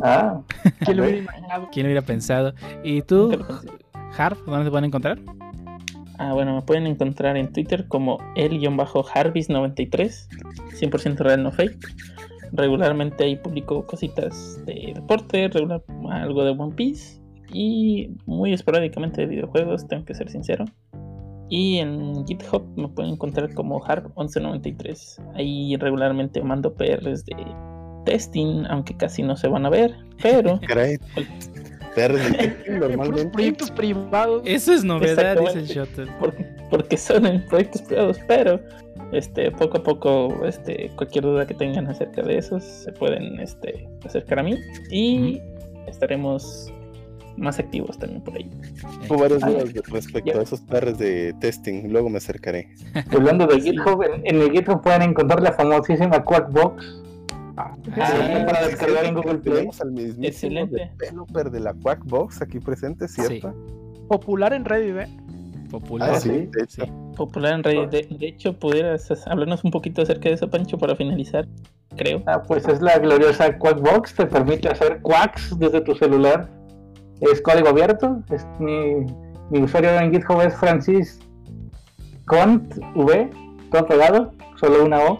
Ah, 0.00 0.40
¿Quién 0.80 0.96
lo 0.96 1.04
hubiera 1.04 1.18
imaginado? 1.18 1.68
¿Quién 1.72 1.86
lo 1.86 1.88
hubiera 1.88 2.06
pensado? 2.06 2.54
¿Y 2.82 3.02
tú. 3.02 3.38
Harp, 4.16 4.38
dónde 4.46 4.64
te 4.64 4.70
pueden 4.70 4.84
encontrar? 4.86 5.18
Ah, 6.22 6.32
bueno, 6.34 6.54
me 6.54 6.62
pueden 6.62 6.86
encontrar 6.86 7.36
en 7.36 7.52
Twitter 7.52 7.88
como 7.88 8.18
el-harvis93, 8.36 10.28
100% 10.80 11.16
real, 11.16 11.42
no 11.42 11.50
fake. 11.50 11.84
Regularmente 12.52 13.24
ahí 13.24 13.34
publico 13.34 13.84
cositas 13.88 14.64
de 14.64 14.92
deporte, 14.94 15.48
regular, 15.48 15.82
algo 16.10 16.44
de 16.44 16.50
One 16.50 16.76
Piece 16.76 17.20
y 17.52 18.14
muy 18.24 18.52
esporádicamente 18.52 19.22
de 19.22 19.26
videojuegos, 19.26 19.88
tengo 19.88 20.04
que 20.04 20.14
ser 20.14 20.30
sincero. 20.30 20.64
Y 21.48 21.78
en 21.78 22.24
GitHub 22.24 22.68
me 22.76 22.86
pueden 22.86 23.14
encontrar 23.14 23.52
como 23.52 23.80
Harp1193. 23.80 25.34
Ahí 25.34 25.74
regularmente 25.74 26.40
mando 26.40 26.72
PRs 26.72 27.24
de 27.24 27.34
testing, 28.04 28.64
aunque 28.70 28.96
casi 28.96 29.24
no 29.24 29.36
se 29.36 29.48
van 29.48 29.66
a 29.66 29.70
ver, 29.70 29.92
pero 30.22 30.60
Caray, 30.68 30.98
Puros 32.66 32.90
normalmente. 32.90 33.30
proyectos 33.30 33.70
privados. 33.70 34.42
Eso 34.44 34.72
es 34.72 34.84
novedad, 34.84 35.38
dice 35.38 35.58
el. 35.58 35.66
Shuttle. 35.66 36.06
porque 36.70 36.96
son 36.96 37.26
en 37.26 37.46
proyectos 37.46 37.82
privados, 37.82 38.18
pero 38.26 38.60
este 39.12 39.50
poco 39.50 39.78
a 39.78 39.82
poco 39.82 40.46
este 40.46 40.90
cualquier 40.96 41.24
duda 41.24 41.46
que 41.46 41.54
tengan 41.54 41.86
acerca 41.86 42.22
de 42.22 42.38
esos 42.38 42.64
se 42.64 42.92
pueden 42.92 43.38
este 43.40 43.88
acercar 44.04 44.38
a 44.38 44.42
mí 44.42 44.58
y 44.90 45.40
estaremos 45.86 46.72
más 47.36 47.58
activos 47.58 47.98
también 47.98 48.22
por 48.22 48.36
ahí. 48.36 48.48
Tengo 49.02 49.20
varias 49.20 49.40
dudas 49.40 49.72
respecto 49.88 50.38
a 50.38 50.42
esos 50.42 50.60
PRs 50.60 50.98
de 50.98 51.34
testing, 51.40 51.88
luego 51.90 52.08
me 52.08 52.18
acercaré. 52.18 52.68
hablando 53.10 53.46
de 53.46 53.60
GitHub, 53.60 54.02
en, 54.02 54.26
en 54.26 54.42
el 54.42 54.50
GitHub 54.50 54.82
pueden 54.82 55.02
encontrar 55.02 55.42
la 55.42 55.52
famosísima 55.52 56.22
Quackbox. 56.24 57.02
Ah, 57.56 57.76
para 57.94 58.66
descargar 58.66 59.04
en 59.04 59.14
Google 59.14 59.38
Play. 59.38 59.68
Al 59.80 60.24
Excelente. 60.24 60.90
developer 60.98 61.50
de 61.50 61.60
la 61.60 61.74
Quackbox 61.74 62.42
aquí 62.42 62.58
presente, 62.60 63.08
¿cierto? 63.08 63.54
Popular 64.08 64.52
en 64.52 64.64
Reddit, 64.64 64.96
¿eh? 64.96 65.18
Popular. 65.70 66.10
Ah, 66.14 66.20
sí, 66.20 66.48
de 66.50 66.62
hecho. 66.64 66.84
Popular 67.16 67.54
en 67.54 67.62
Reddit. 67.64 67.90
De, 67.90 68.16
de 68.18 68.26
hecho, 68.26 68.58
pudieras 68.58 69.10
hablarnos 69.26 69.64
un 69.64 69.70
poquito 69.70 70.02
acerca 70.02 70.28
de 70.28 70.34
eso, 70.36 70.48
Pancho, 70.48 70.78
para 70.78 70.96
finalizar, 70.96 71.46
creo. 71.96 72.22
Ah, 72.26 72.42
pues 72.42 72.66
es 72.68 72.80
la 72.80 72.98
gloriosa 72.98 73.58
Quackbox, 73.58 74.14
te 74.14 74.26
permite 74.26 74.68
hacer 74.68 75.00
quacks 75.02 75.58
desde 75.58 75.80
tu 75.80 75.94
celular. 75.94 76.48
Es 77.20 77.40
código 77.40 77.68
abierto. 77.68 78.22
Es 78.30 78.46
mi, 78.58 79.06
mi 79.50 79.62
usuario 79.62 79.90
en 79.98 80.12
GitHub 80.12 80.40
es 80.40 80.54
Francis 80.56 81.20
Cont 82.26 82.78
V, 82.94 83.30
todo 83.70 83.86
pegado, 83.86 84.32
solo 84.56 84.84
una 84.84 85.00
O, 85.00 85.18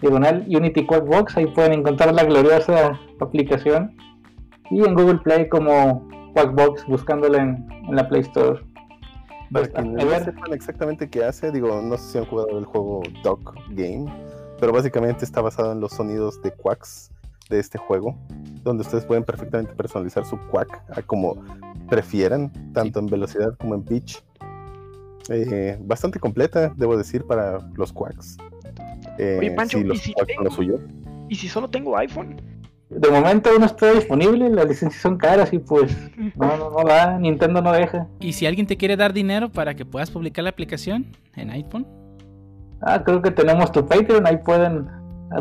diagonal 0.00 0.44
Unity 0.48 0.86
Quackbox. 0.86 1.36
Ahí 1.36 1.46
pueden 1.46 1.72
encontrar 1.72 2.14
la 2.14 2.24
gloriosa 2.24 2.98
aplicación. 3.20 3.96
Y 4.70 4.84
en 4.84 4.94
Google 4.94 5.18
Play 5.18 5.48
como 5.48 6.08
Quackbox, 6.34 6.86
buscándola 6.86 7.42
en, 7.42 7.66
en 7.88 7.96
la 7.96 8.08
Play 8.08 8.22
Store. 8.22 8.60
Para 9.52 9.66
Pues, 9.66 9.74
a 9.74 9.82
no 9.82 10.24
sepan 10.24 10.52
exactamente 10.52 11.10
qué 11.10 11.24
hace, 11.24 11.50
digo, 11.50 11.80
no 11.82 11.96
sé 11.96 12.12
si 12.12 12.18
han 12.18 12.24
jugado 12.26 12.56
el 12.56 12.64
juego 12.64 13.02
Dog 13.24 13.52
Game, 13.70 14.06
pero 14.60 14.72
básicamente 14.72 15.24
está 15.24 15.40
basado 15.40 15.72
en 15.72 15.80
los 15.80 15.90
sonidos 15.92 16.40
de 16.42 16.52
quacks 16.52 17.10
de 17.48 17.58
este 17.58 17.76
juego, 17.76 18.16
donde 18.62 18.82
ustedes 18.82 19.04
pueden 19.04 19.24
perfectamente 19.24 19.74
personalizar 19.74 20.24
su 20.24 20.38
quack 20.52 20.84
a 20.96 21.02
como 21.02 21.34
prefieran, 21.88 22.52
tanto 22.72 23.00
en 23.00 23.06
velocidad 23.06 23.56
como 23.58 23.74
en 23.74 23.82
pitch. 23.82 24.22
Eh, 25.28 25.76
bastante 25.80 26.20
completa, 26.20 26.72
debo 26.76 26.96
decir, 26.96 27.26
para 27.26 27.58
los 27.74 27.92
quacks. 27.92 28.36
Eh, 29.22 29.36
Oye, 29.38 29.50
Pancho, 29.52 29.78
si 29.78 29.84
¿y 29.86 29.96
si 29.96 30.12
quacks 30.14 30.34
son 30.34 30.44
lo 30.44 30.50
tengo? 30.50 30.56
suyo. 30.56 30.78
¿Y 31.28 31.34
si 31.34 31.48
solo 31.48 31.68
tengo 31.68 31.96
iPhone? 31.98 32.40
De 32.88 33.08
momento 33.10 33.50
no 33.58 33.66
está 33.66 33.92
disponible, 33.92 34.48
las 34.50 34.66
licencias 34.66 35.00
son 35.00 35.16
caras 35.16 35.52
y 35.52 35.58
pues 35.60 35.96
no, 36.34 36.56
no, 36.56 36.70
no 36.70 36.84
da, 36.84 37.18
Nintendo 37.18 37.62
no 37.62 37.70
deja. 37.72 38.08
Y 38.18 38.32
si 38.32 38.46
alguien 38.46 38.66
te 38.66 38.76
quiere 38.76 38.96
dar 38.96 39.12
dinero 39.12 39.48
para 39.50 39.74
que 39.74 39.84
puedas 39.84 40.10
publicar 40.10 40.42
la 40.44 40.50
aplicación 40.50 41.06
en 41.36 41.50
iPhone, 41.50 41.86
Ah, 42.82 43.02
creo 43.04 43.20
que 43.20 43.30
tenemos 43.30 43.70
tu 43.72 43.84
Patreon, 43.86 44.26
ahí 44.26 44.38
pueden 44.38 44.86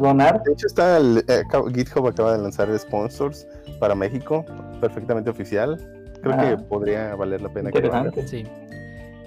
donar. 0.02 0.44
De 0.44 0.52
hecho, 0.52 0.68
está 0.68 0.98
el- 0.98 1.24
eh, 1.30 1.42
GitHub 1.74 2.06
acaba 2.06 2.34
de 2.36 2.44
lanzar 2.44 2.68
sponsors 2.78 3.48
para 3.80 3.96
México, 3.96 4.44
perfectamente 4.82 5.30
oficial. 5.30 5.78
Creo 6.22 6.36
Ah. 6.38 6.50
que 6.50 6.58
podría 6.66 7.16
valer 7.16 7.42
la 7.42 7.48
pena 7.48 7.72
que 7.72 7.80
lo 7.80 7.88
hagan. 7.94 8.08
Interesante. 8.08 8.28
sí. 8.46 8.52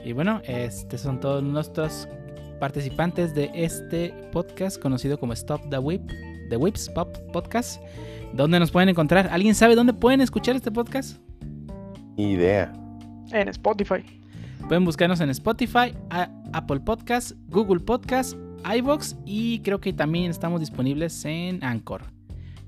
Y 0.05 0.13
bueno, 0.13 0.43
estos 0.45 1.01
son 1.01 1.21
todos 1.21 1.43
nuestros 1.43 2.07
participantes 2.63 3.35
de 3.35 3.51
este 3.55 4.15
podcast 4.31 4.81
conocido 4.81 5.19
como 5.19 5.33
Stop 5.33 5.69
the 5.69 5.79
Whip, 5.81 6.09
The 6.49 6.57
Whips 6.57 6.89
Pop 6.91 7.09
Podcast. 7.33 7.83
¿Dónde 8.35 8.61
nos 8.61 8.71
pueden 8.71 8.89
encontrar? 8.89 9.29
¿Alguien 9.33 9.57
sabe 9.57 9.75
dónde 9.75 9.93
pueden 9.93 10.21
escuchar 10.21 10.55
este 10.55 10.71
podcast? 10.71 11.19
Ni 12.17 12.35
idea. 12.35 12.73
En 13.33 13.49
Spotify. 13.49 14.05
Pueden 14.69 14.85
buscarnos 14.85 15.21
en 15.21 15.31
Spotify, 15.31 15.93
Apple 16.53 16.79
Podcasts, 16.79 17.35
Google 17.49 17.81
Podcasts, 17.81 18.37
iVoox 18.73 19.17
y 19.27 19.59
creo 19.63 19.81
que 19.81 19.93
también 19.93 20.31
estamos 20.31 20.61
disponibles 20.61 21.25
en 21.25 21.65
Anchor. 21.65 22.03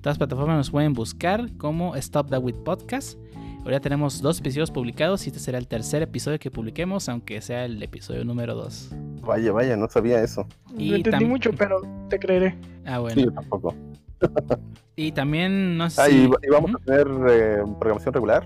Todas 0.00 0.14
las 0.14 0.18
plataformas 0.18 0.56
nos 0.56 0.70
pueden 0.72 0.92
buscar 0.92 1.56
como 1.56 1.94
Stop 1.94 2.30
the 2.30 2.38
With 2.38 2.56
Podcast. 2.64 3.16
Ahora 3.64 3.80
tenemos 3.80 4.20
dos 4.20 4.40
episodios 4.40 4.70
publicados 4.70 5.24
y 5.24 5.30
este 5.30 5.40
será 5.40 5.56
el 5.56 5.66
tercer 5.66 6.02
episodio 6.02 6.38
que 6.38 6.50
publiquemos, 6.50 7.08
aunque 7.08 7.40
sea 7.40 7.64
el 7.64 7.82
episodio 7.82 8.22
número 8.22 8.54
2. 8.54 8.90
Vaya, 9.22 9.52
vaya, 9.52 9.74
no 9.74 9.88
sabía 9.88 10.22
eso. 10.22 10.46
Y 10.76 10.90
no 10.90 10.96
entendí 10.96 11.24
mucho, 11.24 11.50
pero 11.56 11.80
te 12.10 12.18
creeré. 12.18 12.58
Ah, 12.84 12.98
bueno. 12.98 13.14
Sí, 13.14 13.24
yo 13.24 13.32
tampoco. 13.32 13.74
Y 14.96 15.10
también 15.10 15.76
no 15.76 15.90
sé 15.90 16.02
Ah, 16.02 16.08
y, 16.08 16.30
y 16.42 16.50
vamos 16.50 16.70
a 16.72 16.78
tener 16.84 17.08
eh, 17.28 17.62
programación 17.80 18.14
regular. 18.14 18.44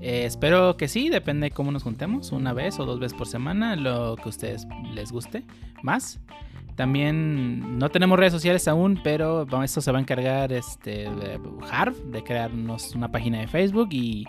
Eh, 0.00 0.24
espero 0.24 0.76
que 0.76 0.88
sí, 0.88 1.10
depende 1.10 1.44
de 1.44 1.50
cómo 1.52 1.70
nos 1.70 1.84
juntemos, 1.84 2.32
una 2.32 2.52
vez 2.52 2.80
o 2.80 2.86
dos 2.86 2.98
veces 2.98 3.16
por 3.16 3.28
semana, 3.28 3.76
lo 3.76 4.16
que 4.16 4.24
a 4.24 4.28
ustedes 4.28 4.66
les 4.92 5.12
guste 5.12 5.44
más. 5.82 6.18
También 6.74 7.78
no 7.78 7.88
tenemos 7.88 8.18
redes 8.18 8.32
sociales 8.32 8.66
aún, 8.68 9.00
pero 9.04 9.46
bueno, 9.46 9.64
esto 9.64 9.80
se 9.80 9.92
va 9.92 9.98
a 9.98 10.00
encargar 10.00 10.52
este 10.52 11.08
de 11.10 11.40
Harv 11.70 11.94
de 12.10 12.22
crearnos 12.22 12.94
una 12.94 13.10
página 13.10 13.38
de 13.38 13.46
Facebook 13.46 13.88
y 13.92 14.26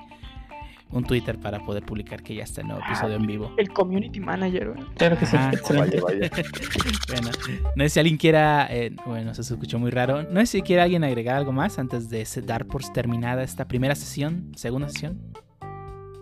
un 0.92 1.04
Twitter 1.04 1.38
para 1.38 1.60
poder 1.60 1.84
publicar 1.84 2.24
que 2.24 2.36
ya 2.36 2.44
está 2.44 2.62
el 2.62 2.68
nuevo 2.68 2.82
episodio 2.86 3.16
en 3.16 3.28
vivo. 3.28 3.54
El 3.58 3.70
community 3.70 4.20
manager, 4.20 4.74
güey. 4.74 4.86
Claro 4.96 5.18
que 5.18 5.26
sí, 5.26 5.36
excelente. 5.36 6.02
Vaya, 6.02 6.30
vaya. 6.30 6.32
Bueno, 7.10 7.30
no 7.76 7.84
sé 7.86 7.90
si 7.90 8.00
alguien 8.00 8.18
quiera, 8.18 8.68
eh, 8.70 8.94
bueno, 9.06 9.34
se 9.34 9.42
escuchó 9.42 9.80
muy 9.80 9.92
raro. 9.92 10.24
No 10.24 10.40
sé 10.42 10.48
si 10.48 10.62
quiere 10.62 10.82
alguien 10.82 11.04
agregar 11.04 11.38
algo 11.38 11.52
más 11.52 11.80
antes 11.80 12.10
de 12.10 12.26
dar 12.44 12.66
por 12.66 12.84
terminada 12.90 13.44
esta 13.44 13.68
primera 13.68 13.96
sesión, 13.96 14.52
segunda 14.56 14.90
sesión. 14.90 15.20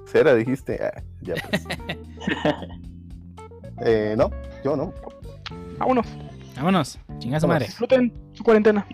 Cera, 0.06 0.36
dijiste. 0.36 0.80
Ah, 0.82 1.04
ya 1.22 1.36
pues. 1.50 1.66
Eh, 3.82 4.16
no, 4.18 4.32
yo 4.64 4.78
no. 4.78 4.94
Vámonos. 5.78 6.08
Vámonos, 6.56 6.98
chinga 7.20 7.42
su 7.42 7.48
madre. 7.48 7.66
Disfruten 7.66 8.14
su 8.32 8.42
cuarentena. 8.42 8.88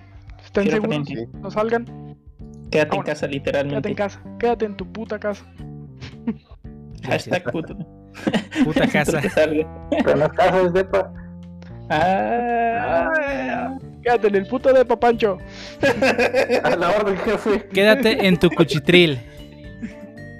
Estén 0.43 0.71
seguros. 0.71 1.07
Sí. 1.07 1.15
No 1.33 1.51
salgan. 1.51 2.10
Quédate 2.71 2.95
en 2.95 3.01
casa, 3.03 3.19
Quédate 3.21 3.25
en 3.25 3.31
literalmente. 3.31 3.95
casa. 3.95 4.21
Quédate 4.39 4.65
en 4.65 4.77
tu 4.77 4.91
puta 4.91 5.19
casa. 5.19 5.45
Hashtag 7.03 7.43
puto. 7.51 7.75
Puta 8.63 8.87
casa. 8.91 9.19
Pero 10.03 10.15
las 10.15 10.31
casas 10.33 10.73
de 10.73 10.85
pa. 10.85 11.13
Ah. 11.89 13.77
Quédate 14.01 14.27
en 14.29 14.35
el 14.35 14.47
puto 14.47 14.73
de 14.73 14.85
Papancho. 14.85 15.37
A 16.63 16.75
la 16.75 16.89
orden, 16.91 17.17
jefe. 17.17 17.67
Quédate 17.67 18.25
en 18.25 18.37
tu 18.39 18.49
cuchitril. 18.49 19.19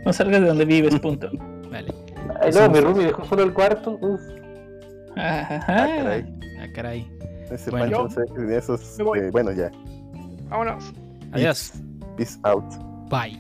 No 0.06 0.14
salgas 0.14 0.42
de 0.42 0.48
donde 0.48 0.66
vives, 0.66 0.98
punto. 1.00 1.30
Vale. 1.70 1.94
Ahí 2.42 2.52
luego 2.52 2.70
mi 2.74 2.80
Ruby 2.80 3.04
dejó 3.06 3.26
solo 3.26 3.44
el 3.44 3.54
cuarto. 3.54 4.00
Uf. 4.02 4.22
Ah, 5.18 5.58
Ajá. 5.58 5.88
caray. 5.98 6.26
Ah, 6.60 6.66
caray. 6.74 7.08
Ese 7.52 7.70
Bueno. 7.70 8.08
Pancho, 8.08 8.24
no 8.36 8.48
de 8.48 8.58
esos. 8.58 8.96
Me 8.98 9.04
voy. 9.04 9.20
eh, 9.20 9.30
bueno, 9.32 9.52
ya. 9.52 9.70
Vámonos. 10.50 10.94
Adiós. 11.34 11.74
Peace 12.22 12.38
out. 12.46 13.10
Bye. 13.10 13.36